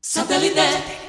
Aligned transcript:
Satellite. 0.00 1.07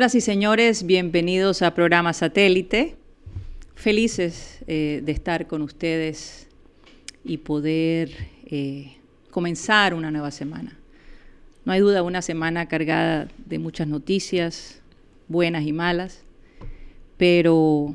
Señoras 0.00 0.14
y 0.14 0.20
señores, 0.22 0.86
bienvenidos 0.86 1.60
a 1.60 1.74
programa 1.74 2.14
Satélite. 2.14 2.96
Felices 3.74 4.60
eh, 4.66 5.02
de 5.04 5.12
estar 5.12 5.46
con 5.46 5.60
ustedes 5.60 6.48
y 7.22 7.36
poder 7.36 8.08
eh, 8.46 8.96
comenzar 9.30 9.92
una 9.92 10.10
nueva 10.10 10.30
semana. 10.30 10.78
No 11.66 11.72
hay 11.72 11.80
duda, 11.80 12.02
una 12.02 12.22
semana 12.22 12.66
cargada 12.66 13.28
de 13.44 13.58
muchas 13.58 13.88
noticias, 13.88 14.80
buenas 15.28 15.66
y 15.66 15.74
malas, 15.74 16.22
pero, 17.18 17.94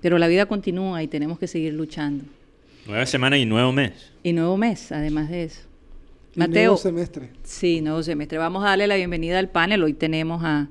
pero 0.00 0.18
la 0.18 0.26
vida 0.26 0.46
continúa 0.46 1.04
y 1.04 1.06
tenemos 1.06 1.38
que 1.38 1.46
seguir 1.46 1.74
luchando. 1.74 2.24
Nueva 2.84 3.06
semana 3.06 3.38
y 3.38 3.46
nuevo 3.46 3.70
mes. 3.70 4.10
Y 4.24 4.32
nuevo 4.32 4.56
mes, 4.56 4.90
además 4.90 5.30
de 5.30 5.44
eso. 5.44 5.60
Mateo. 6.34 6.72
nuevo 6.72 6.76
semestre. 6.78 7.30
Sí, 7.44 7.80
nuevo 7.80 8.02
semestre. 8.02 8.38
Vamos 8.38 8.64
a 8.64 8.70
darle 8.70 8.88
la 8.88 8.96
bienvenida 8.96 9.38
al 9.38 9.50
panel. 9.50 9.84
Hoy 9.84 9.92
tenemos 9.92 10.42
a 10.42 10.66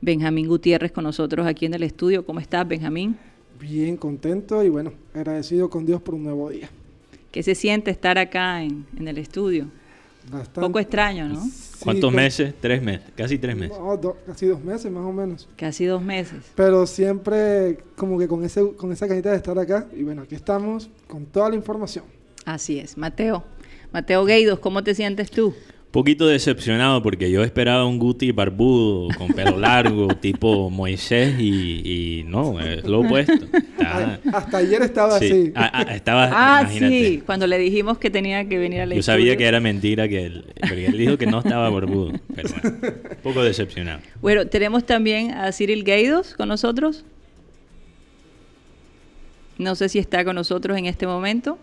Benjamín 0.00 0.46
Gutiérrez 0.48 0.92
con 0.92 1.04
nosotros 1.04 1.46
aquí 1.46 1.66
en 1.66 1.74
el 1.74 1.82
estudio. 1.82 2.24
¿Cómo 2.24 2.40
estás, 2.40 2.66
Benjamín? 2.66 3.16
Bien 3.60 3.96
contento 3.96 4.64
y 4.64 4.68
bueno, 4.70 4.92
agradecido 5.14 5.68
con 5.68 5.84
Dios 5.84 6.00
por 6.00 6.14
un 6.14 6.24
nuevo 6.24 6.48
día. 6.48 6.70
¿Qué 7.30 7.42
se 7.42 7.54
siente 7.54 7.90
estar 7.90 8.18
acá 8.18 8.62
en, 8.62 8.86
en 8.96 9.06
el 9.08 9.18
estudio? 9.18 9.66
Bastante. 10.30 10.60
Poco 10.60 10.78
extraño, 10.78 11.28
¿no? 11.28 11.44
Sí, 11.44 11.50
¿Cuántos 11.84 12.08
con- 12.10 12.14
meses? 12.16 12.54
Tres 12.60 12.82
meses, 12.82 13.08
casi 13.14 13.38
tres 13.38 13.56
meses. 13.56 13.78
No, 13.78 13.96
do- 13.96 14.16
casi 14.26 14.46
dos 14.46 14.62
meses 14.62 14.90
más 14.90 15.04
o 15.04 15.12
menos. 15.12 15.48
Casi 15.56 15.84
dos 15.84 16.02
meses. 16.02 16.44
Pero 16.54 16.86
siempre 16.86 17.78
como 17.96 18.18
que 18.18 18.26
con, 18.28 18.42
ese, 18.44 18.72
con 18.72 18.92
esa 18.92 19.06
canita 19.06 19.30
de 19.30 19.36
estar 19.36 19.58
acá. 19.58 19.86
Y 19.96 20.02
bueno, 20.02 20.22
aquí 20.22 20.34
estamos 20.34 20.88
con 21.06 21.24
toda 21.26 21.50
la 21.50 21.56
información. 21.56 22.04
Así 22.44 22.78
es. 22.78 22.96
Mateo. 22.96 23.44
Mateo 23.92 24.24
Gueidos, 24.24 24.58
¿cómo 24.60 24.82
te 24.84 24.94
sientes 24.94 25.30
tú? 25.30 25.54
Poquito 25.90 26.28
decepcionado 26.28 27.02
porque 27.02 27.32
yo 27.32 27.42
esperaba 27.42 27.84
un 27.84 27.98
Guti 27.98 28.30
barbudo, 28.30 29.08
con 29.18 29.26
pelo 29.32 29.58
largo, 29.58 30.06
tipo 30.20 30.70
Moisés 30.70 31.34
y, 31.40 32.20
y 32.20 32.22
no, 32.28 32.60
es 32.60 32.84
lo 32.84 33.00
opuesto. 33.00 33.32
Está- 33.80 34.20
A- 34.32 34.36
hasta 34.38 34.58
ayer 34.58 34.82
estaba 34.82 35.18
sí, 35.18 35.52
así. 35.54 35.92
estaba, 35.94 36.30
Ah, 36.32 36.60
imagínate. 36.62 37.04
sí. 37.08 37.22
Cuando 37.26 37.48
le 37.48 37.58
dijimos 37.58 37.98
que 37.98 38.08
tenía 38.08 38.48
que 38.48 38.58
venir 38.58 38.82
al 38.82 38.90
Yo 38.90 39.00
estudio. 39.00 39.02
sabía 39.02 39.36
que 39.36 39.44
era 39.46 39.58
mentira, 39.58 40.08
que 40.08 40.26
él, 40.26 40.44
porque 40.60 40.86
él 40.86 40.96
dijo 40.96 41.18
que 41.18 41.26
no 41.26 41.40
estaba 41.40 41.68
barbudo, 41.70 42.12
pero 42.36 42.48
bueno, 42.50 42.78
un 43.10 43.16
poco 43.24 43.42
decepcionado. 43.42 43.98
Bueno, 44.22 44.46
tenemos 44.46 44.86
también 44.86 45.32
a 45.32 45.50
Cyril 45.50 45.82
Gueidos 45.82 46.34
con 46.34 46.48
nosotros. 46.48 47.04
No 49.58 49.74
sé 49.74 49.88
si 49.88 49.98
está 49.98 50.24
con 50.24 50.36
nosotros 50.36 50.78
en 50.78 50.86
este 50.86 51.06
momento. 51.06 51.58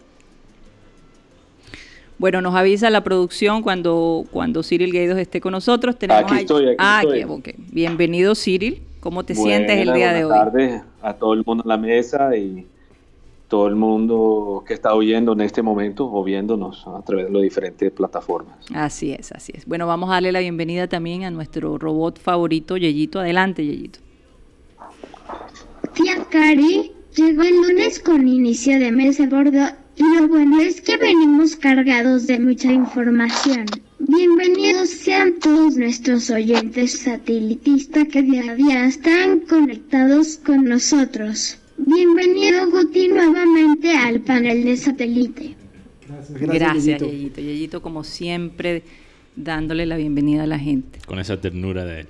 Bueno, 2.19 2.41
nos 2.41 2.55
avisa 2.55 2.89
la 2.89 3.03
producción 3.03 3.61
cuando, 3.61 4.25
cuando 4.31 4.63
Cyril 4.63 4.91
Gueidos 4.91 5.19
esté 5.19 5.39
con 5.39 5.51
nosotros. 5.51 5.97
Tenemos 5.99 6.23
Aquí 6.23 6.33
ahí- 6.33 6.39
estoy, 6.41 6.65
aquí 6.69 6.75
ah, 6.79 7.01
estoy. 7.03 7.53
Bienvenido, 7.71 8.33
Cyril. 8.33 8.81
¿Cómo 8.99 9.23
te 9.23 9.35
sientes 9.35 9.77
el 9.79 9.93
día 9.93 10.13
de 10.13 10.25
hoy? 10.25 10.29
buenas 10.31 10.45
tardes 10.51 10.81
a 11.01 11.13
todo 11.13 11.33
el 11.33 11.43
mundo 11.45 11.63
en 11.63 11.69
la 11.69 11.77
mesa 11.77 12.35
y 12.35 12.65
todo 13.47 13.67
el 13.67 13.75
mundo 13.75 14.63
que 14.67 14.73
está 14.73 14.93
oyendo 14.95 15.33
en 15.33 15.41
este 15.41 15.61
momento 15.61 16.11
o 16.11 16.23
viéndonos 16.23 16.85
a 16.87 17.01
través 17.03 17.27
de 17.27 17.31
las 17.31 17.41
diferentes 17.43 17.91
plataformas. 17.91 18.55
Así 18.73 19.13
es, 19.13 19.31
así 19.31 19.53
es. 19.55 19.65
Bueno, 19.65 19.87
vamos 19.87 20.09
a 20.09 20.13
darle 20.13 20.31
la 20.31 20.39
bienvenida 20.39 20.87
también 20.87 21.23
a 21.23 21.31
nuestro 21.31 21.77
robot 21.77 22.19
favorito, 22.19 22.75
Yeyito. 22.77 23.19
Adelante, 23.19 23.63
Yeyito. 23.63 23.99
Tía 25.93 26.25
Cari 26.29 26.91
llegó 27.15 27.43
el 27.43 27.55
lunes 27.55 27.99
con 27.99 28.27
inicio 28.27 28.79
de 28.79 28.91
mes 28.91 29.19
a 29.21 29.27
bordo 29.27 29.67
y 29.97 30.03
lo 30.15 30.27
bueno 30.27 30.61
es 30.61 30.79
que 30.81 30.95
venimos 30.95 31.55
cargados 31.55 32.27
de 32.27 32.39
mucha 32.39 32.71
información. 32.71 33.65
Bienvenidos 33.97 34.89
sean 34.89 35.39
todos 35.39 35.75
nuestros 35.75 36.29
oyentes 36.29 36.99
satelitistas 36.99 38.07
que 38.07 38.21
día 38.21 38.51
a 38.51 38.55
día 38.55 38.85
están 38.85 39.39
conectados 39.39 40.37
con 40.37 40.65
nosotros. 40.65 41.57
Bienvenido 41.77 42.69
Guti 42.69 43.07
nuevamente 43.07 43.97
al 43.97 44.21
panel 44.21 44.65
de 44.65 44.77
satélite. 44.77 45.55
Gracias, 46.07 46.41
Gracias, 46.41 46.85
Yeyito. 46.85 47.05
Yeyito. 47.05 47.41
Yeyito, 47.41 47.81
como 47.81 48.03
siempre, 48.03 48.83
dándole 49.35 49.87
la 49.87 49.97
bienvenida 49.97 50.43
a 50.43 50.47
la 50.47 50.59
gente. 50.59 50.99
Con 51.07 51.17
esa 51.17 51.41
ternura 51.41 51.85
de 51.85 52.01
él. 52.01 52.07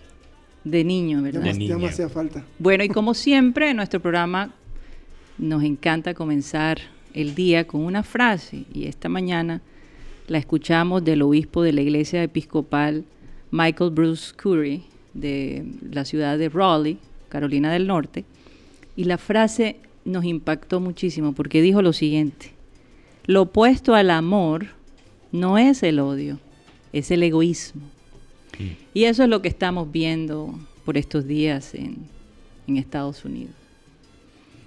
De 0.66 0.84
niño, 0.84 1.22
¿verdad? 1.22 1.42
De 1.42 1.54
niño. 1.54 1.76
ya 1.76 1.78
me 1.78 1.88
hacía 1.88 2.10
falta. 2.10 2.44
Bueno, 2.60 2.84
y 2.84 2.90
como 2.90 3.14
siempre, 3.14 3.70
en 3.70 3.78
nuestro 3.78 4.02
programa 4.02 4.54
nos 5.38 5.64
encanta 5.64 6.14
comenzar 6.14 6.80
el 7.14 7.36
día 7.36 7.68
con 7.68 7.82
una 7.82 8.04
frase. 8.04 8.66
Y 8.74 8.86
esta 8.86 9.10
mañana 9.10 9.62
la 10.28 10.38
escuchamos 10.38 11.04
del 11.04 11.22
obispo 11.22 11.64
de 11.64 11.74
la 11.74 11.82
iglesia 11.82 12.24
episcopal 12.24 13.06
Michael 13.52 13.92
Bruce 13.92 14.34
Curry, 14.36 14.84
de 15.14 15.66
la 15.90 16.06
ciudad 16.06 16.38
de 16.38 16.50
Raleigh, 16.50 16.98
Carolina 17.30 17.72
del 17.72 17.88
Norte. 17.88 18.26
Y 18.96 19.06
la 19.06 19.18
frase 19.18 19.78
nos 20.06 20.26
impactó 20.26 20.80
muchísimo 20.80 21.34
porque 21.34 21.62
dijo 21.62 21.82
lo 21.82 21.94
siguiente. 21.94 22.52
Lo 23.26 23.44
opuesto 23.44 23.94
al 23.94 24.10
amor 24.10 24.68
no 25.32 25.58
es 25.58 25.84
el 25.84 26.00
odio, 26.00 26.40
es 26.94 27.12
el 27.12 27.24
egoísmo. 27.24 27.84
Y 28.94 29.04
eso 29.04 29.24
es 29.24 29.30
lo 29.30 29.42
que 29.42 29.50
estamos 29.50 29.92
viendo 29.92 30.58
por 30.84 30.98
estos 30.98 31.28
días 31.28 31.76
en, 31.76 31.98
en 32.68 32.78
Estados 32.78 33.24
Unidos. 33.26 33.67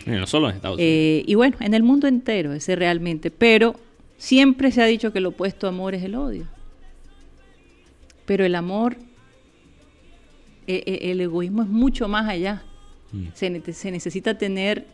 Y 0.07 0.11
no 0.11 0.27
solo 0.27 0.49
en 0.49 0.57
Estados 0.57 0.77
Unidos. 0.77 0.91
Eh, 0.93 1.23
y 1.27 1.35
bueno, 1.35 1.57
en 1.61 1.75
el 1.75 1.83
mundo 1.83 2.07
entero, 2.09 2.53
ese 2.53 2.75
realmente. 2.77 3.31
Pero 3.31 3.75
siempre 4.19 4.71
se 4.73 4.83
ha 4.83 4.87
dicho 4.87 5.13
que 5.13 5.19
el 5.19 5.27
opuesto 5.27 5.67
a 5.67 5.71
amor 5.71 5.95
es 5.95 6.03
el 6.03 6.15
odio. 6.15 6.47
Pero 8.27 8.45
el 8.45 8.55
amor, 8.55 8.97
e- 10.67 10.83
e- 10.87 11.11
el 11.11 11.21
egoísmo 11.21 11.63
es 11.63 11.69
mucho 11.69 12.09
más 12.09 12.29
allá. 12.29 12.63
Mm. 13.13 13.25
Se, 13.35 13.51
ne- 13.51 13.73
se 13.73 13.91
necesita 13.91 14.39
tener, 14.39 14.87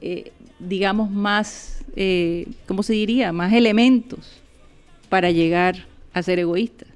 eh, 0.00 0.32
digamos, 0.58 1.10
más, 1.10 1.84
eh, 1.96 2.46
¿cómo 2.66 2.82
se 2.82 2.94
diría? 2.94 3.32
Más 3.32 3.52
elementos 3.52 4.40
para 5.08 5.30
llegar 5.30 5.86
a 6.12 6.22
ser 6.22 6.38
egoísta. 6.38 6.86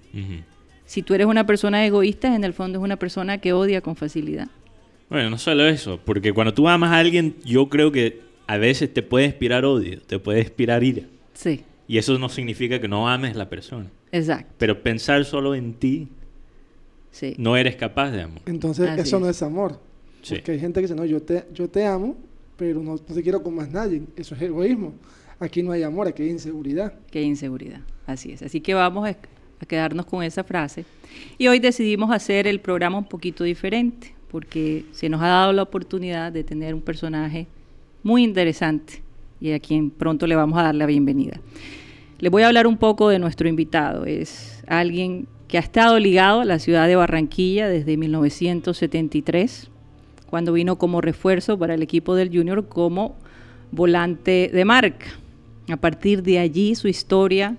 Si 0.86 1.02
tú 1.02 1.14
eres 1.14 1.26
una 1.26 1.44
persona 1.44 1.84
egoísta, 1.84 2.34
en 2.36 2.44
el 2.44 2.52
fondo 2.52 2.78
es 2.78 2.84
una 2.84 2.96
persona 2.96 3.38
que 3.38 3.52
odia 3.52 3.80
con 3.80 3.96
facilidad. 3.96 4.48
Bueno, 5.10 5.30
no 5.30 5.38
solo 5.38 5.66
eso, 5.66 6.00
porque 6.04 6.32
cuando 6.32 6.52
tú 6.54 6.68
amas 6.68 6.90
a 6.92 6.98
alguien, 6.98 7.36
yo 7.44 7.68
creo 7.68 7.92
que 7.92 8.20
a 8.46 8.56
veces 8.58 8.92
te 8.92 9.02
puede 9.02 9.26
inspirar 9.26 9.64
odio, 9.64 10.00
te 10.02 10.18
puede 10.18 10.40
inspirar 10.40 10.82
ira. 10.82 11.02
Sí, 11.34 11.62
Y 11.86 11.98
eso 11.98 12.18
no 12.18 12.28
significa 12.28 12.80
que 12.80 12.88
no 12.88 13.08
ames 13.08 13.36
la 13.36 13.48
persona. 13.48 13.90
exacto. 14.12 14.52
Pero 14.58 14.82
pensar 14.82 15.24
solo 15.24 15.54
en 15.54 15.74
ti, 15.74 16.08
Sí. 17.10 17.34
no 17.38 17.56
eres 17.56 17.76
capaz 17.76 18.10
de 18.10 18.22
amor. 18.22 18.40
Entonces 18.46 18.88
Así 18.88 19.00
eso 19.02 19.20
no 19.20 19.28
es. 19.28 19.42
amor. 19.42 19.78
Sí. 20.22 20.36
Porque 20.36 20.52
hay 20.52 20.58
gente 20.60 20.80
que 20.80 20.86
dice, 20.86 20.94
no, 20.94 21.04
yo 21.04 21.20
te, 21.22 21.44
yo 21.52 21.68
te 21.68 21.84
amo, 21.84 22.16
pero 22.56 22.80
no, 22.82 22.92
no 22.92 22.98
te 22.98 23.22
quiero 23.22 23.42
con 23.42 23.54
más 23.54 23.70
nadie. 23.70 24.02
Eso 24.16 24.34
es 24.34 24.42
egoísmo. 24.42 24.94
Aquí 25.38 25.62
no 25.62 25.72
hay 25.72 25.82
amor, 25.82 26.08
aquí 26.08 26.22
hay 26.22 26.30
inseguridad. 26.30 26.94
Qué 27.10 27.20
inseguridad. 27.22 27.80
Así 28.06 28.32
es. 28.32 28.42
Así 28.42 28.60
que 28.60 28.72
vamos 28.74 29.06
a, 29.06 29.10
a 29.60 29.66
quedarnos 29.66 30.06
con 30.06 30.22
esa 30.24 30.42
frase. 30.44 30.84
Y 31.38 31.46
hoy 31.48 31.58
decidimos 31.58 32.10
hacer 32.10 32.46
el 32.46 32.60
programa 32.60 32.96
un 32.98 33.04
poquito 33.08 33.44
diferente, 33.44 34.13
porque 34.34 34.84
se 34.90 35.08
nos 35.08 35.22
ha 35.22 35.28
dado 35.28 35.52
la 35.52 35.62
oportunidad 35.62 36.32
de 36.32 36.42
tener 36.42 36.74
un 36.74 36.80
personaje 36.80 37.46
muy 38.02 38.24
interesante 38.24 39.00
y 39.40 39.52
a 39.52 39.60
quien 39.60 39.90
pronto 39.90 40.26
le 40.26 40.34
vamos 40.34 40.58
a 40.58 40.64
dar 40.64 40.74
la 40.74 40.86
bienvenida. 40.86 41.40
Les 42.18 42.32
voy 42.32 42.42
a 42.42 42.48
hablar 42.48 42.66
un 42.66 42.76
poco 42.76 43.08
de 43.10 43.20
nuestro 43.20 43.48
invitado. 43.48 44.06
Es 44.06 44.64
alguien 44.66 45.28
que 45.46 45.56
ha 45.56 45.60
estado 45.60 46.00
ligado 46.00 46.40
a 46.40 46.44
la 46.44 46.58
ciudad 46.58 46.88
de 46.88 46.96
Barranquilla 46.96 47.68
desde 47.68 47.96
1973, 47.96 49.70
cuando 50.28 50.52
vino 50.52 50.78
como 50.78 51.00
refuerzo 51.00 51.56
para 51.56 51.74
el 51.74 51.82
equipo 51.82 52.16
del 52.16 52.36
Junior 52.36 52.66
como 52.66 53.14
volante 53.70 54.50
de 54.52 54.64
marca. 54.64 55.06
A 55.68 55.76
partir 55.76 56.24
de 56.24 56.40
allí 56.40 56.74
su 56.74 56.88
historia 56.88 57.56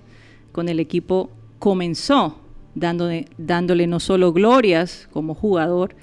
con 0.52 0.68
el 0.68 0.78
equipo 0.78 1.30
comenzó, 1.58 2.38
dándole, 2.74 3.28
dándole 3.38 3.86
no 3.86 3.98
solo 3.98 4.34
glorias 4.34 5.08
como 5.10 5.34
jugador 5.34 5.96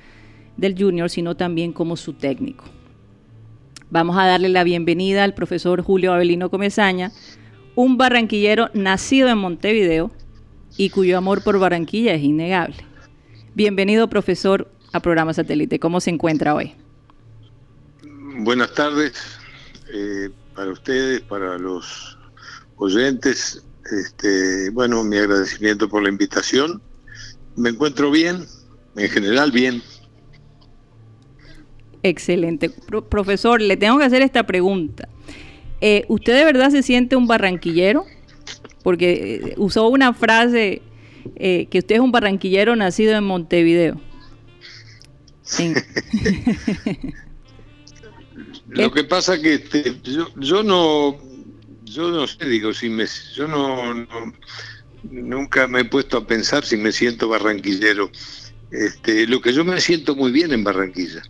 del 0.57 0.75
Junior, 0.77 1.09
sino 1.09 1.35
también 1.35 1.73
como 1.73 1.97
su 1.97 2.13
técnico. 2.13 2.65
Vamos 3.89 4.17
a 4.17 4.25
darle 4.25 4.49
la 4.49 4.63
bienvenida 4.63 5.23
al 5.23 5.33
profesor 5.33 5.81
Julio 5.81 6.13
Avelino 6.13 6.49
Comezaña, 6.49 7.11
un 7.75 7.97
barranquillero 7.97 8.69
nacido 8.73 9.29
en 9.29 9.37
Montevideo 9.37 10.11
y 10.77 10.89
cuyo 10.89 11.17
amor 11.17 11.43
por 11.43 11.59
Barranquilla 11.59 12.13
es 12.13 12.23
innegable. 12.23 12.77
Bienvenido, 13.55 14.09
profesor, 14.09 14.71
a 14.91 14.99
Programa 14.99 15.33
Satélite. 15.33 15.79
¿Cómo 15.79 15.99
se 15.99 16.09
encuentra 16.09 16.55
hoy? 16.55 16.73
Buenas 18.39 18.73
tardes 18.73 19.13
eh, 19.93 20.29
para 20.55 20.71
ustedes, 20.71 21.21
para 21.21 21.57
los 21.57 22.17
oyentes. 22.77 23.63
Este, 23.91 24.69
bueno, 24.71 25.03
mi 25.03 25.17
agradecimiento 25.17 25.87
por 25.87 26.03
la 26.03 26.09
invitación. 26.09 26.81
Me 27.55 27.69
encuentro 27.69 28.09
bien, 28.09 28.45
en 28.95 29.09
general 29.09 29.51
bien. 29.51 29.83
Excelente. 32.03 32.69
profesor, 33.09 33.61
le 33.61 33.77
tengo 33.77 33.97
que 33.97 34.03
hacer 34.03 34.21
esta 34.21 34.45
pregunta. 34.45 35.07
Eh, 35.79 36.03
¿Usted 36.09 36.35
de 36.35 36.43
verdad 36.43 36.69
se 36.69 36.83
siente 36.83 37.15
un 37.15 37.27
barranquillero? 37.27 38.05
Porque 38.83 39.35
eh, 39.35 39.53
usó 39.57 39.87
una 39.87 40.13
frase 40.13 40.81
eh, 41.37 41.67
que 41.71 41.79
usted 41.79 41.95
es 41.95 42.01
un 42.01 42.11
barranquillero 42.11 42.75
nacido 42.75 43.15
en 43.15 43.23
Montevideo. 43.23 44.01
Lo 48.67 48.91
que 48.91 49.05
pasa 49.05 49.39
que 49.41 49.53
este, 49.55 49.95
yo, 50.03 50.63
no, 50.63 51.17
yo 51.83 52.09
no 52.09 52.27
sé, 52.27 52.45
digo, 52.45 52.73
si 52.73 52.89
me, 52.89 53.05
yo 53.35 53.47
no, 53.47 54.07
nunca 55.03 55.67
me 55.67 55.81
he 55.81 55.85
puesto 55.85 56.17
a 56.17 56.27
pensar 56.27 56.65
si 56.65 56.75
me 56.75 56.91
siento 56.91 57.29
barranquillero. 57.29 58.11
Este, 58.71 59.27
lo 59.27 59.39
que 59.39 59.53
yo 59.53 59.63
me 59.63 59.79
siento 59.79 60.15
muy 60.15 60.31
bien 60.31 60.51
en 60.51 60.63
Barranquilla 60.63 61.21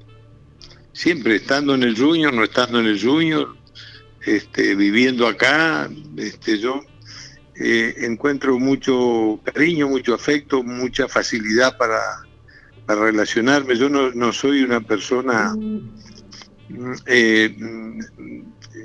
siempre 0.94 1.36
estando 1.36 1.75
en 1.75 1.84
el 1.84 1.98
Junior, 1.98 2.34
no 2.34 2.44
estando 2.44 2.80
en 2.80 2.86
el 2.86 3.01
Junior, 3.01 3.56
este, 4.25 4.75
viviendo 4.75 5.28
acá, 5.28 5.90
este, 6.16 6.60
yo 6.60 6.81
eh, 7.56 7.95
encuentro 7.98 8.57
mucho 8.57 9.40
cariño, 9.44 9.90
mucho 9.90 10.13
afecto, 10.13 10.63
mucha 10.63 11.07
facilidad 11.07 11.78
para, 11.78 12.00
para 12.86 13.01
relacionarme. 13.01 13.75
Yo 13.75 13.90
no, 13.90 14.31
soy 14.31 14.63
una 14.63 14.80
persona, 14.80 15.56
eh, 17.07 17.56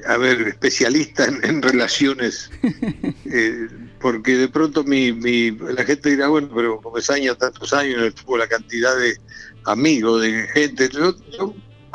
a 0.06 0.16
ver, 0.16 0.48
especialista 0.48 1.26
en, 1.26 1.62
relaciones, 1.62 2.50
eh, 3.26 3.68
porque 4.00 4.36
de 4.36 4.48
pronto 4.48 4.82
mi, 4.82 5.12
mi, 5.12 5.50
la 5.50 5.84
gente 5.84 6.10
dirá, 6.10 6.28
bueno, 6.28 6.50
pero 6.54 6.80
como 6.80 6.98
es 6.98 7.10
años, 7.10 7.38
tantos 7.38 7.72
años 7.72 8.14
en 8.28 8.38
la 8.38 8.48
cantidad 8.48 8.96
de 8.96 9.16
amigos, 9.64 10.22
de 10.22 10.46
gente, 10.48 10.88
yo 10.88 11.14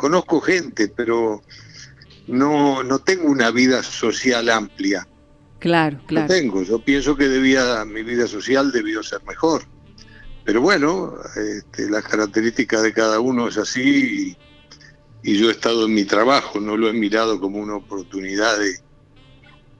conozco 0.04 0.38
gente, 0.38 0.88
pero 0.88 1.42
no, 2.26 2.82
no 2.82 2.98
tengo 2.98 3.26
una 3.26 3.50
vida 3.50 3.82
social 3.82 4.50
amplia. 4.50 5.08
Claro, 5.60 5.98
claro. 6.06 6.28
No 6.28 6.34
tengo. 6.34 6.62
Yo 6.62 6.78
pienso 6.78 7.16
que 7.16 7.26
debía, 7.26 7.86
mi 7.86 8.02
vida 8.02 8.26
social 8.26 8.70
debió 8.70 9.02
ser 9.02 9.24
mejor. 9.24 9.62
Pero 10.44 10.60
bueno, 10.60 11.14
este, 11.36 11.88
las 11.88 12.04
características 12.04 12.82
de 12.82 12.92
cada 12.92 13.18
uno 13.18 13.48
es 13.48 13.56
así 13.56 14.36
y, 15.22 15.38
yo 15.38 15.48
he 15.48 15.52
estado 15.52 15.86
en 15.86 15.94
mi 15.94 16.04
trabajo, 16.04 16.60
no 16.60 16.76
lo 16.76 16.90
he 16.90 16.92
mirado 16.92 17.40
como 17.40 17.58
una 17.58 17.76
oportunidad 17.76 18.58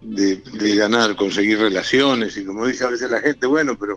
de, 0.00 0.36
de, 0.36 0.74
ganar, 0.74 1.16
conseguir 1.16 1.58
relaciones 1.58 2.38
y 2.38 2.46
como 2.46 2.66
dice 2.66 2.84
a 2.84 2.88
veces 2.88 3.10
la 3.10 3.20
gente, 3.20 3.46
bueno, 3.46 3.78
pero 3.78 3.96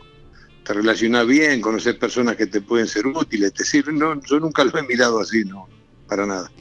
te 0.65 0.73
relacionas 0.73 1.25
bien, 1.25 1.61
conoces 1.61 1.95
personas 1.95 2.35
que 2.35 2.47
te 2.47 2.59
pueden 2.59 2.89
ser 2.89 3.07
útiles, 3.07 3.53
te 3.53 3.63
sirven. 3.63 3.97
No, 3.97 4.21
yo 4.23 4.41
nunca 4.41 4.65
lo 4.65 4.77
he 4.77 4.83
mirado 4.83 5.21
así, 5.21 5.45
no 5.45 5.69
para 6.07 6.25
nada. 6.25 6.51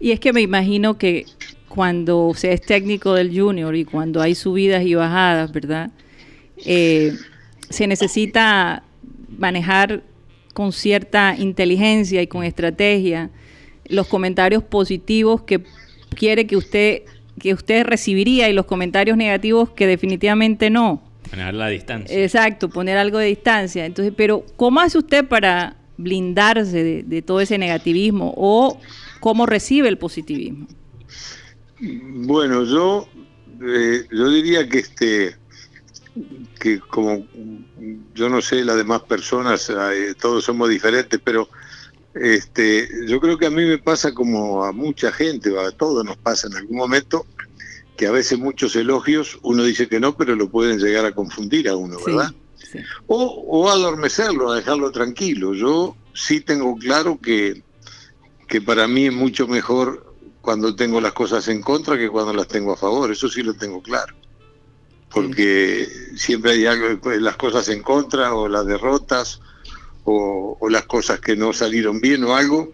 Y 0.00 0.10
es 0.10 0.20
que 0.20 0.32
me 0.32 0.40
imagino 0.40 0.98
que 0.98 1.26
cuando 1.68 2.32
se 2.34 2.52
es 2.52 2.62
técnico 2.62 3.14
del 3.14 3.38
junior 3.38 3.74
y 3.74 3.84
cuando 3.84 4.20
hay 4.20 4.34
subidas 4.34 4.84
y 4.84 4.94
bajadas, 4.94 5.52
¿verdad? 5.52 5.90
Eh, 6.64 7.12
se 7.68 7.86
necesita 7.86 8.82
manejar 9.38 10.02
con 10.54 10.72
cierta 10.72 11.34
inteligencia 11.36 12.22
y 12.22 12.26
con 12.26 12.44
estrategia 12.44 13.30
los 13.88 14.06
comentarios 14.06 14.62
positivos 14.62 15.42
que 15.42 15.62
quiere 16.14 16.46
que 16.46 16.56
usted 16.56 17.02
que 17.38 17.52
usted 17.52 17.84
recibiría 17.84 18.48
y 18.48 18.52
los 18.52 18.66
comentarios 18.66 19.16
negativos 19.16 19.70
que 19.70 19.86
definitivamente 19.86 20.70
no. 20.70 21.02
Poner 21.28 21.54
la 21.54 21.68
distancia. 21.68 22.18
Exacto, 22.22 22.70
poner 22.70 22.96
algo 22.96 23.18
de 23.18 23.26
distancia. 23.26 23.84
Entonces, 23.84 24.14
pero 24.16 24.44
¿cómo 24.56 24.80
hace 24.80 24.96
usted 24.96 25.26
para 25.26 25.76
blindarse 25.96 27.02
de, 27.02 27.22
todo 27.22 27.40
ese 27.40 27.58
negativismo 27.58 28.34
o 28.36 28.80
cómo 29.20 29.46
recibe 29.46 29.88
el 29.88 29.98
positivismo? 29.98 30.66
Bueno, 31.80 32.64
yo, 32.64 33.08
eh, 33.62 34.06
yo 34.10 34.30
diría 34.30 34.68
que 34.68 34.78
este 34.78 35.36
que 36.58 36.80
como 36.80 37.26
yo 38.14 38.28
no 38.28 38.40
sé 38.40 38.64
las 38.64 38.76
demás 38.76 39.02
personas, 39.02 39.70
eh, 39.70 40.14
todos 40.18 40.44
somos 40.44 40.68
diferentes, 40.70 41.20
pero 41.22 41.48
este, 42.14 42.88
yo 43.06 43.20
creo 43.20 43.36
que 43.36 43.46
a 43.46 43.50
mí 43.50 43.64
me 43.66 43.78
pasa 43.78 44.14
como 44.14 44.64
a 44.64 44.72
mucha 44.72 45.12
gente, 45.12 45.52
a 45.58 45.70
todos 45.72 46.04
nos 46.04 46.16
pasa 46.16 46.46
en 46.46 46.56
algún 46.56 46.78
momento, 46.78 47.26
que 47.96 48.06
a 48.06 48.10
veces 48.10 48.38
muchos 48.38 48.74
elogios 48.76 49.38
uno 49.42 49.64
dice 49.64 49.88
que 49.88 50.00
no, 50.00 50.16
pero 50.16 50.34
lo 50.34 50.48
pueden 50.50 50.78
llegar 50.78 51.04
a 51.04 51.14
confundir 51.14 51.68
a 51.68 51.76
uno, 51.76 51.98
¿verdad? 52.04 52.32
O, 53.06 53.70
adormecerlo, 53.70 54.50
a 54.50 54.56
dejarlo 54.56 54.90
tranquilo. 54.90 55.54
Yo 55.54 55.96
sí 56.14 56.40
tengo 56.40 56.76
claro 56.76 57.18
que, 57.20 57.62
que 58.48 58.60
para 58.60 58.86
mí 58.88 59.06
es 59.06 59.12
mucho 59.12 59.46
mejor 59.46 60.14
cuando 60.40 60.76
tengo 60.76 61.00
las 61.00 61.12
cosas 61.12 61.48
en 61.48 61.60
contra 61.60 61.98
que 61.98 62.08
cuando 62.08 62.32
las 62.32 62.48
tengo 62.48 62.72
a 62.72 62.76
favor. 62.76 63.10
Eso 63.10 63.28
sí 63.28 63.42
lo 63.42 63.54
tengo 63.54 63.82
claro. 63.82 64.14
Porque 65.10 65.88
siempre 66.16 66.52
hay 66.52 66.66
algo, 66.66 67.00
pues, 67.00 67.20
las 67.20 67.36
cosas 67.36 67.68
en 67.68 67.82
contra 67.82 68.34
o 68.34 68.48
las 68.48 68.66
derrotas 68.66 69.40
o, 70.04 70.58
las 70.70 70.86
cosas 70.86 71.20
que 71.20 71.36
no 71.36 71.52
salieron 71.52 72.00
bien 72.00 72.24
o 72.24 72.34
algo, 72.34 72.72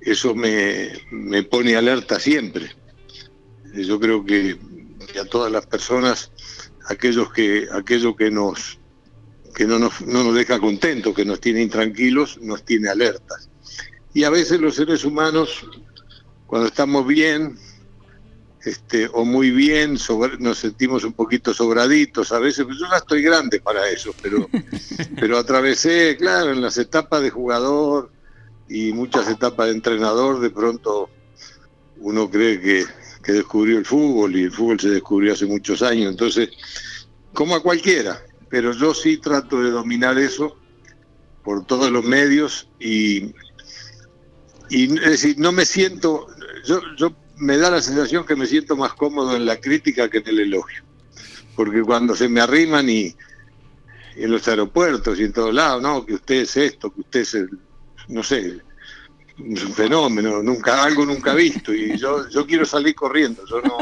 eso 0.00 0.34
me, 0.34 0.90
me 1.10 1.42
pone 1.42 1.76
alerta 1.76 2.18
siempre. 2.18 2.74
Yo 3.74 4.00
creo 4.00 4.24
que, 4.24 4.58
a 5.20 5.24
todas 5.26 5.52
las 5.52 5.66
personas, 5.66 6.32
aquellos 6.88 7.32
que, 7.32 7.68
aquello 7.72 8.16
que 8.16 8.30
nos 8.30 8.79
que 9.54 9.66
no 9.66 9.78
nos, 9.78 10.00
no 10.02 10.24
nos 10.24 10.34
deja 10.34 10.58
contentos, 10.58 11.14
que 11.14 11.24
nos 11.24 11.40
tiene 11.40 11.62
intranquilos, 11.62 12.38
nos 12.40 12.64
tiene 12.64 12.88
alertas. 12.88 13.48
Y 14.12 14.24
a 14.24 14.30
veces 14.30 14.60
los 14.60 14.74
seres 14.74 15.04
humanos, 15.04 15.64
cuando 16.46 16.68
estamos 16.68 17.06
bien, 17.06 17.56
este, 18.64 19.08
o 19.12 19.24
muy 19.24 19.50
bien, 19.50 19.96
nos 20.38 20.58
sentimos 20.58 21.04
un 21.04 21.12
poquito 21.12 21.54
sobraditos, 21.54 22.32
a 22.32 22.38
veces, 22.38 22.66
yo 22.66 22.86
ya 22.90 22.98
estoy 22.98 23.22
grande 23.22 23.60
para 23.60 23.88
eso, 23.88 24.14
pero, 24.20 24.48
pero 25.20 25.38
atravesé, 25.38 26.16
claro, 26.18 26.52
en 26.52 26.60
las 26.60 26.76
etapas 26.76 27.22
de 27.22 27.30
jugador 27.30 28.10
y 28.68 28.92
muchas 28.92 29.28
etapas 29.28 29.66
de 29.68 29.72
entrenador, 29.72 30.40
de 30.40 30.50
pronto 30.50 31.08
uno 31.98 32.30
cree 32.30 32.60
que, 32.60 32.84
que 33.22 33.32
descubrió 33.32 33.78
el 33.78 33.86
fútbol 33.86 34.36
y 34.36 34.44
el 34.44 34.52
fútbol 34.52 34.80
se 34.80 34.90
descubrió 34.90 35.32
hace 35.32 35.46
muchos 35.46 35.82
años, 35.82 36.10
entonces, 36.10 36.50
como 37.32 37.54
a 37.54 37.62
cualquiera, 37.62 38.20
pero 38.50 38.72
yo 38.72 38.92
sí 38.92 39.16
trato 39.16 39.62
de 39.62 39.70
dominar 39.70 40.18
eso 40.18 40.58
por 41.42 41.64
todos 41.64 41.90
los 41.90 42.04
medios 42.04 42.68
y, 42.78 43.32
y 44.68 44.94
es 44.98 45.10
decir, 45.10 45.38
no 45.38 45.52
me 45.52 45.64
siento, 45.64 46.26
yo, 46.66 46.80
yo 46.98 47.14
me 47.36 47.56
da 47.56 47.70
la 47.70 47.80
sensación 47.80 48.26
que 48.26 48.36
me 48.36 48.46
siento 48.46 48.76
más 48.76 48.92
cómodo 48.92 49.34
en 49.34 49.46
la 49.46 49.58
crítica 49.58 50.10
que 50.10 50.18
en 50.18 50.28
el 50.28 50.40
elogio, 50.40 50.82
porque 51.56 51.82
cuando 51.82 52.14
se 52.14 52.28
me 52.28 52.40
arriman 52.40 52.90
y, 52.90 53.16
en 54.16 54.30
los 54.30 54.46
aeropuertos 54.48 55.18
y 55.18 55.24
en 55.24 55.32
todos 55.32 55.54
lados, 55.54 55.82
no, 55.82 56.04
que 56.04 56.14
usted 56.14 56.36
es 56.36 56.56
esto, 56.56 56.92
que 56.92 57.00
usted 57.00 57.20
es 57.20 57.34
el, 57.34 57.48
no 58.08 58.22
sé, 58.22 58.60
es 59.48 59.64
un 59.64 59.72
fenómeno, 59.72 60.42
nunca, 60.42 60.82
algo 60.82 61.04
nunca 61.04 61.34
visto, 61.34 61.72
y 61.72 61.96
yo, 61.96 62.28
yo 62.28 62.46
quiero 62.46 62.64
salir 62.64 62.94
corriendo, 62.94 63.42
yo 63.46 63.60
no, 63.62 63.78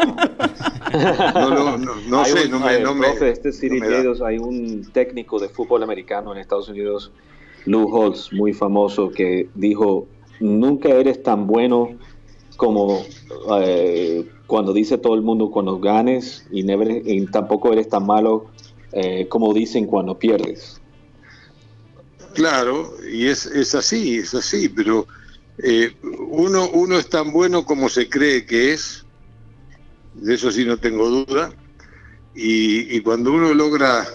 no, 2.09 2.25
sé, 2.25 2.49
no 2.49 2.61
me, 2.61 2.81
no 2.81 3.05
este 3.05 3.51
hay 4.25 4.39
un 4.39 4.91
técnico 4.93 5.39
de 5.39 5.49
fútbol 5.49 5.83
americano 5.83 6.33
en 6.33 6.39
Estados 6.39 6.69
Unidos, 6.69 7.13
Lou 7.67 7.89
Holtz, 7.95 8.33
muy 8.33 8.53
famoso, 8.53 9.11
que 9.11 9.49
dijo, 9.55 10.07
nunca 10.41 10.89
eres 10.89 11.23
tan 11.23 11.47
bueno 11.47 11.91
como 12.57 13.05
eh, 13.61 14.29
cuando 14.47 14.73
dice 14.73 14.99
todo 14.99 15.15
el 15.15 15.23
mundo 15.23 15.51
cuando 15.51 15.79
ganes, 15.79 16.47
y, 16.51 16.65
tampoco 17.27 17.73
eres 17.73 17.89
tan 17.89 18.07
malo 18.07 18.47
eh, 18.93 19.27
como 19.29 19.53
dicen 19.53 19.87
cuando 19.87 20.19
pierdes. 20.19 20.81
Claro, 22.35 22.95
y 23.11 23.27
es, 23.27 23.47
es 23.47 23.75
así, 23.75 24.19
es 24.19 24.35
así, 24.35 24.69
pero 24.69 25.07
eh, 25.63 25.97
uno, 26.03 26.69
uno 26.71 26.99
es 26.99 27.09
tan 27.09 27.33
bueno 27.33 27.65
como 27.65 27.89
se 27.89 28.09
cree 28.09 28.47
que 28.47 28.73
es, 28.73 29.05
de 30.15 30.35
eso 30.35 30.51
sí 30.53 30.65
no 30.65 30.77
tengo 30.77 31.09
duda, 31.09 31.53
y, 32.35 32.97
y 32.97 33.01
cuando 33.01 33.33
uno 33.33 33.53
logra, 33.55 34.07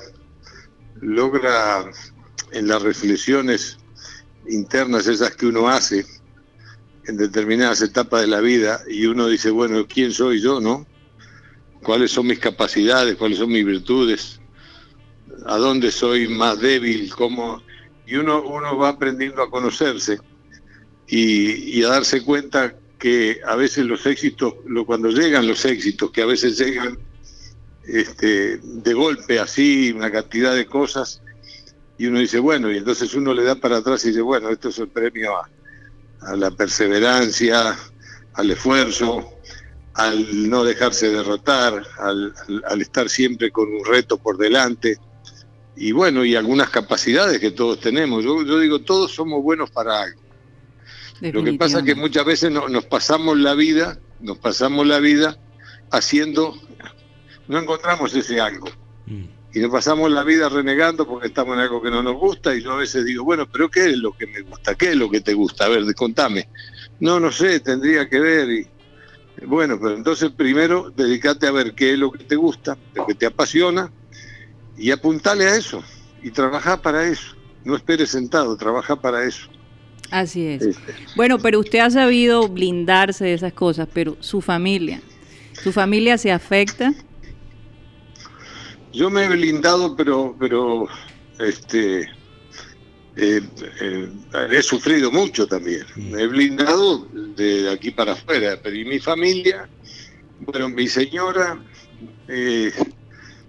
logra 1.02 1.92
en 2.52 2.68
las 2.68 2.82
reflexiones 2.82 3.78
internas 4.48 5.08
esas 5.08 5.36
que 5.36 5.48
uno 5.48 5.68
hace 5.68 6.06
en 7.06 7.18
determinadas 7.18 7.82
etapas 7.82 8.22
de 8.22 8.28
la 8.28 8.40
vida 8.40 8.82
y 8.88 9.06
uno 9.06 9.28
dice, 9.28 9.50
bueno, 9.50 9.86
¿quién 9.88 10.12
soy 10.12 10.42
yo, 10.42 10.62
no? 10.62 10.86
¿Cuáles 11.84 12.12
son 12.12 12.28
mis 12.28 12.40
capacidades? 12.40 13.18
¿Cuáles 13.18 13.40
son 13.40 13.50
mis 13.50 13.66
virtudes? 13.66 14.40
¿A 15.46 15.58
dónde 15.58 15.92
soy 15.92 16.30
más 16.30 16.60
débil? 16.62 17.14
¿Cómo? 17.14 17.62
Y 18.06 18.16
uno, 18.16 18.42
uno 18.44 18.78
va 18.78 18.90
aprendiendo 18.90 19.42
a 19.42 19.50
conocerse 19.50 20.20
y, 21.16 21.84
a 21.84 21.90
darse 21.90 22.24
cuenta 22.24 22.74
que 22.98 23.40
a 23.46 23.56
veces 23.56 23.86
los 23.86 24.06
éxitos, 24.08 24.56
lo, 24.66 24.84
cuando 24.86 25.10
llegan 25.10 25.48
los 25.48 25.64
éxitos, 25.64 26.10
que 26.10 26.24
a 26.24 26.26
veces 26.26 26.58
llegan 26.58 26.98
este, 27.86 28.58
de 28.58 28.94
golpe 28.94 29.40
así, 29.40 29.92
una 29.92 30.12
cantidad 30.12 30.56
de 30.56 30.66
cosas, 30.66 31.22
y 32.00 32.08
uno 32.08 32.20
dice, 32.20 32.40
bueno, 32.40 32.72
y 32.72 32.78
entonces 32.78 33.14
uno 33.14 33.32
le 33.34 33.44
da 33.44 33.54
para 33.54 33.78
atrás 33.78 34.04
y 34.06 34.08
dice, 34.08 34.22
bueno, 34.22 34.50
esto 34.50 34.70
es 34.70 34.80
el 34.80 34.88
premio 34.88 35.34
a, 35.38 36.36
la 36.36 36.50
perseverancia, 36.50 37.78
al 38.34 38.50
esfuerzo, 38.50 39.34
al 39.94 40.50
no 40.50 40.64
dejarse 40.64 41.10
derrotar, 41.10 41.86
al, 42.00 42.82
estar 42.82 43.08
siempre 43.08 43.52
con 43.52 43.72
un 43.72 43.86
reto 43.86 44.18
por 44.18 44.38
delante, 44.38 44.98
y 45.76 45.92
bueno, 45.92 46.26
y 46.26 46.36
algunas 46.36 46.72
capacidades 46.72 47.40
que 47.40 47.52
todos 47.52 47.80
tenemos. 47.80 48.24
Yo 48.24 48.60
digo, 48.60 48.80
todos 48.80 49.12
somos 49.12 49.44
buenos 49.44 49.70
para 49.70 50.04
algo. 50.04 50.23
Lo 51.32 51.44
que 51.44 51.54
pasa 51.54 51.80
es 51.80 51.86
que 51.86 51.96
muchas 51.96 52.26
veces 52.26 52.52
no, 52.52 52.68
nos 52.68 52.86
pasamos 52.86 53.38
la 53.38 53.54
vida, 53.54 53.98
nos 54.20 54.38
pasamos 54.40 54.86
la 54.86 55.00
vida 55.00 55.38
haciendo, 55.90 56.54
no 57.48 57.60
encontramos 57.60 58.14
ese 58.14 58.42
algo. 58.42 58.68
Mm. 59.06 59.24
Y 59.54 59.60
nos 59.60 59.72
pasamos 59.72 60.12
la 60.12 60.24
vida 60.24 60.50
renegando 60.50 61.08
porque 61.08 61.28
estamos 61.28 61.54
en 61.54 61.62
algo 61.62 61.82
que 61.82 61.92
no 61.92 62.04
nos 62.04 62.16
gusta 62.16 62.56
y 62.56 62.64
yo 62.64 62.74
a 62.74 62.78
veces 62.78 63.06
digo, 63.06 63.24
bueno, 63.24 63.48
pero 63.50 63.70
¿qué 63.70 63.92
es 63.92 63.98
lo 63.98 64.12
que 64.12 64.28
me 64.28 64.42
gusta? 64.42 64.76
¿Qué 64.76 64.90
es 64.90 64.96
lo 64.98 65.10
que 65.10 65.22
te 65.22 65.34
gusta? 65.34 65.66
A 65.66 65.70
ver, 65.70 65.86
contame. 65.96 66.50
No, 67.00 67.20
no 67.20 67.32
sé, 67.32 67.60
tendría 67.62 68.10
que 68.10 68.20
ver. 68.20 68.50
Y, 68.50 68.68
bueno, 69.46 69.80
pero 69.80 69.96
entonces 69.96 70.32
primero 70.32 70.92
dedícate 70.94 71.48
a 71.48 71.52
ver 71.52 71.74
qué 71.74 71.94
es 71.94 72.00
lo 72.00 72.12
que 72.12 72.24
te 72.24 72.36
gusta, 72.36 72.78
lo 72.96 73.06
que 73.06 73.16
te 73.16 73.28
apasiona 73.28 73.92
y 74.76 74.92
apuntale 74.92 75.46
a 75.46 75.56
eso 75.56 75.84
y 76.22 76.32
trabaja 76.32 76.82
para 76.82 77.08
eso. 77.08 77.36
No 77.64 77.78
esperes 77.78 78.10
sentado, 78.10 78.58
trabaja 78.58 79.00
para 79.00 79.24
eso. 79.24 79.50
Así 80.14 80.46
es. 80.46 80.62
Este. 80.62 80.94
Bueno, 81.16 81.40
pero 81.40 81.60
usted 81.60 81.80
ha 81.80 81.90
sabido 81.90 82.48
blindarse 82.48 83.26
de 83.26 83.34
esas 83.34 83.52
cosas, 83.52 83.88
pero 83.92 84.16
su 84.20 84.42
familia, 84.42 85.02
¿su 85.54 85.72
familia 85.72 86.20
se 86.20 86.32
afecta? 86.32 86.94
Yo 88.94 89.10
me 89.10 89.26
he 89.26 89.30
blindado, 89.30 89.96
pero, 89.96 90.36
pero, 90.40 90.88
este, 91.40 92.02
eh, 93.16 93.42
eh, 93.82 94.10
he 94.52 94.62
sufrido 94.62 95.12
mucho 95.12 95.48
también. 95.48 95.84
Me 95.96 96.22
he 96.22 96.28
blindado 96.28 97.08
de 97.36 97.72
aquí 97.72 97.90
para 97.90 98.14
afuera, 98.14 98.60
pero 98.62 98.76
y 98.76 98.86
mi 98.86 99.00
familia, 99.00 99.68
bueno, 100.42 100.70
mi 100.70 100.88
señora, 100.88 101.60
eh, 102.28 102.72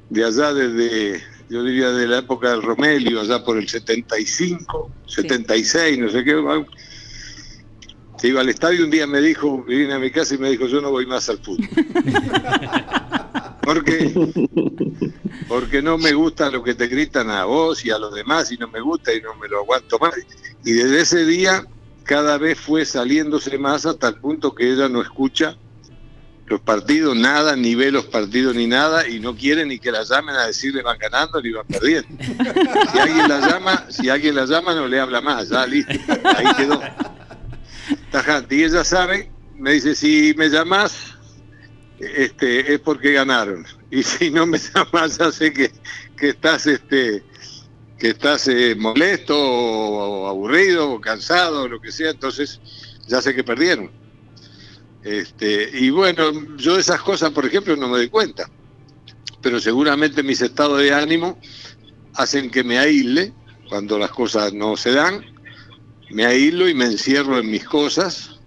de 0.08 0.24
allá 0.24 0.54
desde, 0.54 1.22
yo 1.54 1.62
diría 1.62 1.90
de 1.90 2.08
la 2.08 2.18
época 2.18 2.50
del 2.50 2.62
Romelio, 2.62 3.20
allá 3.20 3.44
por 3.44 3.56
el 3.56 3.68
75, 3.68 4.90
sí. 5.06 5.22
76, 5.22 5.98
no 6.00 6.10
sé 6.10 6.24
qué, 6.24 6.64
se 8.18 8.28
iba 8.28 8.40
al 8.40 8.48
estadio 8.48 8.84
un 8.84 8.90
día 8.90 9.06
me 9.06 9.20
dijo, 9.20 9.62
vine 9.62 9.92
a 9.92 10.00
mi 10.00 10.10
casa 10.10 10.34
y 10.34 10.38
me 10.38 10.50
dijo, 10.50 10.66
yo 10.66 10.80
no 10.80 10.90
voy 10.90 11.06
más 11.06 11.28
al 11.28 11.38
fútbol. 11.38 11.68
porque 13.62 14.12
porque 15.46 15.80
no 15.80 15.96
me 15.96 16.12
gusta 16.12 16.50
lo 16.50 16.64
que 16.64 16.74
te 16.74 16.88
gritan 16.88 17.30
a 17.30 17.44
vos 17.44 17.84
y 17.84 17.90
a 17.92 17.98
los 17.98 18.12
demás 18.12 18.50
y 18.50 18.56
no 18.56 18.66
me 18.66 18.80
gusta 18.80 19.14
y 19.14 19.20
no 19.20 19.36
me 19.36 19.46
lo 19.46 19.60
aguanto 19.60 20.00
más. 20.00 20.14
Y 20.64 20.72
desde 20.72 21.02
ese 21.02 21.24
día 21.24 21.64
cada 22.02 22.36
vez 22.36 22.58
fue 22.58 22.84
saliéndose 22.84 23.58
más 23.58 23.86
hasta 23.86 24.08
el 24.08 24.16
punto 24.16 24.56
que 24.56 24.72
ella 24.72 24.88
no 24.88 25.02
escucha 25.02 25.56
los 26.46 26.60
partidos, 26.60 27.16
nada, 27.16 27.56
ni 27.56 27.74
ve 27.74 27.90
los 27.90 28.04
partidos 28.04 28.54
ni 28.54 28.66
nada, 28.66 29.08
y 29.08 29.18
no 29.18 29.34
quiere 29.34 29.64
ni 29.64 29.78
que 29.78 29.90
la 29.90 30.04
llamen 30.04 30.36
a 30.36 30.46
decirle 30.46 30.82
van 30.82 30.98
ganando 30.98 31.40
ni 31.40 31.50
van 31.50 31.66
perdiendo. 31.66 32.08
Si 32.92 32.98
alguien 32.98 33.28
la 33.28 33.40
llama, 33.40 33.86
si 33.88 34.08
alguien 34.08 34.34
la 34.34 34.44
llama 34.44 34.74
no 34.74 34.86
le 34.86 35.00
habla 35.00 35.20
más, 35.20 35.48
ya 35.48 35.66
listo, 35.66 35.92
ahí 36.36 36.46
quedó. 36.56 36.80
Tajante. 38.10 38.56
Y 38.56 38.64
ella 38.64 38.84
sabe, 38.84 39.30
me 39.56 39.72
dice, 39.72 39.94
si 39.94 40.34
me 40.36 40.48
llamas, 40.48 41.14
este, 41.98 42.74
es 42.74 42.80
porque 42.80 43.12
ganaron. 43.12 43.66
Y 43.90 44.02
si 44.02 44.30
no 44.30 44.46
me 44.46 44.58
llamas, 44.58 45.18
ya 45.18 45.32
sé 45.32 45.52
que, 45.52 45.72
que 46.16 46.30
estás 46.30 46.66
este 46.66 47.24
que 47.98 48.10
estás 48.10 48.48
eh, 48.48 48.74
molesto 48.74 49.34
o, 49.34 50.28
aburrido 50.28 50.90
o 50.92 51.00
cansado 51.00 51.62
o 51.62 51.68
lo 51.68 51.80
que 51.80 51.92
sea, 51.92 52.10
entonces 52.10 52.60
ya 53.06 53.22
sé 53.22 53.34
que 53.34 53.44
perdieron. 53.44 53.90
Este, 55.04 55.70
y 55.74 55.90
bueno, 55.90 56.56
yo 56.56 56.74
de 56.74 56.80
esas 56.80 57.02
cosas, 57.02 57.30
por 57.30 57.44
ejemplo, 57.44 57.76
no 57.76 57.88
me 57.88 57.98
doy 57.98 58.08
cuenta, 58.08 58.48
pero 59.42 59.60
seguramente 59.60 60.22
mis 60.22 60.40
estados 60.40 60.78
de 60.78 60.94
ánimo 60.94 61.38
hacen 62.14 62.50
que 62.50 62.64
me 62.64 62.78
aísle 62.78 63.34
cuando 63.68 63.98
las 63.98 64.10
cosas 64.10 64.54
no 64.54 64.78
se 64.78 64.92
dan, 64.92 65.22
me 66.10 66.24
aíslo 66.24 66.68
y 66.68 66.74
me 66.74 66.86
encierro 66.86 67.38
en 67.38 67.50
mis 67.50 67.64
cosas 67.64 68.40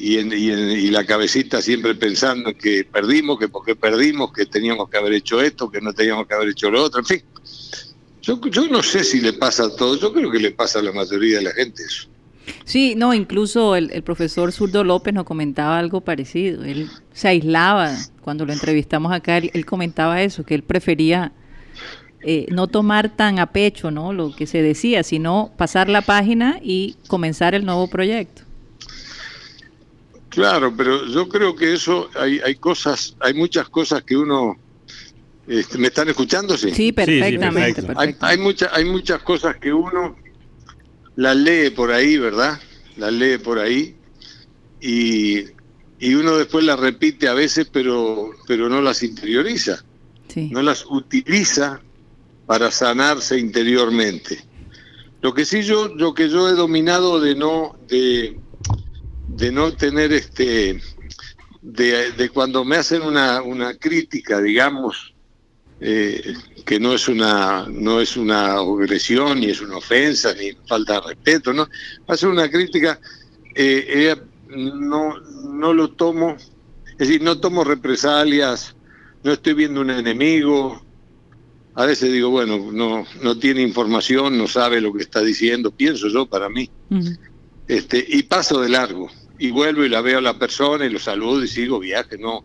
y, 0.00 0.18
en, 0.18 0.32
y, 0.32 0.50
en, 0.50 0.70
y, 0.70 0.90
la 0.90 1.06
cabecita 1.06 1.62
siempre 1.62 1.94
pensando 1.94 2.52
que 2.56 2.82
perdimos, 2.82 3.38
que 3.38 3.48
por 3.48 3.64
qué 3.64 3.76
perdimos, 3.76 4.32
que 4.32 4.46
teníamos 4.46 4.88
que 4.90 4.96
haber 4.96 5.12
hecho 5.12 5.40
esto, 5.40 5.70
que 5.70 5.80
no 5.80 5.92
teníamos 5.92 6.26
que 6.26 6.34
haber 6.34 6.48
hecho 6.48 6.72
lo 6.72 6.82
otro, 6.82 7.00
en 7.00 7.06
fin. 7.06 7.22
Yo, 8.20 8.40
yo 8.48 8.66
no 8.66 8.82
sé 8.82 9.04
si 9.04 9.20
le 9.20 9.32
pasa 9.34 9.64
a 9.64 9.76
todos, 9.76 10.00
yo 10.00 10.12
creo 10.12 10.30
que 10.30 10.40
le 10.40 10.50
pasa 10.50 10.80
a 10.80 10.82
la 10.82 10.92
mayoría 10.92 11.38
de 11.38 11.44
la 11.44 11.52
gente 11.52 11.84
eso. 11.84 12.08
Sí, 12.64 12.94
no, 12.96 13.14
incluso 13.14 13.76
el, 13.76 13.90
el, 13.92 14.02
profesor 14.02 14.52
Zurdo 14.52 14.84
López 14.84 15.14
nos 15.14 15.24
comentaba 15.24 15.78
algo 15.78 16.00
parecido. 16.00 16.64
Él 16.64 16.88
se 17.12 17.28
aislaba, 17.28 17.96
cuando 18.22 18.44
lo 18.44 18.52
entrevistamos 18.52 19.12
acá, 19.12 19.38
él, 19.38 19.50
él 19.54 19.66
comentaba 19.66 20.22
eso, 20.22 20.44
que 20.44 20.54
él 20.54 20.62
prefería 20.62 21.32
eh, 22.22 22.46
no 22.50 22.68
tomar 22.68 23.16
tan 23.16 23.38
a 23.38 23.46
pecho 23.52 23.90
¿no? 23.90 24.12
lo 24.12 24.34
que 24.34 24.46
se 24.46 24.62
decía, 24.62 25.02
sino 25.02 25.52
pasar 25.56 25.88
la 25.88 26.02
página 26.02 26.60
y 26.62 26.96
comenzar 27.08 27.54
el 27.54 27.64
nuevo 27.64 27.88
proyecto. 27.88 28.42
Claro, 30.28 30.72
pero 30.76 31.06
yo 31.06 31.28
creo 31.28 31.54
que 31.54 31.74
eso 31.74 32.08
hay, 32.18 32.40
hay 32.40 32.54
cosas, 32.54 33.16
hay 33.20 33.34
muchas 33.34 33.68
cosas 33.68 34.02
que 34.02 34.16
uno 34.16 34.56
este, 35.46 35.76
¿Me 35.76 35.88
están 35.88 36.08
escuchando? 36.08 36.56
Sí, 36.56 36.70
sí 36.72 36.92
perfectamente. 36.92 37.82
Sí, 37.82 37.86
sí, 37.88 37.94
hay, 37.96 38.14
hay, 38.20 38.38
mucha, 38.38 38.70
hay 38.72 38.84
muchas 38.84 39.20
cosas 39.22 39.56
que 39.56 39.72
uno 39.72 40.16
las 41.16 41.36
lee 41.36 41.70
por 41.70 41.92
ahí, 41.92 42.18
¿verdad? 42.18 42.60
Las 42.96 43.12
lee 43.12 43.38
por 43.38 43.58
ahí 43.58 43.96
y, 44.80 45.44
y 45.98 46.14
uno 46.14 46.36
después 46.36 46.64
las 46.64 46.78
repite 46.78 47.28
a 47.28 47.34
veces, 47.34 47.68
pero, 47.72 48.30
pero 48.46 48.68
no 48.68 48.80
las 48.80 49.02
interioriza, 49.02 49.84
sí. 50.28 50.50
no 50.50 50.62
las 50.62 50.84
utiliza 50.86 51.80
para 52.46 52.70
sanarse 52.70 53.38
interiormente. 53.38 54.44
Lo 55.20 55.32
que 55.32 55.44
sí 55.44 55.62
yo, 55.62 55.88
lo 55.88 56.14
que 56.14 56.28
yo 56.28 56.48
he 56.48 56.52
dominado 56.52 57.20
de 57.20 57.36
no, 57.36 57.76
de, 57.86 58.40
de 59.28 59.52
no 59.52 59.72
tener 59.72 60.12
este 60.12 60.80
de, 61.62 62.10
de, 62.12 62.28
cuando 62.30 62.64
me 62.64 62.76
hacen 62.76 63.02
una, 63.02 63.40
una 63.40 63.76
crítica, 63.76 64.40
digamos, 64.40 65.11
eh, 65.84 66.34
que 66.64 66.78
no 66.78 66.94
es 66.94 67.08
una 67.08 67.66
no 67.68 68.00
es 68.00 68.16
una 68.16 68.54
agresión, 68.54 69.40
ni 69.40 69.46
es 69.46 69.60
una 69.60 69.78
ofensa, 69.78 70.32
ni 70.32 70.52
falta 70.68 70.94
de 70.94 71.08
respeto, 71.08 71.52
¿no? 71.52 71.68
Hacer 72.06 72.28
una 72.28 72.48
crítica, 72.48 73.00
eh, 73.54 73.84
eh, 73.88 74.16
no, 74.56 75.18
no 75.18 75.74
lo 75.74 75.90
tomo, 75.90 76.36
es 76.86 76.98
decir, 76.98 77.20
no 77.20 77.40
tomo 77.40 77.64
represalias, 77.64 78.76
no 79.24 79.32
estoy 79.32 79.54
viendo 79.54 79.80
un 79.80 79.90
enemigo. 79.90 80.80
A 81.74 81.86
veces 81.86 82.12
digo, 82.12 82.30
bueno, 82.30 82.70
no, 82.70 83.04
no 83.22 83.38
tiene 83.38 83.62
información, 83.62 84.38
no 84.38 84.46
sabe 84.46 84.80
lo 84.80 84.92
que 84.92 85.02
está 85.02 85.20
diciendo, 85.22 85.72
pienso 85.72 86.06
yo 86.08 86.26
para 86.26 86.48
mí. 86.48 86.70
Uh 86.90 86.96
-huh. 86.96 87.18
este, 87.66 88.04
y 88.06 88.22
paso 88.24 88.60
de 88.60 88.68
largo 88.68 89.10
y 89.38 89.50
vuelvo 89.50 89.84
y 89.84 89.88
la 89.88 90.00
veo 90.00 90.18
a 90.18 90.22
la 90.22 90.38
persona 90.38 90.86
y 90.86 90.90
lo 90.90 91.00
saludo 91.00 91.42
y 91.42 91.48
sigo 91.48 91.80
viaje, 91.80 92.18
no. 92.18 92.44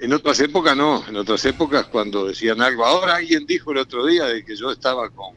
En 0.00 0.12
otras 0.12 0.38
épocas 0.40 0.76
no, 0.76 1.04
en 1.08 1.16
otras 1.16 1.44
épocas 1.44 1.86
cuando 1.86 2.26
decían 2.26 2.60
algo, 2.60 2.84
ahora 2.84 3.16
alguien 3.16 3.46
dijo 3.46 3.72
el 3.72 3.78
otro 3.78 4.06
día 4.06 4.26
de 4.26 4.44
que 4.44 4.54
yo 4.54 4.70
estaba 4.70 5.10
con, 5.10 5.34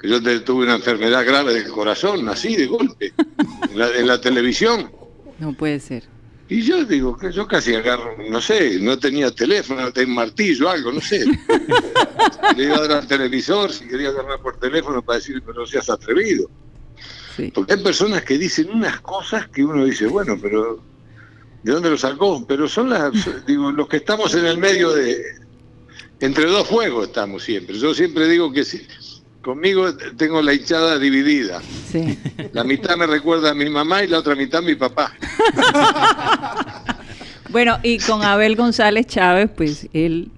que 0.00 0.08
yo 0.08 0.20
tuve 0.42 0.64
una 0.64 0.74
enfermedad 0.74 1.24
grave 1.24 1.54
del 1.54 1.68
corazón, 1.68 2.28
así 2.28 2.56
de 2.56 2.66
golpe, 2.66 3.12
en 3.70 3.78
la, 3.78 3.88
en 3.96 4.06
la 4.06 4.20
televisión. 4.20 4.90
No 5.38 5.52
puede 5.52 5.78
ser. 5.80 6.04
Y 6.50 6.62
yo 6.62 6.84
digo, 6.84 7.16
que 7.16 7.30
yo 7.30 7.46
casi 7.46 7.74
agarro, 7.74 8.16
no 8.30 8.40
sé, 8.40 8.78
no 8.80 8.98
tenía 8.98 9.30
teléfono, 9.30 9.92
tenía 9.92 10.14
martillo, 10.14 10.70
algo, 10.70 10.90
no 10.90 11.00
sé. 11.00 11.24
Le 12.56 12.64
iba 12.64 12.76
a 12.76 12.88
dar 12.88 12.92
al 13.02 13.06
televisor 13.06 13.70
si 13.70 13.86
quería 13.86 14.08
agarrar 14.08 14.40
por 14.40 14.58
teléfono 14.58 15.02
para 15.02 15.18
decir, 15.18 15.42
pero 15.44 15.60
no 15.60 15.66
seas 15.66 15.90
atrevido. 15.90 16.48
Porque 17.54 17.74
hay 17.74 17.82
personas 17.82 18.22
que 18.22 18.38
dicen 18.38 18.70
unas 18.70 19.00
cosas 19.00 19.46
que 19.48 19.62
uno 19.62 19.84
dice, 19.84 20.06
bueno, 20.06 20.38
pero 20.40 20.82
¿de 21.62 21.72
dónde 21.72 21.90
lo 21.90 21.98
sacó? 21.98 22.44
Pero 22.46 22.68
son 22.68 22.90
las, 22.90 23.12
digo, 23.46 23.70
los 23.72 23.88
que 23.88 23.98
estamos 23.98 24.34
en 24.34 24.46
el 24.46 24.58
medio 24.58 24.92
de, 24.92 25.22
entre 26.20 26.46
dos 26.46 26.66
fuegos 26.66 27.08
estamos 27.08 27.42
siempre. 27.42 27.78
Yo 27.78 27.94
siempre 27.94 28.28
digo 28.28 28.52
que 28.52 28.64
si, 28.64 28.86
conmigo 29.42 29.94
tengo 30.16 30.42
la 30.42 30.54
hinchada 30.54 30.98
dividida. 30.98 31.60
Sí. 31.90 32.18
La 32.52 32.64
mitad 32.64 32.96
me 32.96 33.06
recuerda 33.06 33.50
a 33.50 33.54
mi 33.54 33.68
mamá 33.70 34.04
y 34.04 34.08
la 34.08 34.18
otra 34.18 34.34
mitad 34.34 34.60
a 34.60 34.66
mi 34.66 34.74
papá. 34.74 35.14
bueno, 37.50 37.78
y 37.82 37.98
con 37.98 38.22
Abel 38.22 38.56
González 38.56 39.06
Chávez, 39.06 39.50
pues 39.56 39.88
él 39.92 40.30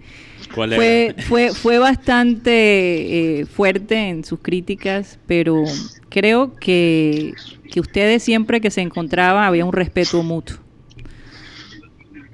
fue, 0.52 1.14
fue, 1.28 1.54
fue 1.54 1.78
bastante 1.78 3.40
eh, 3.40 3.46
fuerte 3.46 4.08
en 4.08 4.24
sus 4.24 4.40
críticas, 4.40 5.18
pero 5.26 5.64
creo 6.08 6.54
que, 6.56 7.34
que 7.70 7.80
ustedes 7.80 8.22
siempre 8.22 8.60
que 8.60 8.70
se 8.70 8.80
encontraban 8.80 9.44
había 9.44 9.64
un 9.64 9.72
respeto 9.72 10.22
mutuo. 10.22 10.58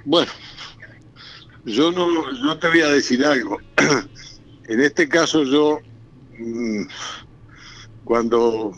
Bueno, 0.06 0.30
yo 1.64 1.90
no, 1.90 2.30
no 2.30 2.58
te 2.58 2.68
voy 2.68 2.80
a 2.80 2.88
decir 2.88 3.24
algo. 3.24 3.58
en 4.68 4.80
este 4.80 5.08
caso 5.08 5.42
yo, 5.42 5.80
mm, 6.38 6.82
cuando, 8.04 8.72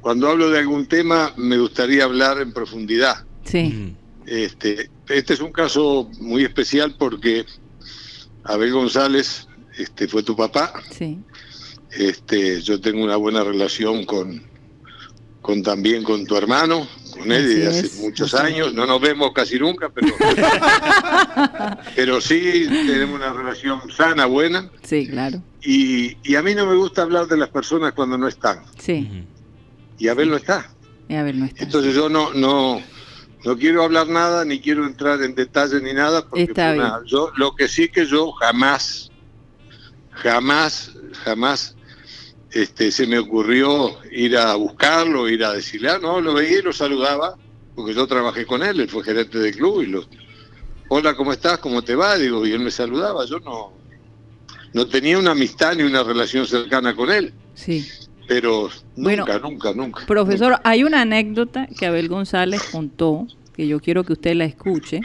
cuando 0.00 0.28
hablo 0.28 0.50
de 0.50 0.60
algún 0.60 0.86
tema, 0.86 1.34
me 1.36 1.58
gustaría 1.58 2.04
hablar 2.04 2.40
en 2.40 2.52
profundidad. 2.52 3.26
Sí. 3.44 3.96
Este, 4.24 4.88
este 5.08 5.34
es 5.34 5.40
un 5.40 5.50
caso 5.50 6.08
muy 6.20 6.44
especial 6.44 6.94
porque 6.96 7.44
Abel 8.44 8.72
González 8.72 9.48
este, 9.76 10.06
fue 10.06 10.22
tu 10.22 10.36
papá. 10.36 10.72
Sí. 10.92 11.18
Este, 11.90 12.60
yo 12.62 12.80
tengo 12.80 13.02
una 13.02 13.16
buena 13.16 13.42
relación 13.42 14.06
con, 14.06 14.44
con 15.42 15.60
también 15.64 16.04
con 16.04 16.24
tu 16.24 16.36
hermano, 16.36 16.86
con 17.18 17.32
él 17.32 17.48
desde 17.48 17.66
hace 17.66 18.02
muchos 18.02 18.34
años. 18.34 18.72
No 18.74 18.86
nos 18.86 19.00
vemos 19.00 19.32
casi 19.32 19.58
nunca, 19.58 19.88
pero, 19.88 20.08
pero 21.96 22.20
sí 22.20 22.66
tenemos 22.68 23.16
una 23.16 23.32
relación 23.32 23.80
sana, 23.90 24.26
buena. 24.26 24.70
Sí, 24.82 25.08
claro. 25.08 25.42
Y, 25.62 26.16
y, 26.22 26.36
a 26.36 26.42
mí 26.42 26.54
no 26.54 26.66
me 26.66 26.76
gusta 26.76 27.02
hablar 27.02 27.26
de 27.26 27.36
las 27.36 27.48
personas 27.48 27.92
cuando 27.92 28.16
no 28.16 28.28
están. 28.28 28.62
Sí. 28.78 29.26
Y 29.98 30.08
Abel 30.08 30.30
no 30.30 30.36
está. 30.36 30.70
Y 31.08 31.14
Abel 31.16 31.40
no 31.40 31.46
está. 31.46 31.64
Entonces 31.64 31.94
yo 31.94 32.08
no, 32.08 32.32
no, 32.32 32.80
no 33.44 33.58
quiero 33.58 33.82
hablar 33.82 34.08
nada, 34.08 34.44
ni 34.44 34.60
quiero 34.60 34.86
entrar 34.86 35.22
en 35.22 35.34
detalles 35.34 35.82
ni 35.82 35.92
nada, 35.92 36.24
porque 36.26 36.52
yo 37.06 37.32
lo 37.36 37.54
que 37.54 37.68
sí 37.68 37.88
que 37.88 38.06
yo 38.06 38.30
jamás, 38.32 39.10
jamás, 40.10 40.92
jamás 41.24 41.76
este, 42.52 42.90
se 42.90 43.06
me 43.06 43.18
ocurrió 43.18 43.96
ir 44.10 44.36
a 44.36 44.54
buscarlo, 44.54 45.28
ir 45.28 45.44
a 45.44 45.52
decirle, 45.52 45.90
ah, 45.90 45.98
no, 46.00 46.20
lo 46.20 46.34
veía 46.34 46.58
y 46.58 46.62
lo 46.62 46.72
saludaba, 46.72 47.36
porque 47.74 47.94
yo 47.94 48.06
trabajé 48.06 48.46
con 48.46 48.62
él, 48.62 48.80
él 48.80 48.88
fue 48.88 49.04
gerente 49.04 49.38
del 49.38 49.54
club 49.54 49.82
y 49.82 49.86
lo, 49.86 50.04
hola, 50.88 51.14
¿cómo 51.14 51.32
estás? 51.32 51.58
¿Cómo 51.58 51.82
te 51.82 51.94
va? 51.94 52.16
Digo, 52.16 52.46
y 52.46 52.52
él 52.52 52.60
me 52.60 52.70
saludaba, 52.70 53.24
yo 53.26 53.38
no, 53.40 53.72
no 54.72 54.86
tenía 54.86 55.18
una 55.18 55.32
amistad 55.32 55.74
ni 55.74 55.82
una 55.82 56.02
relación 56.02 56.46
cercana 56.46 56.94
con 56.94 57.10
él. 57.10 57.32
Sí. 57.54 57.86
Pero 58.26 58.68
nunca, 58.96 59.38
nunca, 59.38 59.72
nunca. 59.72 60.06
Profesor, 60.06 60.60
hay 60.64 60.84
una 60.84 61.02
anécdota 61.02 61.66
que 61.78 61.86
Abel 61.86 62.08
González 62.08 62.62
contó, 62.70 63.26
que 63.54 63.66
yo 63.66 63.80
quiero 63.80 64.04
que 64.04 64.12
usted 64.12 64.34
la 64.34 64.44
escuche, 64.44 65.00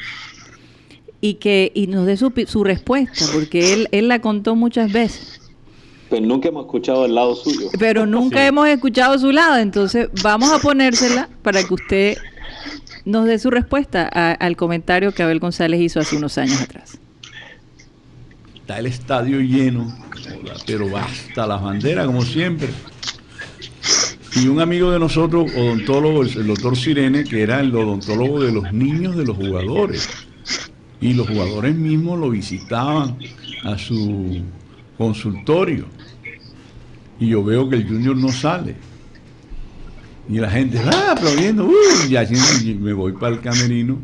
y 1.22 1.36
que 1.36 1.72
y 1.74 1.88
nos 1.88 2.06
dé 2.06 2.18
su, 2.18 2.34
su 2.48 2.66
respuesta, 2.66 3.26
porque 3.34 3.74
él, 3.74 3.88
él 3.92 4.10
la 4.10 4.20
contó 4.20 4.56
muchas 4.56 4.92
veces. 4.92 5.43
Pero 6.14 6.28
nunca 6.28 6.50
hemos 6.50 6.66
escuchado 6.66 7.06
el 7.06 7.16
lado 7.16 7.36
suyo. 7.36 7.70
Pero 7.80 8.06
nunca 8.06 8.46
hemos 8.46 8.68
escuchado 8.68 9.18
su 9.18 9.32
lado, 9.32 9.58
entonces 9.58 10.10
vamos 10.22 10.52
a 10.52 10.60
ponérsela 10.60 11.28
para 11.42 11.64
que 11.64 11.74
usted 11.74 12.18
nos 13.04 13.26
dé 13.26 13.40
su 13.40 13.50
respuesta 13.50 14.08
al 14.10 14.56
comentario 14.56 15.12
que 15.12 15.24
Abel 15.24 15.40
González 15.40 15.82
hizo 15.82 16.00
hace 16.00 16.16
unos 16.16 16.38
años 16.38 16.62
atrás. 16.62 17.00
Está 18.54 18.78
el 18.78 18.86
estadio 18.86 19.40
lleno, 19.40 19.92
pero 20.68 20.88
basta 20.88 21.48
las 21.48 21.64
banderas 21.64 22.06
como 22.06 22.22
siempre. 22.22 22.70
Y 24.36 24.48
un 24.50 24.62
amigo 24.62 24.92
de 24.92 25.00
nosotros, 25.00 25.52
odontólogo, 25.56 26.22
el 26.22 26.46
doctor 26.46 26.78
Sirene, 26.78 27.24
que 27.24 27.42
era 27.42 27.60
el 27.60 27.76
odontólogo 27.76 28.40
de 28.44 28.52
los 28.52 28.72
niños 28.72 29.16
de 29.16 29.26
los 29.26 29.36
jugadores. 29.36 30.08
Y 31.02 31.16
los 31.16 31.28
jugadores 31.28 31.74
mismos 31.74 32.20
lo 32.20 32.30
visitaban 32.30 33.18
a 33.64 33.80
su 33.80 34.44
consultorio 34.96 35.88
y 37.24 37.30
yo 37.30 37.44
veo 37.44 37.70
que 37.70 37.78
el 37.78 37.88
Junior 37.88 38.16
no 38.18 38.30
sale. 38.30 38.76
Y 40.30 40.38
la 40.40 40.50
gente, 40.50 40.80
ah, 40.86 41.14
aplaudiendo, 41.18 41.70
y 42.10 42.16
así 42.16 42.76
me 42.76 42.94
voy 42.94 43.14
para 43.14 43.36
el 43.36 43.42
camerino. 43.42 43.98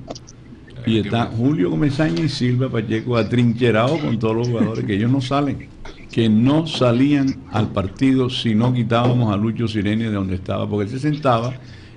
Y 0.86 1.00
está 1.00 1.26
Julio 1.26 1.70
Comesaña 1.70 2.24
y 2.24 2.30
Silva 2.30 2.70
Pacheco 2.70 3.18
atrincherados 3.18 4.00
con 4.00 4.18
todos 4.18 4.36
los 4.36 4.48
jugadores, 4.48 4.86
que 4.86 4.96
ellos 4.96 5.12
no 5.12 5.22
salen, 5.22 5.68
que 6.12 6.30
no 6.30 6.66
salían 6.66 7.36
al 7.52 7.72
partido 7.72 8.30
si 8.30 8.56
no 8.56 8.74
quitábamos 8.74 9.34
a 9.34 9.38
Lucho 9.38 9.68
Sirene 9.68 10.06
de 10.06 10.12
donde 10.12 10.36
estaba, 10.36 10.68
porque 10.68 10.86
él 10.86 10.90
se 10.90 11.00
sentaba 11.00 11.54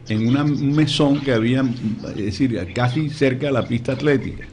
en 0.08 0.26
una, 0.26 0.42
un 0.42 0.72
mesón 0.72 1.20
que 1.20 1.32
había, 1.32 1.64
es 2.08 2.16
decir, 2.16 2.72
casi 2.74 3.08
cerca 3.10 3.46
de 3.46 3.52
la 3.52 3.66
pista 3.66 3.92
atlética. 3.92 4.44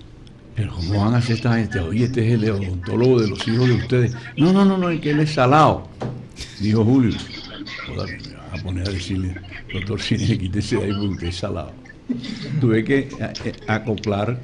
Pero 0.55 0.73
¿cómo 0.73 1.03
van 1.03 1.13
a 1.13 1.17
hacer 1.17 1.37
esta 1.37 1.55
gente? 1.55 1.79
Oye, 1.79 2.05
este 2.05 2.27
es 2.27 2.33
el 2.33 2.49
odontólogo 2.51 3.21
de 3.21 3.29
los 3.29 3.47
hijos 3.47 3.67
de 3.67 3.75
ustedes. 3.75 4.15
No, 4.35 4.51
no, 4.51 4.65
no, 4.65 4.77
no, 4.77 4.89
es 4.89 4.99
que 4.99 5.11
él 5.11 5.21
es 5.21 5.31
salado. 5.31 5.87
Dijo 6.59 6.83
Julio, 6.83 7.15
a 8.51 8.57
poner 8.57 8.87
a 8.87 8.91
decirle, 8.91 9.35
doctor 9.73 10.01
Cine, 10.01 10.37
quítese 10.37 10.77
de 10.77 10.85
ahí 10.85 11.07
porque 11.07 11.27
es 11.29 11.35
salado. 11.35 11.71
Tuve 12.59 12.83
que 12.83 12.99
eh, 12.99 13.09
eh, 13.45 13.53
acoplar 13.67 14.39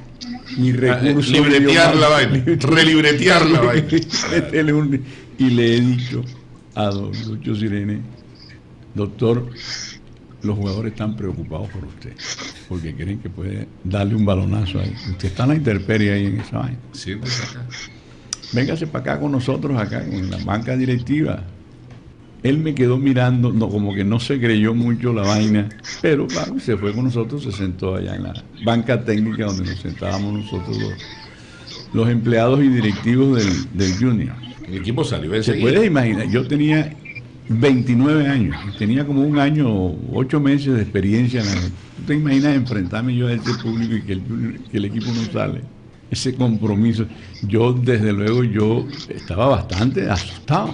mi 0.58 0.69
ah, 0.69 0.73
eh, 0.73 0.77
recurso. 0.77 1.31
libretear 1.31 1.95
la 1.95 2.10
vaina, 2.10 2.43
relibretear 2.45 3.49
la 3.49 3.62
vaina. 3.62 4.99
y 5.38 5.49
le 5.49 5.77
he 5.77 5.81
dicho 5.81 6.23
a 6.75 6.86
don 6.86 7.12
Lucho 7.27 7.55
Sirene, 7.55 8.01
doctor, 8.93 9.49
los 10.43 10.55
jugadores 10.58 10.91
están 10.91 11.15
preocupados 11.15 11.69
por 11.69 11.86
usted, 11.86 12.13
porque 12.69 12.93
creen 12.93 13.19
que 13.19 13.29
puede 13.29 13.67
darle 13.84 14.15
un 14.15 14.25
balonazo 14.25 14.79
ahí. 14.79 14.93
Usted 15.10 15.29
está 15.29 15.43
en 15.43 15.49
la 15.49 15.55
intemperie 15.55 16.13
ahí 16.13 16.25
en 16.27 16.39
esa 16.41 16.60
vaina. 16.60 16.77
Sí, 16.91 17.15
pues 17.15 17.41
acá. 17.49 17.65
Véngase 18.53 18.86
para 18.86 19.13
acá 19.13 19.19
con 19.19 19.31
nosotros, 19.31 19.75
acá, 19.79 20.03
en 20.05 20.29
la 20.29 20.38
banca 20.38 20.77
directiva 20.77 21.43
él 22.45 22.60
me 22.60 22.75
quedó 22.75 22.99
mirando, 22.99 23.51
no, 23.51 23.67
como 23.69 23.95
que 23.95 24.03
no 24.03 24.19
se 24.19 24.39
creyó 24.39 24.75
mucho 24.75 25.12
la 25.12 25.23
vaina, 25.23 25.67
pero 25.99 26.27
se 26.60 26.77
fue 26.77 26.93
con 26.93 27.05
nosotros, 27.05 27.43
se 27.43 27.51
sentó 27.51 27.95
allá 27.95 28.15
en 28.15 28.23
la 28.23 28.34
banca 28.63 29.03
técnica 29.03 29.45
donde 29.45 29.71
nos 29.71 29.79
sentábamos 29.79 30.43
nosotros 30.43 30.77
los, 31.91 32.08
empleados 32.08 32.63
y 32.63 32.67
directivos 32.67 33.43
del, 33.73 33.93
Junior. 33.97 34.36
El 34.67 34.75
equipo 34.75 35.03
salió 35.03 35.41
Se 35.41 35.55
puede 35.55 35.88
imaginar, 35.88 36.29
yo 36.29 36.47
tenía 36.47 36.95
29 37.49 38.27
años, 38.27 38.55
tenía 38.77 39.08
como 39.08 39.23
un 39.23 39.39
año, 39.39 39.95
ocho 40.13 40.39
meses 40.39 40.75
de 40.75 40.84
experiencia. 40.84 41.41
En 41.41 41.47
¿Tú 41.47 42.03
te 42.05 42.13
imaginas 42.13 42.55
enfrentarme 42.55 43.15
yo 43.15 43.27
a 43.27 43.34
ese 43.34 43.55
público 43.55 43.95
y 43.95 44.01
que 44.03 44.13
el, 44.13 44.21
que 44.71 44.77
el 44.77 44.86
equipo 44.86 45.08
no 45.08 45.23
sale? 45.34 45.62
Ese 46.11 46.35
compromiso. 46.35 47.05
Yo, 47.41 47.73
desde 47.73 48.13
luego, 48.13 48.43
yo 48.43 48.85
estaba 49.09 49.47
bastante 49.47 50.09
asustado. 50.09 50.73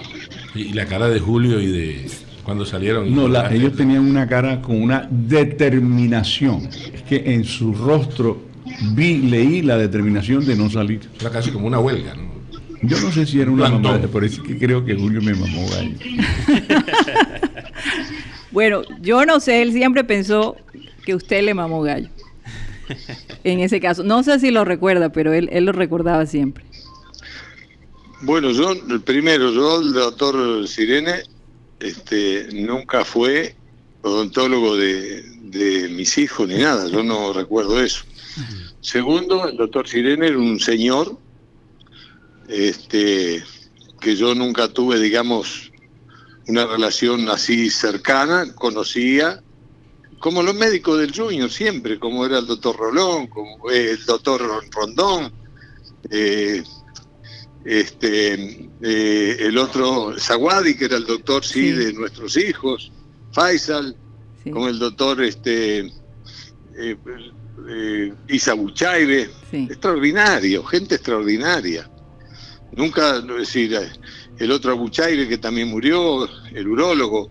Y 0.54 0.72
la 0.72 0.86
cara 0.86 1.08
de 1.08 1.20
Julio 1.20 1.60
y 1.60 1.66
de 1.66 2.06
cuando 2.42 2.66
salieron. 2.66 3.14
No, 3.14 3.28
ellos 3.50 3.76
tenían 3.76 4.00
una 4.00 4.26
cara 4.26 4.60
con 4.60 4.80
una 4.80 5.08
determinación. 5.10 6.68
Es 6.92 7.02
que 7.02 7.32
en 7.32 7.44
su 7.44 7.72
rostro 7.72 8.42
vi, 8.94 9.18
leí 9.18 9.62
la 9.62 9.76
determinación 9.76 10.44
de 10.44 10.56
no 10.56 10.68
salir. 10.70 11.00
Era 11.20 11.30
casi 11.30 11.50
como 11.50 11.66
una 11.66 11.78
huelga, 11.78 12.14
¿no? 12.14 12.32
Yo 12.82 13.00
no 13.00 13.12
sé 13.12 13.26
si 13.26 13.40
era 13.40 13.50
una 13.50 13.68
mamá, 13.68 14.00
por 14.10 14.24
eso 14.24 14.42
que 14.42 14.58
creo 14.58 14.84
que 14.84 14.96
Julio 14.96 15.22
me 15.22 15.34
mamó 15.34 15.68
gallo. 15.70 15.94
bueno, 18.50 18.82
yo 19.00 19.24
no 19.24 19.38
sé, 19.38 19.62
él 19.62 19.72
siempre 19.72 20.02
pensó 20.02 20.56
que 21.04 21.14
usted 21.14 21.44
le 21.44 21.54
mamó 21.54 21.82
gallo. 21.82 22.08
En 23.44 23.60
ese 23.60 23.80
caso. 23.80 24.02
No 24.02 24.22
sé 24.22 24.38
si 24.40 24.50
lo 24.50 24.64
recuerda, 24.64 25.10
pero 25.10 25.32
él, 25.32 25.48
él 25.52 25.64
lo 25.64 25.72
recordaba 25.72 26.26
siempre. 26.26 26.64
Bueno, 28.22 28.52
yo, 28.52 28.72
primero, 29.04 29.50
yo, 29.52 29.80
el 29.80 29.92
doctor 29.92 30.68
Sirene, 30.68 31.24
este, 31.80 32.46
nunca 32.52 33.04
fue 33.04 33.56
odontólogo 34.02 34.76
de, 34.76 35.24
mis 35.90 36.16
hijos 36.18 36.48
ni 36.48 36.54
nada, 36.54 36.88
yo 36.88 37.02
no 37.02 37.32
recuerdo 37.32 37.82
eso. 37.82 38.04
Segundo, 38.80 39.48
el 39.48 39.56
doctor 39.56 39.88
Sirene 39.88 40.28
era 40.28 40.38
un 40.38 40.60
señor 40.60 41.18
este, 42.48 43.42
que 44.00 44.16
yo 44.16 44.34
nunca 44.36 44.68
tuve, 44.68 45.00
digamos, 45.00 45.72
una 46.46 46.64
relación 46.66 47.28
así 47.28 47.70
cercana, 47.70 48.54
conocía, 48.54 49.42
como 50.22 50.40
los 50.40 50.54
médicos 50.54 51.00
del 51.00 51.12
Junior 51.12 51.50
siempre, 51.50 51.98
como 51.98 52.24
era 52.24 52.38
el 52.38 52.46
doctor 52.46 52.76
Rolón, 52.76 53.26
como 53.26 53.68
eh, 53.72 53.90
el 53.90 54.04
doctor 54.04 54.40
Rondón, 54.70 55.32
eh, 56.08 56.62
este, 57.64 58.70
eh, 58.80 59.36
el 59.40 59.58
otro 59.58 60.14
Zawadi, 60.16 60.76
que 60.76 60.84
era 60.84 60.98
el 60.98 61.06
doctor 61.06 61.44
sí, 61.44 61.72
de 61.72 61.92
nuestros 61.92 62.36
hijos, 62.36 62.92
Faisal, 63.32 63.96
como 64.44 64.68
el 64.68 64.78
doctor 64.78 65.20
este, 65.24 65.92
Isa 68.28 68.54
Buchaire, 68.54 69.28
extraordinario, 69.50 70.62
gente 70.62 70.94
extraordinaria. 70.94 71.90
Nunca, 72.76 73.20
decir, 73.22 73.76
el 74.38 74.52
otro 74.52 74.76
Buchaire 74.76 75.28
que 75.28 75.38
también 75.38 75.66
murió, 75.66 76.28
el 76.54 76.68
urólogo, 76.68 77.28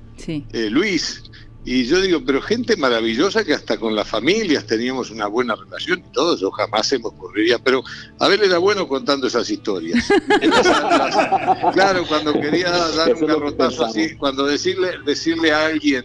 Luis, 0.52 1.24
y 1.64 1.86
yo 1.86 2.02
digo, 2.02 2.24
pero 2.26 2.42
gente 2.42 2.76
maravillosa 2.76 3.44
que 3.44 3.54
hasta 3.54 3.78
con 3.78 3.96
las 3.96 4.08
familias 4.08 4.66
teníamos 4.66 5.12
una 5.12 5.28
buena 5.28 5.56
relación 5.56 6.00
y 6.00 6.12
todo, 6.12 6.36
yo 6.36 6.50
jamás 6.50 6.88
se 6.88 6.98
me 6.98 7.06
ocurriría, 7.06 7.60
pero 7.60 7.84
a 8.18 8.28
ver, 8.28 8.44
era 8.44 8.58
bueno 8.58 8.88
contando 8.88 9.28
esas 9.28 9.48
historias. 9.48 10.04
claro, 11.74 12.06
cuando 12.08 12.34
quería 12.34 12.72
dar 12.72 13.14
un 13.14 13.28
garrotazo 13.28 13.86
así, 13.86 14.16
cuando 14.16 14.48
decirle, 14.48 14.94
decirle 15.06 15.52
a 15.52 15.68
alguien, 15.68 16.04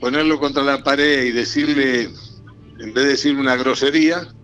ponerlo 0.00 0.40
contra 0.40 0.64
la 0.64 0.82
pared 0.82 1.26
y 1.26 1.30
decirle, 1.30 2.10
en 2.80 2.92
vez 2.92 3.04
de 3.04 3.10
decirle 3.10 3.40
una 3.40 3.54
grosería, 3.54 4.34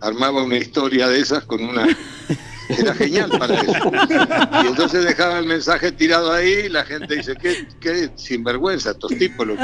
armaba 0.00 0.42
una 0.42 0.56
historia 0.56 1.06
de 1.08 1.20
esas 1.20 1.44
con 1.44 1.62
una 1.62 1.86
era 2.78 2.94
genial 2.94 3.30
para 3.38 3.60
eso. 3.60 3.92
Y 4.62 4.66
entonces 4.66 5.04
dejaba 5.04 5.38
el 5.38 5.46
mensaje 5.46 5.92
tirado 5.92 6.32
ahí 6.32 6.66
y 6.66 6.68
la 6.68 6.84
gente 6.84 7.16
dice, 7.16 7.34
qué, 7.36 7.66
qué 7.80 8.10
sinvergüenza, 8.16 8.90
estos 8.92 9.10
tipos 9.16 9.46
lo 9.46 9.56
que 9.56 9.62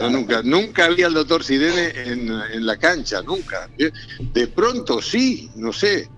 Yo 0.00 0.10
nunca, 0.10 0.42
nunca 0.42 0.84
había 0.86 1.06
al 1.06 1.14
doctor 1.14 1.44
Sirene 1.44 1.92
en, 1.94 2.28
en 2.52 2.66
la 2.66 2.76
cancha, 2.76 3.22
nunca. 3.22 3.68
De 4.18 4.46
pronto 4.48 5.00
sí, 5.00 5.50
no 5.54 5.72
sé, 5.72 6.08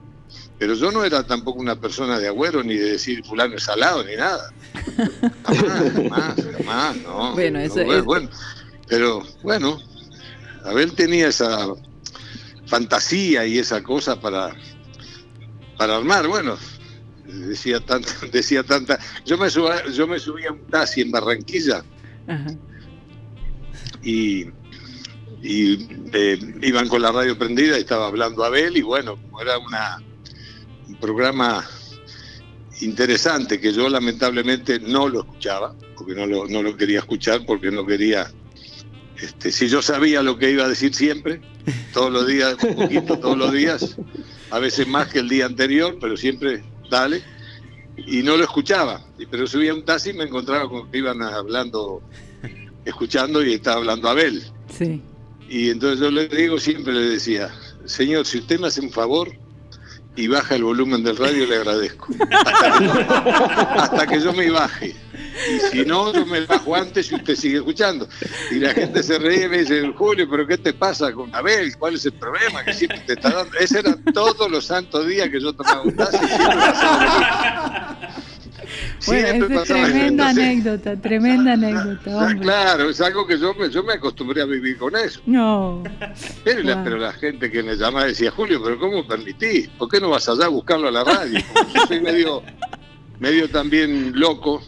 pero 0.58 0.74
yo 0.74 0.90
no 0.90 1.04
era 1.04 1.22
tampoco 1.24 1.60
una 1.60 1.76
persona 1.76 2.18
de 2.18 2.26
agüero 2.26 2.62
ni 2.64 2.74
de 2.74 2.92
decir 2.92 3.24
fulano 3.24 3.56
es 3.56 3.62
salado 3.62 4.02
ni 4.04 4.16
nada. 4.16 4.52
Jamás, 5.44 5.92
jamás, 5.94 6.34
jamás, 6.56 6.96
no. 6.96 7.32
Bueno, 7.34 7.60
eso 7.60 7.80
es... 7.80 8.04
bueno, 8.04 8.28
pero 8.88 9.24
bueno, 9.42 9.78
Abel 10.64 10.92
tenía 10.92 11.28
esa 11.28 11.68
fantasía 12.68 13.46
y 13.46 13.58
esa 13.58 13.82
cosa 13.82 14.20
para, 14.20 14.54
para 15.76 15.96
armar. 15.96 16.28
Bueno, 16.28 16.56
decía 17.26 17.80
tanta, 17.80 18.12
decía 18.32 18.62
tanta. 18.62 18.98
Yo 19.24 19.36
me 19.38 19.50
subía, 19.50 19.86
yo 19.88 20.06
me 20.06 20.18
subía 20.18 20.50
a 20.50 20.52
un 20.52 20.66
taxi 20.66 21.00
en 21.00 21.10
Barranquilla 21.10 21.84
y, 24.02 24.46
y 25.42 25.88
eh, 26.12 26.38
iban 26.62 26.88
con 26.88 27.02
la 27.02 27.10
radio 27.10 27.38
prendida 27.38 27.76
y 27.76 27.80
estaba 27.80 28.06
hablando 28.06 28.44
Abel 28.44 28.76
y 28.76 28.82
bueno, 28.82 29.16
como 29.16 29.40
era 29.40 29.58
una, 29.58 30.02
un 30.86 30.94
programa 30.96 31.66
interesante 32.80 33.60
que 33.60 33.72
yo 33.72 33.88
lamentablemente 33.88 34.78
no 34.78 35.08
lo 35.08 35.20
escuchaba, 35.20 35.74
porque 35.96 36.14
no 36.14 36.26
lo, 36.26 36.46
no 36.46 36.62
lo 36.62 36.76
quería 36.76 37.00
escuchar, 37.00 37.44
porque 37.44 37.70
no 37.70 37.84
quería 37.84 38.30
este, 39.20 39.50
si 39.50 39.68
yo 39.68 39.82
sabía 39.82 40.22
lo 40.22 40.38
que 40.38 40.50
iba 40.50 40.64
a 40.64 40.68
decir 40.68 40.94
siempre, 40.94 41.40
todos 41.92 42.12
los 42.12 42.26
días, 42.26 42.56
un 42.62 42.74
poquito 42.74 43.18
todos 43.18 43.36
los 43.36 43.52
días, 43.52 43.96
a 44.50 44.58
veces 44.58 44.86
más 44.86 45.08
que 45.08 45.20
el 45.20 45.28
día 45.28 45.46
anterior, 45.46 45.96
pero 46.00 46.16
siempre 46.16 46.62
dale, 46.90 47.22
y 47.96 48.22
no 48.22 48.36
lo 48.36 48.44
escuchaba. 48.44 49.02
Pero 49.30 49.46
subía 49.46 49.74
un 49.74 49.84
taxi 49.84 50.10
y 50.10 50.14
me 50.14 50.24
encontraba 50.24 50.68
con 50.68 50.90
que 50.90 50.98
iban 50.98 51.22
hablando, 51.22 52.02
escuchando 52.84 53.44
y 53.44 53.54
estaba 53.54 53.78
hablando 53.78 54.08
Abel. 54.08 54.42
Sí. 54.76 55.02
Y 55.48 55.70
entonces 55.70 56.00
yo 56.00 56.10
le 56.10 56.28
digo, 56.28 56.58
siempre 56.58 56.92
le 56.92 57.00
decía, 57.00 57.50
señor, 57.84 58.26
si 58.26 58.38
usted 58.38 58.60
me 58.60 58.68
hace 58.68 58.80
un 58.80 58.90
favor 58.90 59.32
y 60.14 60.26
baja 60.28 60.56
el 60.56 60.64
volumen 60.64 61.02
del 61.02 61.16
radio, 61.16 61.46
le 61.46 61.56
agradezco. 61.56 62.08
hasta 63.76 64.06
que 64.06 64.20
yo 64.20 64.32
me 64.32 64.50
baje. 64.50 64.94
Y 65.46 65.60
si 65.60 65.84
no, 65.84 66.12
yo 66.12 66.26
me 66.26 66.40
bajo 66.46 66.74
antes 66.74 67.10
y 67.12 67.14
usted 67.14 67.36
sigue 67.36 67.56
escuchando. 67.58 68.08
Y 68.50 68.56
la 68.56 68.72
gente 68.72 69.02
se 69.02 69.18
ríe 69.18 69.44
y 69.44 69.48
me 69.48 69.58
dice, 69.58 69.92
Julio, 69.96 70.28
¿pero 70.30 70.46
qué 70.46 70.58
te 70.58 70.72
pasa 70.72 71.12
con 71.12 71.34
Abel? 71.34 71.76
¿Cuál 71.78 71.94
es 71.94 72.06
el 72.06 72.12
problema 72.12 72.64
que 72.64 72.72
siempre 72.72 73.00
te 73.00 73.12
está 73.14 73.30
dando? 73.30 73.56
Ese 73.58 73.80
era 73.80 73.96
todos 74.12 74.50
los 74.50 74.64
santos 74.64 75.06
días 75.06 75.28
que 75.28 75.40
yo 75.40 75.52
tomaba 75.52 75.82
un 75.82 75.96
taxi. 75.96 76.18
Bueno, 79.06 79.46
es 79.60 79.68
tremenda 79.68 80.28
anécdota, 80.28 80.96
tremenda 81.00 81.52
anécdota. 81.52 82.36
Claro, 82.40 82.90
es 82.90 83.00
algo 83.00 83.26
que 83.26 83.38
yo, 83.38 83.54
yo 83.68 83.82
me 83.82 83.94
acostumbré 83.94 84.42
a 84.42 84.44
vivir 84.44 84.76
con 84.76 84.94
eso. 84.96 85.20
No. 85.26 85.82
Pero, 86.44 86.62
la, 86.62 86.82
pero 86.82 86.98
la 86.98 87.12
gente 87.12 87.50
que 87.50 87.62
me 87.62 87.76
llamaba 87.76 88.06
decía, 88.06 88.30
Julio, 88.30 88.62
¿pero 88.62 88.78
cómo 88.78 89.06
permitís? 89.06 89.68
¿Por 89.68 89.88
qué 89.88 90.00
no 90.00 90.10
vas 90.10 90.28
allá 90.28 90.46
a 90.46 90.48
buscarlo 90.48 90.88
a 90.88 90.90
la 90.90 91.04
radio? 91.04 91.40
yo 91.74 91.86
soy 91.86 92.00
medio, 92.00 92.42
medio 93.18 93.48
también 93.48 94.12
loco, 94.18 94.62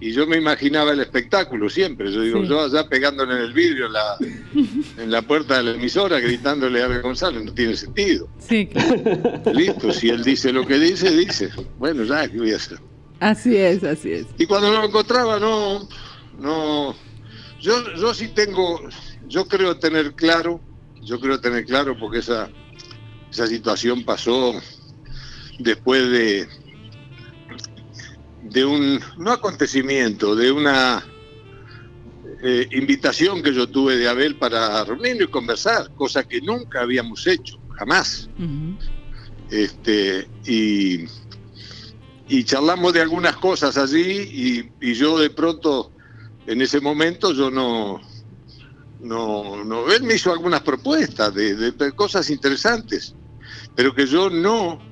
y 0.00 0.12
yo 0.12 0.26
me 0.26 0.38
imaginaba 0.38 0.92
el 0.92 1.00
espectáculo 1.00 1.68
siempre. 1.68 2.10
Yo 2.10 2.22
digo, 2.22 2.42
yo 2.44 2.62
allá 2.62 2.88
pegándole 2.88 3.34
en 3.34 3.42
el 3.42 3.52
vidrio 3.52 3.86
en 3.86 3.92
la, 3.92 4.16
en 5.02 5.10
la 5.10 5.22
puerta 5.22 5.58
de 5.58 5.64
la 5.64 5.70
emisora, 5.72 6.18
gritándole 6.20 6.82
a 6.82 6.86
Abel 6.86 7.02
González, 7.02 7.44
no 7.44 7.52
tiene 7.52 7.76
sentido. 7.76 8.26
Sí, 8.38 8.66
claro. 8.66 9.42
Listo, 9.52 9.92
si 9.92 10.08
él 10.08 10.24
dice 10.24 10.52
lo 10.52 10.66
que 10.66 10.78
dice, 10.78 11.10
dice. 11.10 11.50
Bueno, 11.78 12.04
ya, 12.04 12.26
¿qué 12.28 12.38
voy 12.38 12.52
a 12.52 12.56
hacer? 12.56 12.78
Así 13.20 13.54
es, 13.54 13.84
así 13.84 14.12
es. 14.12 14.26
Y 14.38 14.46
cuando 14.46 14.72
lo 14.72 14.82
encontraba, 14.82 15.38
no, 15.38 15.86
no. 16.38 16.96
Yo, 17.60 17.94
yo 17.96 18.14
sí 18.14 18.28
tengo, 18.28 18.80
yo 19.28 19.46
creo 19.46 19.78
tener 19.78 20.14
claro, 20.14 20.62
yo 21.02 21.20
creo 21.20 21.40
tener 21.40 21.66
claro 21.66 21.98
porque 21.98 22.20
esa, 22.20 22.48
esa 23.30 23.46
situación 23.46 24.02
pasó 24.04 24.54
después 25.58 26.10
de, 26.10 26.48
de 28.50 28.64
un, 28.64 29.00
no 29.16 29.30
acontecimiento, 29.32 30.34
de 30.34 30.50
una 30.50 31.04
eh, 32.42 32.68
invitación 32.72 33.42
que 33.42 33.54
yo 33.54 33.68
tuve 33.68 33.96
de 33.96 34.08
Abel 34.08 34.36
para 34.36 34.84
reunirnos 34.84 35.28
y 35.28 35.30
conversar, 35.30 35.94
cosa 35.94 36.24
que 36.24 36.40
nunca 36.40 36.82
habíamos 36.82 37.26
hecho, 37.26 37.58
jamás. 37.76 38.28
este, 39.50 40.28
y, 40.44 41.04
y, 42.28 42.44
charlamos 42.44 42.92
de 42.92 43.02
algunas 43.02 43.36
cosas 43.36 43.76
allí 43.76 44.68
y, 44.80 44.94
yo 44.94 45.18
de 45.18 45.30
pronto, 45.30 45.92
en 46.46 46.60
ese 46.60 46.80
momento, 46.80 47.32
yo 47.32 47.50
no, 47.50 48.00
no, 49.00 49.64
no 49.64 49.92
él 49.92 50.02
me 50.02 50.14
hizo 50.14 50.32
algunas 50.32 50.62
propuestas 50.62 51.32
de 51.34 51.92
cosas 51.94 52.30
interesantes, 52.30 53.14
pero 53.76 53.94
que 53.94 54.06
yo 54.06 54.28
no 54.28 54.89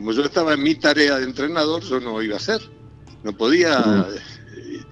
como 0.00 0.12
yo 0.12 0.24
estaba 0.24 0.54
en 0.54 0.62
mi 0.62 0.74
tarea 0.76 1.18
de 1.18 1.24
entrenador, 1.24 1.82
yo 1.82 2.00
no 2.00 2.22
iba 2.22 2.34
a 2.34 2.38
hacer. 2.38 2.62
No 3.22 3.36
podía 3.36 4.08
eh, 4.08 4.82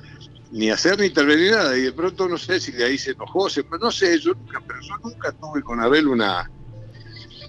ni 0.51 0.68
hacer 0.68 0.99
ni 0.99 1.07
intervenir 1.07 1.53
nada. 1.53 1.79
Y 1.79 1.83
de 1.83 1.92
pronto 1.92 2.29
no 2.29 2.37
sé 2.37 2.61
si 2.61 2.73
de 2.73 2.85
ahí 2.85 2.99
se 2.99 3.12
enojó, 3.12 3.49
se, 3.49 3.64
no 3.81 3.90
sé, 3.90 4.18
yo 4.18 4.35
nunca, 4.35 4.62
pero 4.66 4.79
yo 4.83 4.94
nunca 5.03 5.33
tuve 5.33 5.62
con 5.62 5.81
Abel 5.81 6.09
una 6.09 6.51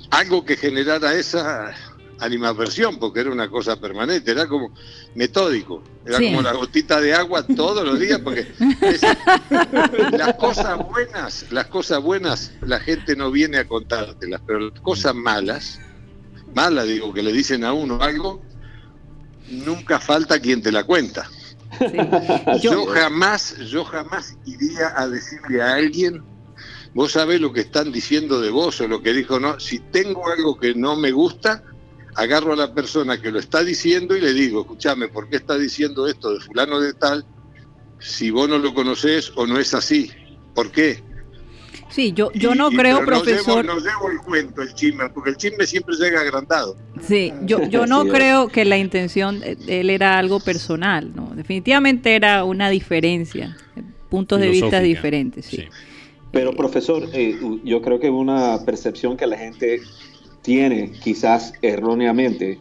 algo 0.09 0.45
que 0.45 0.55
generara 0.55 1.13
esa 1.15 1.75
animaversión, 2.21 2.97
porque 2.97 3.19
era 3.19 3.29
una 3.29 3.49
cosa 3.49 3.77
permanente, 3.77 4.31
era 4.31 4.47
como 4.47 4.73
metódico, 5.15 5.83
era 6.05 6.17
como 6.17 6.41
la 6.41 6.53
gotita 6.53 7.01
de 7.01 7.13
agua 7.13 7.45
todos 7.45 7.85
los 7.85 7.99
días, 7.99 8.19
porque 8.19 8.47
las 10.17 10.35
cosas 10.35 10.77
buenas, 10.87 11.45
las 11.51 11.67
cosas 11.67 12.01
buenas 12.01 12.53
la 12.61 12.79
gente 12.79 13.17
no 13.17 13.31
viene 13.31 13.57
a 13.57 13.67
contártelas, 13.67 14.41
pero 14.47 14.69
las 14.69 14.79
cosas 14.79 15.13
malas 15.13 15.79
mala, 16.53 16.83
digo, 16.83 17.13
que 17.13 17.23
le 17.23 17.31
dicen 17.31 17.63
a 17.63 17.73
uno 17.73 18.01
algo, 18.01 18.41
nunca 19.49 19.99
falta 19.99 20.39
quien 20.39 20.61
te 20.61 20.71
la 20.71 20.83
cuenta. 20.83 21.29
Yo, 22.61 22.85
jamás, 22.87 23.57
yo 23.57 23.85
jamás 23.85 24.35
iría 24.45 24.93
a 24.95 25.07
decirle 25.07 25.61
a 25.61 25.75
alguien, 25.75 26.23
vos 26.93 27.11
sabés 27.13 27.39
lo 27.39 27.53
que 27.53 27.61
están 27.61 27.91
diciendo 27.91 28.41
de 28.41 28.49
vos 28.49 28.81
o 28.81 28.87
lo 28.87 29.01
que 29.01 29.13
dijo, 29.13 29.39
no, 29.39 29.59
si 29.59 29.79
tengo 29.79 30.29
algo 30.29 30.59
que 30.59 30.73
no 30.73 30.95
me 30.95 31.11
gusta, 31.11 31.63
agarro 32.15 32.53
a 32.53 32.57
la 32.57 32.73
persona 32.73 33.21
que 33.21 33.31
lo 33.31 33.39
está 33.39 33.63
diciendo 33.63 34.15
y 34.15 34.21
le 34.21 34.33
digo, 34.33 34.61
escúchame, 34.61 35.07
¿por 35.07 35.29
qué 35.29 35.37
está 35.37 35.57
diciendo 35.57 36.07
esto 36.07 36.33
de 36.33 36.39
fulano 36.39 36.79
de 36.79 36.93
tal? 36.93 37.25
Si 37.99 38.31
vos 38.31 38.49
no 38.49 38.57
lo 38.57 38.73
conocés 38.73 39.31
o 39.35 39.45
no 39.45 39.59
es 39.59 39.73
así, 39.73 40.11
¿por 40.53 40.71
qué? 40.71 41.03
Sí, 41.89 42.13
yo, 42.13 42.31
yo 42.33 42.55
no 42.55 42.69
creo, 42.69 43.03
profesor. 43.05 43.65
No 43.65 43.79
llevo, 43.79 44.09
el 44.11 44.19
cuento, 44.19 44.61
el 44.61 44.73
chisme, 44.73 45.09
porque 45.09 45.31
el 45.31 45.37
chisme 45.37 45.65
siempre 45.65 45.95
llega 45.95 46.21
agrandado. 46.21 46.77
Sí, 47.01 47.33
yo, 47.43 47.63
yo 47.69 47.87
no 47.87 48.05
creo 48.05 48.47
que 48.47 48.65
la 48.65 48.77
intención 48.77 49.39
de 49.39 49.57
él 49.67 49.89
era 49.89 50.17
algo 50.17 50.39
personal, 50.39 51.11
¿no? 51.15 51.31
Definitivamente 51.35 52.15
era 52.15 52.43
una 52.43 52.69
diferencia, 52.69 53.57
puntos 54.09 54.39
de 54.39 54.49
vista 54.49 54.79
diferentes, 54.79 55.45
sí. 55.45 55.65
Pero, 56.31 56.53
profesor, 56.55 57.09
eh, 57.11 57.39
yo 57.63 57.81
creo 57.81 57.99
que 57.99 58.09
una 58.09 58.63
percepción 58.63 59.17
que 59.17 59.25
la 59.25 59.37
gente 59.37 59.81
tiene, 60.43 60.91
quizás 60.91 61.53
erróneamente, 61.61 62.59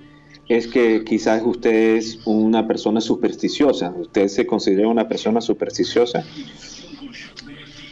es 0.48 0.66
que 0.66 1.04
quizás 1.04 1.42
usted 1.44 1.96
es 1.96 2.18
una 2.24 2.66
persona 2.66 3.00
supersticiosa. 3.00 3.90
¿Usted 3.90 4.28
se 4.28 4.46
considera 4.46 4.88
una 4.88 5.06
persona 5.06 5.42
supersticiosa? 5.42 6.24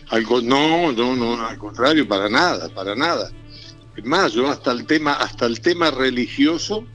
Algo, 0.08 0.40
no, 0.40 0.92
no, 0.92 1.16
no, 1.16 1.46
al 1.46 1.58
contrario, 1.58 2.06
para 2.06 2.28
nada, 2.28 2.68
para 2.68 2.94
nada. 2.94 3.30
Es 3.96 4.04
más, 4.04 4.32
yo 4.32 4.48
hasta 4.48 4.72
el 4.72 4.86
tema, 4.86 5.14
hasta 5.14 5.46
el 5.46 5.60
tema 5.60 5.90
religioso, 5.90 6.86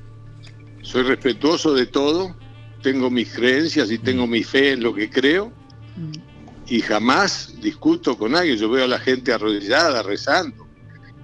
soy 0.82 1.04
respetuoso 1.04 1.74
de 1.74 1.88
todo, 1.88 2.36
tengo 2.82 3.10
mis 3.10 3.34
creencias 3.34 3.92
y 3.92 3.98
tengo 3.98 4.28
mi 4.28 4.44
fe 4.44 4.72
en 4.72 4.84
lo 4.84 4.94
que 4.94 5.10
creo, 5.10 5.52
y 6.68 6.80
jamás 6.82 7.54
discuto 7.60 8.18
con 8.18 8.36
alguien. 8.36 8.58
Yo 8.58 8.70
veo 8.70 8.86
a 8.86 8.88
la 8.88 9.00
gente 9.00 9.34
arrodillada, 9.34 10.04
rezando. 10.04 10.68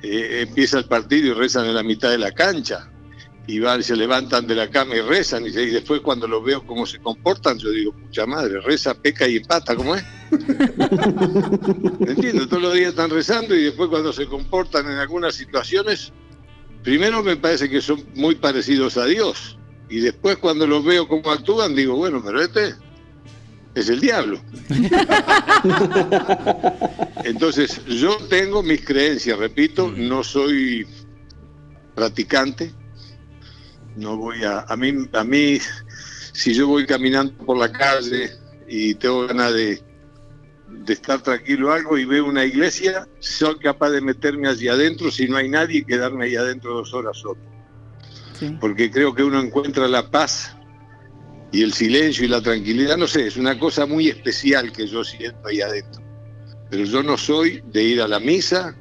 Eh, 0.01 0.45
empieza 0.47 0.77
el 0.77 0.85
partido 0.85 1.27
y 1.27 1.33
rezan 1.33 1.65
en 1.65 1.75
la 1.75 1.83
mitad 1.83 2.09
de 2.09 2.17
la 2.17 2.31
cancha 2.31 2.91
y 3.47 3.59
van, 3.59 3.81
se 3.81 3.95
levantan 3.95 4.45
de 4.45 4.55
la 4.55 4.69
cama 4.69 4.95
y 4.95 5.01
rezan, 5.01 5.45
y, 5.45 5.51
después 5.51 6.01
cuando 6.01 6.27
los 6.27 6.43
veo 6.43 6.67
cómo 6.67 6.85
se 6.85 6.99
comportan, 6.99 7.57
yo 7.57 7.71
digo, 7.71 7.93
pucha 7.93 8.25
madre, 8.25 8.59
reza, 8.59 8.93
peca 8.93 9.25
y 9.25 9.37
empata, 9.37 9.73
¿cómo 9.73 9.95
es? 9.95 10.03
Entiendo, 12.07 12.47
todos 12.49 12.61
los 12.61 12.73
días 12.73 12.89
están 12.89 13.09
rezando 13.09 13.55
y 13.55 13.63
después 13.63 13.89
cuando 13.89 14.11
se 14.11 14.27
comportan 14.27 14.91
en 14.91 14.97
algunas 14.97 15.35
situaciones, 15.35 16.11
primero 16.83 17.23
me 17.23 17.37
parece 17.37 17.69
que 17.69 17.81
son 17.81 18.03
muy 18.15 18.35
parecidos 18.35 18.97
a 18.97 19.05
Dios, 19.05 19.57
y 19.89 20.01
después 20.01 20.35
cuando 20.37 20.67
los 20.67 20.83
veo 20.83 21.07
cómo 21.07 21.31
actúan, 21.31 21.73
digo, 21.73 21.95
bueno, 21.95 22.21
pero 22.23 22.41
este 22.41 22.75
es 23.75 23.87
el 23.87 24.01
diablo. 24.01 24.41
Entonces, 27.23 27.81
yo 27.85 28.17
tengo 28.27 28.61
mis 28.61 28.83
creencias, 28.83 29.39
repito, 29.39 29.89
no 29.95 30.23
soy 30.23 30.85
practicante, 31.95 32.73
no 33.97 34.15
voy 34.15 34.43
a, 34.43 34.61
a 34.61 34.77
mí, 34.77 34.93
a 35.13 35.23
mí, 35.23 35.59
si 36.31 36.53
yo 36.53 36.67
voy 36.67 36.85
caminando 36.85 37.33
por 37.45 37.57
la 37.57 37.71
calle 37.71 38.31
y 38.67 38.95
tengo 38.95 39.27
ganas 39.27 39.53
de, 39.53 39.81
de 40.69 40.93
estar 40.93 41.21
tranquilo 41.21 41.71
algo 41.71 41.97
y 41.97 42.05
veo 42.05 42.25
una 42.25 42.45
iglesia, 42.45 43.07
soy 43.19 43.57
capaz 43.57 43.89
de 43.89 44.01
meterme 44.01 44.47
allí 44.47 44.67
adentro 44.67 45.11
si 45.11 45.27
no 45.27 45.37
hay 45.37 45.49
nadie 45.49 45.79
y 45.79 45.83
quedarme 45.83 46.25
ahí 46.25 46.35
adentro 46.35 46.75
dos 46.75 46.93
horas 46.93 47.17
solo. 47.17 47.39
Porque 48.59 48.91
creo 48.91 49.15
que 49.15 49.23
uno 49.23 49.41
encuentra 49.41 49.87
la 49.87 50.11
paz 50.11 50.55
y 51.51 51.63
el 51.63 51.73
silencio 51.73 52.23
y 52.23 52.27
la 52.27 52.41
tranquilidad, 52.41 52.95
no 52.95 53.07
sé, 53.07 53.27
es 53.27 53.37
una 53.37 53.57
cosa 53.57 53.87
muy 53.87 54.09
especial 54.09 54.71
que 54.71 54.85
yo 54.85 55.03
siento 55.03 55.47
ahí 55.47 55.59
adentro. 55.61 56.03
Pero 56.69 56.83
yo 56.83 57.01
no 57.01 57.17
soy 57.17 57.63
de 57.65 57.81
ir 57.81 58.01
a 58.01 58.07
la 58.07 58.19
misa, 58.19 58.75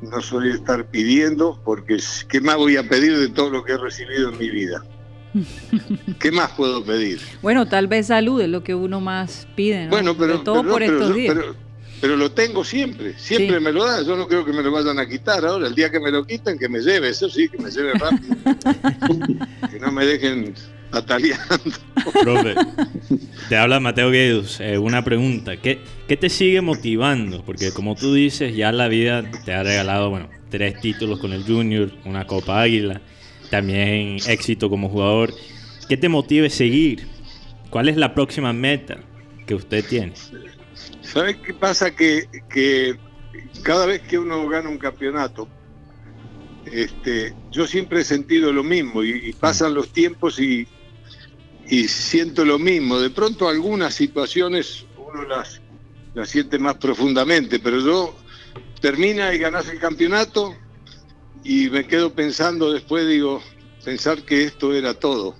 no 0.00 0.20
soy 0.20 0.50
estar 0.50 0.86
pidiendo, 0.86 1.60
porque 1.64 1.98
¿qué 2.28 2.40
más 2.40 2.56
voy 2.56 2.76
a 2.76 2.88
pedir 2.88 3.18
de 3.18 3.28
todo 3.28 3.50
lo 3.50 3.64
que 3.64 3.72
he 3.72 3.78
recibido 3.78 4.30
en 4.30 4.38
mi 4.38 4.50
vida? 4.50 4.84
¿Qué 6.18 6.30
más 6.30 6.52
puedo 6.52 6.84
pedir? 6.84 7.20
Bueno, 7.42 7.66
tal 7.66 7.86
vez 7.88 8.06
salud 8.06 8.40
es 8.40 8.48
lo 8.48 8.62
que 8.62 8.74
uno 8.74 9.00
más 9.00 9.46
pide, 9.54 9.88
Bueno, 9.88 10.16
pero, 10.16 10.42
todo 10.42 10.64
por 10.64 10.82
estos 10.82 11.14
días. 11.14 11.36
Pero, 12.00 12.16
lo 12.16 12.30
tengo 12.30 12.62
siempre, 12.62 13.18
siempre 13.18 13.58
me 13.58 13.72
lo 13.72 13.84
da, 13.84 14.02
yo 14.02 14.16
no 14.16 14.28
creo 14.28 14.44
que 14.44 14.52
me 14.52 14.62
lo 14.62 14.70
vayan 14.70 14.98
a 14.98 15.08
quitar 15.08 15.44
ahora, 15.46 15.66
el 15.66 15.74
día 15.74 15.90
que 15.90 15.98
me 15.98 16.10
lo 16.10 16.26
quiten, 16.26 16.58
que 16.58 16.68
me 16.68 16.80
lleve, 16.80 17.08
eso 17.08 17.28
sí, 17.28 17.48
que 17.48 17.58
me 17.58 17.70
lleve 17.70 17.94
rápido. 17.94 18.36
que 19.70 19.80
no 19.80 19.90
me 19.90 20.04
dejen 20.04 20.54
ataleando. 20.92 21.56
Profe, 22.22 22.54
te 23.48 23.56
habla 23.56 23.80
Mateo 23.80 24.10
Guedes, 24.10 24.60
eh, 24.60 24.78
una 24.78 25.04
pregunta, 25.04 25.56
¿Qué, 25.56 25.80
¿qué 26.08 26.16
te 26.16 26.28
sigue 26.28 26.60
motivando? 26.60 27.44
Porque 27.44 27.72
como 27.72 27.94
tú 27.94 28.14
dices, 28.14 28.54
ya 28.54 28.72
la 28.72 28.88
vida 28.88 29.28
te 29.44 29.52
ha 29.52 29.62
regalado, 29.62 30.10
bueno, 30.10 30.28
tres 30.50 30.80
títulos 30.80 31.18
con 31.18 31.32
el 31.32 31.44
Junior, 31.44 31.90
una 32.04 32.26
Copa 32.26 32.60
Águila, 32.60 33.00
también 33.50 34.16
éxito 34.26 34.70
como 34.70 34.88
jugador. 34.88 35.32
¿Qué 35.88 35.96
te 35.96 36.08
motive 36.08 36.50
seguir? 36.50 37.06
¿Cuál 37.70 37.88
es 37.88 37.96
la 37.96 38.14
próxima 38.14 38.52
meta 38.52 38.98
que 39.46 39.54
usted 39.54 39.84
tiene? 39.84 40.12
¿Sabes 41.02 41.36
qué 41.36 41.54
pasa? 41.54 41.94
Que, 41.94 42.26
que 42.48 42.96
cada 43.62 43.86
vez 43.86 44.02
que 44.02 44.18
uno 44.18 44.48
gana 44.48 44.68
un 44.68 44.78
campeonato, 44.78 45.48
este, 46.64 47.34
yo 47.52 47.66
siempre 47.66 48.00
he 48.00 48.04
sentido 48.04 48.52
lo 48.52 48.64
mismo 48.64 49.04
y 49.04 49.32
pasan 49.34 49.74
los 49.74 49.92
tiempos 49.92 50.40
y, 50.40 50.66
y 51.68 51.88
siento 51.88 52.44
lo 52.44 52.58
mismo. 52.58 52.98
De 52.98 53.10
pronto 53.10 53.48
algunas 53.48 53.94
situaciones 53.94 54.86
uno 54.96 55.24
las, 55.24 55.60
las 56.14 56.28
siente 56.28 56.58
más 56.58 56.76
profundamente, 56.76 57.58
pero 57.58 57.80
yo 57.80 58.16
termina 58.80 59.34
y 59.34 59.38
ganas 59.38 59.68
el 59.68 59.78
campeonato 59.78 60.54
y 61.44 61.70
me 61.70 61.86
quedo 61.86 62.12
pensando 62.12 62.72
después, 62.72 63.06
digo, 63.08 63.42
pensar 63.84 64.22
que 64.22 64.44
esto 64.44 64.74
era 64.74 64.94
todo. 64.94 65.36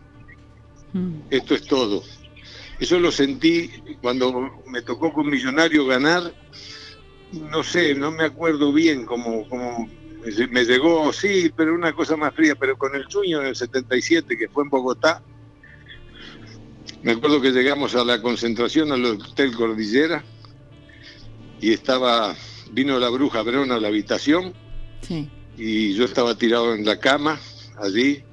Mm. 0.93 1.21
Esto 1.31 1.55
es 1.55 1.63
todo. 1.63 2.03
Eso 2.79 3.01
lo 3.01 3.11
sentí 3.11 3.71
cuando 4.03 4.63
me 4.67 4.83
tocó 4.83 5.13
con 5.13 5.29
Millonario 5.29 5.87
ganar. 5.87 6.35
No 7.33 7.63
sé, 7.65 7.95
no 7.95 8.13
me 8.13 8.25
acuerdo 8.25 8.73
bien 8.73 9.05
cómo, 9.05 9.49
cómo 9.49 9.89
me 10.51 10.65
llegó, 10.65 11.13
sí, 11.13 11.53
pero 11.57 11.75
una 11.75 11.93
cosa 11.93 12.17
más 12.17 12.35
fría, 12.35 12.55
pero 12.55 12.77
con 12.77 12.95
el 12.95 13.09
sueño 13.09 13.41
en 13.41 13.49
el 13.49 13.57
77, 13.57 14.37
que 14.37 14.49
fue 14.49 14.65
en 14.65 14.71
Bogotá, 14.71 15.23
me 17.07 17.13
acuerdo 17.13 17.41
que 17.41 17.53
llegamos 17.53 17.95
a 17.95 18.05
la 18.05 18.21
concentración 18.21 18.91
al 18.91 19.05
Hotel 19.05 19.55
Cordillera 19.55 20.25
y 21.61 21.73
estaba, 21.73 22.35
vino 22.73 22.99
la 22.99 23.09
bruja 23.11 23.45
Verona 23.45 23.77
a 23.77 23.81
la 23.81 23.87
habitación 23.87 24.53
y 25.57 25.95
yo 25.95 26.05
estaba 26.05 26.37
tirado 26.37 26.75
en 26.75 26.85
la 26.85 26.99
cama 26.99 27.39
allí 27.81 28.25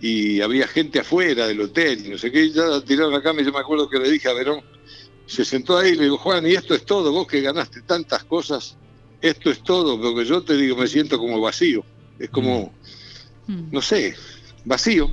y 0.00 0.40
había 0.40 0.68
gente 0.68 1.00
afuera 1.00 1.48
del 1.48 1.60
hotel 1.60 2.06
y 2.06 2.10
no 2.10 2.18
sé 2.18 2.30
qué, 2.30 2.52
ya 2.52 2.80
tirado 2.82 3.08
en 3.08 3.16
la 3.16 3.22
cama 3.22 3.40
y 3.40 3.44
yo 3.46 3.52
me 3.52 3.58
acuerdo 3.58 3.90
que 3.90 3.98
le 3.98 4.12
dije 4.12 4.28
a 4.28 4.32
Verón, 4.32 4.62
se 5.26 5.44
sentó 5.44 5.76
ahí 5.76 5.90
y 5.90 5.96
le 5.96 6.04
digo, 6.04 6.18
Juan, 6.18 6.46
y 6.46 6.52
esto 6.52 6.76
es 6.76 6.84
todo, 6.84 7.10
vos 7.10 7.26
que 7.26 7.40
ganaste 7.40 7.82
tantas 7.82 8.22
cosas, 8.22 8.76
esto 9.20 9.50
es 9.50 9.60
todo, 9.64 10.00
porque 10.00 10.24
yo 10.24 10.44
te 10.44 10.56
digo, 10.56 10.76
me 10.76 10.86
siento 10.86 11.18
como 11.18 11.40
vacío, 11.40 11.84
es 12.16 12.30
como, 12.30 12.72
mm. 13.48 13.72
no 13.72 13.82
sé, 13.82 14.14
vacío. 14.64 15.10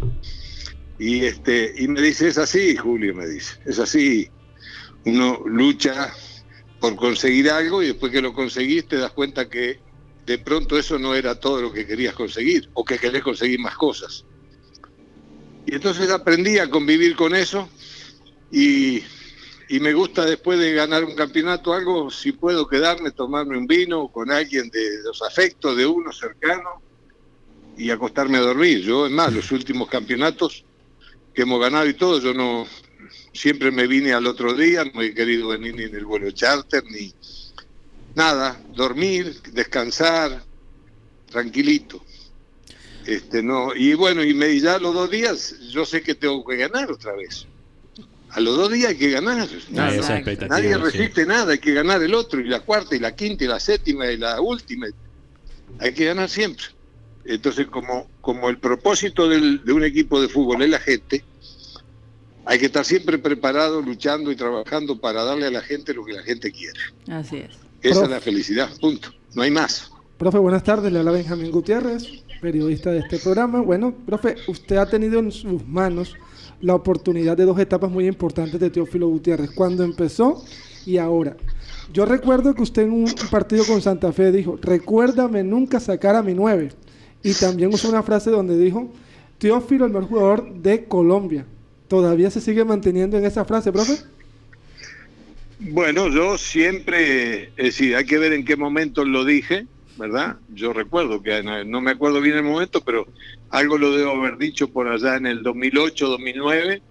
Y, 0.98 1.26
este, 1.26 1.74
y 1.78 1.88
me 1.88 2.02
dice, 2.02 2.28
es 2.28 2.38
así, 2.38 2.76
Julio, 2.76 3.14
me 3.14 3.28
dice, 3.28 3.60
es 3.66 3.80
así. 3.80 4.30
Uno 5.06 5.42
lucha 5.46 6.14
por 6.80 6.96
conseguir 6.96 7.50
algo 7.50 7.84
y 7.84 7.88
después 7.88 8.12
que 8.12 8.22
lo 8.22 8.34
conseguís 8.34 8.88
te 8.88 8.98
das 8.98 9.12
cuenta 9.12 9.50
que 9.50 9.80
de 10.26 10.38
pronto 10.40 10.78
eso 10.78 10.98
no 10.98 11.14
era 11.16 11.40
todo 11.40 11.62
lo 11.62 11.72
que 11.72 11.86
querías 11.86 12.16
conseguir 12.16 12.70
o 12.74 12.84
que 12.84 12.98
querés 12.98 13.24
conseguir 13.24 13.60
más 13.60 13.76
cosas. 13.76 14.26
Y 15.66 15.76
entonces 15.76 16.10
aprendí 16.10 16.58
a 16.58 16.70
convivir 16.70 17.16
con 17.16 17.36
eso 17.36 17.70
y, 18.52 19.04
y 19.70 19.80
me 19.80 19.94
gusta 19.94 20.26
después 20.26 20.60
de 20.60 20.74
ganar 20.74 21.04
un 21.04 21.16
campeonato 21.16 21.74
algo, 21.74 22.10
si 22.10 22.32
puedo 22.32 22.68
quedarme, 22.68 23.12
tomarme 23.12 23.58
un 23.58 23.68
vino 23.68 24.08
con 24.10 24.32
alguien 24.32 24.70
de 24.70 25.04
los 25.04 25.22
afectos 25.22 25.76
de 25.76 25.86
uno 25.86 26.12
cercano 26.12 26.82
y 27.78 27.90
acostarme 27.90 28.38
a 28.38 28.42
dormir. 28.42 28.82
Yo, 28.82 29.06
es 29.06 29.12
más, 29.12 29.34
los 29.34 29.52
últimos 29.52 29.90
campeonatos 29.90 30.66
que 31.36 31.42
hemos 31.42 31.60
ganado 31.60 31.88
y 31.88 31.94
todo, 31.94 32.20
yo 32.20 32.34
no 32.34 32.66
siempre 33.34 33.70
me 33.70 33.86
vine 33.88 34.14
al 34.14 34.26
otro 34.26 34.54
día, 34.54 34.86
no 34.86 35.02
he 35.02 35.14
querido 35.14 35.50
venir 35.50 35.76
ni 35.76 35.84
en 35.84 35.96
el 35.96 36.06
vuelo 36.06 36.32
charter, 36.32 36.84
ni 36.86 37.14
nada, 38.16 38.60
dormir, 38.74 39.42
descansar, 39.52 40.44
tranquilito. 41.30 42.04
Este, 43.06 43.44
no, 43.44 43.76
y 43.76 43.94
bueno, 43.94 44.24
y 44.24 44.34
me 44.34 44.58
ya 44.60 44.80
los 44.80 44.94
dos 44.94 45.12
días, 45.12 45.56
yo 45.70 45.86
sé 45.86 46.02
que 46.02 46.16
tengo 46.16 46.44
que 46.46 46.56
ganar 46.56 46.90
otra 46.92 47.14
vez. 47.14 47.46
A 48.30 48.40
los 48.40 48.58
dos 48.58 48.72
días 48.72 48.90
hay 48.90 48.98
que 48.98 49.12
ganar. 49.12 49.48
nadie 50.50 50.78
resiste 50.78 51.26
nada, 51.26 51.52
hay 51.52 51.60
que 51.60 51.74
ganar 51.74 52.02
el 52.02 52.14
otro, 52.14 52.40
y 52.40 52.46
la 52.46 52.62
cuarta, 52.62 52.96
y 52.96 53.00
la 53.00 53.16
quinta, 53.16 53.44
y 53.44 53.48
la 53.48 53.60
séptima, 53.60 54.08
y 54.08 54.18
la 54.18 54.42
última. 54.42 54.88
Hay 55.80 55.94
que 55.94 56.06
ganar 56.06 56.30
siempre. 56.30 56.66
Entonces, 57.26 57.68
como, 57.68 58.08
como 58.22 58.50
el 58.50 58.60
propósito 58.60 59.28
de 59.28 59.74
un 59.74 59.84
equipo 59.84 60.22
de 60.22 60.30
fútbol 60.30 60.62
es 60.62 60.70
la 60.70 60.80
gente, 60.80 61.24
hay 62.46 62.60
que 62.60 62.68
estar 62.68 62.86
siempre 62.86 63.18
preparado, 63.18 63.82
luchando 63.82 64.32
y 64.32 64.36
trabajando 64.36 65.00
para 65.00 65.24
darle 65.24 65.48
a 65.48 65.52
la 65.52 65.62
gente 65.62 65.94
lo 65.94 66.06
que 66.06 66.14
la 66.14 66.22
gente 66.22 66.52
quiere. 66.52 66.80
Así 67.08 67.38
es. 67.38 67.58
Esa 67.82 68.04
es 68.04 68.10
la 68.10 68.22
felicidad, 68.22 68.70
punto. 68.80 69.10
No 69.34 69.42
hay 69.42 69.52
más. 69.52 69.92
Profe, 70.18 70.38
buenas 70.38 70.64
tardes. 70.64 70.94
Le 70.94 71.00
habla 71.00 71.12
Benjamín 71.12 71.52
Gutiérrez, 71.52 72.08
periodista 72.42 72.92
de 72.92 73.00
este 73.00 73.18
programa. 73.18 73.62
Bueno, 73.62 73.94
profe, 74.06 74.36
usted 74.48 74.78
ha 74.78 74.86
tenido 74.86 75.20
en 75.20 75.32
sus 75.32 75.66
manos 75.68 76.16
la 76.62 76.76
oportunidad 76.76 77.36
de 77.36 77.46
dos 77.46 77.60
etapas 77.60 77.92
muy 77.92 78.08
importantes 78.08 78.60
de 78.60 78.70
Teófilo 78.70 79.08
Gutiérrez, 79.08 79.52
cuando 79.52 79.84
empezó 79.84 80.44
y 80.86 80.98
ahora. 80.98 81.36
Yo 81.92 82.06
recuerdo 82.06 82.54
que 82.54 82.64
usted 82.64 82.84
en 82.84 82.92
un 82.92 83.14
partido 83.30 83.66
con 83.66 83.82
Santa 83.82 84.12
Fe 84.14 84.32
dijo, 84.32 84.58
recuérdame 84.62 85.44
nunca 85.44 85.80
sacar 85.80 86.16
a 86.16 86.24
mi 86.24 86.34
nueve. 86.34 86.72
Y 87.26 87.34
también 87.34 87.74
usó 87.74 87.90
una 87.90 88.04
frase 88.04 88.30
donde 88.30 88.56
dijo, 88.56 88.94
Teófilo, 89.40 89.86
el 89.86 89.92
mejor 89.92 90.10
jugador 90.10 90.54
de 90.54 90.86
Colombia. 90.86 91.44
¿Todavía 91.88 92.30
se 92.30 92.40
sigue 92.40 92.64
manteniendo 92.64 93.18
en 93.18 93.26
esa 93.26 93.44
frase, 93.46 93.72
profe? 93.72 93.98
Bueno, 95.58 96.08
yo 96.10 96.38
siempre, 96.38 97.46
es 97.58 97.66
decir, 97.66 97.96
hay 97.96 98.06
que 98.06 98.20
ver 98.20 98.32
en 98.32 98.46
qué 98.46 98.56
momento 98.56 99.04
lo 99.04 99.26
dije, 99.26 99.66
¿verdad? 99.98 100.38
Yo 100.54 100.72
recuerdo 100.72 101.24
que 101.24 101.42
no 101.66 101.82
me 101.82 101.90
acuerdo 101.90 102.22
bien 102.22 102.38
el 102.38 102.44
momento, 102.44 102.82
pero 102.82 103.08
algo 103.50 103.80
lo 103.80 103.98
debo 103.98 104.12
haber 104.12 104.38
dicho 104.38 104.68
por 104.68 104.88
allá 104.88 105.16
en 105.16 105.26
el 105.26 105.42
2008, 105.42 106.08
2009, 106.08 106.84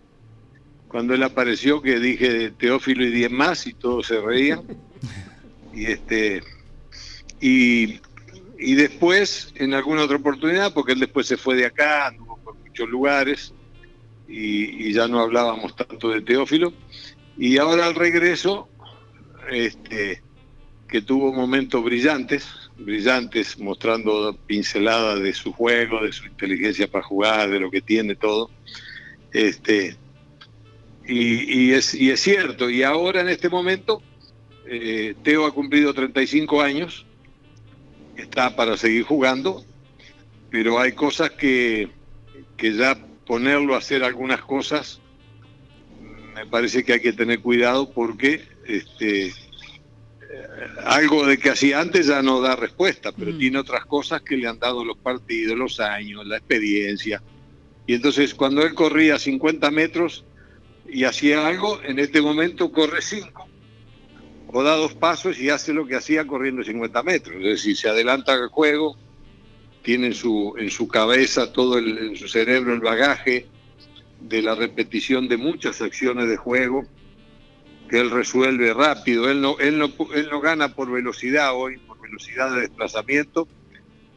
cuando 0.88 1.14
él 1.14 1.22
apareció 1.22 1.80
que 1.80 2.00
dije 2.00 2.50
Teófilo 2.58 3.04
y 3.04 3.12
10 3.12 3.30
más 3.30 3.68
y 3.68 3.72
todos 3.72 4.08
se 4.08 4.20
reían. 4.20 4.62
Y 5.72 5.86
este 5.86 6.42
y, 7.40 8.00
y 8.64 8.74
después, 8.74 9.52
en 9.56 9.74
alguna 9.74 10.04
otra 10.04 10.16
oportunidad, 10.16 10.72
porque 10.72 10.92
él 10.92 11.00
después 11.00 11.26
se 11.26 11.36
fue 11.36 11.54
de 11.54 11.66
acá, 11.66 12.06
anduvo 12.06 12.38
por 12.42 12.56
muchos 12.56 12.88
lugares 12.88 13.54
y, 14.26 14.92
ya 14.92 15.06
no 15.06 15.20
hablábamos 15.20 15.76
tanto 15.76 16.08
de 16.08 16.22
Teófilo. 16.22 16.72
Y 17.36 17.58
ahora 17.58 17.86
al 17.86 17.94
regreso, 17.94 18.68
este, 19.50 20.22
que 20.88 21.02
tuvo 21.02 21.32
momentos 21.32 21.84
brillantes, 21.84 22.48
brillantes, 22.78 23.58
mostrando 23.58 24.34
pinceladas 24.46 25.20
de 25.20 25.34
su 25.34 25.52
juego, 25.52 26.02
de 26.02 26.12
su 26.12 26.24
inteligencia 26.24 26.90
para 26.90 27.04
jugar, 27.04 27.50
de 27.50 27.60
lo 27.60 27.70
que 27.70 27.82
tiene 27.82 28.16
todo. 28.16 28.50
Este, 29.32 29.96
y, 31.06 31.66
y 31.66 31.72
es, 31.72 31.94
y 31.94 32.10
es 32.10 32.20
cierto, 32.20 32.70
y 32.70 32.82
ahora 32.82 33.20
en 33.20 33.28
este 33.28 33.50
momento, 33.50 34.00
eh, 34.66 35.14
Teo 35.22 35.44
ha 35.44 35.52
cumplido 35.52 35.92
35 35.92 36.62
años, 36.62 37.04
está 38.16 38.54
para 38.54 38.76
seguir 38.76 39.04
jugando, 39.04 39.64
pero 40.50 40.78
hay 40.78 40.92
cosas 40.92 41.30
que, 41.32 41.90
que 42.56 42.72
ya 42.72 42.96
ponerlo 43.26 43.74
a 43.74 43.78
hacer 43.78 44.04
algunas 44.04 44.40
cosas, 44.42 45.00
me 46.34 46.46
parece 46.46 46.84
que 46.84 46.94
hay 46.94 47.00
que 47.00 47.12
tener 47.12 47.40
cuidado 47.40 47.92
porque 47.92 48.42
este, 48.66 49.32
algo 50.84 51.26
de 51.26 51.38
que 51.38 51.50
hacía 51.50 51.80
antes 51.80 52.06
ya 52.06 52.22
no 52.22 52.40
da 52.40 52.56
respuesta, 52.56 53.12
pero 53.12 53.32
Mm. 53.32 53.38
tiene 53.38 53.58
otras 53.58 53.84
cosas 53.86 54.22
que 54.22 54.36
le 54.36 54.48
han 54.48 54.58
dado 54.58 54.84
los 54.84 54.98
partidos, 54.98 55.56
los 55.56 55.80
años, 55.80 56.26
la 56.26 56.36
experiencia. 56.38 57.22
Y 57.86 57.94
entonces 57.94 58.34
cuando 58.34 58.62
él 58.62 58.74
corría 58.74 59.18
50 59.18 59.70
metros 59.70 60.24
y 60.88 61.04
hacía 61.04 61.46
algo, 61.46 61.80
en 61.82 61.98
este 61.98 62.20
momento 62.20 62.70
corre 62.72 63.02
5 63.02 63.43
o 64.56 64.62
da 64.62 64.76
dos 64.76 64.94
pasos 64.94 65.40
y 65.40 65.50
hace 65.50 65.72
lo 65.72 65.84
que 65.84 65.96
hacía 65.96 66.28
corriendo 66.28 66.62
50 66.62 67.02
metros. 67.02 67.36
Es 67.38 67.42
decir, 67.42 67.76
se 67.76 67.88
adelanta 67.88 68.34
al 68.34 68.50
juego, 68.50 68.96
tiene 69.82 70.06
en 70.06 70.14
su, 70.14 70.54
en 70.56 70.70
su 70.70 70.86
cabeza, 70.86 71.52
todo 71.52 71.76
el, 71.76 71.98
en 71.98 72.16
su 72.16 72.28
cerebro 72.28 72.72
el 72.72 72.78
bagaje 72.78 73.48
de 74.20 74.42
la 74.42 74.54
repetición 74.54 75.26
de 75.26 75.38
muchas 75.38 75.82
acciones 75.82 76.28
de 76.28 76.36
juego 76.36 76.84
que 77.90 77.98
él 77.98 78.12
resuelve 78.12 78.72
rápido. 78.72 79.28
Él 79.28 79.40
no, 79.40 79.58
él 79.58 79.76
no, 79.76 79.92
él 80.14 80.28
no 80.30 80.40
gana 80.40 80.72
por 80.72 80.88
velocidad 80.88 81.52
hoy, 81.52 81.78
por 81.78 82.00
velocidad 82.00 82.54
de 82.54 82.60
desplazamiento, 82.60 83.48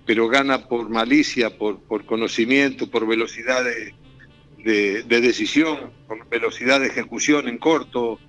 pero 0.06 0.28
gana 0.28 0.68
por 0.68 0.88
malicia, 0.88 1.58
por, 1.58 1.80
por 1.80 2.06
conocimiento, 2.06 2.92
por 2.92 3.08
velocidad 3.08 3.64
de, 3.64 3.96
de, 4.64 5.02
de 5.02 5.20
decisión, 5.20 5.92
por 6.08 6.30
velocidad 6.30 6.80
de 6.80 6.88
ejecución 6.90 7.48
en 7.48 7.58
corto. 7.58 8.20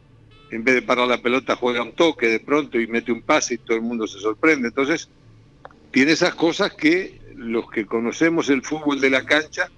En 0.51 0.65
vez 0.65 0.75
de 0.75 0.83
parar 0.83 1.09
la 1.09 1.21
pelota, 1.21 1.57
juega 1.57 1.83
un 1.83 1.93
toque 1.93 2.27
de 2.27 2.41
pronto 2.41 2.81
y 2.81 2.87
mete 2.87 3.13
un 3.13 3.23
pase 3.23 3.55
y 3.55 3.59
todo 3.59 3.77
el 3.77 3.83
mundo 3.83 4.07
se 4.07 4.19
sorprende. 4.19 4.69
Entonces, 4.69 5.09
tiene 5.91 6.13
esas 6.13 6.35
cosas 6.35 6.73
que 6.75 7.19
los 7.37 7.71
que 7.71 7.87
conocemos 7.87 8.49
el 8.51 8.63
fútbol 8.63 9.01
de 9.01 9.11
la 9.11 9.25
cancha 9.25 9.71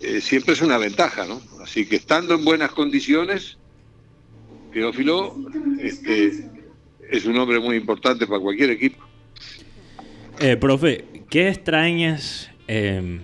eh, 0.00 0.20
siempre 0.20 0.54
es 0.54 0.62
una 0.62 0.78
ventaja, 0.78 1.26
¿no? 1.26 1.40
Así 1.62 1.86
que 1.86 1.96
estando 1.96 2.34
en 2.34 2.44
buenas 2.44 2.70
condiciones, 2.72 3.58
Teófilo 4.72 5.36
este, 5.80 6.48
es 7.10 7.26
un 7.26 7.36
hombre 7.36 7.60
muy 7.60 7.76
importante 7.76 8.26
para 8.26 8.40
cualquier 8.40 8.70
equipo. 8.70 9.04
Eh, 10.40 10.56
profe, 10.56 11.04
¿qué 11.28 11.48
extrañas 11.48 12.50
eh, 12.68 13.20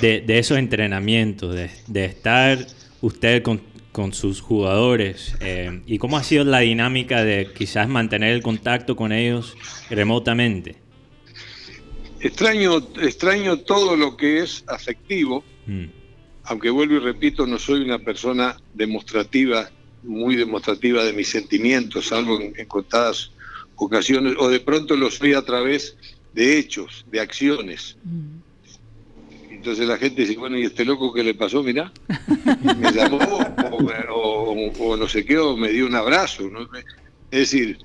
de, 0.00 0.38
esos 0.38 0.58
entrenamientos, 0.58 1.54
de, 1.54 1.70
de 1.86 2.04
estar 2.04 2.58
usted 3.00 3.42
con, 3.42 3.60
con 3.92 4.12
sus 4.12 4.40
jugadores? 4.40 5.34
eh, 5.40 5.82
¿Y 5.86 5.98
cómo 5.98 6.16
ha 6.16 6.22
sido 6.22 6.44
la 6.44 6.60
dinámica 6.60 7.24
de 7.24 7.52
quizás 7.54 7.88
mantener 7.88 8.32
el 8.32 8.42
contacto 8.42 8.96
con 8.96 9.12
ellos 9.12 9.56
remotamente? 9.88 10.76
Extraño, 12.20 12.78
extraño 13.00 13.58
todo 13.58 13.96
lo 13.96 14.16
que 14.16 14.40
es 14.40 14.62
afectivo, 14.66 15.42
Mm, 15.66 15.84
aunque 16.44 16.70
vuelvo 16.70 16.94
y 16.94 16.98
repito, 16.98 17.46
no 17.46 17.58
soy 17.58 17.82
una 17.82 18.00
persona 18.00 18.56
demostrativa, 18.74 19.70
muy 20.02 20.34
demostrativa 20.34 21.04
de 21.04 21.12
mis 21.12 21.28
sentimientos, 21.28 22.08
salvo 22.08 22.40
en, 22.40 22.54
en 22.56 22.66
contadas 22.66 23.30
ocasiones, 23.76 24.34
o 24.38 24.48
de 24.48 24.58
pronto 24.58 24.96
lo 24.96 25.10
soy 25.10 25.34
a 25.34 25.42
través 25.42 25.96
de 26.34 26.58
hechos, 26.58 27.04
de 27.10 27.20
acciones. 27.20 27.96
Entonces 29.60 29.86
la 29.86 29.98
gente 29.98 30.22
dice, 30.22 30.38
bueno, 30.38 30.56
¿y 30.56 30.62
este 30.62 30.86
loco 30.86 31.12
qué 31.12 31.22
le 31.22 31.34
pasó? 31.34 31.62
Mirá, 31.62 31.92
me 32.78 32.92
llamó 32.92 33.18
o, 34.08 34.96
no 34.96 35.06
sé 35.06 35.22
qué, 35.22 35.36
o 35.36 35.54
me 35.54 35.68
dio 35.68 35.84
un 35.84 35.94
abrazo. 35.94 36.48
¿no? 36.48 36.62
Es 37.30 37.50
decir, 37.52 37.76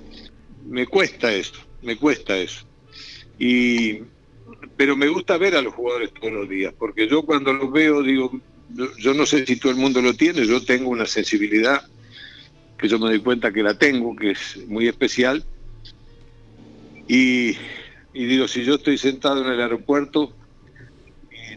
me 0.66 0.88
cuesta 0.88 1.34
eso, 1.34 1.56
me 1.82 1.98
cuesta 1.98 2.38
eso. 2.38 2.66
Y, 3.38 4.04
pero 4.78 4.96
me 4.96 5.10
gusta 5.10 5.38
ver 5.38 5.54
a 5.58 5.62
los 5.62 5.74
jugadores 5.74 6.14
todos 6.14 6.32
los 6.32 6.48
días, 6.48 6.74
porque 6.80 7.10
yo 7.10 7.24
cuando 7.24 7.52
los 7.52 7.70
veo 7.70 8.02
digo, 8.04 8.32
yo, 8.98 9.14
no 9.14 9.26
sé 9.26 9.46
si 9.46 9.58
todo 9.58 9.74
el 9.74 9.78
mundo 9.78 10.02
lo 10.02 10.14
tiene, 10.14 10.48
yo 10.48 10.64
tengo 10.64 10.90
una 10.90 11.06
sensibilidad 11.06 11.82
que 12.78 12.88
yo 12.88 13.00
me 13.00 13.10
doy 13.10 13.20
cuenta 13.20 13.52
que 13.52 13.64
la 13.64 13.78
tengo, 13.78 14.16
que 14.16 14.32
es 14.32 14.66
muy 14.66 14.88
especial. 14.88 15.44
Y, 17.10 17.58
digo, 18.14 18.48
si 18.48 18.64
yo 18.64 18.76
estoy 18.76 18.98
sentado 18.98 19.46
en 19.46 19.52
el 19.52 19.60
aeropuerto 19.60 20.34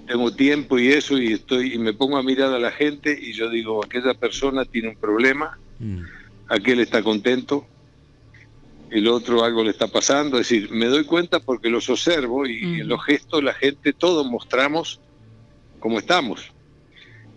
tengo 0.09 0.33
tiempo 0.33 0.79
y 0.79 0.89
eso, 0.89 1.19
y 1.19 1.35
estoy 1.35 1.75
y 1.75 1.79
me 1.79 1.93
pongo 1.93 2.17
a 2.17 2.23
mirar 2.23 2.53
a 2.53 2.59
la 2.59 2.73
gente 2.73 3.17
y 3.21 3.35
yo 3.35 3.51
digo, 3.51 3.85
aquella 3.85 4.15
persona 4.15 4.65
tiene 4.65 4.89
un 4.89 4.97
problema, 4.97 5.59
mm, 5.79 6.01
aquel 6.49 6.81
está 6.81 7.03
contento, 7.03 7.67
el 8.91 9.07
otro 9.07 9.45
algo 9.45 9.63
le 9.63 9.71
está 9.71 9.87
pasando, 9.87 10.39
es 10.39 10.49
decir, 10.49 10.71
me 10.71 10.87
doy 10.87 11.05
cuenta 11.05 11.41
porque 11.41 11.69
los 11.69 11.91
observo 11.91 12.47
y, 12.47 12.59
y 12.59 12.81
en 12.81 12.89
los 12.89 13.05
gestos 13.05 13.45
la 13.45 13.53
gente, 13.53 13.93
todos 13.93 14.27
mostramos 14.27 14.99
cómo 15.79 15.99
estamos. 15.99 16.53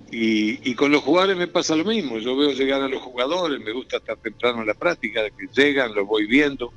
Y, 0.10 0.70
y 0.70 0.74
con 0.76 0.92
los 0.92 1.04
jugadores 1.04 1.38
me 1.38 1.48
pasa 1.48 1.76
lo 1.76 1.84
mismo, 1.86 2.20
yo 2.20 2.38
veo 2.38 2.52
llegar 2.52 2.82
a 2.82 2.88
los 2.88 3.02
jugadores, 3.02 3.60
me 3.60 3.74
gusta 3.74 3.98
estar 3.98 4.18
temprano 4.18 4.62
en 4.62 4.68
la 4.68 4.74
práctica, 4.74 5.24
de 5.24 5.32
que 5.32 5.48
llegan, 5.54 5.94
los 5.94 6.08
voy 6.08 6.26
viendo, 6.26 6.72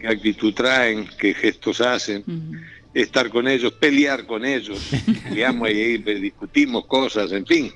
qué 0.00 0.08
actitud 0.08 0.52
traen, 0.54 1.08
qué 1.18 1.34
gestos 1.34 1.80
hacen, 1.80 2.24
estar 2.94 3.30
con 3.30 3.48
ellos, 3.48 3.72
pelear 3.72 4.26
con 4.26 4.44
ellos, 4.44 4.90
peleamos 5.24 5.68
ahí, 5.68 5.98
discutimos 5.98 6.86
cosas, 6.86 7.32
en 7.32 7.46
fin. 7.46 7.72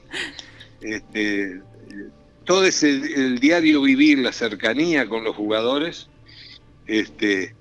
Este, 0.80 1.60
todo 2.44 2.64
ese 2.64 2.90
el 2.90 3.38
diario 3.38 3.82
vivir, 3.82 4.18
la 4.18 4.32
cercanía 4.32 5.08
con 5.08 5.24
los 5.24 5.36
jugadores, 5.36 6.08
este, 6.86 7.54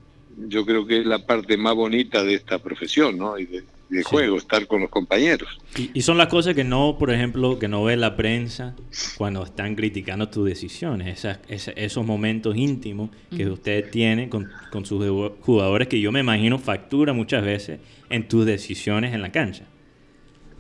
yo 0.47 0.65
creo 0.65 0.87
que 0.87 0.99
es 0.99 1.05
la 1.05 1.25
parte 1.25 1.57
más 1.57 1.75
bonita 1.75 2.23
de 2.23 2.35
esta 2.35 2.59
profesión, 2.59 3.17
¿no? 3.17 3.37
Y 3.37 3.45
de, 3.45 3.63
de 3.91 4.03
juego, 4.03 4.37
estar 4.37 4.65
con 4.67 4.81
los 4.81 4.89
compañeros. 4.89 5.49
Y, 5.77 5.91
y 5.93 6.01
son 6.01 6.17
las 6.17 6.27
cosas 6.27 6.55
que 6.55 6.63
no, 6.63 6.95
por 6.97 7.11
ejemplo, 7.11 7.59
que 7.59 7.67
no 7.67 7.83
ve 7.83 7.97
la 7.97 8.15
prensa 8.15 8.75
cuando 9.17 9.43
están 9.43 9.75
criticando 9.75 10.29
tus 10.29 10.45
decisiones, 10.47 11.07
esas, 11.19 11.39
esa- 11.49 11.71
esos 11.71 12.05
momentos 12.05 12.55
íntimos 12.55 13.09
que 13.35 13.47
usted 13.47 13.89
tiene 13.91 14.29
con, 14.29 14.49
con 14.71 14.85
sus 14.85 15.01
ju- 15.03 15.33
jugadores 15.41 15.87
que 15.89 15.99
yo 15.99 16.11
me 16.11 16.21
imagino 16.21 16.57
factura 16.57 17.11
muchas 17.13 17.43
veces 17.43 17.79
en 18.09 18.27
tus 18.27 18.45
decisiones 18.45 19.13
en 19.13 19.21
la 19.21 19.31
cancha. 19.31 19.65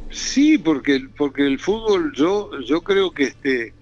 Sí, 0.09 0.57
porque 0.57 0.99
porque 1.17 1.47
el 1.47 1.57
fútbol 1.57 2.11
yo 2.13 2.49
yo 2.67 2.81
creo 2.81 3.11
que 3.11 3.23
este 3.23 3.73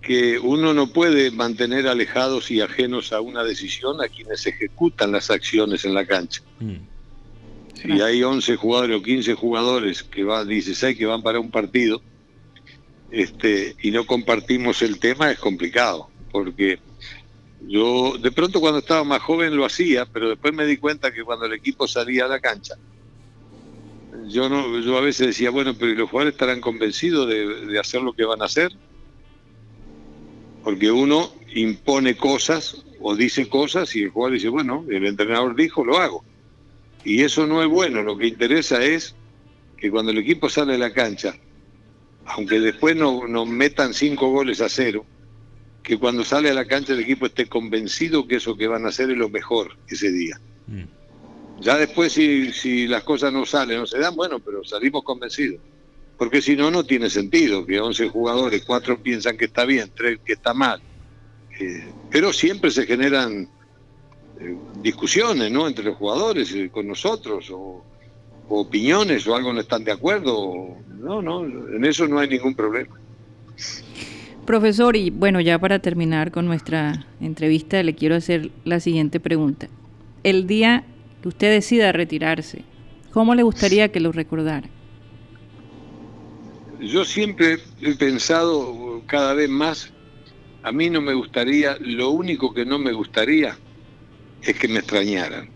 que 0.00 0.38
uno 0.38 0.72
no 0.72 0.92
puede 0.92 1.30
mantener 1.32 1.86
alejados 1.88 2.50
y 2.50 2.60
ajenos 2.60 3.12
a 3.12 3.20
una 3.20 3.42
decisión 3.44 4.00
a 4.00 4.08
quienes 4.08 4.46
ejecutan 4.46 5.12
las 5.12 5.28
acciones 5.30 5.84
en 5.84 5.92
la 5.94 6.06
cancha. 6.06 6.40
Mm, 6.60 6.76
Si 7.82 8.00
hay 8.00 8.22
11 8.22 8.56
jugadores 8.56 8.96
o 8.96 9.02
15 9.02 9.34
jugadores 9.34 10.02
que 10.02 10.24
van 10.24 10.46
16 10.48 10.98
que 10.98 11.06
van 11.06 11.22
para 11.22 11.40
un 11.40 11.50
partido 11.50 12.02
este 13.10 13.74
y 13.82 13.90
no 13.90 14.06
compartimos 14.06 14.82
el 14.82 14.98
tema 14.98 15.30
es 15.30 15.38
complicado, 15.38 16.08
porque 16.30 16.78
yo 17.62 18.16
de 18.18 18.30
pronto 18.30 18.60
cuando 18.60 18.78
estaba 18.80 19.04
más 19.04 19.22
joven 19.22 19.56
lo 19.56 19.64
hacía, 19.64 20.06
pero 20.06 20.28
después 20.28 20.54
me 20.54 20.66
di 20.66 20.76
cuenta 20.76 21.12
que 21.12 21.24
cuando 21.24 21.46
el 21.46 21.54
equipo 21.54 21.88
salía 21.88 22.26
a 22.26 22.28
la 22.28 22.40
cancha 22.40 22.76
yo 24.28 24.48
no 24.48 24.78
yo 24.80 24.96
a 24.96 25.00
veces 25.00 25.28
decía 25.28 25.50
bueno 25.50 25.74
pero 25.74 25.92
¿y 25.92 25.96
los 25.96 26.10
jugadores 26.10 26.34
estarán 26.34 26.60
convencidos 26.60 27.28
de, 27.28 27.66
de 27.66 27.78
hacer 27.78 28.02
lo 28.02 28.12
que 28.12 28.24
van 28.24 28.42
a 28.42 28.46
hacer 28.46 28.70
porque 30.62 30.90
uno 30.90 31.32
impone 31.54 32.16
cosas 32.16 32.84
o 33.00 33.14
dice 33.16 33.48
cosas 33.48 33.94
y 33.96 34.02
el 34.02 34.10
jugador 34.10 34.34
dice 34.34 34.48
bueno 34.48 34.84
el 34.88 35.06
entrenador 35.06 35.54
dijo 35.54 35.84
lo 35.84 35.98
hago 35.98 36.24
y 37.04 37.22
eso 37.22 37.46
no 37.46 37.62
es 37.62 37.68
bueno 37.68 38.02
lo 38.02 38.16
que 38.16 38.26
interesa 38.26 38.82
es 38.84 39.14
que 39.76 39.90
cuando 39.90 40.12
el 40.12 40.18
equipo 40.18 40.48
sale 40.48 40.74
a 40.74 40.78
la 40.78 40.92
cancha 40.92 41.34
aunque 42.26 42.60
después 42.60 42.94
no- 42.96 43.26
nos 43.26 43.46
metan 43.48 43.94
cinco 43.94 44.30
goles 44.30 44.60
a 44.60 44.68
cero 44.68 45.06
que 45.82 45.98
cuando 45.98 46.24
sale 46.24 46.50
a 46.50 46.54
la 46.54 46.66
cancha 46.66 46.92
el 46.92 47.00
equipo 47.00 47.26
esté 47.26 47.46
convencido 47.48 48.26
que 48.26 48.36
eso 48.36 48.56
que 48.56 48.68
van 48.68 48.84
a 48.84 48.88
hacer 48.90 49.10
es 49.10 49.16
lo 49.16 49.28
mejor 49.30 49.76
ese 49.88 50.10
día 50.12 50.36
mm. 50.66 50.84
Ya 51.62 51.76
después 51.76 52.12
si, 52.14 52.52
si 52.54 52.86
las 52.86 53.04
cosas 53.04 53.34
no 53.34 53.44
salen, 53.44 53.78
no 53.80 53.86
se 53.86 53.98
dan, 53.98 54.14
bueno, 54.16 54.40
pero 54.40 54.64
salimos 54.64 55.02
convencidos. 55.04 55.60
Porque 56.16 56.40
si 56.40 56.56
no, 56.56 56.70
no 56.70 56.84
tiene 56.84 57.10
sentido 57.10 57.66
que 57.66 57.78
11 57.80 58.08
jugadores, 58.08 58.64
4 58.64 59.02
piensan 59.02 59.36
que 59.36 59.44
está 59.44 59.66
bien, 59.66 59.92
3 59.94 60.20
que 60.24 60.32
está 60.32 60.54
mal. 60.54 60.80
Eh, 61.58 61.92
pero 62.08 62.32
siempre 62.32 62.70
se 62.70 62.86
generan 62.86 63.46
eh, 64.40 64.56
discusiones, 64.82 65.50
¿no? 65.52 65.68
Entre 65.68 65.84
los 65.84 65.96
jugadores, 65.96 66.54
y 66.54 66.68
con 66.68 66.88
nosotros, 66.88 67.50
o, 67.50 67.84
o 68.48 68.60
opiniones, 68.60 69.26
o 69.26 69.34
algo 69.36 69.52
no 69.52 69.60
están 69.60 69.84
de 69.84 69.92
acuerdo. 69.92 70.76
No, 70.98 71.20
no, 71.22 71.44
en 71.44 71.84
eso 71.84 72.06
no 72.06 72.18
hay 72.18 72.28
ningún 72.28 72.54
problema. 72.54 72.96
Profesor, 74.46 74.96
y 74.96 75.10
bueno, 75.10 75.40
ya 75.40 75.58
para 75.58 75.78
terminar 75.78 76.30
con 76.30 76.46
nuestra 76.46 77.06
entrevista, 77.20 77.82
le 77.82 77.94
quiero 77.94 78.16
hacer 78.16 78.50
la 78.64 78.80
siguiente 78.80 79.20
pregunta. 79.20 79.68
El 80.22 80.46
día 80.46 80.84
que 81.22 81.28
usted 81.28 81.52
decida 81.52 81.92
retirarse, 81.92 82.64
¿cómo 83.12 83.34
le 83.34 83.42
gustaría 83.42 83.92
que 83.92 84.00
lo 84.00 84.10
recordara? 84.10 84.68
Yo 86.80 87.04
siempre 87.04 87.58
he 87.82 87.94
pensado 87.94 89.02
cada 89.06 89.34
vez 89.34 89.50
más, 89.50 89.92
a 90.62 90.72
mí 90.72 90.88
no 90.88 91.00
me 91.02 91.12
gustaría, 91.12 91.76
lo 91.78 92.10
único 92.10 92.54
que 92.54 92.64
no 92.64 92.78
me 92.78 92.92
gustaría 92.92 93.56
es 94.42 94.58
que 94.58 94.68
me 94.68 94.78
extrañaran. 94.78 95.50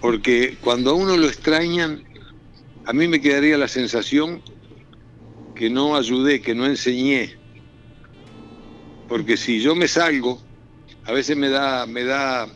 Porque 0.00 0.56
cuando 0.60 0.90
a 0.90 0.94
uno 0.94 1.16
lo 1.16 1.26
extrañan, 1.26 2.04
a 2.84 2.92
mí 2.92 3.08
me 3.08 3.20
quedaría 3.20 3.58
la 3.58 3.68
sensación 3.68 4.42
que 5.54 5.70
no 5.70 5.96
ayudé, 5.96 6.40
que 6.40 6.54
no 6.54 6.66
enseñé. 6.66 7.36
Porque 9.08 9.36
si 9.36 9.60
yo 9.60 9.74
me 9.74 9.88
salgo, 9.88 10.40
a 11.04 11.12
veces 11.12 11.36
me 11.36 11.48
da, 11.48 11.86
me 11.86 12.04
da, 12.04 12.48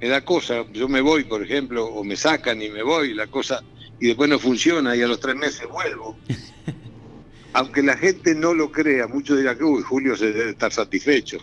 me 0.00 0.08
da 0.08 0.24
cosa. 0.24 0.64
Yo 0.72 0.88
me 0.88 1.00
voy, 1.00 1.24
por 1.24 1.42
ejemplo, 1.42 1.86
o 1.86 2.04
me 2.04 2.16
sacan 2.16 2.60
y 2.62 2.68
me 2.68 2.82
voy, 2.82 3.14
la 3.14 3.26
cosa, 3.26 3.62
y 3.98 4.08
después 4.08 4.30
no 4.30 4.38
funciona 4.38 4.96
y 4.96 5.02
a 5.02 5.06
los 5.06 5.20
tres 5.20 5.36
meses 5.36 5.68
vuelvo. 5.68 6.16
Aunque 7.52 7.82
la 7.82 7.96
gente 7.96 8.34
no 8.34 8.54
lo 8.54 8.70
crea, 8.70 9.08
muchos 9.08 9.38
dirán 9.38 9.58
que 9.58 9.64
uy, 9.64 9.82
Julio 9.82 10.16
se 10.16 10.32
debe 10.32 10.50
estar 10.50 10.72
satisfecho. 10.72 11.38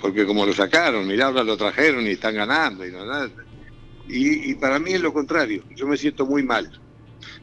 Porque 0.00 0.24
como 0.26 0.46
lo 0.46 0.52
sacaron, 0.52 1.06
mirá, 1.06 1.26
ahora 1.26 1.42
lo 1.42 1.56
trajeron 1.56 2.06
y 2.06 2.10
están 2.10 2.34
ganando. 2.34 2.86
Y, 2.86 2.92
nada. 2.92 3.30
y, 4.08 4.50
y 4.50 4.54
para 4.54 4.78
mí 4.78 4.92
es 4.92 5.00
lo 5.00 5.12
contrario, 5.12 5.64
yo 5.74 5.86
me 5.86 5.96
siento 5.96 6.26
muy 6.26 6.42
mal. 6.42 6.70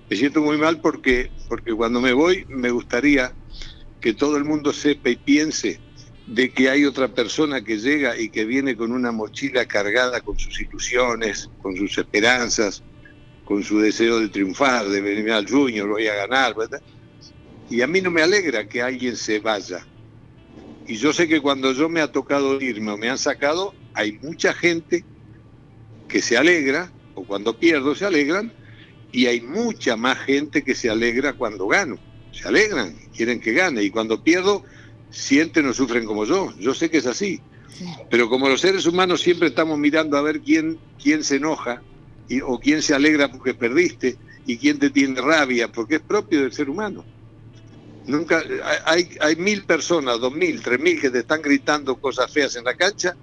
Me 0.09 0.15
siento 0.15 0.41
muy 0.41 0.57
mal 0.57 0.79
porque, 0.81 1.31
porque 1.49 1.73
cuando 1.73 1.99
me 1.99 2.13
voy 2.13 2.45
me 2.47 2.69
gustaría 2.69 3.33
que 3.99 4.13
todo 4.13 4.37
el 4.37 4.45
mundo 4.45 4.71
sepa 4.71 5.09
y 5.09 5.15
piense 5.15 5.79
de 6.27 6.51
que 6.51 6.69
hay 6.69 6.85
otra 6.85 7.07
persona 7.07 7.63
que 7.63 7.77
llega 7.77 8.17
y 8.17 8.29
que 8.29 8.45
viene 8.45 8.75
con 8.75 8.91
una 8.91 9.11
mochila 9.11 9.65
cargada 9.65 10.21
con 10.21 10.37
sus 10.37 10.59
ilusiones, 10.59 11.49
con 11.61 11.75
sus 11.75 11.97
esperanzas, 11.97 12.83
con 13.43 13.63
su 13.63 13.79
deseo 13.79 14.19
de 14.19 14.29
triunfar, 14.29 14.87
de 14.87 15.01
venir 15.01 15.31
al 15.31 15.47
Junior, 15.47 15.87
voy 15.87 16.07
a 16.07 16.15
ganar, 16.15 16.55
¿verdad? 16.55 16.81
Y 17.69 17.81
a 17.81 17.87
mí 17.87 18.01
no 18.01 18.11
me 18.11 18.21
alegra 18.21 18.67
que 18.67 18.81
alguien 18.81 19.15
se 19.15 19.39
vaya. 19.39 19.85
Y 20.87 20.97
yo 20.97 21.13
sé 21.13 21.27
que 21.27 21.41
cuando 21.41 21.71
yo 21.71 21.89
me 21.89 22.01
ha 22.01 22.11
tocado 22.11 22.61
irme 22.61 22.91
o 22.91 22.97
me 22.97 23.09
han 23.09 23.17
sacado, 23.17 23.73
hay 23.93 24.19
mucha 24.21 24.53
gente 24.53 25.03
que 26.07 26.21
se 26.21 26.37
alegra, 26.37 26.91
o 27.15 27.23
cuando 27.23 27.57
pierdo 27.57 27.95
se 27.95 28.05
alegran, 28.05 28.53
y 29.11 29.25
hay 29.25 29.41
mucha 29.41 29.95
más 29.95 30.19
gente 30.19 30.63
que 30.63 30.75
se 30.75 30.89
alegra 30.89 31.33
cuando 31.33 31.67
gano. 31.67 31.97
Se 32.31 32.47
alegran, 32.47 32.95
quieren 33.15 33.39
que 33.39 33.53
gane, 33.53 33.81
y 33.81 33.89
cuando 33.89 34.23
pierdo, 34.23 34.63
sienten 35.09 35.67
o 35.67 35.73
sufren 35.73 36.05
como 36.05 36.25
yo. 36.25 36.53
Yo 36.59 36.73
sé 36.73 36.89
que 36.89 36.97
es 36.97 37.07
así. 37.07 37.41
Pero 38.09 38.29
como 38.29 38.47
los 38.47 38.61
seres 38.61 38.85
humanos 38.85 39.21
siempre 39.21 39.47
estamos 39.47 39.79
mirando 39.79 40.17
a 40.17 40.21
ver 40.21 40.41
quién, 40.41 40.77
quién 41.01 41.23
se 41.23 41.37
enoja 41.37 41.81
y, 42.29 42.41
o 42.41 42.59
quién 42.59 42.81
se 42.81 42.93
alegra 42.93 43.31
porque 43.31 43.53
perdiste 43.53 44.17
y 44.45 44.57
quién 44.57 44.79
te 44.79 44.89
tiene 44.89 45.19
rabia, 45.19 45.71
porque 45.71 45.95
es 45.95 46.01
propio 46.01 46.41
del 46.41 46.53
ser 46.53 46.69
humano. 46.69 47.03
Nunca 48.07 48.43
hay, 48.85 49.09
hay 49.19 49.35
mil 49.35 49.63
personas, 49.63 50.19
dos 50.19 50.33
mil, 50.33 50.61
tres 50.61 50.79
mil 50.79 50.99
que 51.01 51.09
te 51.09 51.19
están 51.19 51.41
gritando 51.41 51.95
cosas 51.95 52.31
feas 52.31 52.55
en 52.55 52.63
la 52.63 52.75
cancha 52.75 53.15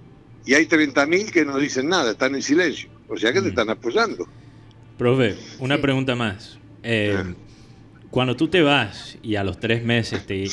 y 0.45 0.53
hay 0.53 0.65
treinta 0.65 1.05
mil 1.05 1.31
que 1.31 1.45
no 1.45 1.57
dicen 1.57 1.87
nada, 1.87 2.11
están 2.11 2.35
en 2.35 2.41
silencio. 2.41 2.89
O 3.07 3.17
sea 3.17 3.31
que 3.31 3.41
te 3.41 3.49
están 3.49 3.69
apoyando. 3.69 4.27
Profe, 4.97 5.35
una 5.59 5.79
pregunta 5.79 6.15
más. 6.15 6.57
Eh, 6.83 7.33
cuando 8.09 8.35
tú 8.35 8.47
te 8.47 8.61
vas 8.61 9.17
y 9.23 9.35
a 9.35 9.43
los 9.43 9.59
tres 9.59 9.83
meses 9.83 10.25
te, 10.25 10.45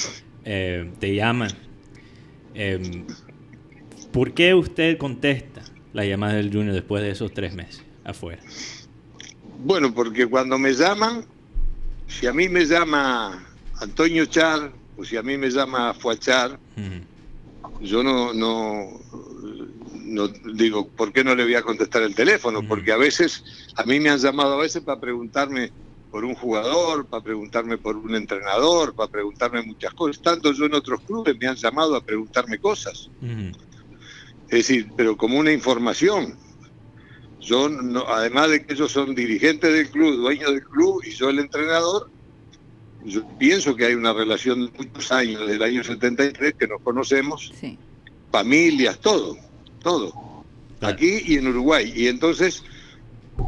eh, 0.45 0.91
te 0.99 1.15
llaman, 1.15 1.51
eh, 2.55 3.05
¿por 4.13 4.33
qué 4.33 4.55
usted 4.55 4.97
contesta 4.97 5.63
la 5.93 6.05
llamada 6.05 6.35
del 6.35 6.53
Junior 6.53 6.73
después 6.73 7.03
de 7.03 7.11
esos 7.11 7.33
tres 7.35 7.55
meses 7.55 7.83
afuera? 8.05 8.43
Bueno, 9.63 9.93
porque 9.93 10.27
cuando 10.27 10.59
me 10.59 10.73
llaman, 10.73 11.25
si 12.07 12.27
a 12.27 12.33
mí 12.33 12.49
me 12.49 12.65
llama 12.65 13.47
Antonio 13.81 14.27
Char 14.27 14.73
o 14.95 15.05
si 15.05 15.17
a 15.17 15.23
mí 15.23 15.37
me 15.39 15.51
llama 15.51 15.95
Fuachar, 15.95 16.61
yo 17.81 18.03
no, 18.03 18.33
no, 18.35 18.87
no 19.93 20.29
digo, 20.55 20.91
¿por 20.93 21.13
qué 21.13 21.25
no 21.25 21.35
le 21.35 21.45
voy 21.45 21.55
a 21.55 21.63
contestar 21.63 22.03
el 22.03 22.15
teléfono? 22.15 22.63
Porque 22.67 22.93
a 22.93 22.97
veces, 22.97 23.43
a 23.77 23.85
mí 23.85 24.01
me 24.01 24.11
han 24.11 24.19
llamado 24.19 24.55
a 24.55 24.63
veces 24.63 24.83
para 24.83 25.01
preguntarme 25.01 25.73
por 26.11 26.25
un 26.25 26.35
jugador, 26.35 27.09
para 27.09 27.23
preguntarme 27.23 27.79
por 27.79 27.97
un 27.97 28.15
entrenador, 28.15 28.95
para 28.95 29.09
preguntarme 29.09 29.63
muchas 29.63 29.95
cosas. 29.95 30.21
Tanto 30.21 30.53
yo 30.53 30.67
en 30.67 30.75
otros 30.75 31.01
clubes 31.07 31.37
me 31.41 31.47
han 31.47 31.57
llamado 31.57 31.97
a 31.97 32.03
preguntarme 32.05 32.59
cosas. 32.59 33.11
Es 34.49 34.59
decir, 34.67 34.93
pero 34.97 35.17
como 35.17 35.39
una 35.39 35.53
información. 35.53 36.37
Yo, 37.39 37.69
no- 37.71 38.07
además 38.09 38.51
de 38.51 38.67
que 38.67 38.75
ellos 38.75 38.93
son 38.93 39.15
dirigentes 39.15 39.73
del 39.73 39.91
club, 39.91 40.17
dueños 40.17 40.51
del 40.51 40.63
club 40.65 41.01
y 41.05 41.13
yo 41.13 41.31
el 41.31 41.39
entrenador, 41.39 42.11
yo 43.05 43.23
pienso 43.39 43.75
que 43.77 43.87
hay 43.87 43.95
una 43.95 44.13
relación 44.13 44.67
de 44.67 44.79
muchos 44.79 45.11
años, 45.13 45.41
desde 45.41 45.55
el 45.57 45.63
año 45.63 45.85
73, 45.85 46.55
que 46.59 46.67
nos 46.69 46.81
conocemos, 46.83 47.53
Sí. 47.59 47.79
familias, 48.31 48.99
todo, 49.01 49.37
todo, 49.83 50.13
Claro. 50.79 50.95
aquí 50.95 51.23
y 51.27 51.37
en 51.37 51.49
Uruguay. 51.49 51.93
Y 51.95 52.07
entonces, 52.09 52.63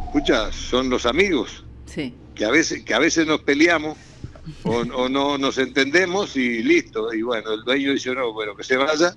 escucha, 0.07 0.51
son 0.53 0.89
los 0.91 1.07
amigos, 1.07 1.65
Sí. 1.87 2.15
que 2.35 2.45
a 2.45 2.51
veces, 2.51 2.83
que 2.85 2.95
a 2.95 2.99
veces 2.99 3.27
nos 3.27 3.41
peleamos 3.43 3.97
o, 4.65 4.71
o 4.95 5.09
no 5.09 5.39
nos 5.39 5.59
entendemos 5.59 6.37
y 6.37 6.63
listo. 6.63 7.13
Y 7.15 7.23
bueno, 7.23 7.53
el 7.53 7.63
dueño 7.63 7.93
dice, 7.93 8.15
no, 8.15 8.33
bueno, 8.33 8.55
que 8.57 8.65
se 8.65 8.77
vaya. 8.77 9.15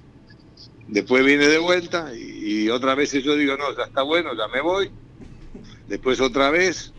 Después 0.88 1.26
viene 1.26 1.48
de 1.48 1.58
vuelta 1.58 2.12
y, 2.16 2.66
y 2.66 2.70
otras 2.70 2.96
veces 2.96 3.24
yo 3.24 3.36
digo, 3.36 3.58
no, 3.58 3.76
ya 3.76 3.84
está 3.86 4.04
bueno, 4.04 4.36
ya 4.38 4.48
me 4.50 4.62
voy. 4.62 4.92
Después 5.88 6.20
otra 6.22 6.50
vez. 6.52 6.92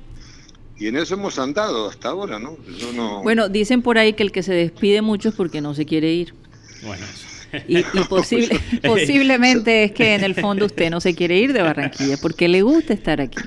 Y 0.79 0.89
en 0.89 0.97
eso 0.97 1.15
hemos 1.15 1.39
andado 1.39 1.89
hasta 1.89 2.11
ahora, 2.11 2.39
¿no? 2.39 2.57
Yo 2.79 2.93
no 2.93 3.23
Bueno, 3.23 3.49
dicen 3.49 3.83
por 3.83 3.99
ahí 3.99 4.13
que 4.13 4.23
el 4.23 4.33
que 4.33 4.43
se 4.43 4.53
despide 4.53 5.03
mucho 5.03 5.31
es 5.31 5.35
porque 5.35 5.61
no 5.61 5.75
se 5.75 5.87
quiere 5.87 6.13
ir. 6.13 6.35
Bueno, 6.83 7.05
eso. 7.05 7.27
Y, 7.69 7.79
y 7.79 7.83
posible- 8.09 8.59
posiblemente 8.85 9.85
es 9.85 9.93
que 9.93 10.15
en 10.15 10.25
el 10.25 10.35
fondo 10.35 10.67
usted 10.67 10.91
no 10.91 11.01
se 11.01 11.15
quiere 11.15 11.39
ir 11.39 11.53
de 11.53 11.63
Barranquilla 11.63 12.17
porque 12.19 12.49
le 12.49 12.63
gusta 12.63 12.93
estar 12.93 13.21
aquí. 13.21 13.39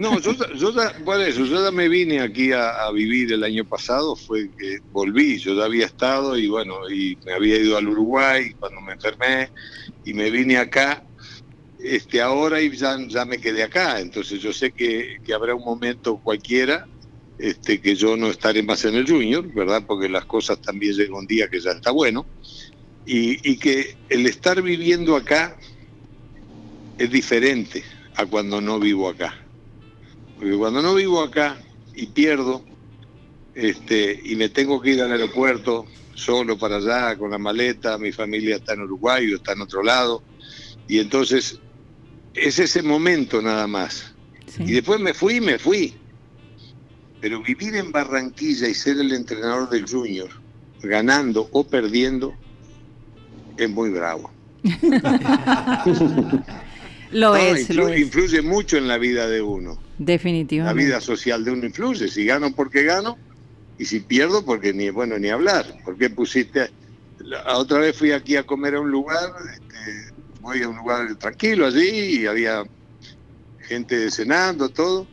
No, 0.00 0.18
yo, 0.18 0.32
ya- 0.32 0.52
yo 0.56 0.72
ya, 0.74 0.92
por 1.04 1.20
eso, 1.20 1.44
yo 1.44 1.62
ya 1.62 1.70
me 1.70 1.88
vine 1.88 2.20
aquí 2.20 2.50
a, 2.52 2.70
a 2.70 2.90
vivir 2.90 3.32
el 3.32 3.44
año 3.44 3.64
pasado, 3.64 4.16
fue 4.16 4.50
que 4.58 4.78
volví, 4.90 5.38
yo 5.38 5.54
ya 5.54 5.64
había 5.66 5.86
estado 5.86 6.36
y 6.36 6.48
bueno, 6.48 6.74
y 6.92 7.16
me 7.24 7.34
había 7.34 7.56
ido 7.58 7.76
al 7.76 7.86
Uruguay 7.88 8.50
cuando 8.58 8.80
me 8.80 8.94
enfermé 8.94 9.50
y 10.02 10.12
me 10.14 10.30
vine 10.30 10.56
acá 10.56 11.04
este 11.82 12.20
ahora 12.20 12.60
y 12.60 12.70
ya, 12.76 13.24
me 13.24 13.38
quedé 13.38 13.62
acá, 13.62 14.00
entonces 14.00 14.40
yo 14.40 14.52
sé 14.52 14.72
que, 14.72 15.18
que 15.24 15.34
habrá 15.34 15.54
un 15.54 15.64
momento 15.64 16.20
cualquiera 16.22 16.86
este 17.38 17.80
que 17.80 17.94
yo 17.94 18.16
no 18.16 18.28
estaré 18.28 18.62
más 18.62 18.84
en 18.84 18.96
el 18.96 19.08
Junior, 19.08 19.46
¿verdad? 19.54 19.82
Porque 19.86 20.08
las 20.08 20.26
cosas 20.26 20.60
también 20.60 20.94
llega 20.94 21.16
un 21.16 21.26
día 21.26 21.48
que 21.48 21.60
ya 21.60 21.70
está 21.70 21.90
bueno 21.90 22.26
y, 23.06 23.50
y 23.50 23.58
que 23.58 23.96
el 24.08 24.26
estar 24.26 24.60
viviendo 24.60 25.16
acá 25.16 25.58
es 26.98 27.10
diferente 27.10 27.82
a 28.16 28.26
cuando 28.26 28.60
no 28.60 28.78
vivo 28.78 29.08
acá. 29.08 29.34
Porque 30.38 30.54
cuando 30.54 30.82
no 30.82 30.94
vivo 30.94 31.22
acá 31.22 31.58
y 31.94 32.06
pierdo, 32.06 32.62
este, 33.54 34.20
y 34.22 34.36
me 34.36 34.50
tengo 34.50 34.80
que 34.80 34.90
ir 34.90 35.02
al 35.02 35.12
aeropuerto 35.12 35.86
solo 36.14 36.58
para 36.58 36.76
allá 36.76 37.16
con 37.16 37.30
la 37.30 37.38
maleta, 37.38 37.96
mi 37.96 38.12
familia 38.12 38.56
está 38.56 38.74
en 38.74 38.82
Uruguay 38.82 39.32
o 39.32 39.36
está 39.36 39.52
en 39.52 39.62
otro 39.62 39.82
lado, 39.82 40.22
y 40.86 40.98
entonces 40.98 41.58
es 42.34 42.58
ese 42.58 42.82
momento 42.82 43.40
nada 43.42 43.66
más. 43.66 44.14
Sí. 44.46 44.64
Y 44.64 44.72
después 44.72 45.00
me 45.00 45.14
fui, 45.14 45.40
me 45.40 45.58
fui. 45.58 45.94
Pero 47.20 47.42
vivir 47.42 47.76
en 47.76 47.92
Barranquilla 47.92 48.68
y 48.68 48.74
ser 48.74 48.98
el 48.98 49.12
entrenador 49.12 49.68
del 49.68 49.86
Junior, 49.88 50.28
ganando 50.82 51.48
o 51.52 51.66
perdiendo, 51.66 52.34
es 53.56 53.68
muy 53.68 53.90
bravo. 53.90 54.30
Lo 57.12 57.30
No, 57.30 57.36
es, 57.36 57.68
influ- 57.68 57.74
lo 57.74 57.88
es. 57.88 58.00
influye 58.00 58.40
mucho 58.40 58.76
en 58.76 58.86
la 58.86 58.96
vida 58.96 59.26
de 59.28 59.42
uno. 59.42 59.74
La 59.98 60.04
Definitivamente. 60.06 60.84
vida 60.84 61.00
social 61.00 61.44
de 61.44 61.50
uno 61.50 61.66
influye. 61.66 62.06
Si 62.08 62.24
gano 62.24 62.54
porque 62.54 62.84
gano 62.84 63.18
y 63.78 63.84
si 63.84 63.98
pierdo 64.00 64.44
porque 64.44 64.72
ni 64.72 64.90
bueno 64.90 65.18
ni 65.18 65.28
hablar. 65.28 65.66
Porque 65.84 66.08
pusiste 66.08 66.70
la 67.18 67.58
otra 67.58 67.78
vez 67.78 67.96
fui 67.96 68.12
aquí 68.12 68.36
a 68.36 68.44
comer 68.44 68.76
a 68.76 68.80
un 68.80 68.90
lugar, 68.92 69.28
este, 69.52 70.14
voy 70.40 70.62
a 70.62 70.68
un 70.68 70.76
lugar 70.76 71.14
tranquilo 71.16 71.66
allí 71.66 72.20
y 72.20 72.26
había 72.26 72.64
gente 73.60 74.10
cenando, 74.10 74.68
todo. 74.68 75.06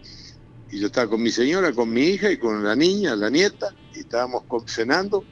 Y 0.72 0.80
yo 0.80 0.88
estaba 0.88 1.10
con 1.10 1.22
mi 1.22 1.30
señora, 1.30 1.72
con 1.72 1.90
mi 1.90 2.02
hija 2.02 2.32
y 2.32 2.38
con 2.38 2.64
la 2.64 2.76
niña, 2.76 3.16
la 3.16 3.30
nieta, 3.30 3.74
y 3.94 4.00
estábamos 4.00 4.44
cenando. 4.66 5.24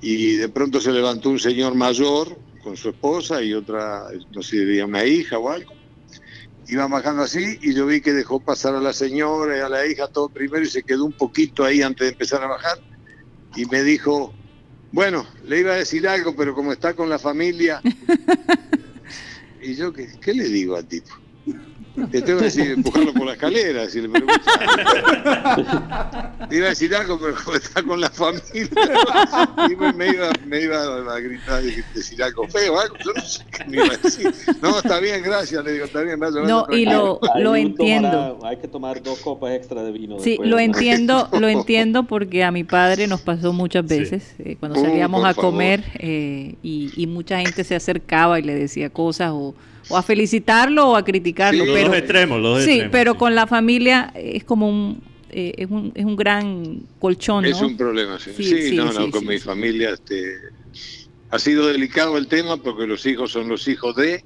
Y 0.00 0.36
de 0.36 0.48
pronto 0.48 0.80
se 0.80 0.92
levantó 0.92 1.30
un 1.30 1.38
señor 1.38 1.74
mayor 1.74 2.36
con 2.62 2.76
su 2.76 2.90
esposa 2.90 3.42
y 3.42 3.54
otra, 3.54 4.08
no 4.34 4.42
sé, 4.42 4.56
diría 4.56 4.86
una 4.86 5.04
hija 5.04 5.38
o 5.38 5.50
algo. 5.50 5.72
Iba 6.66 6.88
bajando 6.88 7.22
así 7.22 7.58
y 7.60 7.74
yo 7.74 7.86
vi 7.86 8.00
que 8.00 8.12
dejó 8.12 8.40
pasar 8.40 8.74
a 8.74 8.80
la 8.80 8.92
señora 8.92 9.56
y 9.56 9.60
a 9.60 9.68
la 9.68 9.86
hija 9.86 10.08
todo 10.08 10.30
primero 10.30 10.64
y 10.64 10.68
se 10.68 10.82
quedó 10.82 11.04
un 11.04 11.12
poquito 11.12 11.64
ahí 11.64 11.82
antes 11.82 12.06
de 12.06 12.12
empezar 12.12 12.42
a 12.42 12.46
bajar. 12.46 12.78
Y 13.54 13.66
me 13.66 13.82
dijo, 13.82 14.32
bueno, 14.90 15.26
le 15.44 15.60
iba 15.60 15.72
a 15.72 15.76
decir 15.76 16.08
algo, 16.08 16.34
pero 16.34 16.54
como 16.54 16.72
está 16.72 16.94
con 16.94 17.08
la 17.08 17.18
familia. 17.18 17.80
y 19.64 19.74
yo, 19.76 19.92
¿qué, 19.92 20.08
qué 20.20 20.34
le 20.34 20.44
digo 20.48 20.76
al 20.76 20.86
tipo? 20.88 21.12
Te 22.10 22.22
tengo 22.22 22.38
que 22.40 22.46
decir, 22.46 22.72
empujarlo 22.72 23.12
por 23.14 23.26
la 23.26 23.34
escalera, 23.34 23.88
si 23.88 24.00
le 24.00 24.08
Te 24.08 24.18
iba 26.56 26.66
a 26.66 26.70
decir 26.70 26.92
algo, 26.94 27.20
pero 27.20 27.34
como 27.44 27.56
está 27.56 27.82
con 27.84 28.00
la 28.00 28.10
familia, 28.10 28.42
y 29.70 29.76
me, 29.96 30.08
iba, 30.08 30.30
me 30.44 30.60
iba 30.62 30.82
a 30.82 31.20
gritar 31.20 31.62
y 31.64 31.84
decir 31.94 32.20
algo 32.22 32.48
feo, 32.48 32.80
algo, 32.80 32.96
yo 33.04 33.12
no 33.12 33.22
sé 33.22 33.44
qué 33.50 33.64
me 33.66 33.76
iba 33.76 33.94
a 33.94 33.96
decir. 33.96 34.34
No, 34.60 34.78
está 34.78 34.98
bien, 34.98 35.22
gracias, 35.22 35.64
le 35.64 35.72
digo, 35.72 35.84
está 35.84 36.00
bien, 36.02 36.18
gracias. 36.18 36.44
No, 36.44 36.66
y 36.68 36.84
lo, 36.84 37.20
lo 37.36 37.54
entiendo. 37.54 38.40
hay 38.42 38.56
que 38.56 38.66
tomar 38.66 39.00
dos 39.00 39.20
copas 39.20 39.52
extra 39.52 39.84
de 39.84 39.92
vino. 39.92 40.18
Sí, 40.18 40.38
lo 40.42 40.58
entiendo, 40.58 41.28
lo 41.38 41.48
entiendo 41.48 42.02
porque 42.04 42.42
a 42.42 42.50
mi 42.50 42.64
padre 42.64 43.06
nos 43.06 43.20
pasó 43.20 43.52
muchas 43.52 43.86
veces 43.86 44.34
eh, 44.40 44.56
cuando 44.58 44.80
salíamos 44.80 45.24
a 45.24 45.32
comer 45.34 45.84
eh, 46.00 46.56
y, 46.62 46.90
y 46.96 47.06
mucha 47.06 47.38
gente 47.40 47.62
se 47.62 47.76
acercaba 47.76 48.40
y 48.40 48.42
le 48.42 48.54
decía 48.54 48.90
cosas 48.90 49.30
o 49.32 49.54
o 49.88 49.96
a 49.96 50.02
felicitarlo 50.02 50.90
o 50.90 50.96
a 50.96 51.04
criticarlo. 51.04 51.64
pero, 51.72 51.88
los 51.88 51.96
extremos, 51.96 52.40
los 52.40 52.64
sí, 52.64 52.82
pero 52.90 53.16
con 53.16 53.34
la 53.34 53.46
familia 53.46 54.12
es 54.14 54.44
como 54.44 54.68
un, 54.68 55.02
eh, 55.30 55.52
es 55.58 55.70
un, 55.70 55.92
es 55.94 56.04
un 56.04 56.16
gran 56.16 56.82
colchón. 56.98 57.42
¿no? 57.42 57.50
Es 57.50 57.60
un 57.60 57.76
problema, 57.76 58.18
sí. 58.18 58.30
Sí, 58.36 58.76
no, 58.76 58.92
no, 58.92 59.10
con 59.10 59.26
mi 59.26 59.38
familia 59.38 59.90
este, 59.90 60.36
ha 61.30 61.38
sido 61.38 61.66
delicado 61.66 62.16
el 62.16 62.28
tema 62.28 62.56
porque 62.56 62.86
los 62.86 63.04
hijos 63.06 63.32
son 63.32 63.48
los 63.48 63.66
hijos 63.68 63.96
de... 63.96 64.24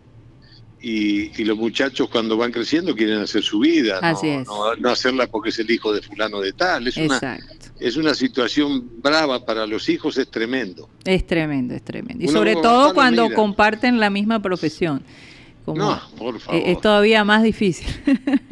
Y, 0.81 1.33
y, 1.37 1.45
los 1.45 1.59
muchachos 1.59 2.09
cuando 2.09 2.37
van 2.37 2.53
creciendo 2.53 2.95
quieren 2.95 3.19
hacer 3.19 3.43
su 3.43 3.59
vida, 3.59 4.01
no, 4.01 4.77
no, 4.77 4.91
hacerla 4.91 5.27
porque 5.27 5.49
es 5.49 5.59
el 5.59 5.69
hijo 5.73 5.93
de 5.93 6.03
fulano 6.03 6.41
de 6.41 6.53
tal. 6.53 6.87
Es 6.87 6.97
una, 6.97 7.37
es 7.81 7.97
una 7.97 8.15
situación 8.15 8.89
brava 9.03 9.45
para 9.45 9.67
los 9.67 9.89
hijos, 9.89 10.19
es 10.19 10.31
tremendo. 10.31 10.89
Es 11.05 11.27
tremendo, 11.27 11.75
es 11.75 11.83
tremendo. 11.83 12.25
Y 12.25 12.29
sobre 12.29 12.55
todo 12.55 12.95
cuando 12.95 13.29
comparten 13.35 13.99
la 13.99 14.09
misma 14.09 14.41
profesión 14.41 15.03
no, 15.75 16.01
por 16.17 16.39
favor. 16.41 16.63
Es, 16.65 16.81
todavía 16.81 17.25
más 17.25 17.43
difícil. 17.43 17.87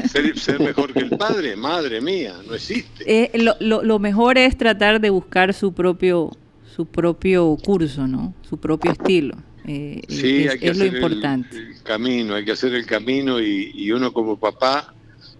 Ser, 0.36 0.60
mejor 0.60 0.92
que 0.92 1.00
el 1.00 1.10
padre, 1.10 1.56
madre 1.56 2.00
mía, 2.00 2.34
no 2.46 2.54
existe. 2.54 3.04
Eh, 3.06 3.30
lo, 3.34 3.82
lo, 3.82 3.98
mejor 3.98 4.38
es 4.38 4.56
tratar 4.56 5.00
de 5.00 5.10
buscar 5.10 5.54
su 5.54 5.72
propio 5.72 6.30
su 6.76 6.84
propio 6.84 7.56
curso, 7.64 8.06
¿no? 8.06 8.34
Su 8.46 8.58
propio 8.58 8.92
estilo. 8.92 9.34
Eh, 9.66 10.02
sí, 10.08 10.44
es, 10.44 10.52
hay 10.52 10.58
que 10.58 10.70
hacer 10.70 10.90
lo 10.90 10.96
importante. 10.96 11.56
El, 11.56 11.82
camino, 11.82 12.34
hay 12.34 12.44
que 12.44 12.52
hacer 12.52 12.74
el 12.74 12.84
camino 12.84 13.40
y, 13.40 13.72
y, 13.74 13.90
uno 13.92 14.12
como 14.12 14.38
papá, 14.38 14.94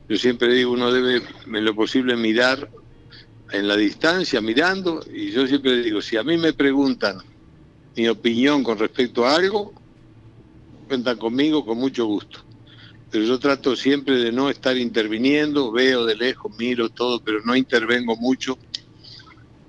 yo 0.08 0.16
siempre 0.16 0.52
digo, 0.54 0.72
uno 0.72 0.90
debe 0.90 1.22
en 1.46 1.64
lo 1.64 1.74
posible 1.74 2.16
mirar 2.16 2.70
en 3.52 3.68
la 3.68 3.76
distancia, 3.76 4.40
mirando, 4.40 5.04
y 5.12 5.30
yo 5.30 5.46
siempre 5.46 5.82
digo, 5.82 6.00
si 6.00 6.16
a 6.16 6.22
mí 6.22 6.38
me 6.38 6.52
preguntan 6.52 7.18
mi 7.94 8.08
opinión 8.08 8.64
con 8.64 8.78
respecto 8.78 9.26
a 9.26 9.36
algo, 9.36 9.72
cuentan 10.86 11.18
conmigo 11.18 11.64
con 11.64 11.78
mucho 11.78 12.06
gusto. 12.06 12.40
Pero 13.10 13.24
yo 13.24 13.38
trato 13.38 13.76
siempre 13.76 14.16
de 14.16 14.32
no 14.32 14.50
estar 14.50 14.76
interviniendo, 14.76 15.70
veo 15.70 16.04
de 16.04 16.16
lejos, 16.16 16.56
miro 16.58 16.88
todo, 16.88 17.20
pero 17.20 17.40
no 17.44 17.54
intervengo 17.54 18.16
mucho. 18.16 18.58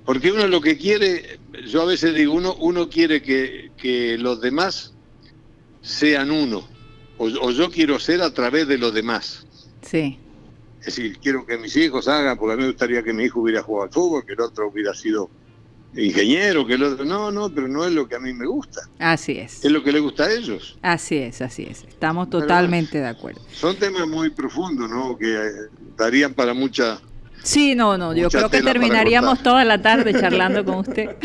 Porque 0.06 0.32
uno 0.32 0.48
lo 0.48 0.62
que 0.62 0.78
quiere, 0.78 1.40
yo 1.68 1.82
a 1.82 1.86
veces 1.86 2.16
digo, 2.16 2.34
uno, 2.34 2.56
uno 2.60 2.90
quiere 2.90 3.22
que, 3.22 3.72
que 3.78 4.18
los 4.18 4.42
demás 4.42 4.94
sean 5.82 6.32
uno, 6.32 6.68
o, 7.18 7.52
yo 7.52 7.72
quiero 7.72 8.00
ser 8.00 8.22
a 8.22 8.34
través 8.34 8.68
de 8.68 8.78
los 8.78 8.94
demás. 8.94 9.46
Sí. 9.82 10.20
Es 10.80 10.88
decir, 10.88 11.18
quiero 11.20 11.46
que 11.46 11.58
mis 11.58 11.76
hijos 11.76 12.08
hagan, 12.08 12.38
porque 12.38 12.54
a 12.54 12.56
mí 12.56 12.62
me 12.64 12.70
gustaría 12.70 13.04
que 13.04 13.14
mi 13.14 13.24
hijo 13.24 13.42
hubiera 13.42 13.64
jugado 13.64 13.88
al 13.88 13.94
fútbol, 13.94 14.26
que 14.26 14.34
el 14.34 14.42
otro 14.42 14.70
hubiera 14.70 14.94
sido 14.94 15.30
ingeniero, 15.98 16.66
que 16.66 16.76
el 16.76 16.84
otro. 16.84 17.06
No, 17.06 17.32
no, 17.32 17.50
pero 17.50 17.68
no 17.68 17.86
es 17.86 17.92
lo 17.92 18.08
que 18.08 18.16
a 18.16 18.20
mí 18.20 18.34
me 18.34 18.46
gusta. 18.46 18.82
Así 19.00 19.38
es. 19.38 19.66
Es 19.66 19.72
lo 19.72 19.84
que 19.84 19.92
le 19.92 20.00
gusta 20.00 20.26
a 20.26 20.32
ellos. 20.34 20.78
Así 20.82 21.18
es, 21.18 21.42
así 21.42 21.68
es. 21.70 21.84
Estamos 21.88 22.30
totalmente 22.30 23.00
de 23.00 23.08
acuerdo. 23.08 23.42
Son 23.52 23.76
temas 23.76 24.08
muy 24.08 24.30
profundos, 24.30 24.90
¿no? 24.90 25.18
Que 25.18 25.52
darían 25.98 26.34
para 26.34 26.54
mucha. 26.54 27.00
Sí, 27.44 27.76
no, 27.76 27.98
no, 27.98 28.14
yo 28.14 28.30
creo 28.30 28.50
que 28.50 28.62
terminaríamos 28.62 29.42
toda 29.42 29.64
la 29.64 29.82
tarde 29.82 30.14
charlando 30.20 30.66
con 30.66 30.80
usted. 30.80 31.16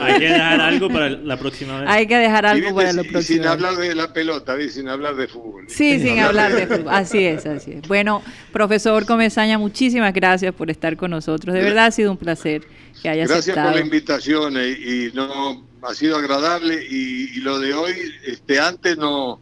Hay 0.00 0.18
que 0.18 0.28
dejar 0.28 0.60
algo 0.60 0.88
para 0.88 1.10
la 1.10 1.36
próxima 1.36 1.80
vez. 1.80 1.88
Hay 1.90 2.06
que 2.06 2.16
dejar 2.16 2.46
algo 2.46 2.74
para 2.74 2.92
la 2.92 3.02
próxima 3.02 3.22
Sin 3.22 3.46
hablar 3.46 3.76
de 3.76 3.94
la 3.94 4.12
pelota, 4.12 4.56
sin 4.70 4.88
hablar 4.88 5.16
de 5.16 5.28
fútbol. 5.28 5.64
Sí, 5.68 6.00
sin 6.00 6.18
hablar 6.20 6.54
de 6.54 6.66
fútbol. 6.66 6.94
Así 6.94 7.24
es, 7.24 7.44
así 7.46 7.72
es. 7.72 7.88
Bueno, 7.88 8.22
profesor 8.52 9.04
Comesaña, 9.04 9.58
muchísimas 9.58 10.14
gracias 10.14 10.54
por 10.54 10.70
estar 10.70 10.96
con 10.96 11.10
nosotros. 11.10 11.54
De 11.54 11.60
verdad 11.60 11.86
ha 11.86 11.90
sido 11.90 12.10
un 12.10 12.16
placer. 12.16 12.62
Gracias 13.02 13.56
por 13.56 13.74
la 13.74 13.80
invitación 13.80 14.56
eh, 14.56 14.70
y, 14.70 15.10
no 15.14 15.64
ha 15.82 15.94
sido 15.94 16.16
agradable 16.16 16.84
y, 16.84 17.40
lo 17.40 17.60
de 17.60 17.74
hoy, 17.74 17.92
este 18.26 18.58
antes 18.58 18.96
no, 18.96 19.40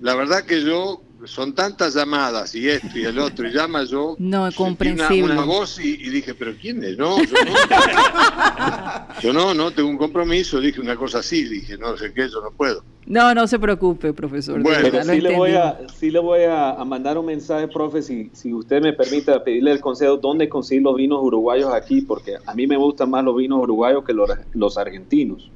la 0.00 0.14
verdad 0.14 0.44
que 0.44 0.62
yo 0.62 1.02
son 1.24 1.54
tantas 1.54 1.94
llamadas 1.94 2.54
y 2.54 2.68
esto 2.68 2.98
y 2.98 3.04
el 3.04 3.18
otro 3.18 3.48
y 3.48 3.52
llama 3.52 3.84
yo 3.84 4.16
no 4.18 4.48
comprensible 4.52 5.32
una, 5.32 5.44
voz 5.44 5.78
y, 5.78 5.96
dije 6.10 6.34
pero 6.34 6.54
quién 6.60 6.82
es 6.84 6.96
no 6.98 7.18
yo, 7.18 7.34
no 7.44 7.54
yo 9.22 9.32
no 9.32 9.54
no 9.54 9.70
tengo 9.70 9.88
un 9.88 9.98
compromiso 9.98 10.60
dije 10.60 10.80
una 10.80 10.96
cosa 10.96 11.20
así 11.20 11.44
dije 11.44 11.76
no 11.78 11.96
sé 11.96 12.12
qué 12.12 12.28
yo 12.28 12.40
no 12.40 12.50
puedo 12.50 12.82
no, 13.06 13.32
no 13.34 13.46
se 13.46 13.60
preocupe, 13.60 14.12
profesor. 14.12 14.60
Bueno, 14.60 15.04
sí, 15.04 15.20
le 15.20 15.36
voy 15.36 15.52
a, 15.52 15.78
sí 15.94 16.10
le 16.10 16.18
voy 16.18 16.40
a, 16.42 16.74
mandar 16.84 17.16
un 17.16 17.26
mensaje, 17.26 17.68
profe, 17.68 18.02
si, 18.02 18.30
si 18.32 18.52
usted 18.52 18.82
me 18.82 18.92
permite 18.92 19.38
pedirle 19.40 19.70
el 19.70 19.80
consejo 19.80 20.16
dónde 20.16 20.48
conseguir 20.48 20.82
los 20.82 20.96
vinos 20.96 21.20
uruguayos 21.22 21.72
aquí, 21.72 22.00
porque 22.00 22.34
a 22.44 22.54
mí 22.54 22.66
me 22.66 22.76
gustan 22.76 23.10
más 23.10 23.24
los 23.24 23.36
vinos 23.36 23.60
uruguayos 23.62 24.04
que 24.04 24.12
los, 24.12 24.28
los 24.54 24.76
argentinos, 24.76 25.52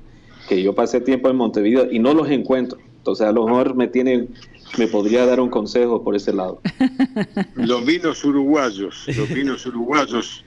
que 0.49 0.63
yo 0.63 0.77
pasé 0.77 1.01
tiempo 1.01 1.29
en 1.29 1.37
Montevideo 1.37 1.91
y 1.91 1.99
no 1.99 2.15
los 2.15 2.31
encuentro. 2.31 2.79
Entonces 2.99 3.27
a 3.27 3.33
lo 3.33 3.47
mejor 3.47 3.75
me 3.75 3.89
tiene, 3.89 4.29
me 4.79 4.87
podría 4.87 5.27
dar 5.27 5.41
un 5.41 5.51
consejo 5.51 6.03
por 6.03 6.17
ese 6.17 6.33
lado. 6.33 6.61
Los 7.55 7.85
vinos 7.85 8.25
uruguayos, 8.25 9.05
los 9.09 9.29
vinos 9.29 9.67
uruguayos 9.67 10.45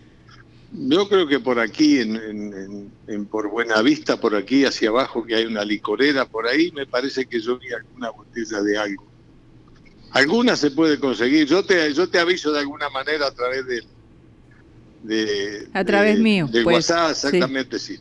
yo 0.75 1.07
creo 1.07 1.27
que 1.27 1.39
por 1.39 1.59
aquí, 1.59 1.99
en, 1.99 2.91
en, 3.07 3.25
por 3.25 3.49
Buenavista, 3.49 4.19
por 4.19 4.35
aquí 4.35 4.65
hacia 4.65 4.89
abajo, 4.89 5.23
que 5.23 5.35
hay 5.35 5.45
una 5.45 5.63
licorera 5.63 6.25
por 6.25 6.47
ahí, 6.47 6.71
me 6.71 6.87
parece 6.87 7.27
que 7.27 7.39
yo 7.39 7.59
vi 7.59 7.71
alguna 7.71 8.09
botella 8.09 8.61
de 8.61 8.77
algo. 8.77 9.05
Alguna 10.11 10.55
se 10.55 10.71
puede 10.71 10.99
conseguir. 10.99 11.47
Yo 11.47 11.63
te, 11.63 11.93
yo 11.93 12.09
te 12.09 12.19
aviso 12.19 12.51
de 12.51 12.59
alguna 12.59 12.89
manera 12.89 13.27
a 13.27 13.31
través 13.31 13.65
del... 13.67 13.85
De, 15.03 15.67
a 15.73 15.83
través 15.83 16.17
mío. 16.19 16.47
De 16.51 16.63
pues, 16.63 16.89
WhatsApp, 16.89 17.11
exactamente, 17.11 17.77
sí. 17.77 17.99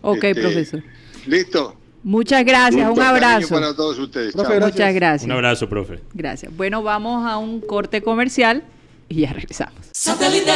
Ok, 0.00 0.24
este, 0.24 0.40
profesor. 0.40 0.82
¿Listo? 1.26 1.76
Muchas 2.02 2.44
gracias, 2.44 2.90
un 2.90 3.02
abrazo. 3.02 3.54
Para 3.54 3.74
todos 3.74 3.98
ustedes. 3.98 4.34
Muchas 4.34 4.94
gracias. 4.94 5.24
Un 5.24 5.32
abrazo, 5.32 5.68
profe. 5.68 6.00
Gracias. 6.14 6.56
Bueno, 6.56 6.82
vamos 6.82 7.26
a 7.26 7.36
un 7.36 7.60
corte 7.60 8.00
comercial 8.00 8.64
y 9.08 9.20
ya 9.22 9.32
regresamos. 9.32 9.74
Satélite. 9.92 10.52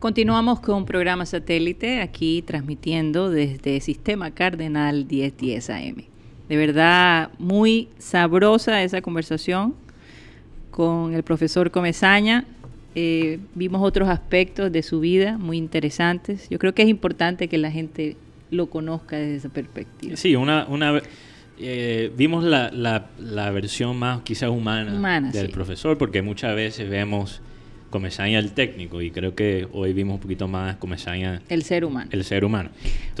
Continuamos 0.00 0.60
con 0.60 0.76
un 0.76 0.86
programa 0.86 1.26
satélite 1.26 2.00
aquí 2.00 2.42
transmitiendo 2.42 3.28
desde 3.28 3.80
Sistema 3.80 4.30
Cardenal 4.30 5.04
1010 5.04 5.70
AM. 5.70 6.04
De 6.48 6.56
verdad, 6.56 7.30
muy 7.38 7.90
sabrosa 7.98 8.82
esa 8.82 9.02
conversación 9.02 9.74
con 10.70 11.14
el 11.14 11.22
profesor 11.22 11.70
Comezaña. 11.70 12.46
Eh, 12.94 13.38
vimos 13.54 13.82
otros 13.82 14.08
aspectos 14.08 14.72
de 14.72 14.82
su 14.82 14.98
vida 14.98 15.38
muy 15.38 15.58
interesantes. 15.58 16.48
Yo 16.48 16.58
creo 16.58 16.74
que 16.74 16.82
es 16.82 16.88
importante 16.88 17.46
que 17.46 17.58
la 17.58 17.70
gente 17.70 18.16
lo 18.50 18.68
conozca 18.68 19.16
desde 19.16 19.36
esa 19.36 19.48
perspectiva. 19.48 20.16
Sí, 20.16 20.36
una, 20.36 20.66
una 20.66 21.00
eh, 21.58 22.10
vimos 22.16 22.42
la, 22.44 22.70
la, 22.70 23.50
versión 23.50 23.96
más 23.96 24.22
quizás 24.22 24.50
humana, 24.50 25.30
del 25.30 25.50
profesor, 25.50 25.98
porque 25.98 26.22
muchas 26.22 26.54
veces 26.54 26.88
vemos 26.88 27.42
Comesaña 27.90 28.38
el 28.38 28.52
técnico 28.52 29.02
y 29.02 29.10
creo 29.10 29.34
que 29.34 29.66
hoy 29.72 29.92
vimos 29.92 30.14
un 30.14 30.20
poquito 30.20 30.46
más 30.46 30.76
Comesaña 30.76 31.42
el 31.48 31.64
ser 31.64 31.84
humano. 31.84 32.08
El 32.12 32.22
ser 32.22 32.44
humano. 32.44 32.70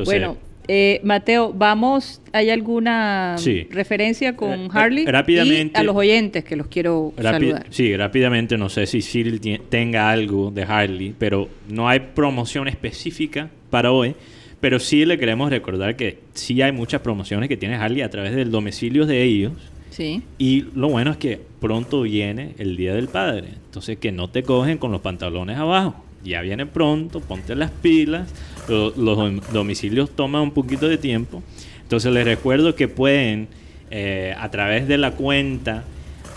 bueno, 0.04 0.36
eh, 0.68 1.00
Mateo, 1.02 1.52
vamos, 1.52 2.22
¿hay 2.32 2.48
alguna 2.48 3.34
referencia 3.70 4.36
con 4.36 4.52
eh, 4.52 4.68
Harley? 4.72 5.06
Rápidamente. 5.06 5.76
Y 5.76 5.80
a 5.80 5.82
los 5.82 5.96
oyentes 5.96 6.44
que 6.44 6.54
los 6.54 6.68
quiero 6.68 7.12
saludar. 7.20 7.66
Sí, 7.70 7.96
rápidamente, 7.96 8.56
no 8.56 8.68
sé 8.68 8.86
si 8.86 9.02
Cyril 9.02 9.40
tenga 9.68 10.08
algo 10.08 10.52
de 10.52 10.62
Harley, 10.62 11.14
pero 11.18 11.48
no 11.68 11.88
hay 11.88 11.98
promoción 12.14 12.68
específica 12.68 13.50
para 13.68 13.90
hoy. 13.90 14.14
Pero 14.60 14.78
sí 14.78 15.04
le 15.06 15.18
queremos 15.18 15.50
recordar 15.50 15.96
que 15.96 16.18
sí 16.34 16.60
hay 16.62 16.72
muchas 16.72 17.00
promociones 17.00 17.48
que 17.48 17.56
tiene 17.56 17.76
Harley 17.76 18.02
a 18.02 18.10
través 18.10 18.34
del 18.34 18.50
domicilio 18.50 19.06
de 19.06 19.22
ellos 19.22 19.52
Sí. 19.90 20.22
Y 20.38 20.66
lo 20.76 20.88
bueno 20.88 21.10
es 21.10 21.16
que 21.16 21.40
pronto 21.60 22.02
viene 22.02 22.54
el 22.58 22.76
Día 22.76 22.94
del 22.94 23.08
Padre. 23.08 23.48
Entonces 23.66 23.98
que 23.98 24.12
no 24.12 24.28
te 24.30 24.44
cogen 24.44 24.78
con 24.78 24.92
los 24.92 25.00
pantalones 25.00 25.58
abajo. 25.58 25.96
Ya 26.24 26.42
viene 26.42 26.64
pronto, 26.64 27.20
ponte 27.20 27.56
las 27.56 27.70
pilas. 27.72 28.32
Lo- 28.68 28.90
Los, 28.96 29.18
dom- 29.18 29.40
domicilios 29.52 30.10
toman 30.14 30.42
un 30.42 30.50
poquito 30.52 30.88
de 30.88 30.96
tiempo. 30.96 31.42
Entonces 31.82 32.12
les 32.12 32.24
recuerdo 32.24 32.76
que 32.76 32.86
pueden, 32.86 33.48
eh, 33.90 34.32
a 34.38 34.48
través 34.52 34.86
de 34.86 34.96
la 34.96 35.10
cuenta 35.10 35.82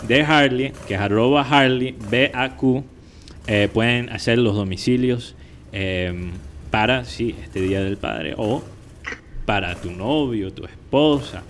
de 0.08 0.22
Harley, 0.22 0.72
que 0.88 0.94
es 0.94 1.00
arroba 1.00 1.42
Harley, 1.48 1.94
BAQ, 2.10 2.82
eh, 3.46 3.68
pueden 3.72 4.08
hacer 4.10 4.38
los 4.38 4.56
domicilios 4.56 5.36
eh, 5.72 6.12
para, 6.74 7.04
sí, 7.04 7.36
este 7.40 7.60
Día 7.60 7.84
del 7.84 7.96
Padre 7.96 8.34
o 8.36 8.60
para 9.46 9.76
tu 9.76 9.92
novio, 9.92 10.52
tu 10.52 10.64
esposa, 10.64 11.44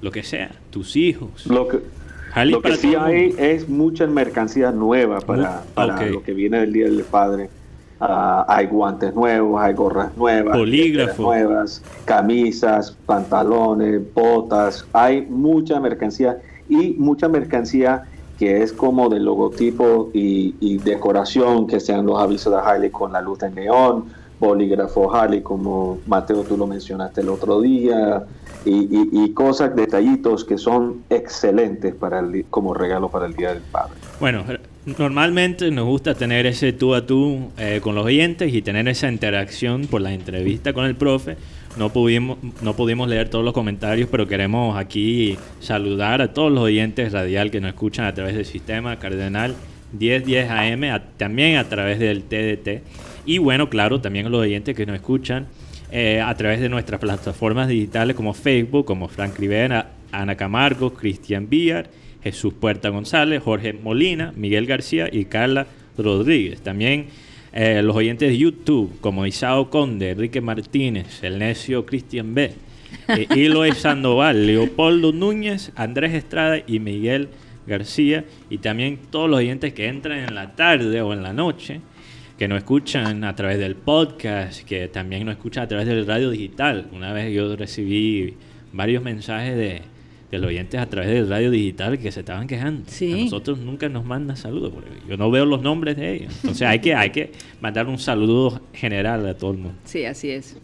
lo 0.00 0.10
que 0.10 0.22
sea, 0.22 0.52
tus 0.70 0.96
hijos. 0.96 1.44
Lo 1.44 1.68
que, 1.68 1.80
lo 2.46 2.62
sí 2.78 2.94
hay 2.94 3.34
es 3.36 3.68
mucha 3.68 4.06
mercancía 4.06 4.70
nueva 4.70 5.20
para, 5.20 5.64
para 5.74 6.06
lo 6.06 6.22
que 6.22 6.32
viene 6.32 6.60
del 6.60 6.72
Día 6.72 6.86
del 6.86 7.02
Padre. 7.02 7.50
Ah, 8.00 8.46
hay 8.48 8.68
guantes 8.68 9.14
nuevos, 9.14 9.60
hay 9.60 9.74
gorras 9.74 10.16
nuevas, 10.16 10.56
nuevas, 11.18 11.82
camisas, 12.06 12.96
pantalones, 13.04 14.00
botas. 14.14 14.86
Hay 14.94 15.26
mucha 15.28 15.78
mercancía 15.78 16.38
y 16.70 16.94
mucha 16.96 17.28
mercancía 17.28 18.04
que 18.38 18.62
es 18.62 18.72
como 18.72 19.10
de 19.10 19.20
logotipo 19.20 20.08
y, 20.14 20.54
y 20.58 20.78
decoración, 20.78 21.66
que 21.66 21.80
sean 21.80 22.06
los 22.06 22.18
avisos 22.18 22.54
de 22.54 22.60
Harley 22.60 22.88
con 22.88 23.12
la 23.12 23.20
luz 23.20 23.40
de 23.40 23.50
neón, 23.50 24.06
bolígrafo 24.40 25.14
Harley 25.14 25.42
como 25.42 25.98
Mateo 26.06 26.42
tú 26.42 26.56
lo 26.56 26.66
mencionaste 26.66 27.20
el 27.20 27.28
otro 27.28 27.60
día, 27.60 28.24
y, 28.64 28.70
y- 28.72 29.08
y 29.24 29.32
cosas, 29.32 29.74
detallitos 29.76 30.44
que 30.44 30.58
son 30.58 31.02
excelentes 31.10 31.94
para 31.94 32.20
el 32.20 32.44
como 32.50 32.74
regalo 32.74 33.08
para 33.10 33.26
el 33.26 33.34
Día 33.34 33.50
del 33.50 33.62
Padre. 33.62 33.92
Bueno, 34.18 34.44
normalmente 34.98 35.70
nos 35.70 35.86
gusta 35.86 36.14
tener 36.14 36.46
ese 36.46 36.72
tú 36.72 36.94
a 36.94 37.06
tú 37.06 37.50
eh, 37.58 37.80
con 37.82 37.94
los 37.94 38.04
oyentes 38.04 38.52
y 38.52 38.60
tener 38.62 38.86
esa 38.88 39.08
interacción 39.10 39.86
por 39.86 40.00
la 40.00 40.12
entrevista 40.12 40.72
con 40.72 40.84
el 40.84 40.94
profe. 40.96 41.36
No 41.78 41.90
pudimos, 41.90 42.38
no 42.62 42.74
pudimos 42.74 43.08
leer 43.08 43.28
todos 43.28 43.44
los 43.44 43.54
comentarios, 43.54 44.08
pero 44.10 44.26
queremos 44.26 44.76
aquí 44.76 45.38
saludar 45.60 46.20
a 46.20 46.32
todos 46.34 46.50
los 46.50 46.62
oyentes 46.64 47.12
radial 47.12 47.50
que 47.50 47.60
nos 47.60 47.70
escuchan 47.70 48.06
a 48.06 48.14
través 48.14 48.34
del 48.34 48.44
sistema 48.44 48.98
Cardenal 48.98 49.54
1010 49.98 50.50
AM, 50.50 50.84
a- 50.92 51.02
también 51.16 51.56
a 51.56 51.64
través 51.68 51.98
del 51.98 52.24
TDT. 52.24 52.82
Y 53.26 53.38
bueno, 53.38 53.68
claro, 53.68 54.00
también 54.00 54.26
a 54.26 54.28
los 54.28 54.40
oyentes 54.40 54.74
que 54.74 54.86
nos 54.86 54.96
escuchan 54.96 55.46
eh, 55.92 56.20
a 56.20 56.34
través 56.34 56.60
de 56.60 56.68
nuestras 56.68 57.00
plataformas 57.00 57.68
digitales 57.68 58.16
como 58.16 58.34
Facebook, 58.34 58.84
como 58.84 59.08
Frank 59.08 59.38
Rivera, 59.38 59.92
Ana 60.12 60.36
Camargo, 60.36 60.94
Cristian 60.94 61.48
Villar, 61.48 61.90
Jesús 62.22 62.54
Puerta 62.54 62.88
González, 62.90 63.42
Jorge 63.42 63.72
Molina, 63.72 64.32
Miguel 64.36 64.66
García 64.66 65.08
y 65.10 65.24
Carla 65.24 65.66
Rodríguez. 65.96 66.60
También 66.60 67.06
eh, 67.52 67.82
los 67.82 67.96
oyentes 67.96 68.28
de 68.28 68.38
YouTube, 68.38 69.00
como 69.00 69.26
Isao 69.26 69.70
Conde, 69.70 70.10
Enrique 70.10 70.40
Martínez, 70.40 71.22
El 71.22 71.38
Necio 71.38 71.84
Cristian 71.86 72.34
B, 72.34 72.52
eh, 73.08 73.26
Eloy 73.36 73.72
Sandoval, 73.72 74.46
Leopoldo 74.46 75.12
Núñez, 75.12 75.72
Andrés 75.74 76.14
Estrada 76.14 76.58
y 76.66 76.78
Miguel 76.78 77.28
García. 77.66 78.24
Y 78.48 78.58
también 78.58 78.98
todos 79.10 79.28
los 79.28 79.38
oyentes 79.38 79.72
que 79.72 79.88
entran 79.88 80.18
en 80.18 80.34
la 80.34 80.54
tarde 80.54 81.02
o 81.02 81.12
en 81.12 81.22
la 81.22 81.32
noche, 81.32 81.80
que 82.40 82.48
nos 82.48 82.56
escuchan 82.56 83.22
a 83.24 83.36
través 83.36 83.58
del 83.58 83.76
podcast, 83.76 84.62
que 84.62 84.88
también 84.88 85.26
nos 85.26 85.34
escuchan 85.34 85.64
a 85.64 85.68
través 85.68 85.86
del 85.86 86.06
radio 86.06 86.30
digital. 86.30 86.88
Una 86.90 87.12
vez 87.12 87.34
yo 87.34 87.54
recibí 87.54 88.32
varios 88.72 89.02
mensajes 89.02 89.54
de, 89.54 89.82
de 90.30 90.38
los 90.38 90.48
oyentes 90.48 90.80
a 90.80 90.86
través 90.86 91.10
del 91.10 91.28
radio 91.28 91.50
digital 91.50 91.98
que 91.98 92.10
se 92.10 92.20
estaban 92.20 92.46
quejando. 92.46 92.84
Sí. 92.86 93.12
A 93.12 93.24
nosotros 93.24 93.58
nunca 93.58 93.90
nos 93.90 94.06
mandan 94.06 94.38
saludos, 94.38 94.72
porque 94.72 94.88
yo 95.06 95.18
no 95.18 95.30
veo 95.30 95.44
los 95.44 95.60
nombres 95.60 95.98
de 95.98 96.14
ellos. 96.14 96.34
Entonces 96.36 96.66
hay 96.66 96.78
que, 96.78 96.94
hay 96.94 97.10
que 97.10 97.30
mandar 97.60 97.86
un 97.86 97.98
saludo 97.98 98.62
general 98.72 99.28
a 99.28 99.34
todo 99.34 99.50
el 99.50 99.58
mundo. 99.58 99.78
Sí, 99.84 100.06
así 100.06 100.30
es. 100.30 100.56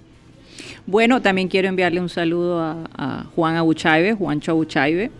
Bueno, 0.86 1.20
también 1.20 1.46
quiero 1.46 1.68
enviarle 1.68 2.00
un 2.00 2.08
saludo 2.08 2.58
a, 2.58 2.88
a 2.94 3.24
Juan 3.34 3.54
Abuchaibe, 3.54 4.14
Juancho 4.14 4.52
Abuchaibe, 4.52 5.10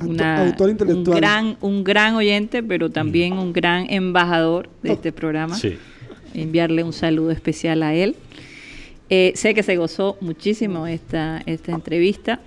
una- 0.00 0.42
autor 0.46 0.66
un 0.66 0.70
intelectual. 0.72 1.16
gran, 1.18 1.56
un 1.60 1.84
gran 1.84 2.14
oyente, 2.14 2.62
pero 2.62 2.90
también 2.90 3.34
un 3.34 3.52
gran 3.52 3.86
embajador 3.90 4.68
de 4.82 4.92
este 4.92 5.12
programa. 5.12 5.56
Sí. 5.56 5.76
Enviarle 6.34 6.82
un 6.82 6.92
saludo 6.92 7.30
especial 7.30 7.82
a 7.82 7.94
él. 7.94 8.14
Eh, 9.08 9.32
sé 9.36 9.54
que 9.54 9.62
se 9.62 9.76
gozó 9.76 10.16
muchísimo 10.20 10.86
esta, 10.86 11.42
esta 11.46 11.72
entrevista. 11.72 12.40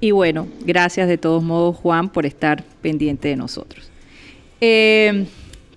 Y 0.00 0.10
bueno, 0.10 0.46
gracias 0.64 1.08
de 1.08 1.18
todos 1.18 1.42
modos, 1.42 1.76
Juan, 1.76 2.08
por 2.10 2.26
estar 2.26 2.64
pendiente 2.82 3.28
de 3.28 3.36
nosotros. 3.36 3.88
Eh, 4.60 5.26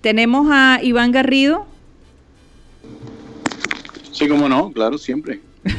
tenemos 0.00 0.48
a 0.50 0.80
Iván 0.82 1.12
Garrido. 1.12 1.66
Sí, 4.12 4.28
como 4.28 4.48
no, 4.48 4.70
claro, 4.72 4.98
siempre. 4.98 5.40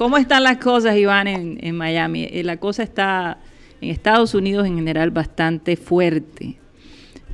¿Cómo 0.00 0.16
están 0.16 0.44
las 0.44 0.56
cosas, 0.56 0.96
Iván, 0.96 1.26
en, 1.28 1.76
Miami? 1.76 2.24
Eh, 2.24 2.42
La 2.42 2.56
cosa 2.56 2.82
está 2.82 3.36
en 3.82 3.90
Estados 3.90 4.32
Unidos 4.34 4.66
en 4.66 4.76
general 4.76 5.10
bastante 5.10 5.76
fuerte. 5.76 6.56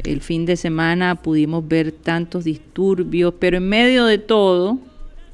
El 0.02 0.20
fin 0.20 0.46
de 0.46 0.56
semana 0.56 1.14
pudimos 1.14 1.68
ver 1.68 1.92
tantos 1.92 2.42
disturbios, 2.42 3.34
pero 3.38 3.58
en 3.58 3.68
medio 3.68 4.04
de 4.04 4.18
todo, 4.18 4.80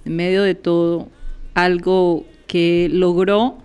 en 0.05 0.15
medio 0.15 0.43
de 0.43 0.55
todo, 0.55 1.09
algo 1.55 2.27
que 2.47 2.91
logró 2.93 3.57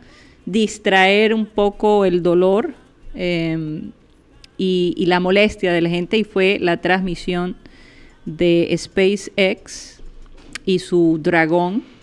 distraer 0.45 1.33
un 1.33 1.45
poco 1.45 2.05
el 2.05 2.23
dolor 2.23 2.73
eh, 3.15 3.81
y, 4.57 4.93
y 4.95 5.05
la 5.07 5.19
molestia 5.19 5.73
de 5.73 5.81
la 5.81 5.89
gente 5.89 6.17
y 6.17 6.23
fue 6.23 6.57
la 6.61 6.77
transmisión 6.77 7.57
de 8.23 8.73
SpaceX 8.77 9.99
y 10.63 10.79
su 10.79 11.19
dragón, 11.21 11.96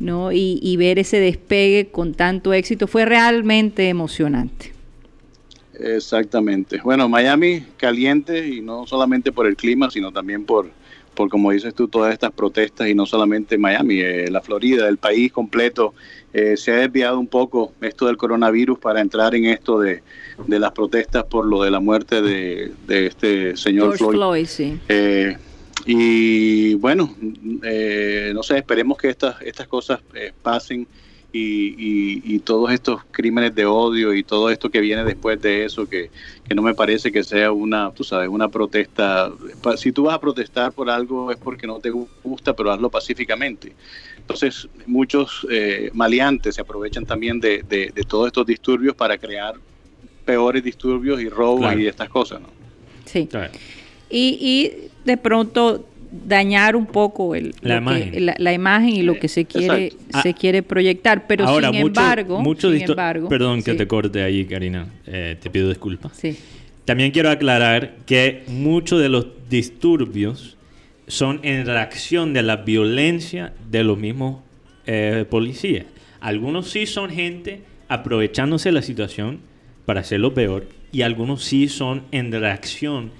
¿no? 0.00 0.32
Y, 0.32 0.58
y 0.60 0.76
ver 0.76 0.98
ese 0.98 1.20
despegue 1.20 1.90
con 1.92 2.14
tanto 2.14 2.52
éxito 2.52 2.88
fue 2.88 3.04
realmente 3.04 3.88
emocionante. 3.88 4.72
Exactamente. 5.78 6.80
Bueno, 6.82 7.08
Miami 7.08 7.64
caliente 7.76 8.48
y 8.48 8.60
no 8.60 8.86
solamente 8.86 9.30
por 9.30 9.46
el 9.46 9.56
clima, 9.56 9.90
sino 9.90 10.12
también 10.12 10.44
por, 10.44 10.68
por 11.14 11.28
como 11.28 11.52
dices 11.52 11.74
tú, 11.74 11.88
todas 11.88 12.12
estas 12.12 12.32
protestas 12.32 12.88
y 12.88 12.94
no 12.94 13.06
solamente 13.06 13.56
Miami, 13.56 14.00
eh, 14.00 14.30
la 14.30 14.40
Florida, 14.40 14.88
el 14.88 14.98
país 14.98 15.32
completo. 15.32 15.94
eh, 16.32 16.56
se 16.56 16.72
ha 16.72 16.76
desviado 16.76 17.18
un 17.18 17.26
poco 17.26 17.72
esto 17.80 18.06
del 18.06 18.16
coronavirus 18.16 18.78
para 18.78 19.00
entrar 19.00 19.34
en 19.34 19.46
esto 19.46 19.80
de, 19.80 20.02
de 20.46 20.58
las 20.58 20.72
protestas 20.72 21.24
por 21.24 21.46
lo 21.46 21.62
de 21.62 21.70
la 21.70 21.80
muerte 21.80 22.22
de, 22.22 22.72
de 22.86 23.06
este 23.06 23.56
señor 23.56 23.96
George 23.96 24.16
Floyd, 24.16 24.46
sí. 24.46 24.78
Eh, 24.88 25.36
y 25.86 26.74
bueno, 26.74 27.14
eh, 27.62 28.32
no 28.34 28.42
sé, 28.42 28.58
esperemos 28.58 28.98
que 28.98 29.08
estas, 29.08 29.40
estas 29.42 29.66
cosas 29.68 30.00
eh, 30.14 30.32
pasen 30.42 30.86
y, 31.32 31.40
y- 31.68 32.34
y 32.34 32.38
todos 32.40 32.72
estos 32.72 33.02
crímenes 33.12 33.54
de 33.54 33.64
odio 33.64 34.12
y 34.14 34.24
todo 34.24 34.50
esto 34.50 34.68
que 34.68 34.80
viene 34.80 35.04
después 35.04 35.40
de 35.40 35.64
eso, 35.64 35.86
que, 35.86 36.10
que 36.42 36.54
no 36.56 36.62
me 36.62 36.74
parece 36.74 37.12
que 37.12 37.22
sea 37.22 37.52
una, 37.52 37.92
tú 37.92 38.02
sabes, 38.02 38.28
una 38.28 38.48
protesta. 38.48 39.32
Pa- 39.62 39.76
Si 39.76 39.92
tú 39.92 40.04
vas 40.04 40.16
a 40.16 40.20
protestar 40.20 40.72
por 40.72 40.90
algo 40.90 41.30
es 41.30 41.36
porque 41.38 41.66
no 41.68 41.78
te 41.78 41.92
gu- 41.92 42.08
gusta, 42.24 42.52
pero 42.54 42.72
hazlo 42.72 42.90
pacíficamente. 42.90 43.74
Entonces, 44.18 44.68
muchos 44.86 45.46
eh, 45.50 45.90
maleantes 45.94 46.56
se 46.56 46.62
aprovechan 46.62 47.04
también 47.06 47.38
de, 47.38 47.62
de- 47.68 47.90
de 47.94 48.02
todos 48.02 48.26
estos 48.26 48.44
disturbios 48.44 48.94
para 48.96 49.16
crear 49.16 49.54
peores 50.24 50.64
disturbios 50.64 51.20
y 51.20 51.28
robos 51.28 51.60
Claro. 51.60 51.80
y 51.80 51.86
estas 51.86 52.08
cosas, 52.08 52.40
¿no? 52.40 52.48
Sí. 53.04 53.28
Y, 54.10 54.36
y 54.40 54.89
de 55.04 55.16
pronto 55.16 55.86
dañar 56.26 56.74
un 56.74 56.86
poco 56.86 57.34
el, 57.36 57.54
La 57.62 57.76
que- 57.76 57.80
imagen. 57.82 58.26
la, 58.26 58.34
la 58.38 58.52
imagen 58.52 58.88
y 58.90 59.02
lo 59.02 59.18
que 59.18 59.28
se 59.28 59.44
quiere, 59.44 59.86
Exacto. 59.86 60.20
se 60.22 60.28
Ah. 60.30 60.32
quiere 60.32 60.62
proyectar. 60.62 61.26
Pero 61.28 61.46
Ahora, 61.46 61.70
sin 61.70 61.80
mucho- 61.82 62.00
embargo, 62.00 62.40
mucho 62.40 62.72
sin 62.72 62.82
embargo, 62.82 63.28
Perdón 63.28 63.62
que 63.62 63.72
sí, 63.72 63.76
te 63.76 63.86
corte 63.86 64.22
ahí, 64.22 64.44
Karina. 64.44 64.86
Eh, 65.06 65.36
te 65.40 65.50
pido 65.50 65.68
disculpas. 65.68 66.12
sí. 66.16 66.36
También 66.84 67.12
quiero 67.12 67.30
aclarar 67.30 67.94
que 68.04 68.42
muchos 68.48 69.00
de 69.00 69.08
los 69.08 69.26
disturbios 69.48 70.56
son 71.06 71.38
en 71.44 71.64
reacción 71.66 72.32
de 72.32 72.42
la 72.42 72.56
violencia 72.56 73.52
de 73.70 73.84
los 73.84 73.96
mismos 73.96 74.38
eh, 74.86 75.24
policías. 75.30 75.84
Algunos 76.20 76.68
sí 76.70 76.86
son 76.86 77.10
gente 77.10 77.60
aprovechándose 77.88 78.70
de 78.70 78.72
la 78.72 78.82
situación 78.82 79.38
para 79.86 80.00
hacerlo 80.00 80.34
peor 80.34 80.66
y 80.90 81.02
algunos 81.02 81.44
sí 81.44 81.68
son 81.68 82.02
en 82.10 82.32
reacción 82.32 83.10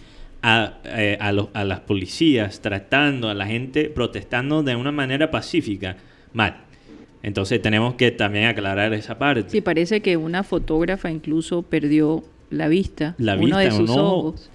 a, 0.42 0.74
eh, 0.84 1.16
a 1.20 1.32
los- 1.32 1.48
a 1.54 1.64
las 1.64 1.80
policías, 1.80 2.60
tratando 2.60 3.28
a 3.28 3.34
la 3.34 3.46
gente, 3.46 3.84
protestando 3.90 4.62
de 4.62 4.74
una 4.76 4.92
manera 4.92 5.30
pacífica, 5.30 5.96
mal. 6.32 6.56
Entonces 7.22 7.60
tenemos 7.60 7.94
que 7.94 8.10
también 8.10 8.46
aclarar 8.46 8.94
esa 8.94 9.18
parte. 9.18 9.44
Sí, 9.48 9.60
parece 9.60 10.00
que 10.00 10.16
una 10.16 10.42
fotógrafa 10.42 11.10
incluso 11.10 11.62
perdió 11.62 12.24
la 12.50 12.68
vista, 12.68 13.14
La 13.18 13.34
uno 13.34 13.44
vista, 13.44 13.58
de 13.60 13.70
sus 13.72 13.90
ojo. 13.90 14.02
ojos, 14.28 14.50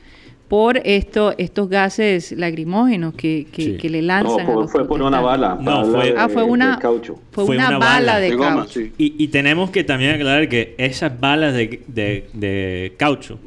por 0.47 0.77
esto, 0.83 1.33
estos 1.37 1.69
gases 1.69 2.31
lacrimógenos 2.31 3.13
que, 3.13 3.47
que, 3.51 3.61
Sí. 3.63 3.77
que 3.77 3.89
le 3.89 4.01
lanzan. 4.01 4.37
No, 4.37 4.43
a 4.43 4.45
por- 4.45 4.61
los 4.63 4.71
fue 4.71 4.87
por 4.87 5.01
una 5.01 5.21
bala. 5.21 5.57
No, 5.61 5.81
bala 5.81 5.85
fue- 5.85 6.11
de- 6.11 6.17
Ah, 6.17 6.27
fue 6.29 6.43
de 6.43 6.49
una, 6.49 6.79
caucho. 6.79 7.19
fue 7.31 7.45
Fue 7.45 7.55
una, 7.57 7.69
una 7.69 7.77
bala, 7.77 7.93
bala 8.13 8.19
de, 8.19 8.29
de 8.31 8.35
goma, 8.35 8.55
caucho. 8.57 8.79
sí. 8.79 8.91
Y, 8.97 9.23
y 9.23 9.27
tenemos 9.29 9.69
que 9.69 9.83
también 9.83 10.15
aclarar 10.15 10.49
que 10.49 10.73
esas 10.79 11.19
balas 11.19 11.53
de, 11.53 11.81
de- 11.87 12.27
de 12.33 12.93
caucho 12.97 13.39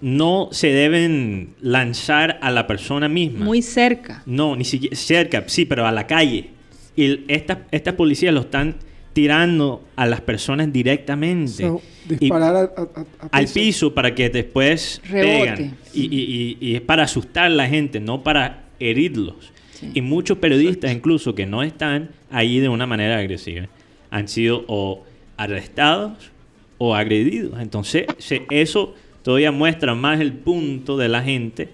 no 0.00 0.48
se 0.52 0.68
deben 0.68 1.54
lanzar 1.60 2.38
a 2.42 2.50
la 2.50 2.66
persona 2.66 3.08
misma. 3.08 3.44
Muy 3.44 3.62
cerca. 3.62 4.22
No, 4.26 4.54
ni 4.56 4.64
siquiera 4.64 4.94
cerca, 4.96 5.44
sí, 5.46 5.64
pero 5.64 5.86
a 5.86 5.92
la 5.92 6.06
calle. 6.06 6.50
Y 6.96 7.20
estas 7.28 7.58
estas 7.70 7.94
policías 7.94 8.32
lo 8.34 8.40
están 8.40 8.76
tirando 9.12 9.82
a 9.96 10.04
las 10.06 10.20
personas 10.20 10.70
directamente. 10.72 11.62
So, 11.64 11.80
Y- 12.10 12.16
disparar 12.16 12.54
a- 12.56 12.60
a- 12.60 12.82
a- 13.00 13.26
a 13.26 13.28
al 13.32 13.46
piso 13.48 13.94
para 13.94 14.14
que 14.14 14.28
después 14.28 15.00
Rebote. 15.08 15.40
pegan. 15.52 15.76
Y, 15.94 16.02
y- 16.02 16.56
y- 16.60 16.70
y 16.72 16.74
es 16.74 16.80
para 16.82 17.04
asustar 17.04 17.46
a 17.46 17.48
la 17.48 17.66
gente, 17.66 17.98
no 17.98 18.22
para 18.22 18.64
herirlos. 18.78 19.52
Sí. 19.72 19.90
Y 19.94 20.00
muchos 20.02 20.38
periodistas, 20.38 20.92
incluso 20.92 21.34
que 21.34 21.46
no 21.46 21.62
están 21.62 22.10
ahí 22.30 22.60
de 22.60 22.68
una 22.68 22.86
manera 22.86 23.16
agresiva, 23.18 23.68
han 24.10 24.28
sido 24.28 24.64
o 24.68 25.04
arrestados 25.38 26.30
o 26.78 26.94
agredidos. 26.94 27.58
Entonces, 27.60 28.04
se- 28.18 28.42
eso 28.50 28.94
todavía 29.26 29.50
muestra 29.50 29.92
más 29.96 30.20
el 30.20 30.34
punto 30.34 30.96
de 30.96 31.08
la 31.08 31.20
gente 31.20 31.68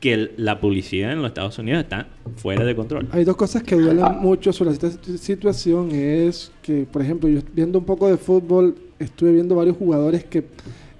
que 0.00 0.12
el- 0.12 0.32
la 0.36 0.60
policía 0.60 1.10
en 1.12 1.22
los 1.22 1.28
Estados 1.28 1.58
Unidos 1.58 1.82
está 1.84 2.08
fuera 2.36 2.62
de 2.62 2.76
control. 2.76 3.08
Hay 3.10 3.24
dos 3.24 3.36
cosas 3.36 3.62
que 3.62 3.74
duelen 3.74 4.04
mucho 4.20 4.52
sobre 4.52 4.72
esta 4.72 4.90
situ- 4.90 5.16
situación. 5.16 5.92
Es 5.92 6.52
que, 6.60 6.86
por 6.92 7.00
ejemplo, 7.00 7.26
yo 7.30 7.40
viendo 7.54 7.78
un 7.78 7.86
poco 7.86 8.06
de 8.06 8.18
fútbol, 8.18 8.74
estuve 8.98 9.32
viendo 9.32 9.54
varios 9.54 9.78
jugadores 9.78 10.24
que, 10.24 10.44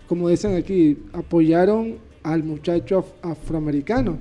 como 0.09 0.30
dicen 0.30 0.57
aquí, 0.57 0.96
apoyaron 1.12 1.96
al 2.22 2.44
muchacho 2.44 3.01
af- 3.22 3.30
afroamericano. 3.32 4.16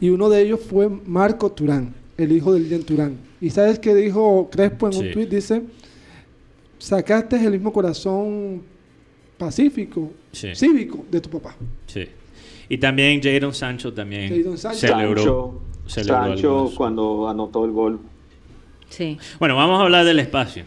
Y 0.00 0.08
uno 0.08 0.30
de 0.30 0.40
ellos 0.40 0.60
fue 0.60 0.88
Marco 0.88 1.52
Turán, 1.52 1.92
el 2.16 2.32
hijo 2.32 2.54
del 2.54 2.68
Jen 2.68 2.84
Turán. 2.84 3.16
Y 3.38 3.50
sabes 3.50 3.78
qué 3.78 3.94
dijo 3.94 4.48
Crespo 4.50 4.86
en 4.86 4.92
Sí. 4.94 4.98
un 5.00 5.12
tweet, 5.12 5.26
dice, 5.26 5.60
sacaste 6.78 7.36
el 7.36 7.50
mismo 7.52 7.70
corazón 7.70 8.62
pacífico, 9.38 10.12
Sí. 10.32 10.54
cívico 10.54 11.04
de 11.10 11.20
tu 11.20 11.30
papá. 11.30 11.54
Sí. 11.86 12.06
Y 12.68 12.78
también 12.78 13.20
Jadon 13.22 13.54
Sancho 13.54 13.92
también 13.92 14.28
Jadon 14.42 14.58
Sancho. 14.58 14.78
celebró. 14.78 15.16
Sancho, 15.22 15.62
celebró 15.86 16.24
Sancho 16.26 16.50
algunos. 16.54 16.74
cuando 16.74 17.28
anotó 17.28 17.64
el 17.64 17.70
gol. 17.72 18.00
Sí. 18.88 19.18
Bueno, 19.38 19.56
vamos 19.56 19.78
a 19.80 19.84
hablar 19.84 20.04
del 20.04 20.18
espacio. 20.20 20.64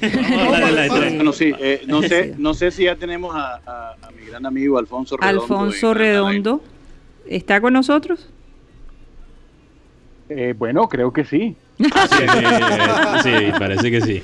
vamos 0.00 0.14
a 0.38 0.44
hablar 0.46 0.64
de 0.66 0.72
la 0.72 0.86
estrella. 0.86 1.14
Bueno, 1.16 1.32
sí, 1.32 1.52
eh, 1.58 1.82
no, 1.86 2.02
sé, 2.02 2.34
no 2.38 2.54
sé 2.54 2.70
si 2.70 2.84
ya 2.84 2.94
tenemos 2.96 3.34
a, 3.34 3.56
a- 3.66 3.96
a 4.02 4.10
mi 4.12 4.24
gran 4.26 4.46
amigo 4.46 4.78
Alfonso 4.78 5.16
Redondo. 5.16 5.42
Alfonso. 5.42 5.94
Redondo, 5.94 6.62
¿está 7.26 7.60
con 7.60 7.72
nosotros? 7.72 8.28
Eh, 10.28 10.54
bueno, 10.56 10.88
creo 10.88 11.12
que 11.12 11.24
sí. 11.24 11.56
Sí, 11.78 11.84
sí, 11.84 13.22
sí, 13.22 13.52
parece 13.58 13.90
que 13.90 14.00
sí. 14.00 14.22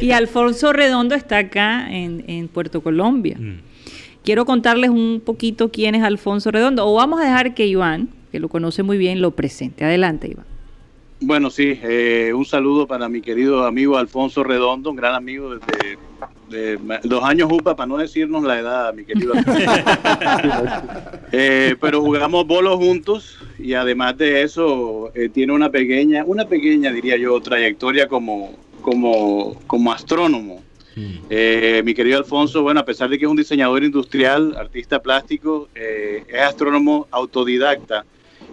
Y 0.02 0.10
Alfonso 0.12 0.72
Redondo 0.72 1.14
está 1.14 1.38
acá 1.38 1.90
en, 1.90 2.24
en 2.26 2.48
Puerto 2.48 2.82
Colombia. 2.82 3.36
Mm. 3.38 3.60
Quiero 4.24 4.44
contarles 4.44 4.90
un 4.90 5.22
poquito 5.24 5.70
quién 5.70 5.94
es 5.94 6.02
Alfonso 6.02 6.50
Redondo. 6.50 6.86
O 6.86 6.94
vamos 6.94 7.20
a 7.20 7.24
dejar 7.24 7.54
que 7.54 7.66
Iván, 7.66 8.10
que 8.30 8.40
lo 8.40 8.48
conoce 8.48 8.82
muy 8.82 8.98
bien, 8.98 9.20
lo 9.20 9.30
presente. 9.30 9.84
Adelante, 9.84 10.28
Iván. 10.28 10.44
Bueno, 11.20 11.50
sí, 11.50 11.78
eh, 11.82 12.32
un 12.34 12.44
saludo 12.44 12.86
para 12.86 13.08
mi 13.08 13.20
querido 13.20 13.66
amigo 13.66 13.96
Alfonso 13.96 14.44
Redondo, 14.44 14.90
un 14.90 14.96
gran 14.96 15.14
amigo 15.14 15.54
desde 15.54 15.98
dos 17.04 17.24
años 17.24 17.50
UPA, 17.52 17.76
para 17.76 17.86
no 17.86 17.98
decirnos 17.98 18.42
la 18.42 18.58
edad, 18.58 18.94
mi 18.94 19.04
querido 19.04 19.34
Alfonso. 19.34 19.70
Eh, 21.30 21.76
pero 21.78 22.00
jugamos 22.00 22.46
bolos 22.46 22.76
juntos 22.76 23.38
y 23.58 23.74
además 23.74 24.16
de 24.16 24.42
eso 24.42 25.10
eh, 25.14 25.28
tiene 25.28 25.52
una 25.52 25.68
pequeña, 25.70 26.24
una 26.24 26.46
pequeña, 26.46 26.90
diría 26.90 27.18
yo, 27.18 27.38
trayectoria 27.40 28.08
como, 28.08 28.52
como, 28.80 29.60
como 29.66 29.92
astrónomo. 29.92 30.62
Mm. 30.98 31.26
Eh, 31.30 31.82
mi 31.84 31.94
querido 31.94 32.18
Alfonso, 32.18 32.62
bueno, 32.62 32.80
a 32.80 32.84
pesar 32.84 33.08
de 33.08 33.18
que 33.18 33.24
es 33.24 33.30
un 33.30 33.36
diseñador 33.36 33.84
industrial, 33.84 34.56
artista 34.56 35.00
plástico, 35.00 35.68
eh, 35.74 36.24
es 36.28 36.40
astrónomo 36.40 37.06
autodidacta. 37.10 38.04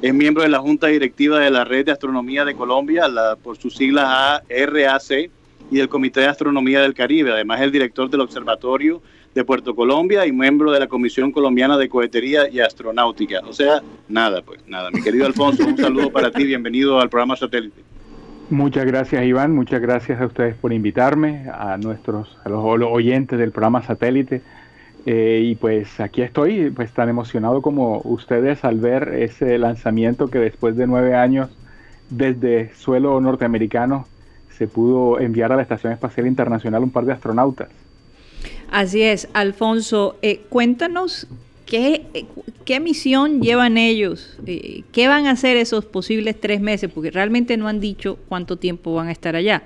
Es 0.01 0.13
miembro 0.13 0.43
de 0.43 0.49
la 0.49 0.59
Junta 0.59 0.88
Directiva 0.88 1.39
de 1.39 1.49
la 1.49 1.63
Red 1.63 1.86
de 1.86 1.91
Astronomía 1.93 2.45
de 2.45 2.55
Colombia, 2.55 3.07
la, 3.07 3.36
por 3.36 3.57
sus 3.57 3.76
siglas 3.76 4.41
ARAC, 4.49 5.32
y 5.72 5.78
del 5.78 5.89
Comité 5.89 6.22
de 6.22 6.28
Astronomía 6.28 6.82
del 6.82 6.93
Caribe. 6.93 7.32
Además, 7.32 7.59
es 7.59 7.66
el 7.66 7.72
director 7.72 8.09
del 8.09 8.22
Observatorio 8.22 9.01
de 9.34 9.43
Puerto 9.43 9.76
Colombia 9.76 10.26
y 10.26 10.32
miembro 10.32 10.72
de 10.72 10.80
la 10.80 10.88
Comisión 10.88 11.32
Colombiana 11.32 11.78
de 11.78 11.89
Cohetería 11.89 12.49
y 12.49 12.61
Astronáutica. 12.61 13.41
O 13.47 13.53
sea, 13.53 13.82
nada, 14.07 14.41
pues 14.41 14.61
nada. 14.68 14.89
Mi 14.91 15.01
querido 15.01 15.26
Alfonso, 15.26 15.66
un 15.66 15.78
saludo 15.78 16.09
para 16.09 16.32
ti. 16.32 16.45
Bienvenido 16.45 16.99
al 16.99 17.09
programa 17.09 17.36
Satélite. 17.36 17.82
Muchas 18.49 18.86
gracias, 18.86 19.26
Iván. 19.26 19.53
Muchas 19.53 19.82
gracias 19.82 20.22
a 20.22 20.28
ustedes 20.28 20.55
por 20.55 20.72
invitarme, 20.72 21.47
a 21.51 21.78
nuestros 21.78 22.38
a 22.45 22.49
los, 22.49 22.63
oyentes 22.63 23.38
del 23.38 23.51
programa 23.51 23.82
Satélite. 23.84 24.41
Eh, 25.07 25.41
y 25.43 25.55
pues 25.55 25.99
aquí 25.99 26.22
estoy, 26.22 26.70
pues 26.70 26.91
tan 26.93 27.09
emocionado 27.09 27.61
como 27.61 28.01
ustedes 28.05 28.63
al 28.63 28.80
ver 28.80 29.16
ese 29.16 29.57
lanzamiento 29.57 30.30
que 30.30 30.39
después 30.39 30.76
de 30.78 30.88
nueve 30.88 31.16
años 31.16 31.49
desde 32.09 32.74
suelo 32.76 33.20
norteamericano 33.20 34.07
se 34.58 34.68
pudo 34.68 35.20
enviar 35.20 35.51
a 35.51 35.56
la 35.56 35.62
Estación 35.62 35.93
Espacial 35.93 36.28
Internacional 36.28 36.84
un 36.84 36.91
par 36.91 37.06
de 37.06 37.14
astronautas. 37.14 37.70
Así 38.72 39.01
es, 39.01 39.28
Alfonso, 39.34 40.18
eh, 40.22 40.41
cuéntanos 40.49 41.28
qué, 41.66 42.06
eh, 42.14 42.26
qué 42.64 42.80
misión 42.80 43.41
llevan 43.41 43.78
ellos, 43.78 44.39
eh, 44.45 44.84
qué 44.91 45.08
van 45.08 45.28
a 45.28 45.32
hacer 45.32 45.58
esos 45.58 45.86
posibles 45.86 46.39
tres 46.39 46.62
meses, 46.62 46.91
porque 46.93 47.12
realmente 47.12 47.58
no 47.58 47.68
han 47.68 47.80
dicho 47.80 48.18
cuánto 48.28 48.58
tiempo 48.58 48.93
van 48.93 49.08
a 49.08 49.12
estar 49.12 49.36
allá. 49.36 49.64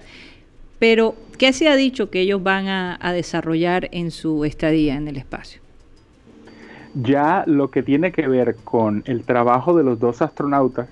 Pero, 0.79 1.15
¿qué 1.37 1.53
se 1.53 1.67
ha 1.67 1.75
dicho 1.75 2.09
que 2.09 2.21
ellos 2.21 2.41
van 2.41 2.67
a, 2.67 2.97
a 3.01 3.11
desarrollar 3.11 3.89
en 3.91 4.11
su 4.11 4.45
estadía 4.45 4.95
en 4.95 5.07
el 5.07 5.17
espacio? 5.17 5.61
Ya 6.95 7.43
lo 7.45 7.69
que 7.69 7.83
tiene 7.83 8.11
que 8.11 8.27
ver 8.27 8.55
con 8.63 9.03
el 9.05 9.23
trabajo 9.23 9.77
de 9.77 9.83
los 9.83 9.99
dos 9.99 10.21
astronautas 10.21 10.87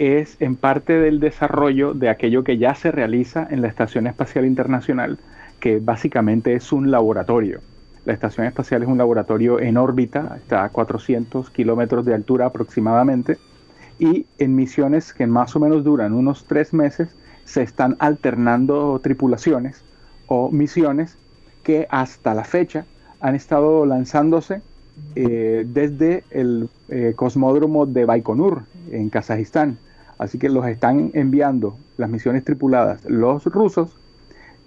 es 0.00 0.38
en 0.40 0.56
parte 0.56 0.94
del 0.94 1.20
desarrollo 1.20 1.92
de 1.92 2.08
aquello 2.08 2.42
que 2.42 2.56
ya 2.56 2.74
se 2.74 2.90
realiza 2.90 3.46
en 3.50 3.60
la 3.60 3.68
Estación 3.68 4.06
Espacial 4.06 4.46
Internacional, 4.46 5.18
que 5.60 5.78
básicamente 5.78 6.54
es 6.54 6.72
un 6.72 6.90
laboratorio. 6.90 7.60
La 8.06 8.14
Estación 8.14 8.46
Espacial 8.46 8.82
es 8.82 8.88
un 8.88 8.96
laboratorio 8.96 9.60
en 9.60 9.76
órbita, 9.76 10.36
está 10.38 10.64
a 10.64 10.70
400 10.70 11.50
kilómetros 11.50 12.06
de 12.06 12.14
altura 12.14 12.46
aproximadamente, 12.46 13.36
y 13.98 14.24
en 14.38 14.56
misiones 14.56 15.12
que 15.12 15.26
más 15.26 15.54
o 15.54 15.60
menos 15.60 15.84
duran 15.84 16.14
unos 16.14 16.46
tres 16.46 16.72
meses, 16.72 17.14
se 17.44 17.62
están 17.62 17.96
alternando 17.98 18.98
tripulaciones 19.02 19.84
o 20.28 20.50
misiones 20.50 21.18
que 21.62 21.86
hasta 21.90 22.32
la 22.32 22.44
fecha 22.44 22.86
han 23.20 23.34
estado 23.34 23.84
lanzándose 23.84 24.62
eh, 25.14 25.66
desde 25.66 26.24
el 26.30 26.70
eh, 26.88 27.12
cosmódromo 27.14 27.84
de 27.84 28.06
Baikonur 28.06 28.62
en 28.90 29.10
Kazajistán. 29.10 29.76
Así 30.20 30.38
que 30.38 30.48
los 30.50 30.66
están 30.66 31.10
enviando 31.14 31.76
las 31.96 32.10
misiones 32.10 32.44
tripuladas 32.44 33.04
los 33.06 33.44
rusos 33.46 33.96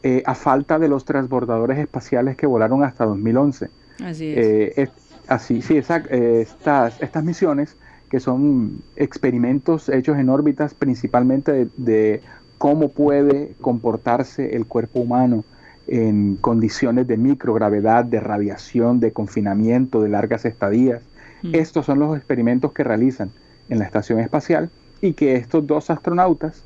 eh, 0.01 0.23
a 0.25 0.33
falta 0.35 0.79
de 0.79 0.87
los 0.89 1.05
transbordadores 1.05 1.77
espaciales 1.77 2.35
que 2.35 2.47
volaron 2.47 2.83
hasta 2.83 3.05
2011. 3.05 3.69
Así 4.03 4.33
es. 4.33 4.37
Eh, 4.37 4.73
es- 4.81 4.89
así, 5.27 5.61
sí, 5.61 5.75
exact- 5.75 6.07
eh, 6.09 6.41
estas, 6.41 6.99
estas 7.01 7.23
misiones 7.23 7.77
que 8.09 8.19
son 8.19 8.81
experimentos 8.95 9.89
hechos 9.89 10.17
en 10.17 10.29
órbitas 10.29 10.73
principalmente 10.73 11.51
de, 11.51 11.67
de 11.77 12.21
cómo 12.57 12.89
puede 12.89 13.53
comportarse 13.61 14.55
el 14.55 14.65
cuerpo 14.65 14.99
humano 15.01 15.43
en 15.87 16.35
condiciones 16.41 17.07
de 17.07 17.17
microgravedad, 17.17 18.05
de 18.05 18.19
radiación, 18.19 18.99
de 18.99 19.11
confinamiento, 19.11 20.01
de 20.01 20.09
largas 20.09 20.45
estadías. 20.45 21.01
Mm. 21.43 21.55
Estos 21.55 21.85
son 21.85 21.99
los 21.99 22.17
experimentos 22.17 22.71
que 22.73 22.83
realizan 22.83 23.29
en 23.69 23.79
la 23.79 23.85
estación 23.85 24.19
espacial 24.19 24.69
y 25.03 25.13
que 25.13 25.35
estos 25.35 25.67
dos 25.67 25.89
astronautas 25.89 26.63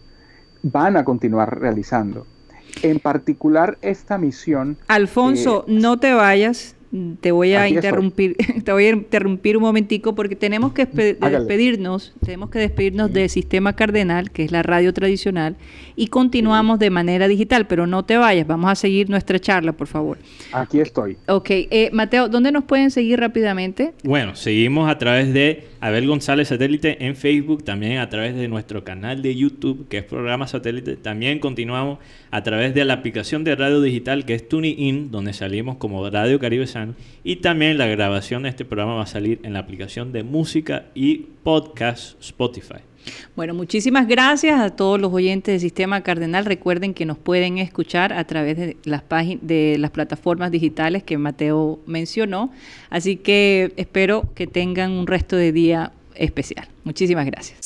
van 0.62 0.96
a 0.96 1.04
continuar 1.04 1.60
realizando. 1.60 2.28
En 2.84 3.00
particular, 3.00 3.80
esta 3.82 4.20
misión 4.20 4.78
Alfonso, 4.88 5.66
eh, 5.68 5.72
no 5.72 6.00
te 6.00 6.14
vayas. 6.14 6.76
Te 7.20 7.32
voy 7.32 7.54
a 7.54 7.64
Aquí 7.64 7.76
estoy. 7.76 7.78
interrumpir, 7.78 8.36
te 8.64 8.72
voy 8.72 8.86
a 8.86 8.90
interrumpir 8.92 9.58
un 9.58 9.64
momentico 9.64 10.16
porque 10.16 10.36
tenemos 10.36 10.72
que 10.72 10.86
despedirnos, 10.86 12.14
tenemos 12.24 12.50
que 12.50 12.60
despedirnos 12.60 13.12
del 13.12 13.30
Sistema 13.30 13.76
Cardenal, 13.76 14.32
que 14.32 14.44
es 14.44 14.52
la 14.52 14.64
radio 14.64 14.94
tradicional, 14.94 15.58
y 15.96 16.08
continuamos 16.08 16.80
de 16.80 16.90
manera 16.90 17.28
digital, 17.28 17.68
pero 17.68 17.88
no 17.88 18.06
te 18.06 18.16
vayas, 18.18 18.48
vamos 18.48 18.72
a 18.72 18.76
seguir 18.76 19.10
nuestra 19.10 19.40
charla, 19.40 19.74
por 19.74 19.88
favor. 19.88 20.18
Aquí 20.54 20.80
estoy. 20.80 21.18
Ok, 21.28 21.50
eh, 21.50 21.90
Mateo, 21.92 22.30
¿dónde 22.30 22.52
nos 22.52 22.64
pueden 22.64 22.90
seguir 22.90 23.20
rápidamente? 23.20 23.94
Bueno, 24.04 24.36
seguimos 24.36 24.90
a 24.90 24.98
través 24.98 25.34
de 25.34 25.68
Abel 25.82 26.08
González 26.08 26.48
Satélite 26.48 27.06
en 27.06 27.16
Facebook, 27.16 27.64
también 27.64 27.98
a 27.98 28.10
través 28.10 28.36
de 28.36 28.48
nuestro 28.48 28.84
canal 28.84 29.22
de 29.22 29.36
YouTube, 29.36 29.88
que 29.90 30.00
es 30.00 30.04
Programa 30.04 30.48
Satélite. 30.48 30.96
También 30.96 31.40
continuamos 31.40 32.00
a 32.32 32.44
través 32.44 32.74
de 32.74 32.86
la 32.86 32.94
aplicación 32.94 33.44
de 33.44 33.56
radio 33.56 33.82
digital, 33.82 34.26
que 34.26 34.34
es 34.36 34.48
TuneIn, 34.48 35.12
donde 35.12 35.34
salimos 35.34 35.78
como 35.78 36.10
Radio 36.10 36.40
Caribe 36.40 36.68
San 36.68 36.77
Y 37.24 37.38
también 37.38 37.78
la 37.78 37.88
grabación 37.88 38.44
de 38.44 38.50
este 38.50 38.66
programa 38.66 38.96
va 38.96 39.04
a 39.04 39.08
salir 39.08 39.40
en 39.44 39.54
la 39.54 39.60
aplicación 39.60 40.12
de 40.12 40.24
música 40.24 40.86
y 40.94 41.28
podcast 41.44 42.22
Spotify. 42.22 42.82
Bueno, 43.36 43.54
muchísimas 43.54 44.08
gracias 44.08 44.60
a 44.60 44.70
todos 44.72 45.00
los 45.00 45.14
oyentes 45.14 45.54
del 45.54 45.62
Sistema 45.62 46.02
Cardenal. 46.02 46.46
Recuerden 46.46 46.94
que 46.94 47.06
nos 47.06 47.18
pueden 47.18 47.58
escuchar 47.58 48.14
a 48.14 48.26
través 48.26 48.58
de 48.58 48.78
las 48.84 49.02
páginas 49.02 49.46
de 49.46 49.78
las 49.80 49.92
plataformas 49.92 50.52
digitales 50.52 51.04
que 51.04 51.18
Mateo 51.18 51.80
mencionó. 51.86 52.52
Así 52.90 53.18
que 53.18 53.72
espero 53.78 54.30
que 54.36 54.48
tengan 54.48 54.92
un 54.92 55.08
resto 55.08 55.36
de 55.36 55.52
día 55.52 55.92
especial. 56.16 56.68
Muchísimas 56.84 57.26
gracias. 57.26 57.60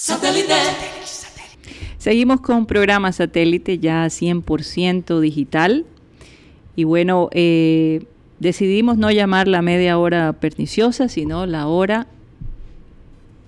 Seguimos 1.97 2.41
con 2.41 2.65
programa 2.65 3.11
satélite 3.11 3.77
ya 3.77 4.05
100% 4.05 5.19
digital. 5.19 5.85
Y 6.75 6.83
bueno, 6.83 7.29
eh, 7.31 8.03
decidimos 8.41 8.97
no 8.97 9.11
llamar 9.11 9.47
la 9.47 9.61
media 9.61 9.97
hora 9.99 10.33
perniciosa, 10.33 11.07
sino 11.07 11.45
la 11.45 11.67
hora 11.67 12.07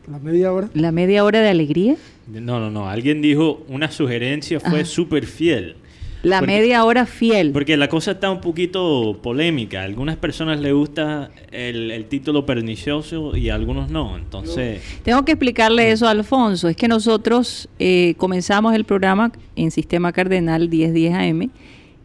¿La 0.09 0.19
media 0.19 0.51
hora? 0.51 0.69
¿La 0.73 0.91
media 0.91 1.23
hora 1.23 1.39
de 1.39 1.49
alegría? 1.49 1.95
No, 2.27 2.59
no, 2.59 2.69
no. 2.69 2.89
Alguien 2.89 3.21
dijo, 3.21 3.63
una 3.69 3.89
sugerencia 3.89 4.59
fue 4.59 4.83
súper 4.83 5.25
fiel. 5.25 5.77
La 6.23 6.41
media 6.41 6.83
hora 6.83 7.05
fiel. 7.05 7.51
Porque 7.51 7.77
la 7.77 7.87
cosa 7.87 8.11
está 8.11 8.29
un 8.29 8.41
poquito 8.41 9.19
polémica. 9.23 9.81
A 9.81 9.83
algunas 9.85 10.17
personas 10.17 10.59
les 10.59 10.73
gusta 10.73 11.31
el, 11.51 12.05
título 12.09 12.45
pernicioso 12.45 13.35
y 13.35 13.49
a 13.49 13.55
algunos 13.55 13.89
no. 13.89 14.17
Entonces... 14.17 14.81
Tengo 15.03 15.23
que 15.23 15.33
explicarle 15.33 15.91
eso 15.91 16.05
a 16.05 16.11
Alfonso. 16.11 16.67
Es 16.67 16.75
que 16.75 16.89
nosotros 16.89 17.69
eh, 17.79 18.15
comenzamos 18.17 18.75
el 18.75 18.83
programa 18.83 19.31
en 19.55 19.71
Sistema 19.71 20.11
Cardenal 20.11 20.67
1010 20.67 21.13
AM 21.13 21.49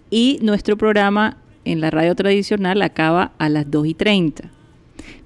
y 0.09 0.39
nuestro 0.41 0.77
programa 0.77 1.37
en 1.69 1.81
la 1.81 1.91
radio 1.91 2.15
tradicional 2.15 2.81
acaba 2.83 3.33
a 3.39 3.49
las 3.49 3.71
2 3.71 3.89
y 3.89 3.95
30. 3.95 4.51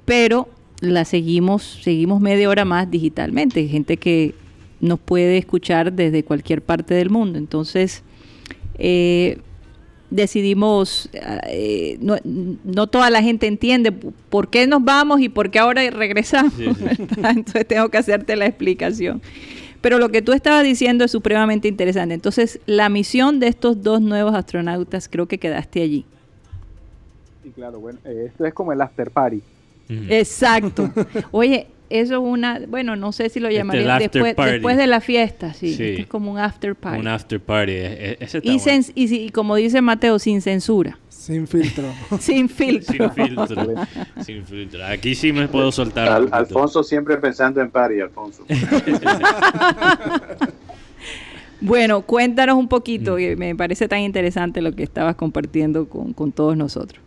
Pero 0.04 0.48
la 0.80 1.04
seguimos, 1.04 1.62
seguimos 1.82 2.20
media 2.20 2.48
hora 2.48 2.64
más 2.64 2.90
digitalmente, 2.90 3.68
gente 3.68 3.96
que 3.96 4.34
nos 4.80 4.98
puede 4.98 5.38
escuchar 5.38 5.92
desde 5.92 6.24
cualquier 6.24 6.60
parte 6.60 6.94
del 6.94 7.10
mundo. 7.10 7.38
Entonces, 7.38 8.02
eh, 8.78 9.38
decidimos, 10.10 11.08
eh, 11.48 11.98
no, 12.00 12.86
toda 12.88 13.08
la 13.10 13.22
gente 13.22 13.46
entiende 13.46 13.92
por 13.92 14.50
qué 14.50 14.66
nos 14.66 14.84
vamos 14.84 15.20
y 15.20 15.28
por 15.28 15.52
qué 15.52 15.60
ahora 15.60 15.88
regresamos. 15.90 16.54
Entonces 16.58 17.68
tengo 17.68 17.88
que 17.88 17.98
hacerte 17.98 18.34
la 18.34 18.46
explicación. 18.46 19.22
Pero 19.80 19.98
lo 19.98 20.10
que 20.10 20.22
tú 20.22 20.32
estabas 20.32 20.64
diciendo 20.64 21.04
es 21.04 21.12
supremamente 21.12 21.68
interesante. 21.68 22.14
Entonces, 22.14 22.60
la 22.66 22.88
misión 22.88 23.38
de 23.38 23.48
estos 23.48 23.82
dos 23.82 24.00
nuevos 24.00 24.34
astronautas, 24.34 25.08
creo 25.08 25.26
que 25.26 25.38
quedaste 25.38 25.82
allí. 25.82 26.04
Sí, 27.42 27.50
claro, 27.50 27.80
bueno, 27.80 27.98
esto 28.04 28.46
es 28.46 28.54
como 28.54 28.72
el 28.72 28.80
after 28.80 29.10
party. 29.10 29.42
Exacto. 29.88 30.90
Oye, 31.30 31.66
eso 31.90 32.14
es 32.14 32.20
una, 32.20 32.60
bueno, 32.68 32.96
no 32.96 33.12
sé 33.12 33.28
si 33.28 33.38
lo 33.38 33.48
este 33.48 33.58
llamaría 33.58 33.98
después, 33.98 34.34
después 34.34 34.76
de 34.76 34.86
la 34.86 35.00
fiesta, 35.00 35.52
sí. 35.52 35.76
es 35.78 36.06
como 36.06 36.32
un 36.32 36.38
after 36.38 36.74
party. 36.74 37.00
Un 37.00 37.08
after 37.08 37.38
party. 37.38 37.72
E, 37.72 38.18
e, 38.18 38.28
y, 38.94 39.14
y, 39.26 39.30
como 39.30 39.56
dice 39.56 39.82
Mateo, 39.82 40.18
sin 40.18 40.40
censura. 40.40 40.98
Sin 41.10 41.46
filtro. 41.46 41.84
sin 42.18 42.48
filtro. 42.48 43.12
sin 43.14 43.26
filtro. 43.28 43.74
sin 44.24 44.44
filtro. 44.44 44.86
Aquí 44.86 45.14
sí 45.14 45.32
me 45.32 45.48
puedo 45.48 45.70
soltar. 45.70 46.26
Alfonso 46.32 46.82
siempre 46.82 47.18
pensando 47.18 47.60
en 47.60 47.70
party, 47.70 48.00
Alfonso. 48.00 48.44
bueno, 51.60 52.02
cuéntanos 52.02 52.56
un 52.56 52.68
poquito, 52.68 53.16
mm. 53.16 53.36
me 53.38 53.54
parece 53.54 53.86
tan 53.86 54.00
interesante 54.00 54.62
lo 54.62 54.72
que 54.72 54.82
estabas 54.82 55.14
compartiendo 55.14 55.88
con, 55.88 56.14
con 56.14 56.32
todos 56.32 56.56
nosotros. 56.56 57.02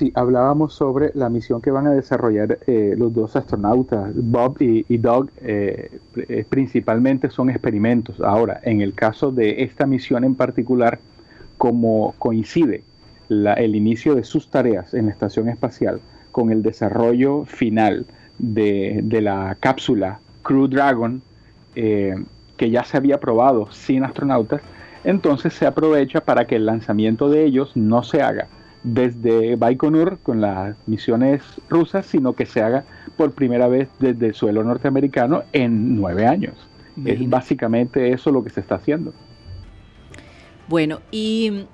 Sí, 0.00 0.10
hablábamos 0.14 0.72
sobre 0.72 1.10
la 1.12 1.28
misión 1.28 1.60
que 1.60 1.70
van 1.70 1.86
a 1.86 1.90
desarrollar 1.90 2.60
eh, 2.66 2.94
los 2.96 3.12
dos 3.12 3.36
astronautas, 3.36 4.12
Bob 4.14 4.56
y, 4.58 4.96
Doug, 4.96 5.28
eh, 5.42 5.90
eh, 6.16 6.46
principalmente 6.48 7.28
son 7.28 7.50
experimentos. 7.50 8.18
Ahora, 8.22 8.62
en 8.62 8.80
el 8.80 8.94
caso 8.94 9.30
de 9.30 9.62
esta 9.62 9.84
misión 9.84 10.24
en 10.24 10.36
particular, 10.36 11.00
como 11.58 12.14
coincide 12.16 12.82
el 13.28 13.76
inicio 13.76 14.14
de 14.14 14.24
sus 14.24 14.48
tareas 14.48 14.94
en 14.94 15.04
la 15.04 15.12
estación 15.12 15.50
espacial 15.50 16.00
con 16.32 16.50
el 16.50 16.62
desarrollo 16.62 17.44
final 17.44 18.06
de, 18.38 19.00
de 19.04 19.20
la 19.20 19.54
cápsula 19.60 20.18
Crew 20.42 20.66
Dragon, 20.66 21.20
que 21.74 22.70
ya 22.70 22.84
se 22.84 22.96
había 22.96 23.20
probado 23.20 23.70
sin 23.70 24.02
astronautas, 24.02 24.62
entonces 25.04 25.52
se 25.52 25.66
aprovecha 25.66 26.22
para 26.22 26.46
que 26.46 26.56
el 26.56 26.64
lanzamiento 26.64 27.28
de 27.28 27.44
ellos 27.44 27.76
no 27.76 28.02
se 28.02 28.22
haga 28.22 28.48
desde 28.82 29.56
Baikonur 29.56 30.18
con 30.22 30.40
las 30.40 30.76
misiones 30.86 31.42
rusas, 31.68 32.06
sino 32.06 32.34
que 32.34 32.46
se 32.46 32.62
haga 32.62 32.84
por 33.16 33.32
primera 33.32 33.68
vez 33.68 33.88
desde 33.98 34.28
el 34.28 34.34
suelo 34.34 34.64
norteamericano 34.64 35.44
en 35.52 35.96
nueve 35.96 36.26
años. 36.26 36.54
Es 37.04 37.26
básicamente 37.28 38.12
eso 38.12 38.30
lo 38.30 38.42
que 38.42 38.50
se 38.50 38.60
está 38.60 38.76
haciendo. 38.76 39.14
Bueno, 40.68 41.00
y... 41.10 41.64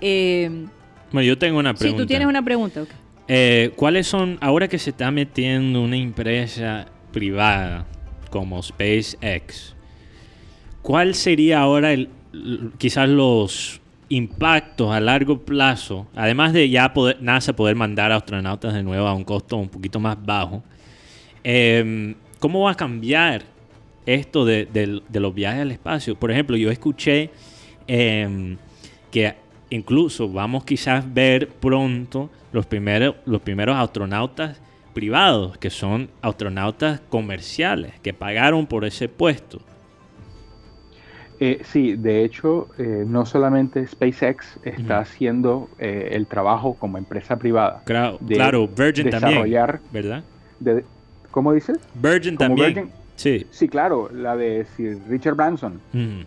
Eh, 0.00 0.66
bueno, 1.12 1.26
yo 1.26 1.38
tengo 1.38 1.58
una 1.58 1.74
pregunta. 1.74 1.98
Sí, 1.98 2.02
tú 2.02 2.06
tienes 2.06 2.28
una 2.28 2.44
pregunta. 2.44 2.82
Eh, 3.28 3.72
¿Cuáles 3.76 4.06
son, 4.06 4.38
ahora 4.40 4.68
que 4.68 4.78
se 4.78 4.90
está 4.90 5.10
metiendo 5.10 5.82
una 5.82 5.96
empresa 5.96 6.86
privada 7.12 7.86
como 8.30 8.62
SpaceX, 8.62 9.74
cuál 10.82 11.14
sería 11.14 11.60
ahora 11.60 11.92
el, 11.92 12.10
quizás 12.78 13.08
los 13.08 13.80
impactos 14.08 14.92
a 14.92 15.00
largo 15.00 15.40
plazo, 15.40 16.06
además 16.14 16.52
de 16.52 16.68
ya 16.68 16.92
poder, 16.92 17.20
NASA 17.20 17.54
poder 17.54 17.74
mandar 17.74 18.12
a 18.12 18.16
astronautas 18.16 18.74
de 18.74 18.82
nuevo 18.82 19.06
a 19.06 19.14
un 19.14 19.24
costo 19.24 19.56
un 19.56 19.68
poquito 19.68 19.98
más 19.98 20.16
bajo, 20.24 20.62
em, 21.42 22.14
¿cómo 22.38 22.62
va 22.62 22.72
a 22.72 22.74
cambiar 22.74 23.42
esto 24.04 24.44
de, 24.44 25.02
los 25.12 25.34
viajes 25.34 25.62
al 25.62 25.72
espacio? 25.72 26.14
Por 26.14 26.30
ejemplo, 26.30 26.56
yo 26.56 26.70
escuché 26.70 27.30
em, 27.86 28.56
que 29.10 29.34
incluso 29.70 30.28
vamos 30.28 30.64
quizás 30.64 31.12
ver 31.12 31.48
pronto 31.48 32.30
los 32.52 32.66
primeros, 32.66 33.16
los 33.24 33.40
primeros 33.42 33.76
astronautas 33.76 34.60
privados, 34.94 35.58
que 35.58 35.68
son 35.68 36.08
astronautas 36.22 37.00
comerciales, 37.10 37.92
que 38.00 38.14
pagaron 38.14 38.66
por 38.66 38.84
ese 38.84 39.08
puesto. 39.08 39.60
Eh, 41.38 41.60
sí, 41.64 41.96
de 41.96 42.24
hecho, 42.24 42.68
eh, 42.78 43.04
no 43.06 43.26
solamente 43.26 43.86
SpaceX 43.86 44.58
está 44.64 45.00
haciendo 45.00 45.68
eh, 45.78 46.10
el 46.12 46.26
trabajo 46.26 46.74
como 46.74 46.96
empresa 46.96 47.36
privada. 47.36 47.82
Claro, 47.84 48.18
claro 48.26 48.66
Virgin 48.68 49.10
también, 49.10 49.44
¿verdad? 49.92 50.22
¿Cómo 51.30 51.52
dices? 51.52 51.78
Virgin 51.94 52.38
también. 52.38 52.90
sí. 53.16 53.46
sí, 53.50 53.68
claro, 53.68 54.08
la 54.10 54.36
de 54.36 54.66
Sir 54.76 54.98
Richard 55.08 55.34
Branson 55.34 55.80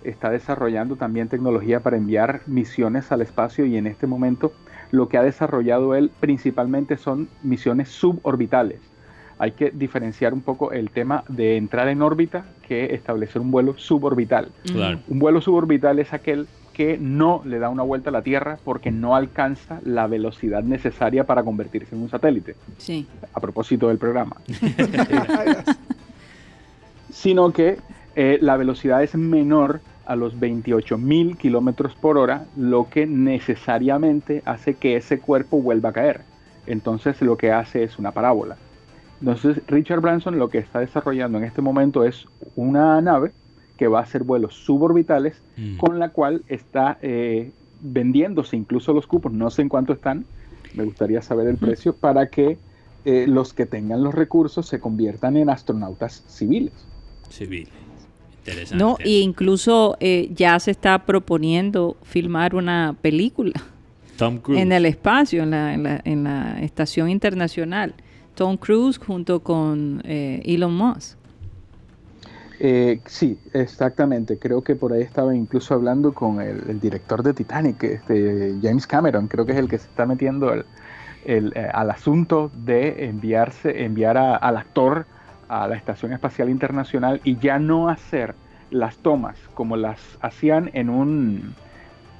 está 0.04 0.30
desarrollando 0.30 0.96
también 0.96 1.28
tecnología 1.28 1.80
para 1.80 1.98
enviar 1.98 2.42
misiones 2.46 3.12
al 3.12 3.22
espacio 3.22 3.66
y 3.66 3.78
en 3.78 3.88
este 3.88 4.06
momento 4.06 4.54
lo 4.92 5.08
que 5.08 5.18
ha 5.18 5.24
desarrollado 5.24 5.96
él 5.96 6.12
principalmente 6.20 6.98
son 6.98 7.28
misiones 7.44 7.90
suborbitales 7.90 8.80
hay 9.40 9.54
que 9.54 9.72
diferenciar 9.72 10.34
un 10.34 10.42
poco 10.42 10.74
el 10.74 10.92
tema 10.92 11.24
de 11.30 11.56
entrar 11.56 11.88
en 11.88 12.02
órbita 12.02 12.46
que 12.68 12.94
establecer 12.94 13.42
un 13.42 13.52
vuelo 13.52 13.76
suborbital. 13.78 14.50
Un 15.08 15.20
vuelo 15.20 15.42
suborbital 15.42 15.98
es 16.00 16.14
aquel 16.14 16.48
que 16.74 16.98
no 16.98 17.42
le 17.46 17.58
da 17.58 17.70
una 17.70 17.84
vuelta 17.84 18.10
a 18.10 18.14
la 18.14 18.22
Tierra 18.22 18.60
porque 18.64 18.92
no 18.92 19.16
alcanza 19.16 19.80
la 19.84 20.08
velocidad 20.08 20.62
necesaria 20.62 21.26
para 21.26 21.44
convertirse 21.44 21.96
en 21.96 22.02
un 22.02 22.10
satélite. 22.10 22.56
Sí. 22.78 23.08
A 23.34 23.40
propósito 23.40 23.88
del 23.88 23.98
programa. 23.98 24.36
Sino 27.10 27.52
que 27.52 27.78
eh, 28.16 28.40
la 28.42 28.58
velocidad 28.58 29.04
es 29.04 29.16
menor 29.16 29.82
a 30.06 30.16
los 30.16 30.38
28.000 30.38 31.38
kilómetros 31.38 31.96
por 31.96 32.18
hora, 32.18 32.46
lo 32.58 32.90
que 32.90 33.06
necesariamente 33.06 34.42
hace 34.46 34.74
que 34.74 34.96
ese 34.96 35.20
cuerpo 35.20 35.62
vuelva 35.62 35.90
a 35.90 35.94
caer. 35.94 36.22
Entonces 36.66 37.22
lo 37.22 37.38
que 37.38 37.52
hace 37.52 37.84
es 37.84 38.00
una 38.00 38.12
parábola. 38.12 38.58
Entonces, 39.20 39.62
Richard 39.68 40.02
Branson 40.02 40.40
lo 40.40 40.50
que 40.50 40.60
está 40.60 40.80
desarrollando 40.80 41.38
en 41.38 41.44
este 41.44 41.62
momento 41.62 42.06
es 42.06 42.26
una 42.56 43.02
nave 43.02 43.32
que 43.78 43.88
va 43.88 44.00
a 44.00 44.04
hacer 44.04 44.24
vuelos 44.24 44.56
suborbitales, 44.56 45.42
mm. 45.58 45.78
con 45.78 46.00
la 46.00 46.10
cual 46.10 46.44
está 46.48 46.98
eh, 47.02 47.52
vendiéndose 47.82 48.58
incluso 48.58 48.94
los 48.94 49.08
cupos, 49.08 49.32
no 49.32 49.50
sé 49.50 49.62
en 49.62 49.70
cuánto 49.70 49.94
están, 49.94 50.26
me 50.74 50.84
gustaría 50.84 51.22
saber 51.22 51.48
el 51.48 51.58
precio, 51.58 51.96
para 51.96 52.30
que 52.30 52.58
eh, 53.06 53.26
los 53.28 53.54
que 53.54 53.66
tengan 53.66 54.04
los 54.04 54.14
recursos 54.14 54.68
se 54.68 54.80
conviertan 54.80 55.38
en 55.38 55.50
astronautas 55.50 56.24
civiles. 56.28 56.74
Civiles. 57.30 57.70
Interesante. 58.40 58.84
No, 58.84 58.98
e 59.00 59.20
incluso 59.20 59.96
eh, 60.00 60.30
ya 60.34 60.60
se 60.60 60.72
está 60.72 61.06
proponiendo 61.06 61.98
filmar 62.04 62.56
una 62.56 62.96
película 63.02 63.54
en 64.50 64.72
el 64.72 64.86
espacio, 64.86 65.44
en 65.44 65.52
la, 65.52 65.74
en 65.74 65.84
la, 65.84 66.02
en 66.04 66.24
la 66.24 66.62
estación 66.62 67.10
internacional. 67.10 67.94
Tom 68.40 68.56
Cruise 68.56 68.98
junto 68.98 69.42
con 69.42 70.02
eh, 70.06 70.42
Elon 70.46 70.74
Musk. 70.74 71.18
Eh, 72.62 73.02
sí, 73.06 73.38
exactamente. 73.52 74.40
Creo 74.40 74.62
que 74.62 74.78
por 74.78 74.94
ahí 74.94 75.02
estaba 75.02 75.36
incluso 75.36 75.74
hablando 75.74 76.14
con 76.14 76.40
el, 76.40 76.80
director 76.80 77.22
de 77.22 77.34
Titanic, 77.34 77.84
este, 77.84 78.56
James 78.62 78.88
Cameron, 78.88 79.28
creo 79.28 79.46
que 79.46 79.52
es 79.52 79.58
el 79.58 79.68
que 79.68 79.78
se 79.78 79.90
está 79.90 80.06
metiendo 80.06 80.54
eh, 81.26 81.70
al 81.74 81.92
asunto 81.92 82.50
de 82.56 83.08
enviarse, 83.10 83.84
enviar 83.84 84.18
al 84.18 84.56
actor 84.56 85.06
a 85.50 85.68
la 85.68 85.76
Estación 85.76 86.14
Espacial 86.14 86.50
Internacional 86.50 87.20
y 87.26 87.38
ya 87.40 87.60
no 87.60 87.90
hacer 87.90 88.36
las 88.72 88.96
tomas 89.00 89.38
como 89.54 89.76
las 89.76 90.00
hacían 90.22 90.70
en 90.72 90.90
un, 90.90 91.56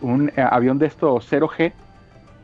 un 0.02 0.34
avión 0.36 0.80
de 0.80 0.88
estos 0.88 1.32
0G 1.32 1.72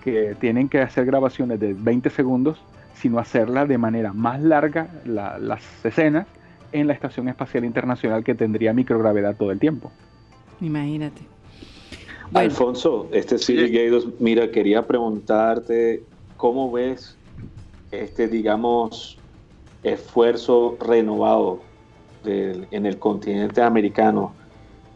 que 0.02 0.34
tienen 0.40 0.70
que 0.70 0.80
hacer 0.80 1.06
grabaciones 1.06 1.60
de 1.60 1.74
20 1.74 2.10
segundos, 2.10 2.64
sino 2.96 3.20
hacerla 3.20 3.66
de 3.66 3.78
manera 3.78 4.14
más 4.14 4.42
larga 4.42 4.90
las 5.06 5.86
escenas 5.86 6.28
en 6.72 6.88
la 6.88 6.94
Estación 6.94 7.30
Espacial 7.30 7.66
Internacional 7.66 8.24
que 8.24 8.36
tendría 8.36 8.74
microgravedad 8.74 9.36
todo 9.36 9.52
el 9.52 9.60
tiempo. 9.60 9.92
Imagínate. 10.62 11.22
Alfonso, 12.34 13.08
este 13.12 13.38
Siri 13.38 13.70
Gatos, 13.70 14.08
mira, 14.20 14.50
quería 14.50 14.86
preguntarte 14.86 16.04
cómo 16.38 16.72
ves 16.72 17.18
este, 17.92 18.28
digamos, 18.28 19.18
esfuerzo 19.84 20.78
renovado 20.80 21.60
en 22.26 22.86
el 22.86 22.98
continente 22.98 23.62
americano 23.62 24.34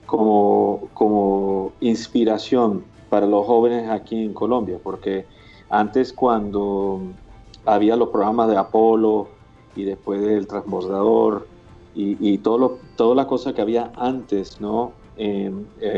como, 0.07 0.89
como 0.95 1.73
inspiración 1.79 2.83
para 3.09 3.27
los 3.27 3.45
jóvenes 3.45 3.89
aquí 3.89 4.23
en 4.23 4.33
Colombia, 4.33 4.77
porque 4.83 5.25
antes 5.69 6.11
cuando 6.11 7.03
había 7.65 7.95
los 7.95 8.09
programas 8.09 8.49
de 8.49 8.57
Apolo 8.57 9.27
y 9.75 9.83
después 9.83 10.21
del 10.21 10.47
transbordador 10.47 11.47
y, 11.95 12.37
todo 12.37 12.57
lo, 12.57 12.77
toda 12.95 13.13
la 13.13 13.27
cosa 13.27 13.53
que 13.53 13.61
había 13.61 13.91
antes, 13.97 14.61
¿no? 14.61 14.93
Eh, 15.17 15.51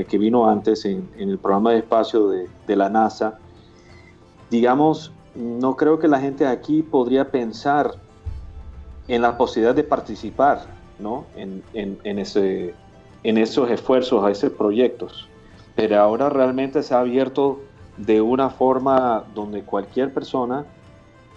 que 0.09 0.17
vino 0.17 0.49
antes 0.49 0.83
en, 0.85 1.07
el 1.15 1.37
programa 1.37 1.73
de 1.73 1.79
espacio 1.79 2.29
de, 2.29 2.75
la 2.75 2.89
NASA, 2.89 3.37
digamos, 4.49 5.11
no 5.35 5.75
creo 5.75 5.99
que 5.99 6.07
la 6.07 6.19
gente 6.19 6.47
aquí 6.47 6.81
podría 6.81 7.29
pensar 7.29 7.91
en 9.07 9.21
la 9.21 9.37
posibilidad 9.37 9.75
de 9.75 9.83
participar 9.83 10.65
¿no? 10.97 11.25
en, 11.35 11.61
en, 11.73 12.17
ese, 12.17 12.73
en 13.21 13.37
esos 13.37 13.69
esfuerzos, 13.69 14.23
a 14.23 14.31
esos 14.31 14.53
proyectos. 14.53 15.27
Pero 15.75 15.99
ahora 15.99 16.29
realmente 16.29 16.81
se 16.81 16.95
ha 16.95 17.01
abierto 17.01 17.59
de 17.97 18.21
una 18.21 18.49
forma 18.49 19.25
donde 19.35 19.61
cualquier 19.61 20.11
persona 20.11 20.65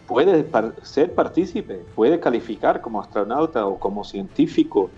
puede 0.06 0.46
ser 0.82 1.14
partícipe, 1.14 1.80
puede 1.94 2.20
calificar 2.20 2.80
como 2.80 3.00
astronauta 3.00 3.66
o 3.66 3.78
como 3.78 4.04
científico 4.04 4.90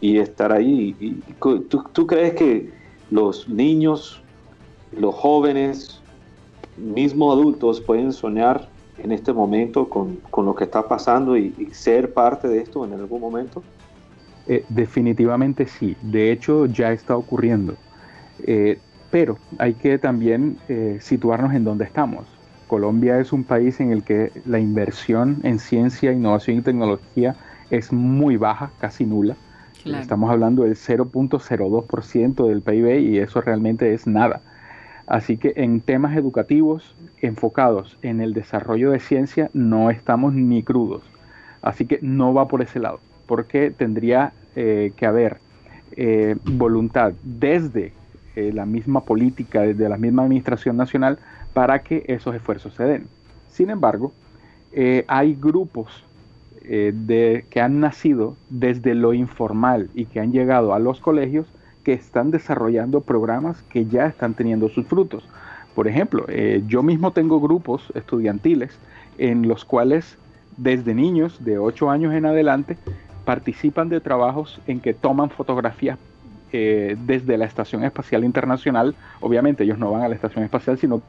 y 0.00 0.18
estar 0.18 0.52
ahí. 0.52 0.96
Y, 1.00 1.12
¿tú, 1.40 1.84
¿Tú 1.92 2.06
crees 2.06 2.34
que 2.34 2.72
los 3.10 3.48
niños, 3.48 4.22
los 4.96 5.14
jóvenes, 5.14 6.00
mismo 6.76 7.32
adultos 7.32 7.80
pueden 7.80 8.12
soñar 8.12 8.68
en 8.98 9.12
este 9.12 9.32
momento 9.32 9.88
con, 9.88 10.16
con 10.30 10.46
lo 10.46 10.54
que 10.54 10.64
está 10.64 10.86
pasando 10.86 11.36
y, 11.36 11.52
ser 11.72 12.12
parte 12.12 12.48
de 12.48 12.60
esto 12.60 12.84
en 12.84 12.94
algún 12.94 13.20
momento? 13.20 13.62
Eh, 14.46 14.64
definitivamente 14.68 15.66
sí, 15.66 15.96
de 16.02 16.30
hecho 16.30 16.66
ya 16.66 16.92
está 16.92 17.16
ocurriendo, 17.16 17.76
eh, 18.46 18.78
pero 19.10 19.38
hay 19.58 19.74
que 19.74 19.98
también 19.98 20.58
eh, 20.68 20.98
situarnos 21.00 21.54
en 21.54 21.64
donde 21.64 21.84
estamos. 21.84 22.26
Colombia 22.66 23.20
es 23.20 23.32
un 23.32 23.44
país 23.44 23.80
en 23.80 23.92
el 23.92 24.02
que 24.02 24.32
la 24.46 24.58
inversión 24.58 25.38
en 25.42 25.58
ciencia, 25.58 26.12
innovación 26.12 26.58
y 26.58 26.62
tecnología 26.62 27.36
es 27.70 27.92
muy 27.92 28.36
baja, 28.36 28.70
casi 28.80 29.04
nula. 29.04 29.36
Estamos 29.84 30.30
hablando 30.30 30.62
del 30.62 30.76
0.02% 30.76 32.48
del 32.48 32.62
PIB 32.62 33.00
y 33.00 33.18
eso 33.18 33.42
realmente 33.42 33.92
es 33.92 34.06
nada. 34.06 34.40
Así 35.06 35.36
que 35.36 35.52
en 35.56 35.80
temas 35.80 36.16
educativos 36.16 36.94
enfocados 37.20 37.98
en 38.00 38.22
el 38.22 38.32
desarrollo 38.32 38.90
de 38.90 39.00
ciencia 39.00 39.50
no 39.52 39.90
estamos 39.90 40.32
ni 40.32 40.62
crudos. 40.62 41.02
Así 41.60 41.84
que 41.84 41.98
no 42.00 42.32
va 42.32 42.48
por 42.48 42.62
ese 42.62 42.78
lado, 42.78 43.00
porque 43.26 43.70
tendría 43.70 44.32
eh, 44.56 44.92
que 44.96 45.06
haber 45.06 45.38
eh, 45.96 46.36
voluntad 46.44 47.12
desde 47.22 47.92
eh, 48.36 48.52
la 48.52 48.66
misma 48.66 49.02
política, 49.02 49.60
desde 49.60 49.88
la 49.88 49.96
misma 49.96 50.22
administración 50.22 50.76
nacional, 50.76 51.18
para 51.54 51.82
que 51.82 52.04
esos 52.06 52.34
esfuerzos 52.34 52.74
se 52.74 52.84
den. 52.84 53.06
Sin 53.48 53.70
embargo, 53.70 54.12
hay 55.06 55.34
grupos 55.34 56.04
de, 56.62 57.44
que 57.48 57.60
han 57.60 57.78
nacido 57.78 58.36
desde 58.50 58.94
lo 58.94 59.14
informal 59.14 59.88
y 59.94 60.06
que 60.06 60.18
han 60.18 60.32
llegado 60.32 60.74
a 60.74 60.80
los 60.80 60.98
colegios 60.98 61.46
que 61.84 61.92
están 61.92 62.32
desarrollando 62.32 63.02
programas 63.02 63.62
que 63.68 63.86
ya 63.86 64.06
están 64.06 64.34
teniendo 64.34 64.68
sus 64.68 64.86
frutos. 64.86 65.28
Por 65.74 65.86
ejemplo, 65.86 66.24
eh, 66.28 66.62
yo 66.66 66.82
mismo 66.82 67.12
tengo 67.12 67.40
grupos 67.40 67.92
estudiantiles 67.94 68.76
en 69.18 69.46
los 69.46 69.64
cuales 69.64 70.16
desde 70.56 70.94
niños 70.94 71.44
de 71.44 71.58
8 71.58 71.90
años 71.90 72.14
en 72.14 72.26
adelante 72.26 72.76
participan 73.24 73.88
de 73.88 74.00
trabajos 74.00 74.60
en 74.66 74.80
que 74.80 74.94
toman 74.94 75.30
fotografías 75.30 75.98
eh, 76.52 76.96
desde 77.06 77.36
la 77.36 77.44
Estación 77.44 77.84
Espacial 77.84 78.24
Internacional. 78.24 78.94
Obviamente 79.20 79.64
ellos 79.64 79.78
no 79.78 79.90
van 79.90 80.02
a 80.02 80.08
la 80.08 80.14
Estación 80.14 80.44
Espacial, 80.44 80.78
sino 80.78 81.02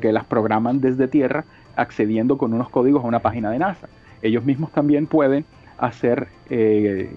que 0.00 0.12
las 0.12 0.24
programan 0.24 0.80
desde 0.80 1.08
tierra 1.08 1.44
accediendo 1.76 2.38
con 2.38 2.52
unos 2.54 2.68
códigos 2.70 3.04
a 3.04 3.08
una 3.08 3.20
página 3.20 3.50
de 3.50 3.58
NASA. 3.58 3.88
Ellos 4.22 4.44
mismos 4.44 4.70
también 4.72 5.06
pueden 5.06 5.44
hacer 5.78 6.28
eh, 6.50 7.16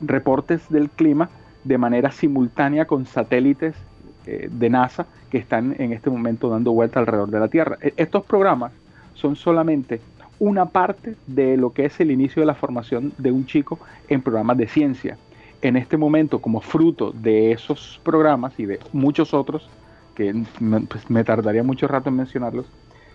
reportes 0.00 0.68
del 0.68 0.90
clima 0.90 1.30
de 1.64 1.78
manera 1.78 2.10
simultánea 2.10 2.86
con 2.86 3.06
satélites 3.06 3.74
eh, 4.26 4.48
de 4.50 4.70
NASA 4.70 5.06
que 5.30 5.38
están 5.38 5.74
en 5.78 5.92
este 5.92 6.10
momento 6.10 6.48
dando 6.48 6.72
vuelta 6.72 7.00
alrededor 7.00 7.30
de 7.30 7.40
la 7.40 7.48
Tierra. 7.48 7.78
E, 7.80 7.94
estos 7.96 8.24
programas 8.24 8.72
son 9.14 9.36
solamente 9.36 10.00
una 10.38 10.66
parte 10.66 11.16
de 11.26 11.56
lo 11.56 11.72
que 11.72 11.86
es 11.86 12.00
el 12.00 12.10
inicio 12.10 12.40
de 12.40 12.46
la 12.46 12.54
formación 12.54 13.12
de 13.18 13.32
un 13.32 13.46
chico 13.46 13.78
en 14.08 14.22
programas 14.22 14.58
de 14.58 14.68
ciencia. 14.68 15.16
En 15.62 15.76
este 15.76 15.96
momento, 15.96 16.40
como 16.40 16.60
fruto 16.60 17.12
de 17.12 17.52
esos 17.52 18.00
programas 18.02 18.58
y 18.58 18.66
de 18.66 18.80
muchos 18.92 19.32
otros, 19.32 19.68
que 20.14 20.34
pues, 20.88 21.10
me 21.10 21.24
tardaría 21.24 21.62
mucho 21.62 21.88
rato 21.88 22.08
en 22.08 22.16
mencionarlos, 22.16 22.66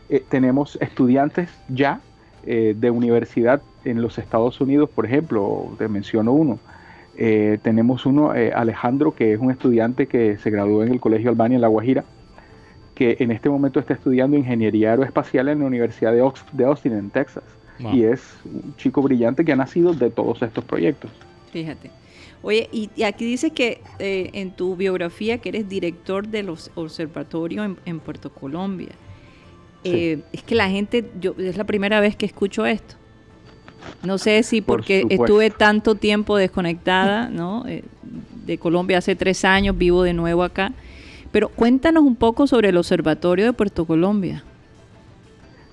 eh, 0.09 0.23
tenemos 0.27 0.77
estudiantes 0.81 1.49
ya 1.67 2.01
eh, 2.45 2.73
de 2.77 2.89
universidad 2.89 3.61
en 3.85 4.01
los 4.01 4.17
Estados 4.17 4.61
Unidos, 4.61 4.89
por 4.89 5.05
ejemplo, 5.05 5.75
te 5.77 5.87
menciono 5.87 6.31
uno, 6.31 6.59
eh, 7.21 7.59
tenemos 7.61 8.05
uno, 8.05 8.33
eh, 8.33 8.53
Alejandro, 8.53 9.13
que 9.13 9.33
es 9.33 9.39
un 9.39 9.51
estudiante 9.51 10.07
que 10.07 10.37
se 10.37 10.49
graduó 10.49 10.83
en 10.83 10.91
el 10.93 11.01
Colegio 11.01 11.29
Albania 11.29 11.55
en 11.55 11.61
La 11.61 11.67
Guajira, 11.67 12.05
que 12.95 13.17
en 13.19 13.31
este 13.31 13.49
momento 13.49 13.81
está 13.81 13.93
estudiando 13.93 14.37
ingeniería 14.37 14.91
aeroespacial 14.91 15.49
en 15.49 15.59
la 15.59 15.65
Universidad 15.65 16.13
de, 16.13 16.31
de 16.53 16.65
Austin, 16.65 16.93
en 16.93 17.09
Texas. 17.09 17.43
Y 17.93 18.03
es 18.03 18.21
un 18.45 18.75
chico 18.75 19.01
brillante 19.01 19.45
que 19.45 19.53
ha 19.53 19.55
nacido 19.55 19.93
de 19.93 20.09
todos 20.09 20.41
estos 20.41 20.65
proyectos. 20.65 21.11
Fíjate. 21.51 21.91
Oye, 22.41 22.69
y, 22.71 23.03
aquí 23.03 23.25
dices 23.25 23.51
que 23.51 23.81
eh, 23.99 24.29
en 24.33 24.51
tu 24.51 24.75
biografía 24.75 25.39
que 25.39 25.49
eres 25.49 25.67
director 25.67 26.27
de 26.27 26.43
los 26.43 26.71
observatorios 26.75 27.75
en, 27.85 27.99
Puerto 27.99 28.29
Colombia. 28.29 28.91
es 29.83 30.43
que 30.43 30.55
la 30.55 30.69
gente, 30.69 31.09
yo 31.19 31.35
es 31.37 31.57
la 31.57 31.65
primera 31.65 31.99
vez 31.99 32.15
que 32.15 32.25
escucho 32.25 32.65
esto. 32.65 32.95
No 34.03 34.17
sé 34.17 34.43
si 34.43 34.61
porque 34.61 35.05
estuve 35.09 35.49
tanto 35.49 35.95
tiempo 35.95 36.37
desconectada, 36.37 37.29
¿no? 37.29 37.65
Eh, 37.67 37.83
de 38.45 38.57
Colombia 38.57 38.97
hace 38.97 39.15
tres 39.15 39.45
años, 39.45 39.77
vivo 39.77 40.03
de 40.03 40.13
nuevo 40.13 40.43
acá. 40.43 40.71
Pero 41.31 41.49
cuéntanos 41.49 42.03
un 42.03 42.15
poco 42.15 42.47
sobre 42.47 42.69
el 42.69 42.77
Observatorio 42.77 43.45
de 43.45 43.53
Puerto 43.53 43.85
Colombia. 43.85 44.43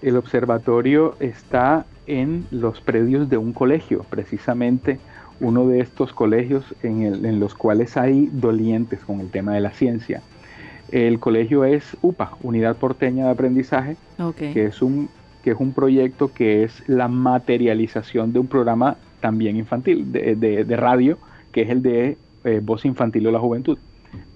El 0.02 0.16
observatorio 0.16 1.16
está 1.20 1.86
en 2.06 2.46
los 2.50 2.80
predios 2.80 3.30
de 3.30 3.38
un 3.38 3.52
colegio, 3.52 4.04
precisamente 4.10 5.00
uno 5.40 5.66
de 5.66 5.80
estos 5.80 6.12
colegios 6.12 6.64
en, 6.82 7.40
los 7.40 7.54
cuales 7.54 7.96
hay 7.96 8.28
dolientes 8.32 9.00
con 9.00 9.20
el 9.20 9.30
tema 9.30 9.54
de 9.54 9.60
la 9.60 9.70
ciencia. 9.70 10.22
El 10.90 11.18
colegio 11.18 11.64
es 11.64 11.96
UPA, 12.02 12.32
Unidad 12.42 12.76
Porteña 12.76 13.26
de 13.26 13.30
Aprendizaje, 13.30 13.96
que 14.36 14.66
es 14.66 14.82
un 14.82 15.08
que 15.46 15.52
es 15.52 15.60
un 15.60 15.72
proyecto 15.72 16.32
que 16.34 16.64
es 16.64 16.82
la 16.88 17.06
materialización 17.06 18.32
de 18.32 18.40
un 18.40 18.48
programa 18.48 18.96
también 19.20 19.56
infantil, 19.56 20.10
de, 20.10 20.76
radio, 20.76 21.18
que 21.52 21.62
es 21.62 21.70
el 21.70 21.82
de 21.82 22.18
eh, 22.42 22.60
Voz 22.64 22.84
Infantil 22.84 23.28
o 23.28 23.30
la 23.30 23.38
Juventud. 23.38 23.78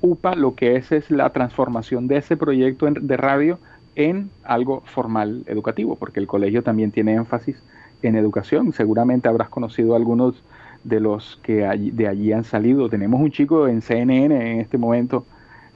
UPA 0.02 0.36
lo 0.36 0.54
que 0.54 0.76
es 0.76 0.92
es 0.92 1.10
la 1.10 1.30
transformación 1.30 2.06
de 2.06 2.18
ese 2.18 2.36
proyecto 2.36 2.86
de 2.88 3.16
radio 3.16 3.58
en 3.96 4.30
algo 4.44 4.82
formal 4.86 5.42
educativo, 5.46 5.96
porque 5.96 6.20
el 6.20 6.28
colegio 6.28 6.62
también 6.62 6.92
tiene 6.92 7.14
énfasis 7.14 7.60
en 8.02 8.14
educación. 8.14 8.72
Seguramente 8.72 9.28
habrás 9.28 9.48
conocido 9.48 9.96
algunos 9.96 10.40
de 10.84 11.00
los 11.00 11.38
que 11.42 11.66
de 11.92 12.08
allí 12.08 12.32
han 12.32 12.44
salido. 12.44 12.88
Tenemos 12.88 13.20
un 13.20 13.30
chico 13.30 13.68
en 13.68 13.82
CNN 13.82 14.52
en 14.52 14.60
este 14.60 14.78
momento, 14.78 15.26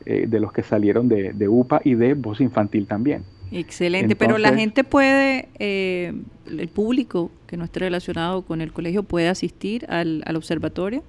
eh, 0.06 0.26
de 0.28 0.40
los 0.40 0.52
que 0.52 0.62
salieron 0.62 1.08
de, 1.08 1.32
de 1.32 1.48
UPA 1.48 1.80
y 1.84 1.94
de 1.94 2.14
Voz 2.14 2.40
Infantil 2.40 2.86
también. 2.86 3.24
Excelente, 3.50 4.16
pero 4.16 4.38
la 4.38 4.52
gente 4.52 4.82
puede, 4.82 5.48
eh, 5.60 6.12
el 6.46 6.68
público 6.68 7.30
que 7.46 7.56
no 7.56 7.64
esté 7.64 7.80
relacionado 7.80 8.42
con 8.42 8.60
el 8.60 8.72
colegio 8.72 9.04
puede 9.04 9.28
asistir 9.28 9.86
al, 9.88 10.24
observatorio. 10.34 11.02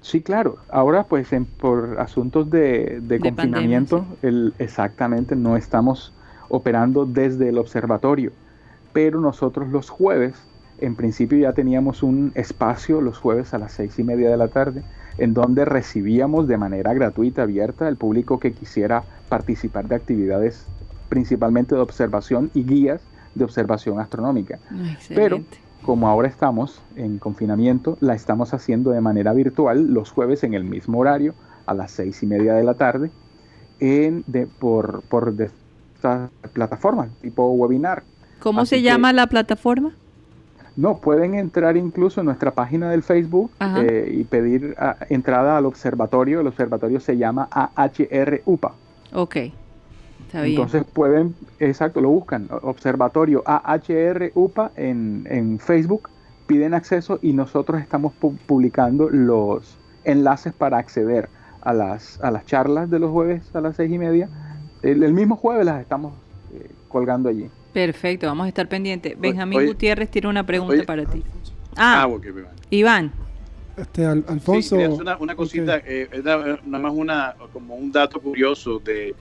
Sí, 0.00 0.20
claro. 0.20 0.56
Ahora, 0.68 1.04
pues, 1.04 1.28
por 1.60 2.00
asuntos 2.00 2.50
de, 2.50 3.00
confinamiento, 3.22 4.04
el, 4.22 4.54
exactamente, 4.58 5.36
no 5.36 5.56
estamos 5.56 6.12
operando 6.48 7.06
desde 7.06 7.50
el 7.50 7.58
observatorio. 7.58 8.32
Pero 8.92 9.20
nosotros 9.20 9.68
los 9.68 9.88
jueves, 9.88 10.34
en 10.82 10.96
principio 10.96 11.38
ya 11.38 11.52
teníamos 11.52 12.02
un 12.02 12.32
espacio 12.34 13.00
los 13.00 13.16
jueves 13.16 13.54
a 13.54 13.58
las 13.58 13.72
seis 13.72 13.98
y 14.00 14.04
media 14.04 14.28
de 14.28 14.36
la 14.36 14.48
tarde, 14.48 14.82
en 15.16 15.32
donde 15.32 15.64
recibíamos 15.64 16.48
de 16.48 16.56
manera 16.56 16.92
gratuita, 16.92 17.42
abierta, 17.42 17.86
al 17.86 17.96
público 17.96 18.40
que 18.40 18.52
quisiera 18.52 19.04
participar 19.28 19.86
de 19.86 19.94
actividades 19.94 20.66
principalmente 21.08 21.76
de 21.76 21.80
observación 21.80 22.50
y 22.52 22.64
guías 22.64 23.00
de 23.36 23.44
observación 23.44 24.00
astronómica. 24.00 24.58
Pero 25.08 25.42
como 25.82 26.08
ahora 26.08 26.26
estamos 26.26 26.82
en 26.96 27.18
confinamiento, 27.18 27.96
la 28.00 28.14
estamos 28.14 28.52
haciendo 28.52 28.90
de 28.90 29.00
manera 29.00 29.32
virtual 29.32 29.94
los 29.94 30.10
jueves 30.10 30.42
en 30.42 30.54
el 30.54 30.64
mismo 30.64 30.98
horario, 30.98 31.34
a 31.66 31.74
las 31.74 31.92
seis 31.92 32.22
y 32.24 32.26
media 32.26 32.54
de 32.54 32.64
la 32.64 32.74
tarde, 32.74 33.12
en, 33.78 34.24
de, 34.26 34.46
por, 34.46 35.02
por 35.02 35.32
esta 35.38 36.30
plataforma, 36.52 37.08
tipo 37.20 37.48
webinar. 37.52 38.02
¿Cómo 38.40 38.66
se 38.66 38.82
llama 38.82 39.12
la 39.12 39.28
plataforma? 39.28 39.92
No, 40.76 40.98
pueden 40.98 41.34
entrar 41.34 41.76
incluso 41.76 42.20
en 42.20 42.26
nuestra 42.26 42.52
página 42.52 42.90
del 42.90 43.02
Facebook 43.02 43.50
eh, 43.60 44.10
y 44.12 44.24
pedir 44.24 44.74
ah, 44.78 44.96
entrada 45.10 45.58
al 45.58 45.66
observatorio. 45.66 46.40
El 46.40 46.46
observatorio 46.46 47.00
se 47.00 47.16
llama 47.16 47.48
AHR 47.50 48.42
UPA. 48.46 48.72
Ok. 49.12 49.36
Entonces 50.32 50.84
pueden, 50.84 51.34
exacto, 51.58 52.00
lo 52.00 52.08
buscan, 52.08 52.48
Observatorio 52.62 53.42
AHR 53.44 54.32
UPA 54.34 54.72
en, 54.76 55.26
en 55.28 55.58
Facebook, 55.58 56.08
piden 56.46 56.72
acceso 56.72 57.18
y 57.20 57.34
nosotros 57.34 57.80
estamos 57.80 58.14
publicando 58.46 59.10
los 59.10 59.76
enlaces 60.04 60.52
para 60.52 60.78
acceder 60.78 61.28
a 61.60 61.72
las, 61.72 62.20
a 62.22 62.30
las 62.30 62.44
charlas 62.46 62.90
de 62.90 62.98
los 62.98 63.10
jueves 63.10 63.54
a 63.54 63.60
las 63.60 63.76
seis 63.76 63.92
y 63.92 63.98
media. 63.98 64.28
El, 64.82 65.12
mismo 65.12 65.36
jueves 65.36 65.64
las 65.64 65.80
estamos 65.80 66.12
eh, 66.52 66.70
colgando 66.88 67.28
allí. 67.28 67.48
Perfecto, 67.72 68.26
vamos 68.26 68.46
a 68.46 68.48
estar 68.48 68.68
pendientes. 68.68 69.18
Benjamín 69.18 69.66
Gutiérrez 69.66 70.10
tiene 70.10 70.28
una 70.28 70.44
pregunta 70.44 70.82
para 70.84 71.04
ti. 71.04 71.22
Ah, 71.76 72.06
ah 72.06 72.18
Iván. 72.70 73.12
Este, 73.76 74.04
Alfonso. 74.04 74.76
Sí, 74.76 74.84
una, 74.84 75.16
una, 75.16 75.34
cosita, 75.34 75.80
eh, 75.84 76.08
nada 76.22 76.58
más 76.64 76.92
una, 76.94 77.34
como 77.52 77.74
un 77.74 77.90
dato 77.90 78.20
curioso 78.20 78.78
de 78.78 79.14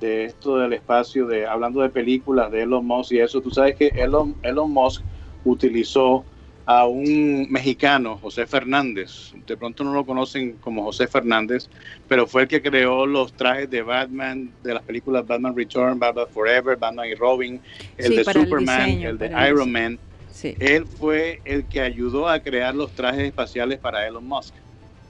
de 0.00 0.24
esto 0.24 0.56
del 0.56 0.72
espacio, 0.72 1.26
de 1.26 1.46
hablando 1.46 1.82
de 1.82 1.90
películas 1.90 2.50
de 2.50 2.62
Elon 2.62 2.84
Musk 2.86 3.12
y 3.12 3.20
eso, 3.20 3.40
tú 3.40 3.50
sabes 3.50 3.76
que 3.76 3.88
Elon, 3.88 4.34
Elon 4.42 4.72
Musk 4.72 5.02
utilizó 5.44 6.24
a 6.70 6.86
un 6.86 7.48
mexicano, 7.50 8.16
José 8.22 8.46
Fernández. 8.46 9.32
De 9.44 9.56
pronto 9.56 9.82
no 9.82 9.92
lo 9.92 10.06
conocen 10.06 10.52
como 10.60 10.84
José 10.84 11.08
Fernández, 11.08 11.68
pero 12.06 12.28
fue 12.28 12.42
el 12.42 12.48
que 12.48 12.62
creó 12.62 13.06
los 13.06 13.32
trajes 13.32 13.68
de 13.68 13.82
Batman, 13.82 14.52
de 14.62 14.74
las 14.74 14.82
películas 14.84 15.26
Batman 15.26 15.56
Return, 15.56 15.98
Batman 15.98 16.26
Forever, 16.32 16.76
Batman 16.76 17.08
y 17.08 17.14
Robin, 17.16 17.60
el 17.98 18.14
de 18.14 18.24
Superman, 18.24 18.88
el, 19.02 19.18
de 19.18 19.48
Iron 19.48 19.72
Man. 19.72 19.98
Él 20.44 20.86
fue 20.86 21.40
el 21.44 21.64
que 21.64 21.80
ayudó 21.80 22.28
a 22.28 22.38
crear 22.38 22.72
los 22.72 22.92
trajes 22.92 23.22
espaciales 23.22 23.80
para 23.80 24.06
Elon 24.06 24.28
Musk. 24.28 24.54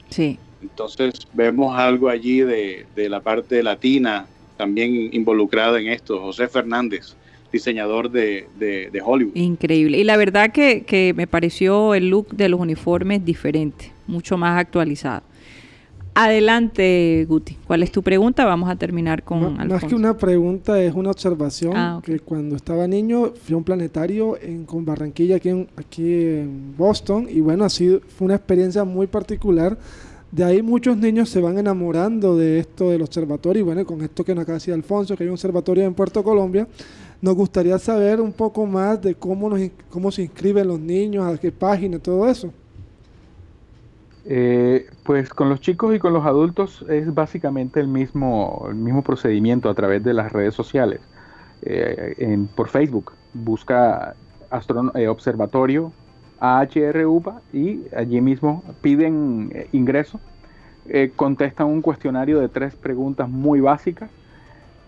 Sí. 0.08 0.38
Entonces 0.62 1.12
vemos 1.34 1.78
algo 1.78 2.08
allí 2.08 2.40
de, 2.40 2.86
de 2.96 3.08
la 3.11 3.20
parte 3.20 3.62
latina 3.62 4.26
también 4.56 5.11
involucrado 5.12 5.76
en 5.76 5.88
esto, 5.88 6.20
José 6.20 6.48
Fernández, 6.48 7.14
diseñador 7.53 8.11
de, 8.11 8.46
Hollywood. 9.05 9.34
Increíble. 9.34 9.98
Y 9.98 10.05
la 10.05 10.16
verdad 10.16 10.53
que, 10.53 11.14
me 11.16 11.26
pareció 11.26 11.94
el 11.94 12.09
look 12.09 12.28
de 12.28 12.48
los 12.48 12.61
uniformes 12.61 13.24
diferente, 13.24 13.92
mucho 14.07 14.36
más 14.36 14.59
actualizado. 14.59 15.22
Adelante, 16.12 17.24
Guti. 17.28 17.57
¿Cuál 17.66 17.84
es 17.84 17.92
tu 17.92 18.03
pregunta? 18.03 18.44
Vamos 18.44 18.68
a 18.68 18.74
terminar 18.74 19.22
con 19.22 19.44
Alfonso. 19.44 19.74
Más 19.74 19.84
que 19.84 19.94
una 19.94 20.16
pregunta, 20.16 20.82
es 20.82 20.92
una 20.92 21.11
observación 21.12 21.72
ah, 21.76 22.01
que 22.05 22.18
cuando 22.18 22.57
estaba 22.57 22.86
niño 22.88 23.32
fui 23.42 23.55
a 23.55 23.57
un 23.57 23.64
planetario 23.64 24.36
en, 24.42 24.64
con 24.64 24.84
Barranquilla, 24.84 25.36
aquí 25.36 25.51
en, 25.51 25.68
aquí 25.76 26.03
en 26.03 26.74
Boston, 26.76 27.28
y 27.30 27.40
bueno, 27.40 27.64
así 27.64 28.01
fue 28.16 28.26
una 28.26 28.34
experiencia 28.34 28.82
muy 28.82 29.07
particular 29.07 29.78
de 30.32 30.44
ahí 30.44 30.62
muchos 30.62 30.96
niños 30.96 31.28
se 31.28 31.40
van 31.40 31.59
enamorando 31.59 32.36
de 32.36 32.61
esto 32.61 32.90
del 32.90 33.03
observatorio 33.03 33.61
y 33.61 33.64
bueno, 33.64 33.84
con 33.84 34.01
esto 34.03 34.24
que 34.24 34.32
nos 34.32 34.42
acaba 34.42 34.55
de 34.55 34.61
decir 34.61 34.74
Alfonso, 34.74 35.16
que 35.16 35.24
hay 35.24 35.28
un 35.28 35.34
observatorio 35.34 35.84
en 35.84 35.94
Puerto 35.94 36.22
Colombia, 36.22 36.68
nos 37.20 37.34
gustaría 37.34 37.78
saber 37.78 38.20
un 38.20 38.32
poco 38.32 38.66
más 38.66 39.00
de 39.00 39.14
cómo, 39.14 39.48
nos, 39.48 39.60
cómo 39.90 40.10
se 40.10 40.22
inscriben 40.22 40.68
los 40.68 40.80
niños, 40.80 41.26
a 41.26 41.38
qué 41.38 41.52
página, 41.52 41.98
todo 41.98 42.28
eso. 42.28 42.52
Eh, 44.26 44.86
pues 45.04 45.30
con 45.30 45.48
los 45.48 45.60
chicos 45.60 45.94
y 45.94 45.98
con 45.98 46.12
los 46.12 46.24
adultos 46.26 46.84
es 46.88 47.12
básicamente 47.12 47.80
el 47.80 47.88
mismo, 47.88 48.66
el 48.68 48.74
mismo 48.74 49.02
procedimiento 49.02 49.68
a 49.68 49.74
través 49.74 50.04
de 50.04 50.14
las 50.14 50.32
redes 50.32 50.54
sociales. 50.54 51.00
Eh, 51.62 52.46
por 52.54 52.68
Facebook, 52.68 53.12
busca 53.34 54.14
eh, 54.94 55.08
Observatorio 55.08 55.92
AHRUPA 56.38 57.42
y 57.52 57.82
allí 57.94 58.20
mismo 58.20 58.62
piden 58.80 59.50
eh, 59.54 59.68
ingreso, 59.72 60.20
contestan 61.14 61.68
un 61.68 61.82
cuestionario 61.82 62.40
de 62.40 62.48
tres 62.48 62.74
preguntas 62.74 63.28
muy 63.28 63.60
básicas, 63.60 64.10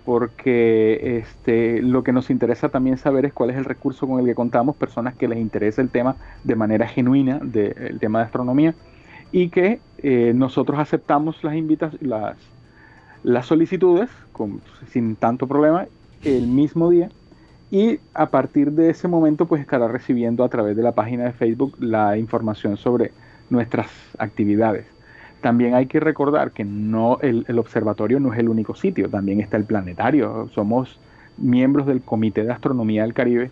porque 0.05 1.19
este, 1.19 1.81
lo 1.83 2.03
que 2.03 2.13
nos 2.13 2.31
interesa 2.31 2.69
también 2.69 2.99
saber 2.99 3.25
es 3.25 3.33
cuál 3.33 3.51
es 3.51 3.57
el 3.57 3.65
recurso 3.65 4.07
con 4.07 4.21
el 4.21 4.27
que 4.27 4.35
contamos, 4.35 4.77
personas 4.77 5.15
que 5.15 5.29
les 5.29 5.39
interesa 5.39 5.81
el 5.83 5.91
tema 5.91 6.17
de 6.45 6.57
manera 6.57 6.89
genuina, 6.89 7.39
del 7.43 7.99
tema 8.01 8.21
de 8.21 8.25
astronomía, 8.25 8.75
y 9.31 9.49
que 9.49 9.81
eh, 9.99 10.33
nosotros 10.35 10.79
aceptamos 10.79 11.43
las, 11.45 11.55
las, 12.03 12.37
las 13.23 13.47
solicitudes 13.47 14.11
sin 14.89 15.17
tanto 15.17 15.47
problema 15.47 15.87
el 16.25 16.47
mismo 16.47 16.91
día 16.91 17.09
y 17.71 18.01
a 18.13 18.27
partir 18.27 18.73
de 18.73 18.91
ese 18.91 19.09
momento 19.09 19.47
pues 19.47 19.63
estará 19.63 19.89
recibiendo 19.89 20.45
a 20.45 20.49
través 20.49 20.77
de 20.77 20.83
la 20.83 20.93
página 20.93 21.25
de 21.25 21.33
Facebook 21.33 21.75
la 21.81 22.19
información 22.19 22.77
sobre 22.77 23.13
nuestras 23.49 23.89
actividades. 24.19 24.85
También 25.43 25.75
hay 25.75 25.87
que 25.87 25.99
recordar 25.99 26.53
que 26.53 26.65
no 26.65 27.19
el, 27.21 27.45
observatorio 27.59 28.21
no 28.21 28.33
es 28.33 28.39
el 28.39 28.49
único 28.49 28.77
sitio, 28.77 29.11
también 29.11 29.41
está 29.41 29.57
el 29.57 29.65
planetario. 29.65 30.49
Somos 30.55 31.01
miembros 31.37 31.87
del 31.87 32.01
Comité 32.01 32.45
de 32.45 32.53
Astronomía 32.53 33.03
del 33.03 33.13
Caribe, 33.13 33.51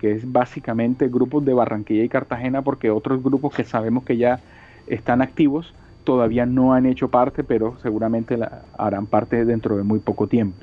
que 0.00 0.12
es 0.12 0.30
básicamente 0.30 1.08
grupos 1.08 1.44
de 1.44 1.52
Barranquilla 1.52 2.04
y 2.04 2.08
Cartagena, 2.08 2.62
porque 2.62 2.90
otros 2.90 3.24
grupos 3.24 3.54
que 3.54 3.64
sabemos 3.64 4.04
que 4.04 4.16
ya 4.16 4.38
están 4.86 5.20
activos 5.20 5.74
todavía 6.04 6.46
no 6.46 6.74
han 6.74 6.86
hecho 6.86 7.08
parte, 7.08 7.42
pero 7.42 7.76
seguramente 7.82 8.38
harán 8.78 9.06
parte 9.06 9.44
dentro 9.44 9.76
de 9.76 9.82
muy 9.82 9.98
poco 9.98 10.28
tiempo. 10.28 10.56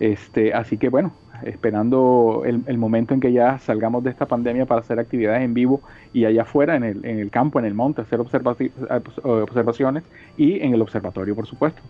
Este, 0.00 0.54
así 0.54 0.76
que 0.76 0.88
bueno, 0.88 1.12
esperando 1.42 2.42
el, 2.44 2.78
momento 2.78 3.14
en 3.14 3.20
que 3.20 3.32
ya 3.32 3.58
salgamos 3.58 4.04
de 4.04 4.10
esta 4.10 4.26
pandemia 4.26 4.66
para 4.66 4.80
hacer 4.80 4.98
actividades 4.98 5.42
en 5.42 5.54
vivo 5.54 5.80
y 6.12 6.24
allá 6.24 6.42
afuera, 6.42 6.76
en 6.76 6.84
el, 6.84 7.04
en 7.04 7.18
el 7.18 7.30
campo, 7.30 7.58
en 7.58 7.64
el 7.64 7.74
monte, 7.74 8.02
hacer 8.02 8.20
observaciones 8.20 10.04
y 10.36 10.60
en 10.60 10.74
el 10.74 10.82
observatorio, 10.82 11.34
por 11.34 11.46
supuesto. 11.46 11.82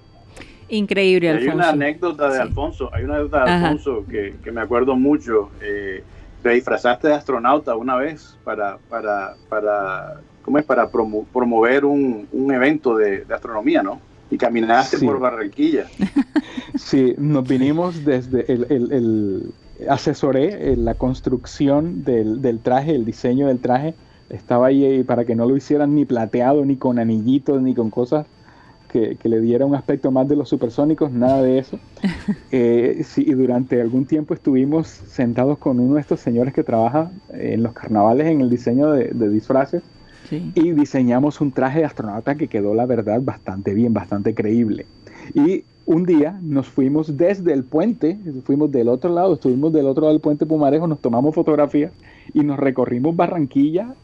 Increíble, 0.68 1.28
Alfonso. 1.28 1.51
Hay 1.51 1.57
una 1.57 1.68
anécdota 1.70 2.30
de 2.30 2.40
Alfonso, 2.40 2.90
hay 2.92 3.05
una 3.05 3.16
anécdota 3.16 3.45
de 3.45 3.51
Alfonso 3.51 4.05
que, 4.09 4.51
me 4.51 4.61
acuerdo 4.61 4.97
mucho. 4.97 5.51
Eh, 5.61 6.03
te 6.42 6.51
disfrazaste 6.51 7.09
de 7.09 7.14
astronauta 7.14 7.76
una 7.76 7.97
vez 7.97 8.38
para, 8.45 8.78
para, 8.88 9.34
para 9.49 10.20
¿cómo 10.42 10.59
es? 10.59 10.64
Para 10.64 10.88
promover 10.88 11.84
un, 11.84 12.28
un 12.32 12.53
evento 12.53 12.97
de, 12.97 13.24
de 13.24 13.34
astronomía, 13.34 13.82
¿no? 13.82 14.01
y 14.30 14.38
caminaste 14.38 14.99
por 14.99 15.18
Barranquilla. 15.18 15.86
Sí, 16.75 17.14
nos 17.18 17.47
vinimos 17.47 18.05
desde 18.05 18.53
el, 18.53 18.66
el, 18.70 19.53
asesoré 19.89 20.73
eh, 20.73 20.77
la 20.77 20.94
construcción 20.94 22.05
del, 22.05 22.43
del, 22.43 22.61
traje, 22.61 22.94
el 22.94 23.05
diseño 23.05 23.48
del 23.48 23.61
traje. 23.61 23.94
Estaba 24.31 24.69
ahí 24.69 24.85
eh, 24.85 25.05
para 25.05 25.24
que 25.24 25.35
no 25.35 25.47
lo 25.47 25.57
hicieran 25.57 25.94
ni 25.94 26.05
plateado, 26.05 26.65
ni 26.65 26.77
con 26.77 26.98
anillitos, 26.98 27.62
ni 27.62 27.74
con 27.74 27.90
cosas 27.90 28.27
que, 28.89 29.16
que 29.16 29.28
le 29.28 29.40
diera 29.40 29.66
un 29.66 29.74
aspecto 29.74 30.11
más 30.11 30.28
de 30.28 30.36
los 30.36 30.48
supersónicos, 30.48 31.12
nada 31.12 31.43
de 31.43 31.59
eso. 31.59 31.78
Eh, 32.57 33.03
sí, 33.05 33.24
y 33.27 33.32
durante 33.32 33.81
algún 33.81 34.07
tiempo 34.07 34.32
estuvimos 34.32 34.86
sentados 34.86 35.59
con 35.59 35.81
uno 35.81 35.97
de 35.97 36.01
estos 36.01 36.20
señores 36.20 36.55
que 36.55 36.62
trabaja 36.62 37.11
en 37.32 37.65
los 37.65 37.73
carnavales 37.73 38.28
en 38.28 38.40
el 38.40 38.48
diseño 38.48 38.93
de, 38.93 39.09
de 39.12 39.28
disfraces 39.28 39.82
y 40.31 40.70
diseñamos 40.70 41.40
un 41.40 41.51
traje 41.51 41.81
de 41.81 41.85
astronauta 41.85 42.36
que 42.36 42.47
quedó, 42.47 42.74
la 42.74 42.86
verdad, 42.86 43.20
bastante 43.20 43.74
bien, 43.74 43.93
bastante 43.93 44.35
creíble. 44.35 44.86
Y 45.35 45.65
un 45.86 46.05
día 46.05 46.39
nos 46.43 46.66
fuimos 46.66 47.16
desde 47.16 47.52
el 47.52 47.65
puente, 47.65 48.19
fuimos 48.44 48.73
del 48.73 48.89
otro 48.89 49.12
lado, 49.12 49.35
estuvimos 49.35 49.73
del 49.73 49.86
otro 49.86 50.02
lado 50.02 50.12
del 50.12 50.20
puente 50.20 50.47
Pumarejo, 50.47 50.86
nos 50.86 51.01
tomamos 51.01 51.35
fotografías 51.35 51.93
y 52.32 52.40
nos 52.40 52.59
recorrimos 52.59 53.15
Barranquilla 53.15 53.94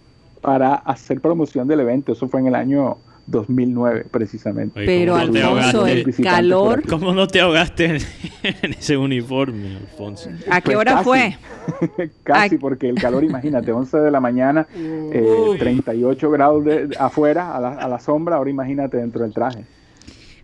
para 0.40 0.74
hacer 0.74 1.20
promoción 1.20 1.68
del 1.68 1.80
evento. 1.80 2.12
Eso 2.12 2.28
fue 2.28 2.40
en 2.40 2.48
el 2.48 2.54
año 2.54 2.98
2009 3.26 4.06
precisamente. 4.10 4.82
Pero 4.84 5.16
Alfonso, 5.16 5.86
el 5.86 6.14
calor... 6.22 6.82
¿Cómo 6.86 7.14
no 7.14 7.26
te 7.26 7.40
ahogaste 7.40 7.84
en, 8.42 8.72
ese 8.72 8.96
uniforme, 8.96 9.76
Alfonso? 9.76 10.30
¿A 10.50 10.60
qué 10.60 10.72
pues 10.72 10.76
hora 10.76 11.02
fue? 11.02 11.36
casi, 12.22 12.58
porque 12.58 12.88
el 12.88 12.96
calor, 12.96 13.24
imagínate, 13.24 13.72
11 13.72 13.98
de 14.00 14.10
la 14.10 14.20
mañana, 14.20 14.66
38 14.66 16.26
eh, 16.26 16.30
grados 16.30 16.64
de, 16.64 16.96
afuera, 16.98 17.56
a 17.56 17.60
la, 17.60 17.68
a 17.70 17.88
la 17.88 18.00
sombra, 18.00 18.36
ahora 18.36 18.50
imagínate 18.50 18.98
dentro 18.98 19.22
del 19.22 19.32
traje. 19.32 19.64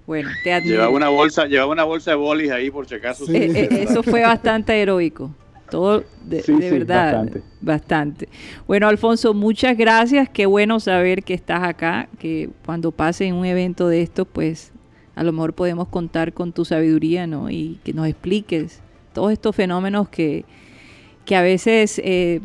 Bueno, 0.07 0.31
te 0.45 0.53
admiro. 0.53 0.75
Llevaba 0.77 0.93
una 0.93 1.09
bolsa, 1.09 1.47
llevaba 1.47 1.73
una 1.73 1.85
bolsa 1.85 2.13
de 2.13 2.17
bolis 2.17 2.51
ahí 2.51 2.71
por 2.71 2.87
si 2.89 2.95
acaso. 2.95 3.25
Eh, 3.29 3.51
eh, 3.55 3.69
eso 3.89 4.03
fue 4.03 4.23
bastante 4.23 4.81
heroico. 4.81 5.35
Todo 5.71 6.05
de, 6.25 6.43
Sí, 6.43 6.53
de 6.53 6.69
sí, 6.71 6.79
verdad, 6.79 7.13
bastante. 7.13 7.43
bastante. 7.61 8.29
Bueno, 8.69 8.87
Alfonso, 8.87 9.35
muchas 9.35 9.77
gracias. 9.77 10.29
Qué 10.29 10.47
bueno 10.47 10.79
saber 10.79 11.25
que 11.25 11.35
estás 11.35 11.65
acá, 11.65 12.09
que 12.21 12.51
cuando 12.65 12.93
pase 12.93 13.33
un 13.33 13.45
evento 13.45 13.89
de 13.89 14.03
estos, 14.03 14.29
pues 14.33 14.73
a 15.17 15.25
lo 15.25 15.33
mejor 15.33 15.55
podemos 15.55 15.89
contar 15.89 16.33
con 16.33 16.53
tu 16.53 16.65
sabiduría, 16.65 17.27
¿no? 17.27 17.51
Y 17.51 17.81
que 17.83 17.93
nos 17.93 18.07
expliques 18.07 18.81
todos 19.13 19.33
estos 19.33 19.57
fenómenos 19.57 20.09
que, 20.09 20.45
que 21.25 21.35
a 21.35 21.43
veces 21.43 22.01
eh, 22.05 22.41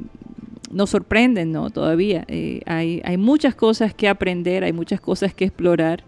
nos 0.72 0.90
sorprenden, 0.90 1.52
¿no? 1.52 1.70
Todavía. 1.70 2.26
Eh, 2.28 2.62
hay, 2.66 3.02
hay 3.04 3.18
muchas 3.18 3.54
cosas 3.54 3.94
que 3.94 4.08
aprender, 4.08 4.64
hay 4.64 4.74
muchas 4.74 5.00
cosas 5.00 5.36
que 5.36 5.46
explorar. 5.46 6.04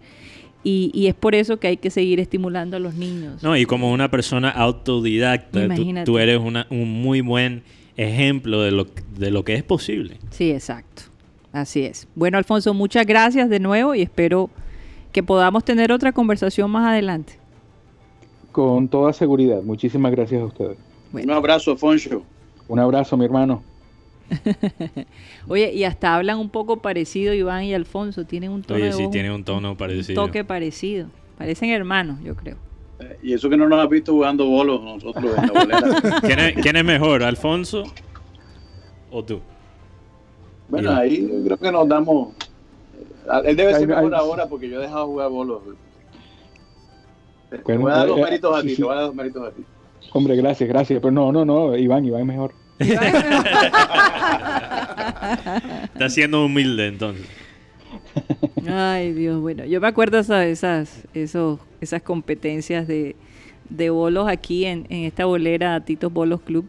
Y, 0.64 0.90
y 0.94 1.06
es 1.08 1.14
por 1.14 1.34
eso 1.34 1.58
que 1.58 1.66
hay 1.68 1.76
que 1.76 1.90
seguir 1.90 2.18
estimulando 2.20 2.76
a 2.78 2.80
los 2.80 2.94
niños. 2.94 3.42
No, 3.42 3.54
y 3.56 3.66
como 3.66 3.92
una 3.92 4.10
persona 4.10 4.48
autodidacta, 4.50 5.60
tú, 5.60 5.64
Imagínate. 5.66 6.06
tú 6.06 6.18
eres 6.18 6.40
una- 6.40 6.66
un 6.70 7.02
muy 7.02 7.20
buen 7.20 7.62
ejemplo 7.96 8.62
de 8.62 8.70
lo, 8.72 8.86
de 9.18 9.30
lo 9.30 9.44
que 9.44 9.54
es 9.54 9.62
posible. 9.62 10.16
Sí, 10.30 10.50
exacto. 10.50 11.02
Así 11.52 11.82
es. 11.84 12.08
Bueno, 12.14 12.38
Alfonso, 12.38 12.72
muchas 12.74 13.06
gracias 13.06 13.48
de 13.50 13.60
nuevo 13.60 13.94
y 13.94 14.02
espero 14.02 14.50
que 15.12 15.22
podamos 15.22 15.64
tener 15.64 15.92
otra 15.92 16.12
conversación 16.12 16.70
más 16.70 16.88
adelante. 16.88 17.34
Con 18.50 18.88
toda 18.88 19.12
seguridad. 19.12 19.62
Muchísimas 19.62 20.10
gracias 20.12 20.40
a 20.42 20.46
ustedes. 20.46 20.78
Un 21.12 21.30
abrazo, 21.30 21.76
Foncho. 21.76 22.22
Un 22.66 22.78
abrazo, 22.80 23.16
mi 23.16 23.24
hermano. 23.24 23.62
Oye, 25.48 25.72
y 25.72 25.84
hasta 25.84 26.14
hablan 26.14 26.38
un 26.38 26.48
poco 26.50 26.78
parecido 26.78 27.34
Iván 27.34 27.64
y 27.64 27.74
Alfonso. 27.74 28.24
Tienen 28.24 28.50
un 28.50 28.62
tono 28.62 28.76
Oye, 28.76 28.86
de 28.86 28.92
sí, 28.92 29.04
voz, 29.04 29.14
un 29.16 29.44
tono 29.44 29.70
un 29.72 29.76
parecido. 29.76 30.24
toque 30.24 30.44
parecido. 30.44 31.08
Parecen 31.38 31.70
hermanos, 31.70 32.18
yo 32.22 32.34
creo. 32.34 32.56
Eh, 33.00 33.18
Y 33.22 33.32
eso 33.34 33.48
que 33.50 33.56
no 33.56 33.68
nos 33.68 33.82
has 33.82 33.88
visto 33.88 34.12
jugando 34.12 34.46
bolos 34.46 34.82
nosotros 34.82 35.24
en 35.36 35.46
la 35.46 35.52
bolera. 35.52 36.20
¿Quién 36.22 36.38
es, 36.38 36.54
quién 36.54 36.76
es 36.76 36.84
mejor, 36.84 37.22
Alfonso 37.22 37.84
o 39.10 39.24
tú? 39.24 39.40
Bueno, 40.68 40.92
ahí 40.92 41.22
yo 41.28 41.44
creo 41.44 41.56
que 41.58 41.72
nos 41.72 41.88
damos. 41.88 42.28
eh, 42.94 43.42
Él 43.44 43.56
debe 43.56 43.74
ser 43.74 43.86
mejor 43.88 44.14
ahora 44.14 44.46
porque 44.48 44.68
yo 44.68 44.78
he 44.78 44.82
dejado 44.82 45.00
de 45.02 45.06
jugar 45.06 45.30
bolos. 45.30 45.62
Te 47.50 47.58
Bueno, 47.58 47.82
voy 47.82 47.92
a 47.92 47.96
dar 47.96 48.06
dos 48.08 48.18
eh, 48.18 48.22
méritos 48.22 48.58
a 48.58 48.62
ti, 48.62 48.68
sí. 48.70 48.76
te 48.76 48.82
voy 48.84 48.92
a 48.92 48.96
dar 48.96 49.04
dos 49.06 49.14
méritos 49.14 49.46
a 49.46 49.50
ti. 49.52 49.62
Hombre, 50.12 50.36
gracias, 50.36 50.68
gracias. 50.68 51.00
Pero 51.00 51.10
no, 51.12 51.32
no, 51.32 51.44
no, 51.44 51.76
Iván, 51.76 52.04
Iván 52.04 52.20
es 52.22 52.26
mejor. 52.26 52.54
Está 55.94 56.08
siendo 56.08 56.44
humilde 56.44 56.86
entonces. 56.88 57.26
Ay, 58.68 59.12
Dios, 59.12 59.40
bueno, 59.40 59.64
yo 59.64 59.80
me 59.80 59.86
acuerdo 59.88 60.18
esa- 60.18 60.46
esas, 60.46 61.04
esos, 61.14 61.60
esas 61.80 62.02
competencias 62.02 62.86
de, 62.86 63.14
de 63.68 63.90
bolos 63.90 64.28
aquí 64.28 64.64
en, 64.64 64.86
en 64.88 65.04
esta 65.04 65.24
bolera 65.24 65.80
Titos 65.84 66.12
Bolos 66.12 66.40
Club, 66.40 66.66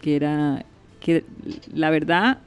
que 0.00 0.16
era, 0.16 0.64
que 1.00 1.24
la 1.72 1.90
verdad 1.90 2.38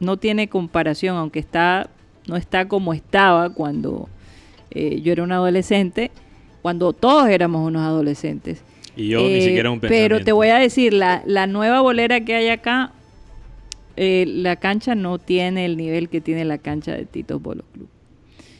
no 0.00 0.16
tiene 0.16 0.48
comparación, 0.48 1.16
aunque 1.16 1.38
está, 1.38 1.88
no 2.26 2.36
está 2.36 2.66
como 2.68 2.92
estaba 2.94 3.50
cuando 3.50 4.08
eh, 4.70 5.00
yo 5.02 5.12
era 5.12 5.22
un 5.22 5.32
adolescente, 5.32 6.10
cuando 6.62 6.92
todos 6.92 7.28
éramos 7.28 7.66
unos 7.66 7.82
adolescentes. 7.82 8.62
Y 8.96 9.08
yo 9.08 9.20
ni 9.20 9.34
Eh, 9.34 9.40
siquiera 9.42 9.70
un 9.70 9.80
Pero 9.80 10.22
te 10.22 10.32
voy 10.32 10.48
a 10.48 10.58
decir, 10.58 10.92
la, 10.92 11.22
la 11.26 11.46
nueva 11.46 11.80
bolera 11.80 12.20
que 12.24 12.34
hay 12.34 12.48
acá, 12.48 12.92
eh, 13.96 14.24
la 14.26 14.56
cancha 14.56 14.94
no 14.94 15.18
tiene 15.18 15.64
el 15.64 15.76
nivel 15.76 16.08
que 16.08 16.20
tiene 16.20 16.44
la 16.44 16.58
cancha 16.58 16.92
de 16.92 17.04
Titos 17.04 17.40
Bolo 17.42 17.64
Club. 17.72 17.88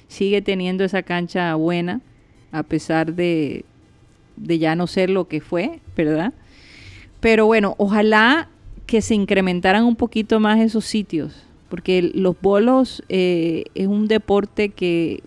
Sigue 0.09 0.43
teniendo 0.43 0.85
esa 0.85 1.02
cancha 1.02 1.55
buena, 1.55 2.01
a 2.52 2.62
pesar 2.62 3.15
de, 3.15 3.65
de 4.36 4.59
ya 4.59 4.77
no 4.77 4.86
ser 4.86 5.11
lo 5.11 5.27
que 5.28 5.40
fue, 5.40 5.81
¿verdad? 5.97 6.32
Pero 7.20 7.47
bueno, 7.47 7.74
ojalá 7.78 8.48
que 8.86 9.01
se 9.02 9.15
incrementaran 9.15 9.85
un 9.85 9.97
poquito 9.97 10.40
más 10.40 10.61
esos 10.61 10.85
sitios, 10.85 11.43
porque 11.69 12.02
los 12.15 12.40
bolos 12.40 13.02
eh, 13.09 13.65
es 13.74 13.86
un 13.86 14.06
deporte 14.06 14.69
que 14.69 15.23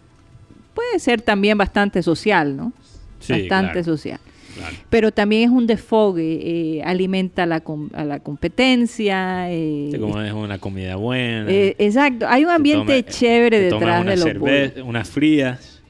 puede 0.73 0.99
ser 0.99 1.21
también 1.21 1.57
bastante 1.57 2.03
social, 2.03 2.55
¿no? 2.55 2.71
Sí, 3.19 3.33
bastante 3.33 3.71
claro. 3.73 3.83
social 3.83 4.19
Claro. 4.57 4.75
pero 4.89 5.11
también 5.11 5.43
es 5.43 5.49
un 5.49 5.67
desfogue, 5.67 6.39
eh, 6.77 6.83
alimenta 6.83 7.45
la 7.45 7.59
com- 7.61 7.89
a 7.93 8.03
la 8.03 8.19
competencia. 8.19 9.51
eh, 9.51 9.89
Sí, 9.93 9.99
como 9.99 10.21
es 10.21 10.33
una 10.33 10.59
comida 10.59 10.95
buena. 10.95 11.49
eh, 11.49 11.75
exacto, 11.79 12.25
hay 12.27 12.43
un 12.43 12.49
te 12.49 12.55
ambiente 12.55 13.03
toma- 13.03 13.11
chévere 13.13 13.57
te 13.57 13.63
detrás 13.65 14.01
una 14.01 14.11
de 14.11 14.17
los 14.17 14.25
cerve- 14.25 14.39
bolos. 14.73 14.87
unas 14.89 15.09
frías. 15.09 15.81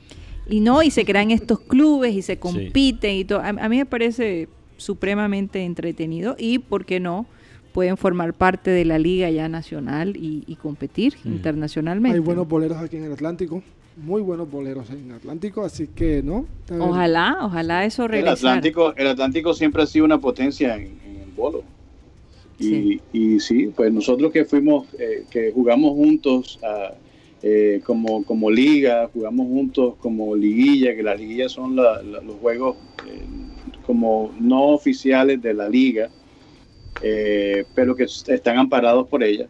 Y 0.49 0.59
no, 0.61 0.81
y 0.81 0.91
se 0.91 1.03
crean 1.03 1.31
estos 1.31 1.59
clubes 1.59 2.13
y 2.15 2.21
se 2.21 2.37
compiten 2.39 3.15
y 3.15 3.25
todo. 3.25 3.39
A, 3.39 3.49
a 3.49 3.69
mí 3.69 3.77
me 3.77 3.85
parece 3.85 4.47
supremamente 4.77 5.63
entretenido 5.63 6.35
y, 6.39 6.59
¿por 6.59 6.85
qué 6.85 6.99
no? 6.99 7.25
Pueden 7.73 7.97
formar 7.97 8.33
parte 8.33 8.71
de 8.71 8.85
la 8.85 8.97
liga 8.97 9.29
ya 9.29 9.49
nacional 9.49 10.15
y, 10.15 10.43
y 10.47 10.55
competir 10.55 11.15
internacionalmente. 11.25 12.15
Hay 12.17 12.23
buenos 12.23 12.47
boleros 12.47 12.77
aquí 12.77 12.97
en 12.97 13.03
el 13.03 13.11
Atlántico. 13.11 13.61
Muy 13.97 14.21
buenos 14.21 14.49
boleros 14.49 14.89
en 14.91 15.09
el 15.09 15.15
Atlántico, 15.15 15.63
así 15.63 15.87
que, 15.87 16.21
¿no? 16.21 16.45
Ojalá, 16.79 17.37
ojalá 17.41 17.83
eso 17.85 18.03
El 18.03 18.09
regresara. 18.11 18.33
Atlántico, 18.33 18.93
el 18.95 19.07
Atlántico 19.07 19.53
siempre 19.53 19.81
ha 19.83 19.87
sido 19.87 20.05
una 20.05 20.19
potencia 20.19 20.75
en, 20.75 20.99
en 21.03 21.15
el 21.23 21.31
bolo. 21.35 21.63
Y 22.59 23.01
y 23.13 23.39
sí, 23.39 23.71
pues 23.75 23.91
nosotros 23.91 24.31
que 24.31 24.45
fuimos, 24.45 24.87
eh, 24.99 25.25
que 25.29 25.51
jugamos 25.51 25.91
juntos 25.93 26.59
ah, 26.63 26.93
eh, 27.41 27.81
como, 27.83 28.23
como 28.23 28.49
liga, 28.51 29.09
jugamos 29.13 29.47
juntos 29.47 29.95
como 29.99 30.35
liguilla, 30.35 30.95
que 30.95 31.03
las 31.03 31.19
liguillas 31.19 31.51
son 31.51 31.75
la- 31.75 32.01
la- 32.03 32.21
los 32.21 32.35
juegos 32.35 32.77
eh, 33.07 33.21
como 33.85 34.31
no 34.39 34.65
oficiales 34.69 35.41
de 35.41 35.53
la 35.53 35.69
liga, 35.69 36.09
eh, 37.01 37.65
pero 37.75 37.95
que 37.95 38.03
están 38.03 38.57
amparados 38.57 39.07
por 39.07 39.23
ella. 39.23 39.47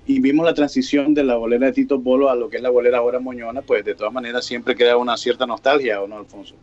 Eh, 0.00 0.12
y 0.12 0.20
vimos 0.20 0.44
la 0.46 0.54
transición 0.54 1.14
de 1.14 1.24
la 1.24 1.36
bolera 1.36 1.66
de 1.66 1.72
Tito 1.72 1.98
Bolo 1.98 2.30
a 2.30 2.34
lo 2.36 2.48
que 2.48 2.56
es 2.56 2.62
la 2.62 2.70
bolera 2.70 2.98
ahora 2.98 3.20
Moñona, 3.20 3.62
pues 3.62 3.84
de 3.84 3.94
todas 3.94 4.12
maneras 4.12 4.44
siempre 4.44 4.74
queda 4.74 4.96
una 4.96 5.16
cierta 5.16 5.46
nostalgia, 5.46 6.00
¿o 6.02 6.06
no, 6.08 6.16
Alfonso? 6.16 6.54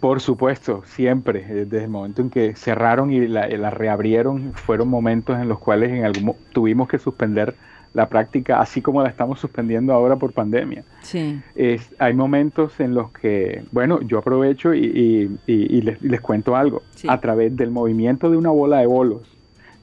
Por 0.00 0.20
supuesto, 0.20 0.82
siempre. 0.86 1.40
eh, 1.48 1.64
Desde 1.64 1.84
el 1.84 1.90
momento 1.90 2.22
en 2.22 2.30
que 2.30 2.54
cerraron 2.54 3.10
y 3.12 3.26
la, 3.26 3.48
la 3.48 3.70
reabrieron, 3.70 4.52
fueron 4.54 4.88
momentos 4.88 5.38
en 5.40 5.48
los 5.48 5.58
cuales 5.58 5.90
en 5.90 6.04
algún 6.04 6.24
mo- 6.24 6.36
tuvimos 6.52 6.88
que 6.88 6.98
suspender 6.98 7.54
la 7.94 8.10
práctica, 8.10 8.60
así 8.60 8.82
como 8.82 9.02
la 9.02 9.08
estamos 9.08 9.40
suspendiendo 9.40 9.94
ahora 9.94 10.16
por 10.16 10.32
pandemia. 10.32 10.84
Sí. 11.00 11.40
Es- 11.54 11.94
hay 11.98 12.12
momentos 12.12 12.78
en 12.78 12.92
los 12.94 13.10
que, 13.10 13.62
bueno, 13.72 14.02
yo 14.02 14.18
aprovecho 14.18 14.74
y, 14.74 14.84
y- 14.84 15.38
y- 15.50 15.78
y 15.78 15.80
les, 15.80 16.02
y 16.02 16.08
les 16.08 16.20
cuento 16.20 16.54
algo. 16.56 16.82
Sí. 16.94 17.08
A 17.10 17.18
través 17.20 17.56
del 17.56 17.70
movimiento 17.70 18.30
de 18.30 18.36
una 18.36 18.50
bola 18.50 18.80
de 18.80 18.86
bolos, 18.86 19.22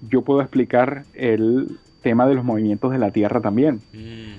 yo 0.09 0.21
puedo 0.21 0.41
explicar 0.41 1.05
el 1.15 1.79
tema 2.03 2.27
de 2.27 2.35
los 2.35 2.43
movimientos 2.45 2.91
de 2.91 2.99
la 2.99 3.09
Tierra 3.11 3.41
también. 3.41 3.79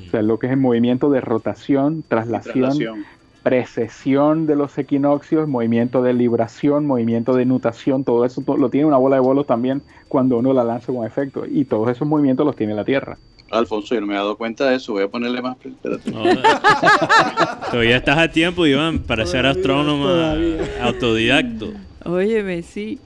O 0.06 0.10
sea, 0.12 0.22
lo 0.22 0.38
que 0.38 0.46
es 0.46 0.52
el 0.52 0.58
movimiento 0.60 1.10
de 1.10 1.20
rotación, 1.20 2.04
traslación, 2.06 2.54
Traslación. 2.78 3.04
precesión 3.42 4.46
de 4.46 4.56
los 4.56 4.76
equinoccios, 4.78 5.48
movimiento 5.48 6.02
de 6.02 6.12
libración, 6.12 6.86
movimiento 6.86 7.34
de 7.34 7.44
nutación, 7.46 8.04
todo 8.04 8.24
eso 8.24 8.42
to- 8.42 8.56
lo 8.56 8.68
tiene 8.70 8.86
una 8.86 8.96
bola 8.98 9.16
de 9.16 9.20
bolos 9.22 9.46
también 9.46 9.82
cuando 10.08 10.38
uno 10.38 10.52
la 10.52 10.62
lanza 10.64 10.92
con 10.92 11.04
efecto. 11.06 11.44
Y 11.50 11.64
todos 11.64 11.88
esos 11.90 12.06
movimientos 12.06 12.46
los 12.46 12.54
tiene 12.56 12.74
la 12.74 12.84
Tierra. 12.84 13.16
Alfonso, 13.50 13.94
yo 13.94 14.00
no 14.00 14.06
me 14.06 14.14
he 14.14 14.16
dado 14.16 14.36
cuenta 14.36 14.68
de 14.70 14.76
eso. 14.76 14.92
Voy 14.94 15.02
a 15.04 15.08
ponerle 15.08 15.40
más. 15.42 15.56
espérate. 15.64 16.10
Todavía 17.70 17.96
estás 17.96 18.18
a 18.18 18.28
tiempo, 18.28 18.66
Iván, 18.66 19.00
para 19.00 19.26
ser 19.26 19.46
astrónomo 19.46 20.08
autodidacto. 20.80 21.72
Óyeme, 22.04 22.62
sí. 22.62 22.98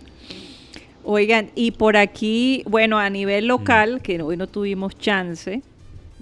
Oigan, 1.10 1.51
y 1.55 1.70
por 1.70 1.97
aquí, 1.97 2.62
bueno, 2.66 2.98
a 2.98 3.09
nivel 3.09 3.47
local, 3.47 4.02
que 4.02 4.20
hoy 4.20 4.36
no 4.36 4.47
tuvimos 4.47 4.94
chance, 4.98 5.62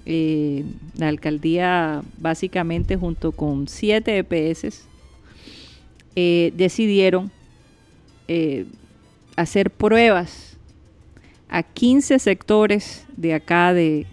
eh, 0.05 0.63
la 0.97 1.09
alcaldía 1.09 2.03
básicamente 2.17 2.95
junto 2.95 3.33
con 3.33 3.67
siete 3.67 4.17
EPS 4.17 4.87
eh, 6.15 6.53
decidieron 6.55 7.29
eh, 8.29 8.65
hacer 9.35 9.71
pruebas 9.71 10.55
a 11.49 11.63
15 11.63 12.17
sectores 12.19 13.05
de 13.17 13.33
acá 13.33 13.73
de, 13.73 14.05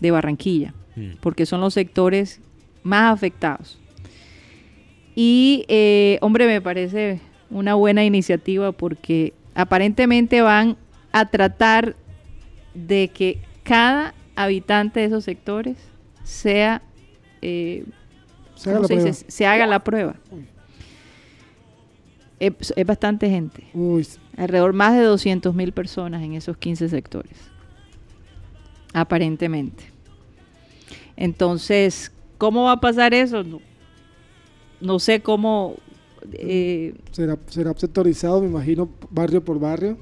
de 0.00 0.10
Barranquilla, 0.10 0.72
Mm. 0.96 1.16
porque 1.20 1.44
son 1.44 1.60
los 1.60 1.74
sectores 1.74 2.40
más 2.82 3.12
afectados. 3.12 3.78
Y, 5.14 5.66
hombre, 6.22 6.46
me 6.46 6.62
parece 6.62 7.20
una 7.50 7.74
buena 7.74 8.06
iniciativa 8.06 8.72
porque 8.72 9.34
aparentemente 9.54 10.40
van 10.42 10.76
a 11.12 11.26
tratar 11.30 11.96
de 12.74 13.08
que 13.08 13.40
cada 13.62 14.14
habitante 14.36 15.00
de 15.00 15.06
esos 15.06 15.24
sectores 15.24 15.76
sea, 16.24 16.82
eh, 17.42 17.84
Se 18.56 18.70
haga 18.70 18.78
¿cómo 18.78 18.82
la 18.82 18.88
se, 18.88 18.94
dice? 18.94 19.04
prueba. 19.12 19.30
Se 19.30 19.46
haga 19.46 19.66
la 19.66 19.84
prueba. 19.84 20.14
Es, 22.40 22.74
es 22.76 22.86
bastante 22.86 23.30
gente. 23.30 23.64
Uy, 23.74 24.06
Alrededor 24.36 24.72
más 24.72 24.94
de 24.94 25.02
200 25.02 25.54
mil 25.54 25.72
personas 25.72 26.22
en 26.22 26.34
esos 26.34 26.56
15 26.56 26.88
sectores. 26.88 27.50
Aparentemente. 28.92 29.84
Entonces, 31.16 32.12
¿cómo 32.38 32.64
va 32.64 32.72
a 32.72 32.80
pasar 32.80 33.14
eso? 33.14 33.44
No, 33.44 33.60
no 34.80 34.98
sé 34.98 35.20
cómo... 35.20 35.76
eh, 36.32 36.94
Será, 37.12 37.38
será 37.48 37.74
sectorizado, 37.74 38.40
me 38.40 38.46
imagino, 38.48 38.88
barrio 39.10 39.44
por 39.44 39.58
barrio. 39.58 39.98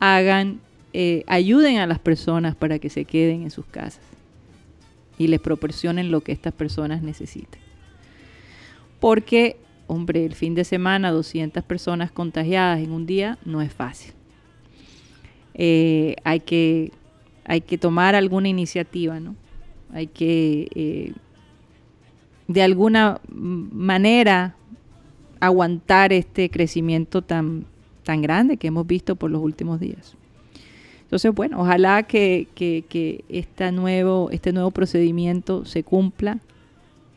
hagan, 0.00 0.60
eh, 0.92 1.22
ayuden 1.26 1.78
a 1.78 1.86
las 1.86 1.98
personas 1.98 2.56
para 2.56 2.78
que 2.78 2.90
se 2.90 3.04
queden 3.04 3.42
en 3.42 3.50
sus 3.50 3.66
casas 3.66 4.02
y 5.18 5.28
les 5.28 5.40
proporcionen 5.40 6.10
lo 6.10 6.22
que 6.22 6.32
estas 6.32 6.52
personas 6.52 7.02
necesitan. 7.02 7.60
Porque, 8.98 9.56
hombre, 9.86 10.24
el 10.24 10.34
fin 10.34 10.54
de 10.54 10.64
semana 10.64 11.10
200 11.10 11.62
personas 11.62 12.10
contagiadas 12.10 12.80
en 12.80 12.90
un 12.90 13.06
día 13.06 13.38
no 13.44 13.62
es 13.62 13.72
fácil. 13.72 14.12
Eh, 15.54 16.16
hay, 16.24 16.40
que, 16.40 16.92
hay 17.44 17.60
que 17.60 17.78
tomar 17.78 18.14
alguna 18.14 18.48
iniciativa, 18.48 19.20
¿no? 19.20 19.36
Hay 19.92 20.06
que, 20.06 20.68
eh, 20.74 21.12
de 22.48 22.62
alguna 22.62 23.20
manera, 23.28 24.56
aguantar 25.38 26.12
este 26.12 26.50
crecimiento 26.50 27.22
tan, 27.22 27.66
tan 28.04 28.22
grande 28.22 28.56
que 28.56 28.68
hemos 28.68 28.86
visto 28.86 29.16
por 29.16 29.30
los 29.30 29.42
últimos 29.42 29.80
días. 29.80 30.16
Entonces, 31.10 31.34
bueno, 31.34 31.60
ojalá 31.60 32.04
que, 32.04 32.46
que, 32.54 32.84
que 32.88 33.24
esta 33.28 33.72
nuevo, 33.72 34.28
este 34.30 34.52
nuevo 34.52 34.70
procedimiento 34.70 35.64
se 35.64 35.82
cumpla 35.82 36.38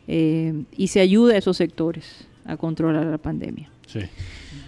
eh, 0.08 0.52
y 0.76 0.88
se 0.88 0.98
ayude 0.98 1.36
a 1.36 1.38
esos 1.38 1.56
sectores 1.56 2.26
a 2.44 2.56
controlar 2.56 3.06
la 3.06 3.18
pandemia. 3.18 3.70
Sí. 3.86 4.00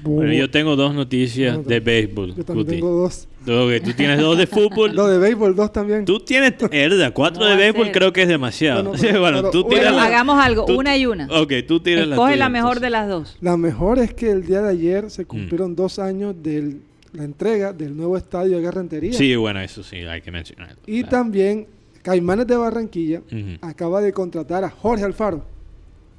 Bueno, 0.04 0.32
yo 0.32 0.48
tengo 0.48 0.76
dos 0.76 0.94
noticias 0.94 1.56
No, 1.56 1.62
de 1.64 1.80
béisbol. 1.80 2.36
Yo 2.36 2.44
también 2.44 2.64
Cuti. 2.66 2.76
tengo 2.76 2.90
dos. 2.92 3.26
Ok, 3.48 3.84
tú 3.84 3.92
tienes 3.94 4.20
dos 4.20 4.38
de 4.38 4.46
fútbol. 4.46 4.92
Lo 4.94 5.08
de 5.08 5.18
béisbol, 5.18 5.56
dos 5.56 5.72
también. 5.72 6.04
Tú 6.04 6.20
tienes, 6.20 6.54
herda, 6.70 7.10
cuatro 7.12 7.42
No 7.42 7.50
de 7.50 7.56
béisbol 7.56 7.90
creo 7.90 8.12
que 8.12 8.22
es 8.22 8.28
demasiado. 8.28 8.84
Bueno, 8.84 8.98
Sí, 8.98 9.06
pero- 9.08 9.20
bueno, 9.20 9.36
pero- 9.38 9.50
tú 9.50 9.64
tiras 9.64 9.84
Bueno, 9.86 9.96
la- 9.96 10.04
hagamos 10.04 10.38
algo, 10.38 10.64
tú- 10.66 10.78
una 10.78 10.96
y 10.96 11.06
una. 11.06 11.26
Ok, 11.40 11.52
tú 11.66 11.80
tiras 11.80 12.06
la 12.06 12.14
Escoge 12.14 12.32
tuya, 12.34 12.44
la 12.44 12.48
mejor 12.48 12.76
entonces. 12.76 12.82
de 12.82 12.90
las 12.90 13.08
dos. 13.08 13.36
La 13.40 13.56
mejor 13.56 13.98
es 13.98 14.14
que 14.14 14.30
el 14.30 14.46
día 14.46 14.62
de 14.62 14.70
ayer 14.70 15.10
se 15.10 15.22
Mm. 15.22 15.26
cumplieron 15.26 15.74
dos 15.74 15.98
años 15.98 16.36
de 16.40 16.76
la 17.16 17.24
entrega 17.24 17.72
del 17.72 17.96
nuevo 17.96 18.16
estadio 18.16 18.56
de 18.56 18.62
Guerra 18.62 18.80
Rentería. 18.80 19.12
Sí, 19.12 19.34
bueno, 19.36 19.60
eso 19.60 19.82
sí, 19.82 19.96
hay 19.96 20.20
que 20.20 20.30
mencionarlo. 20.30 20.76
Y 20.86 21.00
claro. 21.02 21.16
también 21.16 21.66
Caimanes 22.02 22.46
de 22.46 22.56
Barranquilla 22.56 23.22
acaba 23.60 24.00
de 24.00 24.12
contratar 24.12 24.62
a 24.64 24.70
Jorge 24.70 25.04
Alfaro 25.04 25.44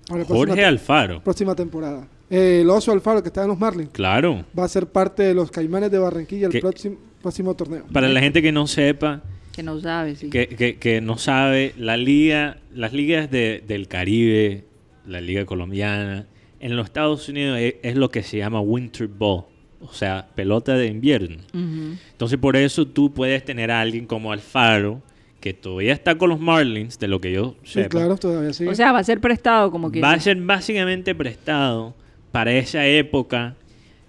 para 0.07 0.23
Jorge 0.25 0.45
próxima, 0.53 0.67
Alfaro. 0.67 1.23
próxima 1.23 1.55
temporada. 1.55 2.07
Eh, 2.29 2.59
el 2.61 2.69
oso 2.69 2.91
Alfaro 2.91 3.21
que 3.21 3.29
está 3.29 3.43
en 3.43 3.47
los 3.49 3.59
Marlins 3.59 3.89
Claro. 3.91 4.43
va 4.57 4.65
a 4.65 4.67
ser 4.67 4.87
parte 4.87 5.23
de 5.23 5.33
los 5.33 5.49
Caimanes 5.51 5.89
de 5.91 5.97
Barranquilla 5.97 6.47
el 6.47 6.51
Que- 6.51 6.59
próximo, 6.59 6.97
próximo 7.21 7.55
torneo. 7.55 7.85
Para 7.93 8.09
la 8.09 8.19
gente 8.19 8.41
que 8.41 8.51
no 8.51 8.67
sepa, 8.67 9.21
Que 9.53 9.63
no 9.63 9.79
sabe, 9.79 10.15
sí. 10.15 10.29
que, 10.29 10.47
que- 10.47 10.77
que 10.77 10.99
no 11.01 11.17
sabe, 11.17 11.73
la 11.77 11.95
liga, 11.97 12.57
las 12.73 12.91
ligas 12.93 13.31
de- 13.31 13.63
del 13.65 13.87
Caribe, 13.87 14.65
la 15.05 15.21
liga 15.21 15.45
colombiana, 15.45 16.27
en 16.59 16.75
los 16.75 16.85
Estados 16.87 17.29
Unidos 17.29 17.57
es, 17.59 17.75
es 17.81 17.95
lo 17.95 18.09
que 18.09 18.23
se 18.23 18.37
llama 18.37 18.59
winter 18.61 19.07
ball, 19.07 19.45
o 19.81 19.93
sea, 19.93 20.27
pelota 20.35 20.75
de 20.75 20.87
invierno. 20.87 21.37
Entonces 21.53 22.37
por 22.39 22.55
eso 22.55 22.87
tú 22.87 23.13
puedes 23.13 23.43
tener 23.45 23.71
a 23.71 23.81
alguien 23.81 24.05
como 24.05 24.31
Alfaro, 24.31 25.01
que 25.39 25.53
todavía 25.53 25.93
está 25.93 26.15
con 26.17 26.29
los 26.29 26.39
Marlins, 26.39 26.97
de 26.99 27.07
lo 27.07 27.21
que 27.21 27.31
yo 27.31 27.55
Sí, 27.63 27.73
sepa. 27.73 27.89
claro, 27.89 28.17
todavía 28.17 28.53
sigue. 28.53 28.69
O 28.69 28.75
sea, 28.75 28.91
va 28.91 28.99
a 28.99 29.03
ser 29.03 29.21
prestado 29.21 29.69
como 29.71 29.91
que... 29.91 30.01
va 30.01 30.13
a 30.13 30.19
ser 30.19 30.35
básicamente 30.37 31.13
prestado 31.13 31.93
para 32.31 32.51
esa 32.53 32.85
época 32.87 33.55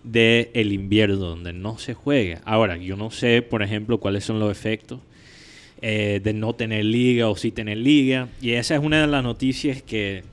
del 0.03 0.49
el 0.55 0.73
invierno 0.73 1.17
donde 1.17 1.53
no 1.53 1.77
se 1.79 1.93
juega. 1.95 2.41
Ahora, 2.45 2.77
yo 2.79 2.97
no 2.97 3.11
sé, 3.11 3.43
por 3.43 3.63
ejemplo, 3.63 3.99
cuáles 3.99 4.25
son 4.25 4.39
los 4.41 4.51
efectos 4.51 5.01
eh, 5.83 6.21
de 6.25 6.33
no 6.33 6.55
tener 6.55 6.85
liga 6.87 7.29
o 7.29 7.37
sí 7.37 7.53
tener 7.53 7.77
liga. 7.79 8.29
Y 8.41 8.53
esa 8.53 8.75
es 8.77 8.81
una 8.83 9.01
de 9.03 9.07
las 9.07 9.23
noticias 9.23 9.83
que 9.83 10.25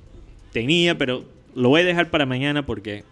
tenía, 0.53 0.97
pero 0.97 1.25
lo 1.55 1.69
voy 1.69 1.81
a 1.81 1.85
dejar 1.85 2.09
para 2.09 2.25
mañana 2.25 2.65
porque 2.65 3.03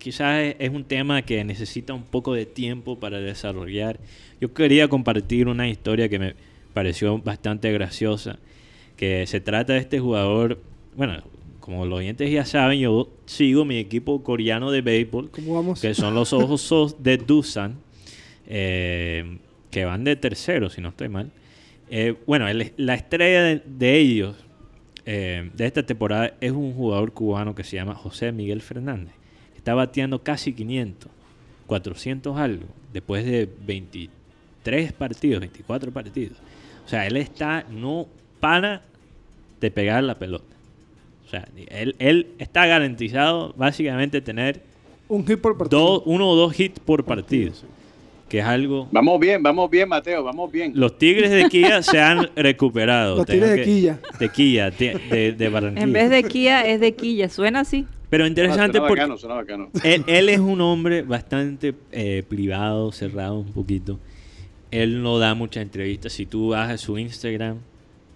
quizás 0.00 0.40
es, 0.42 0.56
es 0.58 0.70
un 0.70 0.82
tema 0.84 1.22
que 1.22 1.44
necesita 1.44 1.94
un 1.94 2.02
poco 2.02 2.34
de 2.34 2.46
tiempo 2.46 2.98
para 2.98 3.20
desarrollar. 3.20 4.00
Yo 4.40 4.52
quería 4.52 4.88
compartir 4.88 5.46
una 5.46 5.68
historia 5.68 6.08
que 6.08 6.18
me 6.18 6.34
pareció 6.74 7.18
bastante 7.18 7.70
graciosa, 7.72 8.38
que 8.96 9.26
se 9.28 9.40
trata 9.40 9.74
de 9.74 9.78
este 9.78 10.00
jugador, 10.00 10.60
bueno, 10.96 11.22
como 11.60 11.86
los 11.86 11.98
oyentes 12.00 12.30
ya 12.30 12.44
saben, 12.44 12.80
yo 12.80 13.08
sigo 13.26 13.64
mi 13.64 13.76
equipo 13.76 14.22
coreano 14.24 14.70
de 14.72 14.80
béisbol, 14.80 15.30
¿Cómo 15.30 15.54
vamos? 15.54 15.80
que 15.80 15.94
son 15.94 16.14
los 16.14 16.32
Ojos 16.32 16.96
de 17.02 17.16
Dusan, 17.18 17.76
eh, 18.46 19.38
que 19.70 19.84
van 19.84 20.04
de 20.04 20.16
tercero, 20.16 20.70
si 20.70 20.80
no 20.80 20.88
estoy 20.88 21.08
mal. 21.08 21.30
Eh, 21.90 22.14
bueno, 22.26 22.48
el- 22.48 22.72
la 22.76 22.94
estrella 22.94 23.42
de, 23.42 23.62
de 23.66 23.98
ellos, 23.98 24.36
eh, 25.06 25.50
de 25.54 25.66
esta 25.66 25.84
temporada, 25.84 26.34
es 26.40 26.52
un 26.52 26.72
jugador 26.74 27.12
cubano 27.12 27.54
que 27.54 27.64
se 27.64 27.76
llama 27.76 27.94
José 27.94 28.32
Miguel 28.32 28.60
Fernández. 28.62 29.12
Está 29.60 29.74
bateando 29.74 30.22
casi 30.22 30.54
500, 30.54 31.10
400 31.66 32.38
algo, 32.38 32.64
después 32.94 33.26
de 33.26 33.46
23 33.66 34.92
partidos, 34.94 35.40
24 35.40 35.92
partidos. 35.92 36.38
O 36.86 36.88
sea, 36.88 37.06
él 37.06 37.18
está, 37.18 37.66
no 37.70 38.06
para 38.40 38.80
de 39.60 39.70
pegar 39.70 40.02
la 40.02 40.14
pelota. 40.18 40.44
O 41.26 41.30
sea, 41.30 41.46
él, 41.68 41.94
él 41.98 42.28
está 42.38 42.64
garantizado 42.64 43.52
básicamente 43.54 44.22
tener 44.22 44.62
Un 45.08 45.26
hit 45.26 45.38
por 45.40 45.58
partido. 45.58 45.78
dos, 45.80 46.02
uno 46.06 46.30
o 46.30 46.36
dos 46.36 46.58
hits 46.58 46.80
por 46.80 47.04
partido. 47.04 47.52
Que 48.30 48.38
es 48.38 48.44
algo. 48.46 48.88
Vamos 48.92 49.20
bien, 49.20 49.42
vamos 49.42 49.68
bien, 49.70 49.88
Mateo, 49.90 50.24
vamos 50.24 50.50
bien. 50.50 50.72
Los 50.74 50.96
Tigres 50.96 51.30
de 51.30 51.48
Quilla 51.50 51.82
se 51.82 52.00
han 52.00 52.30
recuperado. 52.36 53.16
Los 53.18 53.26
Tigres 53.26 53.50
de 53.56 53.62
Quilla. 53.62 54.00
De 54.18 54.28
Quilla, 54.30 54.70
de, 54.70 54.94
de- 55.10 55.32
de 55.32 55.48
Barranquilla. 55.50 55.84
En 55.84 55.92
vez 55.92 56.08
de 56.08 56.22
Kia, 56.24 56.62
es 56.66 56.80
de 56.80 56.94
Quilla. 56.94 57.28
¿Suena 57.28 57.60
así? 57.60 57.86
Pero 58.10 58.26
interesante 58.26 58.72
suena 58.78 58.88
porque 58.88 59.00
bacano, 59.02 59.16
suena 59.18 59.34
bacano. 59.36 59.70
él, 59.84 60.04
él 60.08 60.28
es 60.28 60.40
un 60.40 60.60
hombre 60.60 61.02
bastante 61.02 61.74
eh, 61.92 62.22
privado, 62.28 62.90
cerrado 62.92 63.38
un 63.38 63.52
poquito. 63.52 63.98
Él 64.70 65.02
no 65.02 65.18
da 65.18 65.34
muchas 65.34 65.62
entrevistas. 65.62 66.12
Si 66.12 66.26
tú 66.26 66.48
vas 66.50 66.70
a 66.70 66.76
su 66.78 66.98
Instagram, 66.98 67.58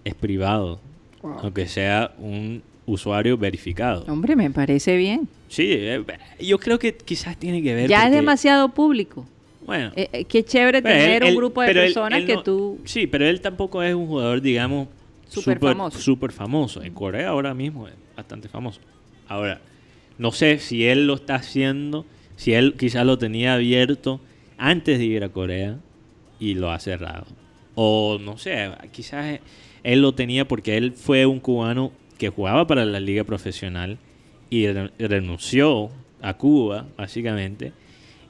es 0.03 0.13
privado. 0.13 0.79
Wow. 1.21 1.39
Aunque 1.43 1.67
sea 1.67 2.13
un 2.19 2.61
usuario 2.85 3.37
verificado. 3.37 4.05
Hombre, 4.07 4.35
me 4.35 4.51
parece 4.51 4.95
bien. 4.97 5.27
Sí, 5.47 5.65
eh, 5.69 6.03
yo 6.41 6.59
creo 6.59 6.77
que 6.77 6.95
quizás 6.95 7.37
tiene 7.37 7.63
que 7.63 7.73
ver. 7.73 7.89
Ya 7.89 8.05
es 8.05 8.11
demasiado 8.11 8.69
público. 8.69 9.25
Bueno. 9.65 9.91
Eh, 9.95 10.25
qué 10.25 10.43
chévere 10.43 10.81
Pero 10.81 10.93
tener 10.95 11.23
él- 11.23 11.29
un 11.31 11.35
grupo 11.37 11.61
de 11.61 11.69
él- 11.71 11.73
personas 11.77 12.19
él 12.19 12.25
que 12.27 12.35
no- 12.35 12.43
tú... 12.43 12.79
Sí, 12.85 13.07
pero 13.07 13.25
él 13.25 13.41
tampoco 13.41 13.81
es 13.81 13.95
un 13.95 14.05
jugador, 14.07 14.41
digamos, 14.41 14.87
Súper 15.27 15.57
famoso. 15.59 15.99
súper 15.99 16.31
famoso. 16.31 16.83
En 16.83 16.93
Corea 16.93 17.29
ahora 17.29 17.53
mismo 17.53 17.87
es 17.87 17.95
bastante 18.15 18.47
famoso. 18.47 18.79
Ahora, 19.27 19.59
no 20.17 20.31
sé 20.31 20.59
si 20.59 20.85
él 20.85 21.07
lo 21.07 21.15
está 21.15 21.35
haciendo, 21.35 22.05
si 22.35 22.53
él 22.53 22.75
quizás 22.77 23.05
lo 23.05 23.17
tenía 23.17 23.53
abierto 23.55 24.19
antes 24.57 24.99
de 24.99 25.05
ir 25.05 25.23
a 25.23 25.29
Corea 25.29 25.77
y 26.39 26.55
lo 26.55 26.71
ha 26.71 26.79
cerrado. 26.79 27.25
O 27.75 28.17
no 28.21 28.37
sé, 28.37 28.69
quizás 28.91 29.39
él 29.83 30.01
lo 30.01 30.13
tenía 30.13 30.47
porque 30.47 30.77
él 30.77 30.93
fue 30.93 31.25
un 31.25 31.39
cubano 31.39 31.91
que 32.17 32.29
jugaba 32.29 32.65
para 32.67 32.85
la 32.85 32.99
liga 32.99 33.23
profesional 33.25 33.97
y 34.49 34.67
re- 34.67 34.91
renunció 34.99 35.89
a 36.21 36.35
Cuba, 36.37 36.87
básicamente, 36.97 37.73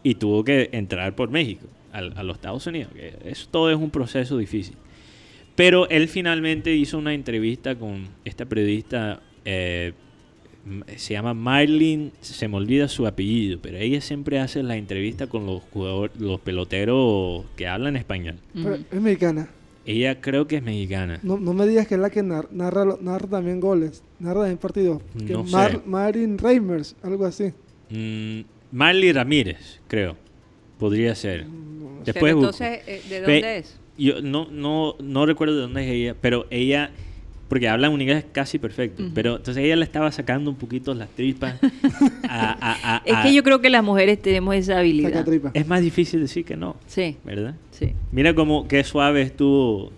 y 0.04 0.16
tuvo 0.16 0.44
que 0.44 0.70
entrar 0.72 1.16
por 1.16 1.30
México, 1.30 1.68
al- 1.94 2.14
a, 2.18 2.24
los 2.24 2.38
Estados 2.38 2.66
Unidos. 2.68 2.92
Eso 3.24 3.48
todo 3.52 3.70
es 3.70 3.78
un 3.78 3.92
proceso 3.92 4.38
difícil. 4.38 4.76
Pero 5.56 5.88
él 5.90 6.08
finalmente 6.08 6.76
hizo 6.76 6.98
una 6.98 7.14
entrevista 7.14 7.76
con 7.76 8.08
esta 8.26 8.46
periodista, 8.46 9.22
eh, 9.46 9.94
se 10.96 11.14
llama 11.14 11.34
Marlene, 11.34 12.12
se 12.22 12.48
me 12.48 12.58
olvida 12.58 12.88
su 12.88 13.06
apellido, 13.06 13.60
pero 13.62 13.78
ella 13.78 14.02
siempre 14.02 14.40
hace 14.40 14.64
la 14.64 14.76
entrevista 14.78 15.28
con 15.28 15.46
los 15.46 15.62
jugadores, 15.72 16.16
los 16.20 16.40
peloteros 16.40 17.46
que 17.56 17.68
hablan 17.68 17.96
español. 17.96 18.36
Pero 18.54 18.76
es 18.76 19.02
mexicana. 19.02 19.48
Ella 19.86 20.20
creo 20.20 20.48
que 20.48 20.56
es 20.58 20.64
mexicana. 20.64 21.20
No, 21.22 21.38
no 21.38 21.54
me 21.54 21.68
digas 21.68 21.88
que 21.88 21.94
es 21.96 22.02
la 22.02 22.10
que 22.10 22.24
nar- 22.24 22.50
narra, 22.52 22.86
lo- 22.86 22.98
narra 23.02 23.28
también 23.28 23.60
goles. 23.60 24.04
Narra 24.20 24.40
también 24.42 24.58
partidos. 24.58 25.02
Que 25.28 25.34
No 25.34 25.44
Mar- 25.44 25.72
sé. 25.74 25.82
Marin 25.86 26.38
Reimers, 26.40 26.96
algo 27.04 27.26
así. 27.26 27.52
Mm, 27.92 28.40
Marley 28.72 29.12
Ramírez, 29.12 29.80
creo. 29.88 30.18
Podría 30.80 31.14
ser. 31.14 31.46
Después 32.04 32.34
Pero 32.34 32.38
busco. 32.38 32.64
entonces, 32.64 32.80
eh, 32.88 33.02
¿de 33.08 33.20
Ve- 33.22 33.34
dónde 33.34 33.58
es? 33.58 33.80
Yo 33.98 34.22
no, 34.22 34.48
no, 34.52 34.96
no 35.00 35.26
recuerdo 35.28 35.56
de 35.56 35.62
dónde 35.62 35.84
es 35.86 35.92
ella, 35.92 36.16
pero 36.20 36.48
ella 36.50 36.90
porque 37.48 37.70
hablan 37.70 37.92
un 37.92 38.02
inglés 38.02 38.26
casi 38.32 38.58
perfecto. 38.60 39.04
Pero 39.14 39.38
entonces 39.38 39.64
ella 39.64 39.76
le 39.76 39.84
estaba 39.84 40.12
sacando 40.12 40.50
un 40.50 40.56
poquito 40.58 40.94
las 40.94 41.10
tripas. 41.10 41.60
a- 42.28 42.52
a- 42.60 42.96
a- 42.98 43.02
Es 43.06 43.18
que 43.18 43.34
yo 43.34 43.44
creo 43.44 43.62
que 43.62 43.70
las 43.70 43.84
mujeres 43.84 44.22
tenemos 44.22 44.56
esa 44.56 44.74
Saca 44.74 44.80
habilidad. 44.80 45.26
Es 45.54 45.68
más 45.68 45.82
difícil 45.82 46.22
decir 46.22 46.44
que 46.46 46.56
no, 46.56 46.76
Sí, 46.88 47.18
¿verdad? 47.24 47.56
sí. 47.72 47.94
Mira 48.12 48.34
cómo 48.34 48.68
qué 48.68 48.84
suave 48.84 49.22
estuvo, 49.22 49.92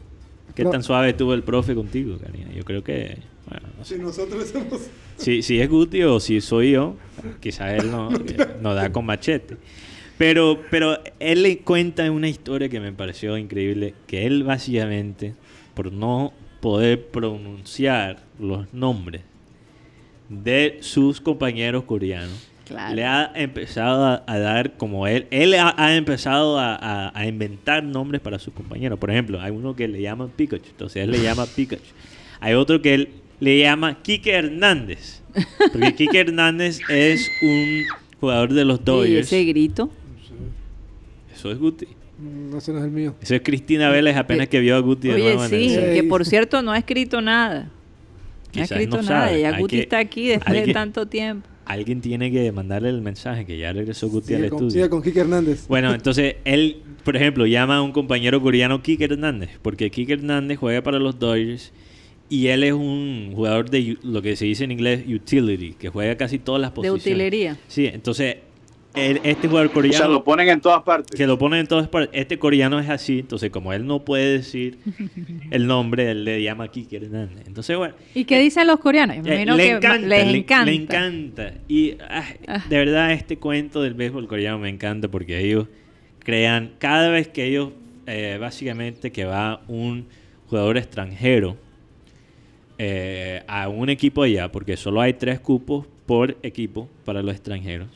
qué 0.56 0.64
No. 0.64 0.72
tan 0.72 0.84
suave 0.84 1.10
estuvo 1.10 1.34
el 1.34 1.44
profe 1.44 1.74
contigo, 1.76 2.18
Karina. 2.18 2.52
Yo 2.54 2.64
creo 2.66 2.84
que, 2.84 3.18
bueno, 3.50 3.68
no 3.78 3.86
sé. 3.86 3.96
Si 3.96 4.02
nosotros 4.02 4.48
somos... 4.50 4.90
Si, 5.18 5.42
si 5.42 5.60
es 5.60 5.70
Guti 5.70 6.04
o 6.04 6.20
si 6.20 6.42
soy 6.42 6.72
yo, 6.72 6.96
quizás 7.40 7.82
él 7.82 7.90
no, 7.90 8.10
nos 8.62 8.76
da 8.76 8.92
con 8.92 9.06
machete. 9.06 9.56
Pero, 10.18 10.60
pero 10.72 10.98
él 11.20 11.44
le 11.44 11.60
cuenta 11.60 12.10
una 12.12 12.28
historia 12.28 12.70
que 12.70 12.80
me 12.80 12.92
pareció 12.92 13.38
increíble, 13.38 13.94
que 14.08 14.26
él 14.26 14.44
básicamente, 14.44 15.34
por 15.76 15.92
no 15.92 16.34
poder 16.68 17.02
pronunciar 17.08 18.18
los 18.40 18.74
nombres 18.74 19.22
de 20.28 20.80
sus 20.82 21.22
compañeros 21.22 21.86
coreanos, 21.86 22.50
Claro. 22.68 22.94
le 22.94 23.06
ha 23.06 23.32
empezado 23.36 24.04
a, 24.06 24.24
a 24.28 24.38
dar 24.40 24.76
como 24.76 25.08
él, 25.08 25.28
él 25.32 25.54
ha, 25.54 25.74
ha 25.78 25.96
empezado 25.96 26.60
a, 26.60 26.76
a- 26.76 27.18
a 27.18 27.26
inventar 27.26 27.82
nombres 27.86 28.20
para 28.20 28.38
sus 28.38 28.54
compañeros. 28.54 29.00
Por 29.00 29.10
ejemplo, 29.10 29.40
hay 29.40 29.52
uno 29.52 29.78
que 29.78 29.88
le 29.88 30.02
llaman 30.02 30.30
Pikachu, 30.36 30.66
entonces 30.72 31.04
él 31.04 31.12
le 31.12 31.22
llama 31.22 31.46
Pikachu. 31.56 31.94
Hay 32.42 32.54
otro 32.56 32.82
que 32.82 32.94
él 32.96 33.10
le 33.40 33.60
llama 33.60 34.02
Kike 34.02 34.32
Hernández, 34.32 35.22
porque 35.72 35.96
Kike 35.96 36.20
Hernández 36.20 36.80
es 36.90 37.30
un 37.42 37.84
jugador 38.20 38.52
de 38.52 38.66
los 38.66 38.80
Y 38.82 38.84
Dodgers. 38.84 39.28
ese 39.28 39.46
grito. 39.46 39.90
Eso 41.34 41.50
es 41.50 41.58
Guti. 41.60 41.88
Mm, 42.18 42.50
No, 42.52 42.58
ese 42.58 42.72
no 42.72 42.80
es 42.80 42.86
el 42.86 42.92
mío. 42.92 43.16
Eso 43.22 43.36
es 43.36 43.42
Cristina 43.42 43.90
Vélez 43.90 44.16
apenas 44.18 44.48
que 44.48 44.60
vio 44.60 44.76
a 44.76 44.80
Guti 44.80 45.08
de 45.10 45.14
Oye, 45.16 45.24
nuevo 45.24 45.46
en 45.46 45.54
el 45.54 45.70
sí, 45.70 45.76
que 45.94 46.04
por 46.04 46.26
cierto 46.26 46.62
no 46.62 46.72
ha 46.72 46.78
escrito 46.78 47.22
nada. 47.22 47.70
No 48.54 48.62
ha 48.62 48.64
escrito 48.64 48.98
no 48.98 49.04
nada. 49.04 49.28
sabe. 49.28 49.42
Ya 49.42 49.56
Hay 49.56 49.62
Guti 49.62 49.76
que- 49.78 49.82
está 49.84 50.00
aquí 50.00 50.28
después 50.30 50.66
de 50.66 50.74
tanto 50.74 51.06
tiempo. 51.08 51.48
Alguien 51.66 52.00
tiene 52.00 52.32
que 52.32 52.50
mandarle 52.54 52.88
el 52.90 53.02
mensaje 53.02 53.46
que 53.46 53.58
ya 53.58 53.74
regresó 53.74 54.08
Guti 54.10 54.34
al 54.34 54.48
con, 54.50 54.58
estudio. 54.60 54.72
sigue 54.72 54.90
con 54.90 55.02
Kike 55.04 55.20
Hernández. 55.20 55.68
Bueno, 55.68 55.94
entonces 55.94 56.38
él, 56.46 56.78
por 57.04 57.16
ejemplo, 57.18 57.46
llama 57.46 57.76
a 57.78 57.82
un 57.82 57.92
compañero 57.92 58.42
coreano 58.42 58.82
Kike 58.82 59.04
Hernández, 59.04 59.50
porque 59.62 59.92
Kike 59.92 60.14
Hernández 60.14 60.58
juega 60.60 60.82
para 60.82 60.98
los 60.98 61.20
Dodgers 61.20 61.74
y 62.30 62.48
él 62.48 62.64
es 62.64 62.72
un 62.74 63.32
jugador 63.36 63.70
de 63.70 63.98
lo 64.02 64.22
que 64.22 64.38
se 64.38 64.46
dice 64.46 64.64
en 64.64 64.72
inglés 64.72 65.04
utility, 65.08 65.74
que 65.74 65.90
juega 65.90 66.16
casi 66.16 66.40
todas 66.40 66.62
las 66.62 66.72
De 66.72 66.76
posiciones. 66.76 67.02
utilería. 67.06 67.58
Sí, 67.68 67.86
entonces 67.86 68.38
él- 68.98 69.22
este 69.24 69.48
jugador 69.48 69.68
O 69.70 69.74
coreano 69.74 69.98
sea, 69.98 70.08
lo 70.08 70.24
ponen 70.24 70.50
en 70.50 70.60
todas 70.62 70.84
partes. 70.84 71.16
que 71.18 71.26
lo 71.28 71.38
ponen 71.38 71.60
en 71.62 71.68
todas 71.68 71.88
partes, 71.88 72.10
este 72.14 72.38
coreano 72.40 72.80
es 72.80 72.90
así, 72.90 73.20
entonces 73.20 73.50
como 73.52 73.72
él 73.74 73.86
no 73.86 74.04
puede 74.04 74.38
decir 74.38 74.78
el 75.52 75.68
nombre, 75.68 76.12
él 76.12 76.24
le 76.26 76.42
llama 76.42 76.68
Kike 76.70 76.98
Hernández. 76.98 77.46
Entonces, 77.48 77.78
bueno, 77.78 77.96
¿Y 78.14 78.26
qué 78.26 78.40
dicen 78.40 78.68
los 78.68 78.80
coreanos? 78.80 79.18
Me 79.18 79.22
eh, 79.22 79.34
imagino 79.44 79.56
le 79.58 79.64
que 79.64 79.70
encanta, 79.72 80.08
les 80.08 80.28
le, 80.32 80.38
encanta. 80.40 80.66
le 80.66 80.76
encanta. 80.76 81.54
Y 81.68 81.92
ah, 82.10 82.24
Ah. 82.48 82.64
de 82.70 82.78
verdad 82.78 83.12
este 83.14 83.38
cuento 83.38 83.82
del 83.82 83.94
béisbol 83.94 84.28
coreano 84.28 84.60
me 84.60 84.70
encanta 84.70 85.08
porque 85.08 85.40
ellos 85.40 85.68
crean, 86.20 86.72
cada 86.80 87.10
vez 87.10 87.28
que 87.30 87.46
ellos, 87.46 87.70
eh, 88.06 88.38
básicamente 88.40 89.12
que 89.12 89.26
va 89.26 89.62
un 89.68 90.06
jugador 90.50 90.78
extranjero 90.78 91.58
eh, 92.78 93.44
a 93.48 93.70
un 93.70 93.90
equipo 93.90 94.24
allá, 94.24 94.52
porque 94.52 94.78
solo 94.78 95.02
hay 95.02 95.14
tres 95.14 95.40
cupos 95.40 95.88
por 96.06 96.38
equipo 96.44 96.88
para 97.06 97.22
los 97.24 97.34
extranjeros. 97.34 97.88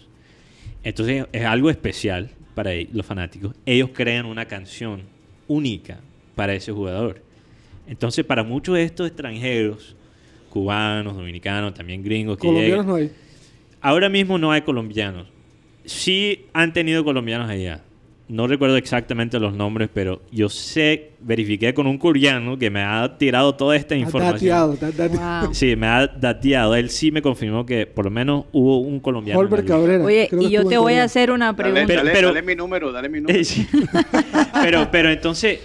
Entonces 0.84 1.26
es 1.32 1.46
algo 1.46 1.70
especial 1.70 2.30
para 2.56 2.74
ellos, 2.74 2.94
los 2.94 3.06
fanáticos. 3.06 3.56
Ellos 3.66 3.90
crean 3.94 4.26
una 4.26 4.46
canción 4.46 5.04
única 5.48 6.00
para 6.36 6.54
ese 6.54 6.72
jugador. 6.72 7.22
Entonces 7.88 8.26
para 8.26 8.44
muchos 8.44 8.76
de 8.76 8.84
estos 8.84 9.08
extranjeros, 9.08 9.96
cubanos, 10.50 11.16
dominicanos, 11.16 11.74
también 11.74 12.04
gringos 12.04 12.38
que 12.38 12.48
Colombianos 12.48 12.86
llegan, 12.86 12.88
no 12.88 12.96
hay. 12.96 13.12
Ahora 13.82 14.10
mismo 14.10 14.38
no 14.38 14.52
hay 14.52 14.62
colombianos. 14.62 15.28
Sí 15.86 16.46
han 16.54 16.74
tenido 16.74 17.04
colombianos 17.04 17.50
allá. 17.50 17.84
No 18.32 18.48
recuerdo 18.48 18.78
exactamente 18.78 19.38
los 19.42 19.54
nombres, 19.54 19.90
pero 19.94 20.22
yo 20.32 20.48
sé, 20.48 21.12
verifiqué 21.20 21.74
con 21.74 21.86
un 21.86 21.98
coreano 21.98 22.58
que 22.58 22.70
me 22.70 22.82
ha 22.82 23.18
tirado 23.18 23.56
toda 23.56 23.76
esta 23.76 23.94
información. 23.94 24.36
dateado, 24.36 24.74
está 24.74 24.92
dateado. 24.92 25.46
Wow. 25.48 25.54
Sí, 25.54 25.76
me 25.76 25.88
ha 25.88 26.08
dateado. 26.08 26.74
Él 26.76 26.90
sí 26.90 27.12
me 27.12 27.22
confirmó 27.22 27.66
que 27.66 27.86
por 27.86 28.06
lo 28.06 28.12
menos 28.12 28.46
hubo 28.54 28.80
un 28.80 29.02
colombiano. 29.02 29.42
Cabrera. 29.66 30.06
Oye, 30.06 30.30
y 30.40 30.50
yo 30.50 30.66
te 30.66 30.78
voy 30.78 30.94
a 30.94 31.04
hacer 31.04 31.30
una 31.30 31.48
Dale, 31.52 31.58
pregunta. 31.58 31.86
Pero- 31.88 32.00
dale- 32.04 32.12
pero- 32.14 32.28
dale 32.30 32.42
mi 32.42 32.56
número, 32.56 32.92
dale 32.94 33.10
mi 33.10 33.20
número. 33.20 33.44
Sí. 33.44 33.68
pero, 34.64 34.88
pero 34.90 35.10
entonces, 35.12 35.60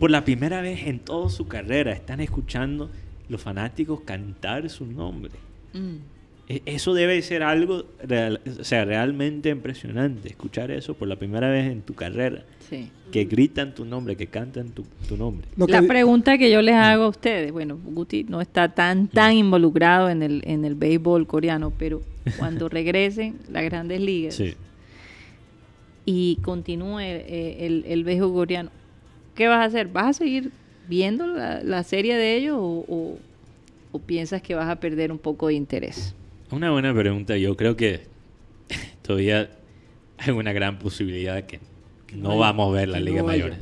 por 0.00 0.10
la 0.10 0.24
primera 0.24 0.60
vez 0.60 0.86
en 0.88 0.98
toda 0.98 1.30
su 1.30 1.46
carrera, 1.46 1.92
están 1.92 2.20
escuchando 2.20 2.90
los 3.28 3.40
fanáticos 3.40 4.00
cantar 4.00 4.68
su 4.70 4.84
nombre. 4.86 5.30
Mm. 5.72 6.17
E- 6.48 6.62
Eso 6.64 6.94
debe 6.94 7.20
ser 7.22 7.42
algo 7.42 7.84
real- 8.02 8.40
o 8.60 8.64
sea, 8.64 8.84
realmente 8.84 9.50
impresionante, 9.50 10.28
escuchar 10.28 10.70
eso 10.70 10.94
por 10.94 11.06
la 11.08 11.16
primera 11.16 11.50
vez 11.50 11.70
en 11.70 11.82
tu 11.82 11.94
carrera, 11.94 12.44
Sí. 12.70 12.90
que 13.12 13.24
gritan 13.24 13.74
tu 13.74 13.84
nombre, 13.84 14.16
que 14.16 14.26
cantan 14.28 14.70
tu, 14.70 14.84
tu 15.08 15.16
nombre. 15.16 15.46
La 15.56 15.82
pregunta 15.82 16.38
que 16.38 16.50
yo 16.50 16.62
les 16.62 16.74
hago 16.74 17.04
a 17.04 17.08
ustedes, 17.08 17.52
bueno, 17.52 17.78
Guti 17.84 18.24
no 18.24 18.40
está 18.40 18.68
tan 18.74 19.08
tan 19.08 19.34
involucrado 19.34 20.08
en 20.08 20.22
el 20.22 20.42
en 20.46 20.64
el 20.64 20.74
béisbol 20.74 21.26
coreano, 21.26 21.70
pero 21.78 22.00
cuando 22.38 22.68
regresen 22.70 23.36
las 23.50 23.64
grandes 23.64 24.00
ligas 24.00 24.34
Sí. 24.36 24.54
y 26.06 26.36
continúe 26.42 27.00
eh, 27.00 27.56
el, 27.66 27.84
el 27.86 28.04
béisbol 28.04 28.32
coreano, 28.32 28.70
¿qué 29.34 29.48
vas 29.48 29.60
a 29.60 29.64
hacer? 29.64 29.88
¿Vas 29.88 30.06
a 30.06 30.12
seguir 30.14 30.50
viendo 30.88 31.26
la, 31.26 31.62
la 31.62 31.82
serie 31.82 32.16
de 32.16 32.36
ellos 32.36 32.56
o, 32.58 32.84
o- 32.88 33.18
o 33.92 33.98
piensas 33.98 34.42
que 34.42 34.54
vas 34.54 34.68
a 34.68 34.76
perder 34.76 35.10
un 35.12 35.18
poco 35.18 35.48
de 35.48 35.54
interés? 35.54 36.14
Una 36.50 36.70
buena 36.70 36.94
pregunta. 36.94 37.36
Yo 37.36 37.56
creo 37.56 37.76
que 37.76 38.00
todavía 39.02 39.50
hay 40.18 40.32
una 40.32 40.52
gran 40.52 40.78
posibilidad 40.78 41.44
que 41.44 41.60
no 42.14 42.30
vaya, 42.30 42.40
vamos 42.40 42.68
a 42.70 42.80
ver 42.80 42.88
la 42.88 43.00
Liga 43.00 43.20
no. 43.20 43.26
Mayores. 43.26 43.58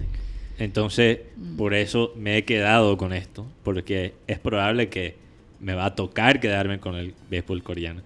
Entonces, 0.58 1.18
Mm. 1.36 1.56
por 1.56 1.74
eso 1.74 2.12
me 2.16 2.38
he 2.38 2.44
quedado 2.44 2.96
con 2.96 3.12
esto, 3.12 3.46
porque 3.62 4.14
es 4.26 4.38
probable 4.38 4.88
que 4.88 5.16
me 5.60 5.74
va 5.74 5.86
a 5.86 5.94
tocar 5.94 6.40
quedarme 6.40 6.78
con 6.80 6.94
el 6.94 7.14
béisbol 7.30 7.62
coreano. 7.62 8.02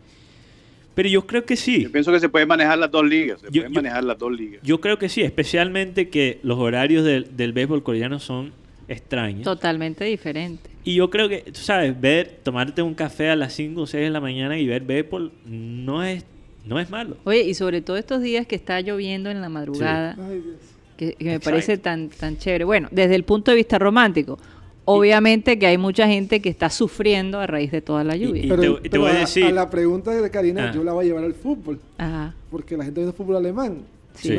Pero 0.94 1.08
yo 1.08 1.26
creo 1.26 1.44
que 1.44 1.56
sí. 1.56 1.84
Yo 1.84 1.92
pienso 1.92 2.10
que 2.12 2.18
se 2.18 2.28
pueden 2.28 2.48
manejar 2.48 2.76
las 2.78 2.90
dos 2.90 3.04
ligas. 3.06 3.40
Se 3.40 3.46
Yo- 3.46 3.62
pueden 3.62 3.72
yo- 3.72 3.76
manejar 3.82 4.02
las 4.04 4.18
dos 4.18 4.32
ligas. 4.32 4.60
Yo 4.62 4.80
creo 4.80 4.98
que 4.98 5.08
sí, 5.08 5.22
especialmente 5.22 6.08
que 6.08 6.40
los 6.42 6.58
horarios 6.58 7.04
del, 7.04 7.36
del 7.36 7.52
béisbol 7.52 7.82
coreano 7.84 8.18
son 8.18 8.52
extraños. 8.90 9.44
Totalmente 9.44 10.04
diferente. 10.04 10.68
Y 10.84 10.94
yo 10.96 11.08
creo 11.10 11.28
que, 11.28 11.38
tú 11.52 11.60
sabes, 11.60 11.98
ver, 12.00 12.40
tomarte 12.42 12.82
un 12.82 12.94
café 12.94 13.30
a 13.30 13.36
las 13.36 13.52
5 13.54 13.80
o 13.82 13.86
6 13.86 14.04
de 14.04 14.10
la 14.10 14.20
mañana 14.20 14.58
y 14.58 14.66
ver 14.66 14.82
béisbol 14.82 15.32
no 15.46 16.02
es, 16.04 16.24
no 16.66 16.78
es 16.80 16.90
malo. 16.90 17.16
Oye, 17.24 17.42
y 17.42 17.54
sobre 17.54 17.80
todo 17.82 17.96
estos 17.96 18.20
días 18.22 18.46
que 18.46 18.56
está 18.56 18.80
lloviendo 18.80 19.30
en 19.30 19.40
la 19.40 19.48
madrugada, 19.48 20.16
Ay, 20.18 20.40
Dios. 20.40 20.56
que, 20.96 21.12
que 21.14 21.24
me 21.24 21.40
parece 21.40 21.78
tan, 21.78 22.08
tan 22.08 22.36
chévere. 22.38 22.64
Bueno, 22.64 22.88
desde 22.90 23.14
el 23.14 23.24
punto 23.24 23.50
de 23.50 23.56
vista 23.58 23.78
romántico, 23.78 24.38
obviamente 24.84 25.58
que 25.58 25.66
hay 25.66 25.78
mucha 25.78 26.06
gente 26.06 26.40
que 26.40 26.48
está 26.48 26.70
sufriendo 26.70 27.38
a 27.38 27.46
raíz 27.46 27.70
de 27.70 27.80
toda 27.82 28.02
la 28.04 28.16
lluvia. 28.16 28.44
Y 28.44 28.48
Pero, 28.48 28.80
te- 28.80 28.98
voy 28.98 29.10
a 29.10 29.12
a, 29.14 29.20
decir- 29.20 29.44
a 29.46 29.50
la 29.52 29.70
pregunta 29.70 30.10
de 30.12 30.30
Karina, 30.30 30.70
Ah. 30.70 30.74
yo 30.74 30.82
la 30.82 30.92
voy 30.92 31.04
a 31.04 31.08
llevar 31.08 31.24
al 31.24 31.34
fútbol. 31.34 31.78
Ajá. 31.98 32.34
Porque 32.50 32.76
la 32.76 32.84
gente 32.84 33.04
ve 33.04 33.12
fútbol 33.12 33.36
alemán. 33.36 33.82
Sí. 34.14 34.38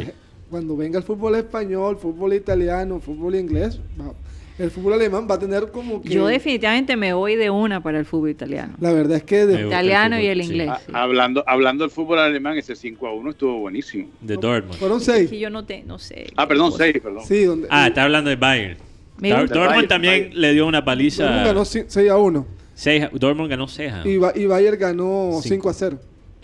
Cuando 0.49 0.75
venga 0.75 0.97
el 0.97 1.03
fútbol 1.05 1.35
español, 1.35 1.97
fútbol 1.97 2.33
italiano, 2.33 2.99
fútbol 2.99 3.35
inglés, 3.35 3.79
va- 3.99 4.13
el 4.59 4.69
fútbol 4.71 4.93
alemán 4.93 5.27
va 5.29 5.35
a 5.35 5.39
tener 5.39 5.71
como 5.71 6.01
que... 6.01 6.09
Yo 6.09 6.27
definitivamente 6.27 6.95
me 6.95 7.13
voy 7.13 7.35
de 7.35 7.49
una 7.49 7.81
para 7.81 7.99
el 7.99 8.05
fútbol 8.05 8.29
italiano. 8.29 8.73
La 8.79 8.91
verdad 8.91 9.17
es 9.17 9.23
que... 9.23 9.45
de- 9.45 9.67
italiano 9.67 10.15
el 10.17 10.23
y 10.23 10.27
el 10.27 10.41
sí. 10.43 10.49
inglés. 10.49 10.69
Ah, 10.71 10.79
sí. 10.85 10.91
hablando, 10.93 11.43
hablando 11.47 11.83
del 11.83 11.91
fútbol 11.91 12.19
alemán, 12.19 12.57
ese 12.57 12.75
5 12.75 13.07
a 13.07 13.13
1 13.13 13.29
estuvo 13.31 13.59
buenísimo. 13.59 14.07
De 14.21 14.35
Dortmund. 14.35 14.75
fueron 14.77 14.97
Es 14.99 15.05
seis. 15.05 15.29
que 15.29 15.39
yo 15.39 15.49
no, 15.49 15.65
te, 15.65 15.83
no 15.83 15.97
sé. 15.99 16.27
Ah, 16.35 16.47
perdón, 16.47 16.71
6, 16.71 16.99
perdón. 17.01 17.23
Sí, 17.25 17.43
donde... 17.45 17.67
Ah, 17.69 17.87
está 17.87 18.03
hablando 18.03 18.29
de 18.29 18.35
Bayern. 18.35 18.77
Dortmund 19.19 19.49
Bayern, 19.67 19.87
también 19.87 20.13
Bayern. 20.23 20.41
le 20.41 20.53
dio 20.53 20.67
una 20.67 20.79
Dortmund 20.81 20.85
paliza. 20.85 21.25
ganó 21.43 21.65
6 21.65 22.09
a 22.09 22.17
1. 22.17 22.45
Seis- 22.73 23.05
Dortmund 23.13 23.49
ganó 23.49 23.67
6 23.67 23.91
Y, 24.05 24.17
Ba- 24.17 24.33
y 24.35 24.45
Bayern 24.47 24.79
ganó 24.79 25.39
Cinco. 25.43 25.69
5 25.69 25.69
a 25.69 25.73
0. 25.73 25.99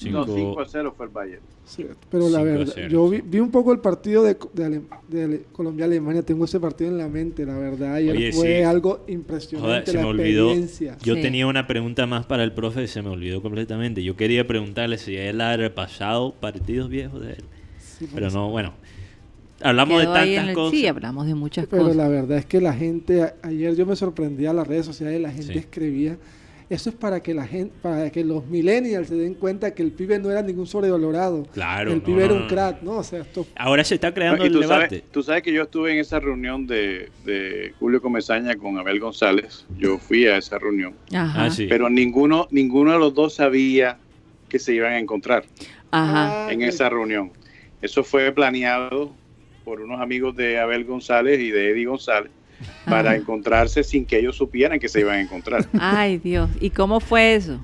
No, 0.06 0.26
5 0.26 0.61
a 0.61 0.65
0 0.68 0.94
fue 0.95 1.06
el 1.07 1.11
Bayern. 1.11 1.41
Sí, 1.65 1.86
pero 2.11 2.30
la 2.30 2.40
Cinco 2.40 2.44
verdad, 2.44 2.72
cero, 2.76 2.88
yo 2.90 3.10
vi, 3.10 3.18
sí. 3.18 3.24
vi 3.26 3.40
un 3.40 3.52
poco 3.52 3.74
el 3.74 3.80
partido 3.80 4.24
de, 4.24 4.38
de, 4.53 4.64
Ale- 4.65 4.82
de 5.10 5.24
Ale- 5.24 5.41
Colombia-Alemania, 5.52 6.22
tengo 6.24 6.45
ese 6.45 6.60
partido 6.60 6.90
en 6.91 6.98
la 6.98 7.07
mente, 7.10 7.45
la 7.45 7.57
verdad. 7.57 7.95
Ayer 7.95 8.15
Oye, 8.15 8.32
fue 8.32 8.57
sí. 8.60 8.64
algo 8.64 8.91
Joder, 8.99 9.11
impresionante 9.14 9.91
se 9.91 9.98
la 9.98 10.03
me 10.03 10.10
olvidó. 10.10 10.53
Yo 11.03 11.15
Sí. 11.15 11.22
tenía 11.22 11.48
una 11.48 11.68
pregunta 11.68 12.06
más 12.06 12.26
para 12.26 12.44
el 12.44 12.53
profe 12.53 12.84
y 12.84 12.88
se 12.88 13.02
me 13.02 13.10
olvidó 13.10 13.41
completamente. 13.41 14.03
Yo 14.03 14.15
quería 14.15 14.48
preguntarle 14.48 14.98
si 14.98 15.18
él 15.18 15.41
ha 15.41 15.57
repasado 15.57 16.34
partidos 16.34 16.90
viejos 16.90 17.19
de 17.22 17.34
él. 17.34 17.44
Sí, 17.80 18.07
Pero 18.14 18.30
no, 18.30 18.49
bueno. 18.49 18.74
Hablamos 19.60 19.99
Quedó 19.99 20.14
de 20.14 20.19
tantas 20.19 20.48
el- 20.49 20.53
cosas. 20.53 20.72
Sí, 20.80 20.86
hablamos 20.88 21.26
de 21.26 21.34
muchas 21.34 21.65
Pero 21.65 21.82
cosas. 21.82 21.98
la 21.98 22.07
verdad 22.07 22.38
es 22.38 22.45
que 22.45 22.61
la 22.61 22.74
gente, 22.74 23.24
a- 23.24 23.34
ayer 23.41 23.76
yo 23.76 23.88
me 23.88 23.95
sorprendía 23.95 24.52
a 24.52 24.53
las 24.53 24.68
redes 24.68 24.86
sociales, 24.86 25.19
la 25.19 25.32
gente 25.32 25.53
Sí. 25.53 25.60
escribía 25.60 26.18
Eso 26.69 26.89
es 26.89 26.95
para 26.98 27.23
que 27.23 27.34
la 27.34 27.48
gente, 27.48 27.73
para 27.81 28.10
que 28.10 28.26
los 28.26 28.45
millennials 28.48 29.07
se 29.07 29.15
den 29.15 29.35
cuenta 29.35 29.73
que 29.73 29.81
el 29.81 29.91
pibe 29.94 30.19
no 30.19 30.30
era 30.30 30.41
ningún 30.41 30.68
sobrevalorado. 30.68 31.44
Claro. 31.53 31.91
El 31.91 31.99
no, 31.99 32.03
pibe 32.03 32.26
era 32.26 32.34
un 32.34 32.48
crack, 32.48 32.81
¿no? 32.81 32.98
O 32.98 33.03
sea, 33.03 33.22
esto 33.22 33.48
Ahora 33.56 33.85
se 33.85 33.95
está 33.95 34.14
creando 34.14 34.44
el 34.44 34.52
tú, 34.52 34.60
debate. 34.60 34.98
sabes, 34.98 35.11
tú 35.11 35.23
sabes 35.23 35.44
que 35.44 35.53
yo 35.53 35.64
estuve 35.64 35.94
en 35.94 35.99
esa 35.99 36.19
reunión 36.19 36.68
de, 36.68 37.10
de 37.23 37.73
Julio 37.80 38.02
Comesaña 38.02 38.57
con 38.57 38.77
Abel 38.77 38.99
González. 38.99 39.65
Yo 39.77 39.98
fui 39.98 40.27
a 40.27 40.38
esa 40.38 40.60
reunión. 40.60 40.94
Ajá. 41.14 41.45
Ah, 41.45 41.49
sí. 41.49 41.68
Pero 41.69 41.89
ninguno, 41.89 42.48
ninguno 42.52 42.91
de 42.91 42.99
los 42.99 43.14
dos 43.14 43.35
sabía 43.35 43.98
que 44.49 44.60
se 44.60 44.73
iban 44.73 44.91
a 44.94 44.99
encontrar 44.99 45.45
Ajá. 45.91 46.48
Ah, 46.48 46.52
en 46.52 46.64
esa 46.64 46.89
reunión. 46.89 47.31
Eso 47.81 48.03
fue 48.03 48.30
planeado 48.34 49.14
por 49.64 49.80
unos 49.80 50.02
amigos 50.02 50.35
de 50.35 50.60
Abel 50.60 50.84
González 50.84 51.39
y 51.39 51.49
de 51.49 51.72
Eddie 51.72 51.85
González 51.85 52.31
para 52.85 53.15
encontrarse 53.15 53.84
sin 53.84 54.05
que 54.05 54.19
ellos 54.19 54.35
supieran 54.35 54.79
que 54.79 54.89
se 54.89 55.01
iban 55.01 55.15
a 55.15 55.21
encontrar. 55.21 55.65
Ay, 55.79 56.17
Dios. 56.17 56.49
¿Y 56.59 56.69
cómo 56.69 56.99
fue 56.99 57.35
eso? 57.35 57.59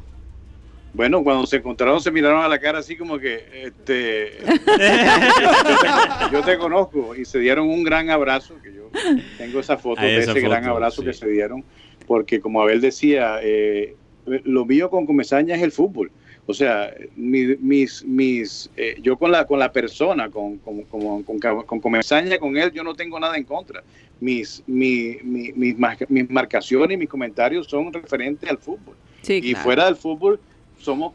Bueno, 0.93 1.23
cuando 1.23 1.47
se 1.47 1.57
encontraron 1.57 1.99
se 2.01 2.11
miraron 2.11 2.43
a 2.43 2.47
la 2.47 2.59
cara 2.59 2.77
así 2.77 2.95
como 2.95 3.17
que, 3.17 3.63
este, 3.65 4.37
yo, 4.45 4.53
te, 6.29 6.35
yo 6.35 6.43
te 6.43 6.57
conozco 6.59 7.15
y 7.15 7.25
se 7.25 7.39
dieron 7.39 7.67
un 7.67 7.83
gran 7.83 8.11
abrazo, 8.11 8.55
que 8.61 8.71
yo 8.71 8.91
tengo 9.39 9.59
esa 9.59 9.77
foto 9.77 10.03
de 10.03 10.19
esa 10.19 10.31
ese 10.31 10.41
gran 10.41 10.65
abrazo 10.65 11.01
sí. 11.01 11.07
que 11.07 11.13
se 11.13 11.27
dieron, 11.27 11.63
porque 12.05 12.39
como 12.39 12.61
Abel 12.61 12.79
decía, 12.79 13.39
eh, 13.41 13.95
lo 14.25 14.65
mío 14.65 14.91
con 14.91 15.07
Comesaña 15.07 15.55
es 15.55 15.63
el 15.63 15.71
fútbol. 15.71 16.11
O 16.45 16.53
sea, 16.53 16.93
mi- 17.15 17.55
mis, 17.57 18.03
mis, 18.03 18.69
eh, 18.75 18.97
yo 19.01 19.17
con 19.17 19.31
la, 19.31 19.45
con 19.45 19.59
la 19.59 19.71
persona, 19.71 20.29
con, 20.29 20.57
con, 20.57 20.81
con, 20.83 21.23
con, 21.23 21.39
con 21.63 21.79
Comesaña, 21.79 22.37
con 22.37 22.57
él, 22.57 22.71
yo 22.71 22.83
no 22.83 22.93
tengo 22.93 23.17
nada 23.19 23.37
en 23.37 23.45
contra. 23.45 23.81
Mis, 24.19 24.61
mi, 24.67 25.17
mi- 25.23 25.53
mis, 25.53 25.75
mis 26.09 26.29
marcaciones 26.29 26.95
y 26.95 26.97
mis 26.97 27.09
comentarios 27.09 27.67
son 27.67 27.91
referentes 27.93 28.49
al 28.49 28.57
fútbol 28.57 28.95
Sí, 29.21 29.35
y 29.43 29.51
claro. 29.51 29.63
fuera 29.63 29.85
del 29.85 29.95
fútbol 29.95 30.39
somos 30.79 31.13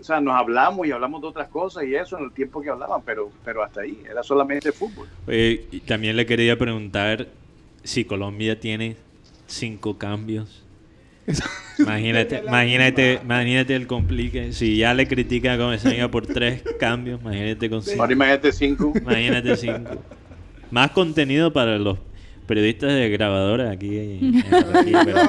o 0.00 0.04
sea 0.04 0.20
nos 0.20 0.34
hablamos 0.34 0.86
y 0.86 0.92
hablamos 0.92 1.20
de 1.22 1.26
otras 1.28 1.48
cosas 1.48 1.84
y 1.84 1.94
eso 1.94 2.16
en 2.18 2.24
el 2.24 2.32
tiempo 2.32 2.60
que 2.62 2.68
hablaban 2.70 3.02
pero 3.04 3.30
pero 3.44 3.62
hasta 3.64 3.80
ahí 3.82 3.98
era 4.08 4.22
solamente 4.22 4.72
fútbol 4.72 5.08
Eh, 5.26 5.66
y 5.72 5.80
también 5.80 6.16
le 6.16 6.24
quería 6.26 6.56
preguntar 6.58 7.26
si 7.82 8.04
Colombia 8.04 8.60
tiene 8.60 8.96
cinco 9.46 9.96
cambios. 9.98 10.64
Imagínate, 11.78 12.42
imagínate, 12.46 13.20
imagínate 13.22 13.74
el 13.76 13.86
complique. 13.86 14.52
Si 14.52 14.76
ya 14.78 14.94
le 14.94 15.06
critica 15.06 15.54
a 15.54 15.58
Comesaña 15.58 16.10
por 16.10 16.26
tres 16.26 16.62
cambios, 16.78 17.20
imagínate 17.20 17.70
con 17.70 17.82
cinco. 17.82 18.02
ahora 18.02 18.12
imagínate 18.12 18.52
cinco 18.52 18.92
Imagínate 19.00 19.56
cinco. 19.56 20.02
Más 20.70 20.90
contenido 20.90 21.52
para 21.52 21.78
los 21.78 21.98
periodistas 22.46 22.92
de 22.92 23.08
grabadoras 23.10 23.70
aquí. 23.70 23.96
en- 23.98 24.36
aquí, 24.74 24.92
pero 25.04 25.20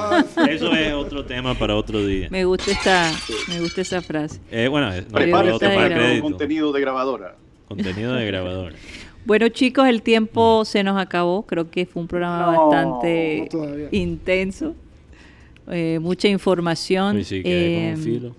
eso 0.50 0.72
es 0.74 0.94
otro 0.94 1.26
tema 1.26 1.54
para 1.56 1.76
otro 1.76 2.06
día. 2.06 2.28
Me 2.32 2.46
gusta 2.46 2.72
esta, 2.72 3.12
me 3.50 3.60
gusta 3.60 3.82
esa 3.82 4.02
frase. 4.02 4.40
Eh, 4.52 4.68
bueno, 4.68 4.92
es- 4.94 5.06
no, 5.06 5.12
prepárese 5.14 5.60
para 5.70 5.88
crédito. 5.96 6.24
contenido 6.24 6.72
de 6.72 6.82
grabadora 6.82 7.36
Contenido 7.68 8.14
de 8.14 8.26
grabadora. 8.26 8.76
Bueno, 9.26 9.50
chicos, 9.50 9.88
el 9.88 10.02
tiempo 10.02 10.64
se 10.66 10.82
nos 10.82 11.00
acabó. 11.00 11.46
Creo 11.46 11.70
que 11.70 11.86
fue 11.86 12.02
un 12.02 12.08
programa 12.08 12.54
No, 12.54 12.70
bastante 12.70 13.48
no 13.52 13.76
intenso. 13.92 14.74
Eh, 15.70 16.00
mucha 16.02 16.28
información. 16.28 17.18
Uy, 17.18 17.24
sí, 17.24 17.42
Eh, 17.46 17.94
un 17.96 18.04
filo. 18.04 18.36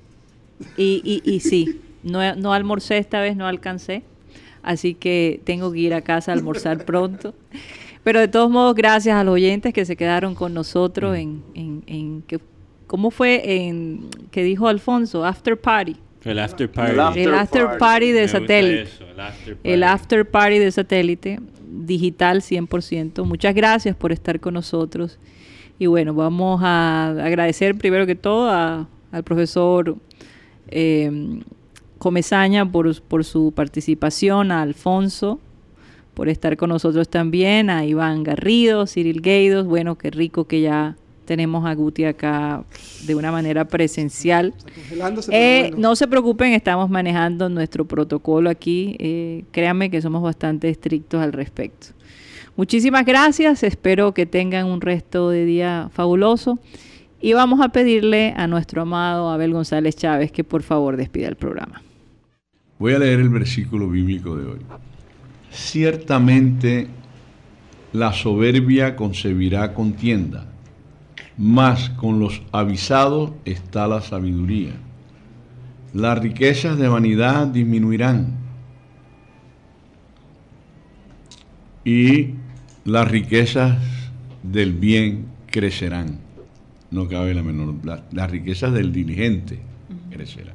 Y, 0.76 1.00
y, 1.24 1.30
y 1.30 1.40
sí, 1.40 1.80
no, 2.02 2.34
no 2.36 2.52
almorcé 2.52 2.98
esta 2.98 3.20
vez, 3.20 3.36
no 3.36 3.46
alcancé. 3.46 4.02
Así 4.62 4.94
que 4.94 5.40
tengo 5.44 5.72
que 5.72 5.78
ir 5.78 5.94
a 5.94 6.02
casa 6.02 6.32
a 6.32 6.34
almorzar 6.34 6.84
pronto. 6.84 7.34
Pero 8.04 8.20
de 8.20 8.28
todos 8.28 8.50
modos, 8.50 8.74
gracias 8.74 9.16
a 9.16 9.24
los 9.24 9.34
oyentes 9.34 9.72
que 9.72 9.84
se 9.84 9.96
quedaron 9.96 10.34
con 10.34 10.52
nosotros 10.54 11.16
en, 11.16 11.42
en, 11.54 11.82
en 11.86 12.22
que, 12.22 12.40
¿cómo 12.86 13.10
fue 13.10 13.64
en 13.66 14.06
que 14.30 14.42
dijo 14.42 14.68
Alfonso? 14.68 15.24
After 15.24 15.58
Party. 15.58 15.96
El 16.24 16.38
after 16.38 16.70
party. 16.70 16.92
El 16.92 17.00
after 17.00 17.22
el 17.28 17.34
after 17.34 17.78
party. 17.78 18.12
de 18.12 18.28
satélite. 18.28 18.82
eso, 18.82 19.04
el 19.04 19.20
after 19.20 19.56
El 19.64 19.80
party. 19.80 19.94
after 19.94 20.30
party 20.30 20.58
de 20.58 20.70
satélite, 20.70 21.40
digital 21.86 22.42
100%. 22.42 23.24
Muchas 23.24 23.54
gracias 23.54 23.96
por 23.96 24.12
estar 24.12 24.38
con 24.40 24.52
nosotros. 24.54 25.18
Y 25.80 25.86
bueno, 25.86 26.14
vamos 26.14 26.60
a 26.62 27.08
agradecer 27.24 27.74
primero 27.74 28.06
que 28.06 28.14
todo 28.14 28.48
a- 28.50 28.86
al 29.10 29.24
profesor 29.24 29.96
eh, 30.68 31.40
Comezaña 31.98 32.70
por, 32.70 33.00
por 33.02 33.24
su 33.24 33.52
participación, 33.52 34.52
a 34.52 34.62
Alfonso 34.62 35.40
por 36.14 36.28
estar 36.28 36.56
con 36.56 36.68
nosotros 36.70 37.08
también, 37.08 37.70
a 37.70 37.84
Iván 37.86 38.22
Garrido, 38.24 38.86
Cyril 38.86 39.22
Gueidos. 39.22 39.66
Bueno, 39.66 39.96
qué 39.96 40.10
rico 40.10 40.44
que 40.46 40.60
ya 40.60 40.96
tenemos 41.24 41.64
a 41.64 41.74
Guti 41.74 42.04
acá 42.04 42.64
de 43.06 43.14
una 43.14 43.30
manera 43.32 43.66
presencial. 43.68 44.52
Eh, 45.30 45.68
bueno. 45.70 45.76
No 45.78 45.96
se 45.96 46.08
preocupen, 46.08 46.52
estamos 46.52 46.90
manejando 46.90 47.48
nuestro 47.48 47.86
protocolo 47.86 48.50
aquí. 48.50 48.96
Eh, 48.98 49.44
créanme 49.50 49.90
que 49.90 50.02
somos 50.02 50.22
bastante 50.22 50.68
estrictos 50.68 51.22
al 51.22 51.32
respecto. 51.32 51.88
Muchísimas 52.60 53.06
gracias, 53.06 53.62
espero 53.62 54.12
que 54.12 54.26
tengan 54.26 54.66
un 54.66 54.82
resto 54.82 55.30
de 55.30 55.46
día 55.46 55.88
fabuloso. 55.94 56.58
Y 57.18 57.32
vamos 57.32 57.62
a 57.62 57.70
pedirle 57.70 58.34
a 58.36 58.46
nuestro 58.48 58.82
amado 58.82 59.30
Abel 59.30 59.54
González 59.54 59.96
Chávez 59.96 60.30
que 60.30 60.44
por 60.44 60.62
favor 60.62 60.98
despida 60.98 61.28
el 61.28 61.36
programa. 61.36 61.80
Voy 62.78 62.92
a 62.92 62.98
leer 62.98 63.20
el 63.20 63.30
versículo 63.30 63.88
bíblico 63.88 64.36
de 64.36 64.46
hoy. 64.46 64.58
Ciertamente 65.50 66.88
la 67.94 68.12
soberbia 68.12 68.94
concebirá 68.94 69.72
contienda, 69.72 70.44
mas 71.38 71.88
con 71.88 72.20
los 72.20 72.42
avisados 72.52 73.30
está 73.46 73.88
la 73.88 74.02
sabiduría. 74.02 74.74
Las 75.94 76.18
riquezas 76.18 76.76
de 76.76 76.88
vanidad 76.88 77.46
disminuirán 77.46 78.34
y 81.86 82.34
las 82.84 83.08
riquezas 83.08 83.78
del 84.42 84.72
bien 84.72 85.26
crecerán. 85.46 86.18
No 86.90 87.08
cabe 87.08 87.34
la 87.34 87.42
menor. 87.42 87.74
la- 87.84 88.04
las 88.12 88.30
riquezas 88.30 88.72
del 88.72 88.92
diligente 88.92 89.58
crecerán. 90.10 90.54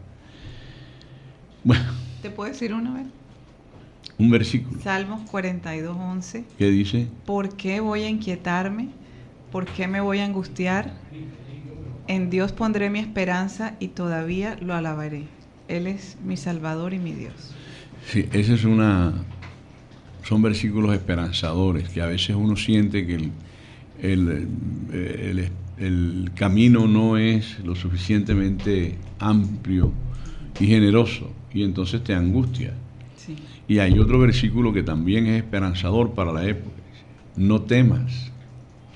Bueno, 1.64 1.86
¿Te 2.22 2.30
puedo 2.30 2.52
decir 2.52 2.74
una 2.74 2.94
vez? 2.94 3.08
un 4.18 4.30
versículo 4.30 4.80
Salmos 4.82 5.30
42, 5.30 5.96
11. 5.98 6.46
que 6.58 6.70
dice, 6.70 7.08
¿Por 7.26 7.56
qué 7.56 7.80
voy 7.82 8.04
a 8.04 8.10
inquietarme? 8.10 8.90
¿Por 9.52 9.66
qué 9.66 9.88
me 9.88 10.00
voy 10.02 10.20
a 10.20 10.26
angustiar? 10.26 10.94
En 12.08 12.30
Dios 12.30 12.52
pondré 12.52 12.90
mi 12.90 13.00
esperanza 13.00 13.76
y 13.80 13.90
todavía 13.90 14.58
lo 14.62 14.74
alabaré. 14.76 15.24
Él 15.68 15.88
es 15.88 16.18
mi 16.24 16.38
Salvador 16.38 16.94
y 16.94 17.00
mi 17.00 17.14
Dios. 17.14 17.34
sí, 18.08 18.28
ese 18.34 18.54
es 18.54 18.64
una, 18.66 19.14
son 20.28 20.42
versículos 20.42 20.94
esperanzadores 20.94 21.90
que 21.90 22.02
a 22.02 22.08
veces 22.08 22.36
uno 22.36 22.56
siente 22.56 23.06
que 23.06 23.16
el, 23.16 23.32
el, 24.02 24.48
el- 24.92 25.50
el 25.78 26.32
camino 26.36 26.88
no 26.88 27.18
es 27.18 27.60
lo 27.66 27.76
suficientemente 27.76 28.96
amplio 29.20 29.92
y 30.58 30.68
generoso 30.68 31.30
y 31.54 31.64
entonces 31.64 32.02
te 32.02 32.14
angustia. 32.14 32.74
Sí. 33.18 33.36
Y 33.68 33.80
hay 33.80 34.00
otro 34.00 34.18
versículo 34.20 34.72
que 34.72 34.84
también 34.84 35.28
es 35.28 35.44
esperanzador 35.44 36.14
para 36.14 36.32
la 36.32 36.46
época. 36.48 36.78
No 37.36 37.62
temas, 37.64 38.32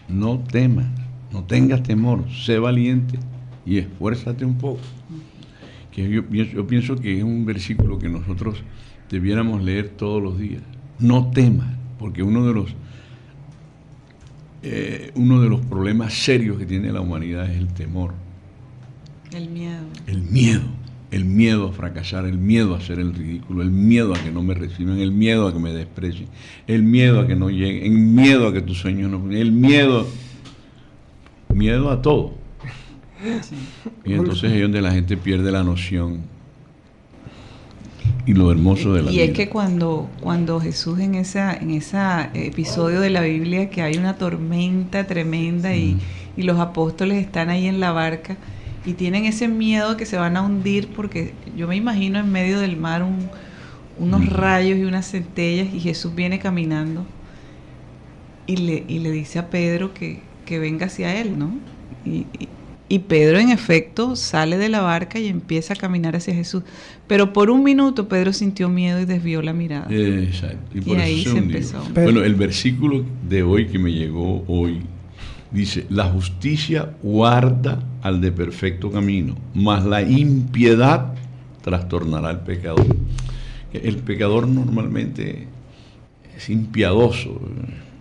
no 0.07 0.39
temas, 0.39 0.87
no 1.33 1.43
tengas 1.43 1.83
temor, 1.83 2.23
sé 2.31 2.59
valiente 2.59 3.19
y 3.65 3.79
esfuérzate 3.79 4.45
un 4.45 4.57
poco. 4.57 4.79
Que 5.91 6.09
yo 6.09 6.65
pienso 6.65 6.95
que 6.95 7.17
es 7.17 7.23
un 7.25 7.45
versículo 7.45 7.99
que 7.99 8.07
nosotros 8.07 8.63
debiéramos 9.09 9.61
leer 9.61 9.89
todos 9.89 10.23
los 10.23 10.39
días. 10.39 10.61
No 10.99 11.31
temas, 11.31 11.67
porque 11.97 12.23
uno 12.23 12.45
de 12.45 12.53
los 12.53 12.75
eh, 14.61 15.11
uno 15.15 15.41
de 15.41 15.47
los 15.49 15.61
problemas 15.61 16.13
serios 16.13 16.57
que 16.57 16.65
tiene 16.65 16.91
la 16.91 16.99
humanidad 16.99 17.49
es 17.49 17.57
el 17.57 17.69
temor, 17.69 18.13
El 19.31 19.49
miedo. 19.49 19.85
el 20.05 20.21
miedo, 20.21 20.63
el 21.11 21.23
miedo 21.23 21.69
a 21.69 21.71
fracasar, 21.71 22.25
el 22.25 22.37
miedo 22.37 22.75
a 22.75 22.79
hacer 22.79 22.99
el 22.99 23.13
ridículo, 23.13 23.61
el 23.61 23.71
miedo 23.71 24.13
a 24.13 24.19
que 24.21 24.31
no 24.31 24.43
me 24.43 24.53
reciban, 24.53 24.99
el 24.99 25.13
miedo 25.13 25.47
a 25.47 25.53
que 25.53 25.59
me 25.59 25.71
desprecien, 25.71 26.27
el 26.67 26.83
miedo 26.83 27.21
a 27.21 27.27
que 27.27 27.37
no 27.37 27.49
lleguen, 27.49 27.93
el 27.93 27.99
miedo 27.99 28.49
a 28.49 28.53
que 28.53 28.61
tus 28.61 28.79
sueños 28.79 29.09
no, 29.09 29.31
el 29.31 29.53
miedo, 29.53 30.05
miedo 31.53 31.89
a 31.89 32.01
todo. 32.01 32.33
Y 34.03 34.13
entonces 34.13 34.51
es 34.51 34.61
donde 34.61 34.81
la 34.81 34.91
gente 34.91 35.15
pierde 35.15 35.51
la 35.53 35.63
noción 35.63 36.21
y 38.25 38.33
lo 38.33 38.51
hermoso 38.51 38.93
de 38.93 39.03
la 39.03 39.11
Y 39.11 39.19
vida. 39.19 39.25
es 39.25 39.31
que 39.31 39.49
cuando, 39.49 40.09
cuando 40.21 40.59
Jesús 40.59 40.99
en 40.99 41.15
esa, 41.15 41.55
en 41.55 41.71
ese 41.71 41.97
episodio 42.33 43.01
de 43.01 43.09
la 43.09 43.21
Biblia 43.21 43.69
que 43.69 43.81
hay 43.81 43.97
una 43.97 44.17
tormenta 44.17 45.07
tremenda 45.07 45.75
y, 45.75 45.97
y 46.37 46.43
los 46.43 46.59
apóstoles 46.59 47.17
están 47.23 47.49
ahí 47.49 47.67
en 47.67 47.79
la 47.79 47.91
barca 47.91 48.37
y 48.85 48.93
tienen 48.93 49.25
ese 49.25 49.47
miedo 49.47 49.97
que 49.97 50.05
se 50.05 50.17
van 50.17 50.37
a 50.37 50.41
hundir 50.41 50.89
porque 50.93 51.33
yo 51.55 51.67
me 51.67 51.75
imagino 51.75 52.19
en 52.19 52.31
medio 52.31 52.59
del 52.59 52.77
mar 52.77 53.03
un- 53.03 53.29
unos 53.97 54.21
Mm. 54.21 54.29
rayos 54.29 54.77
y 54.79 54.83
unas 54.85 55.09
centellas 55.11 55.73
y 55.73 55.79
Jesús 55.81 56.15
viene 56.15 56.39
caminando 56.39 57.05
y 58.47 58.57
le, 58.57 58.85
y 58.87 58.99
le 58.99 59.11
dice 59.11 59.39
a 59.39 59.49
Pedro 59.49 59.93
que, 59.93 60.21
que 60.45 60.59
venga 60.59 60.87
hacia 60.87 61.15
él, 61.19 61.37
¿no? 61.37 61.51
Y, 62.05 62.27
y- 62.39 62.49
Y 62.91 62.99
Pedro 62.99 63.37
en 63.37 63.49
efecto 63.49 64.15
sale 64.15 64.57
de 64.57 64.67
la 64.67 64.81
barca 64.81 65.19
y 65.19 65.27
empieza 65.27 65.73
a 65.73 65.75
caminar 65.75 66.15
hacia 66.15 66.33
Jesús. 66.33 66.63
Pero 67.07 67.33
por 67.33 67.51
un 67.51 67.63
minuto 67.63 68.07
Pedro 68.09 68.33
sintió 68.33 68.67
miedo 68.67 68.99
y 68.99 69.05
desvió 69.05 69.43
la 69.43 69.53
mirada. 69.53 69.85
Exacto. 69.91 70.75
Y, 70.75 70.95
ahí 70.95 71.23
se, 71.23 71.37
empezó. 71.37 71.83
Bueno, 71.93 72.23
el 72.23 72.33
versículo 72.33 73.05
de 73.27 73.43
hoy 73.43 73.67
que 73.67 73.77
me 73.77 73.91
llegó 73.91 74.43
hoy 74.47 74.81
dice, 75.51 75.85
la 75.89 76.05
justicia 76.05 76.95
guarda 77.03 77.83
al 78.01 78.21
de 78.21 78.31
perfecto 78.31 78.91
camino, 78.91 79.35
mas 79.53 79.85
la 79.85 80.01
impiedad 80.01 81.13
trastornará 81.61 82.29
al 82.29 82.43
pecador. 82.43 82.87
El 83.71 83.97
pecador 83.97 84.47
normalmente 84.47 85.47
es 86.35 86.49
impiadoso 86.49 87.39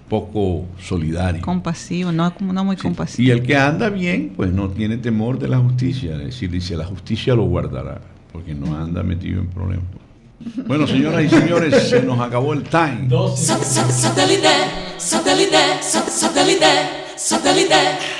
poco 0.08 0.66
solidario. 0.80 1.42
Compasivo, 1.42 2.12
no, 2.12 2.32
no 2.40 2.64
muy 2.64 2.76
compasivo. 2.76 3.28
Y 3.28 3.30
el 3.30 3.42
que 3.42 3.56
anda 3.56 3.88
bien, 3.88 4.32
pues 4.36 4.50
no 4.52 4.68
tiene 4.70 4.96
temor 4.96 5.38
de 5.38 5.48
la 5.48 5.58
justicia. 5.58 6.16
Es 6.16 6.24
decir, 6.24 6.50
dice, 6.50 6.76
la 6.76 6.84
justicia 6.84 7.34
lo 7.34 7.44
guardará, 7.44 8.00
porque 8.32 8.54
no 8.54 8.76
anda 8.76 9.02
metido 9.02 9.40
en 9.40 9.48
problemas. 9.48 9.86
Bueno, 10.66 10.86
señoras 10.86 11.24
y 11.24 11.28
señores, 11.28 11.88
se 11.88 12.02
nos 12.02 12.20
acabó 12.20 12.52
el 12.52 12.62
time. 12.62 13.08
Satélite, 13.36 14.48
satélite, 14.98 15.58
satélite, 15.82 16.66
satélite. 17.16 18.17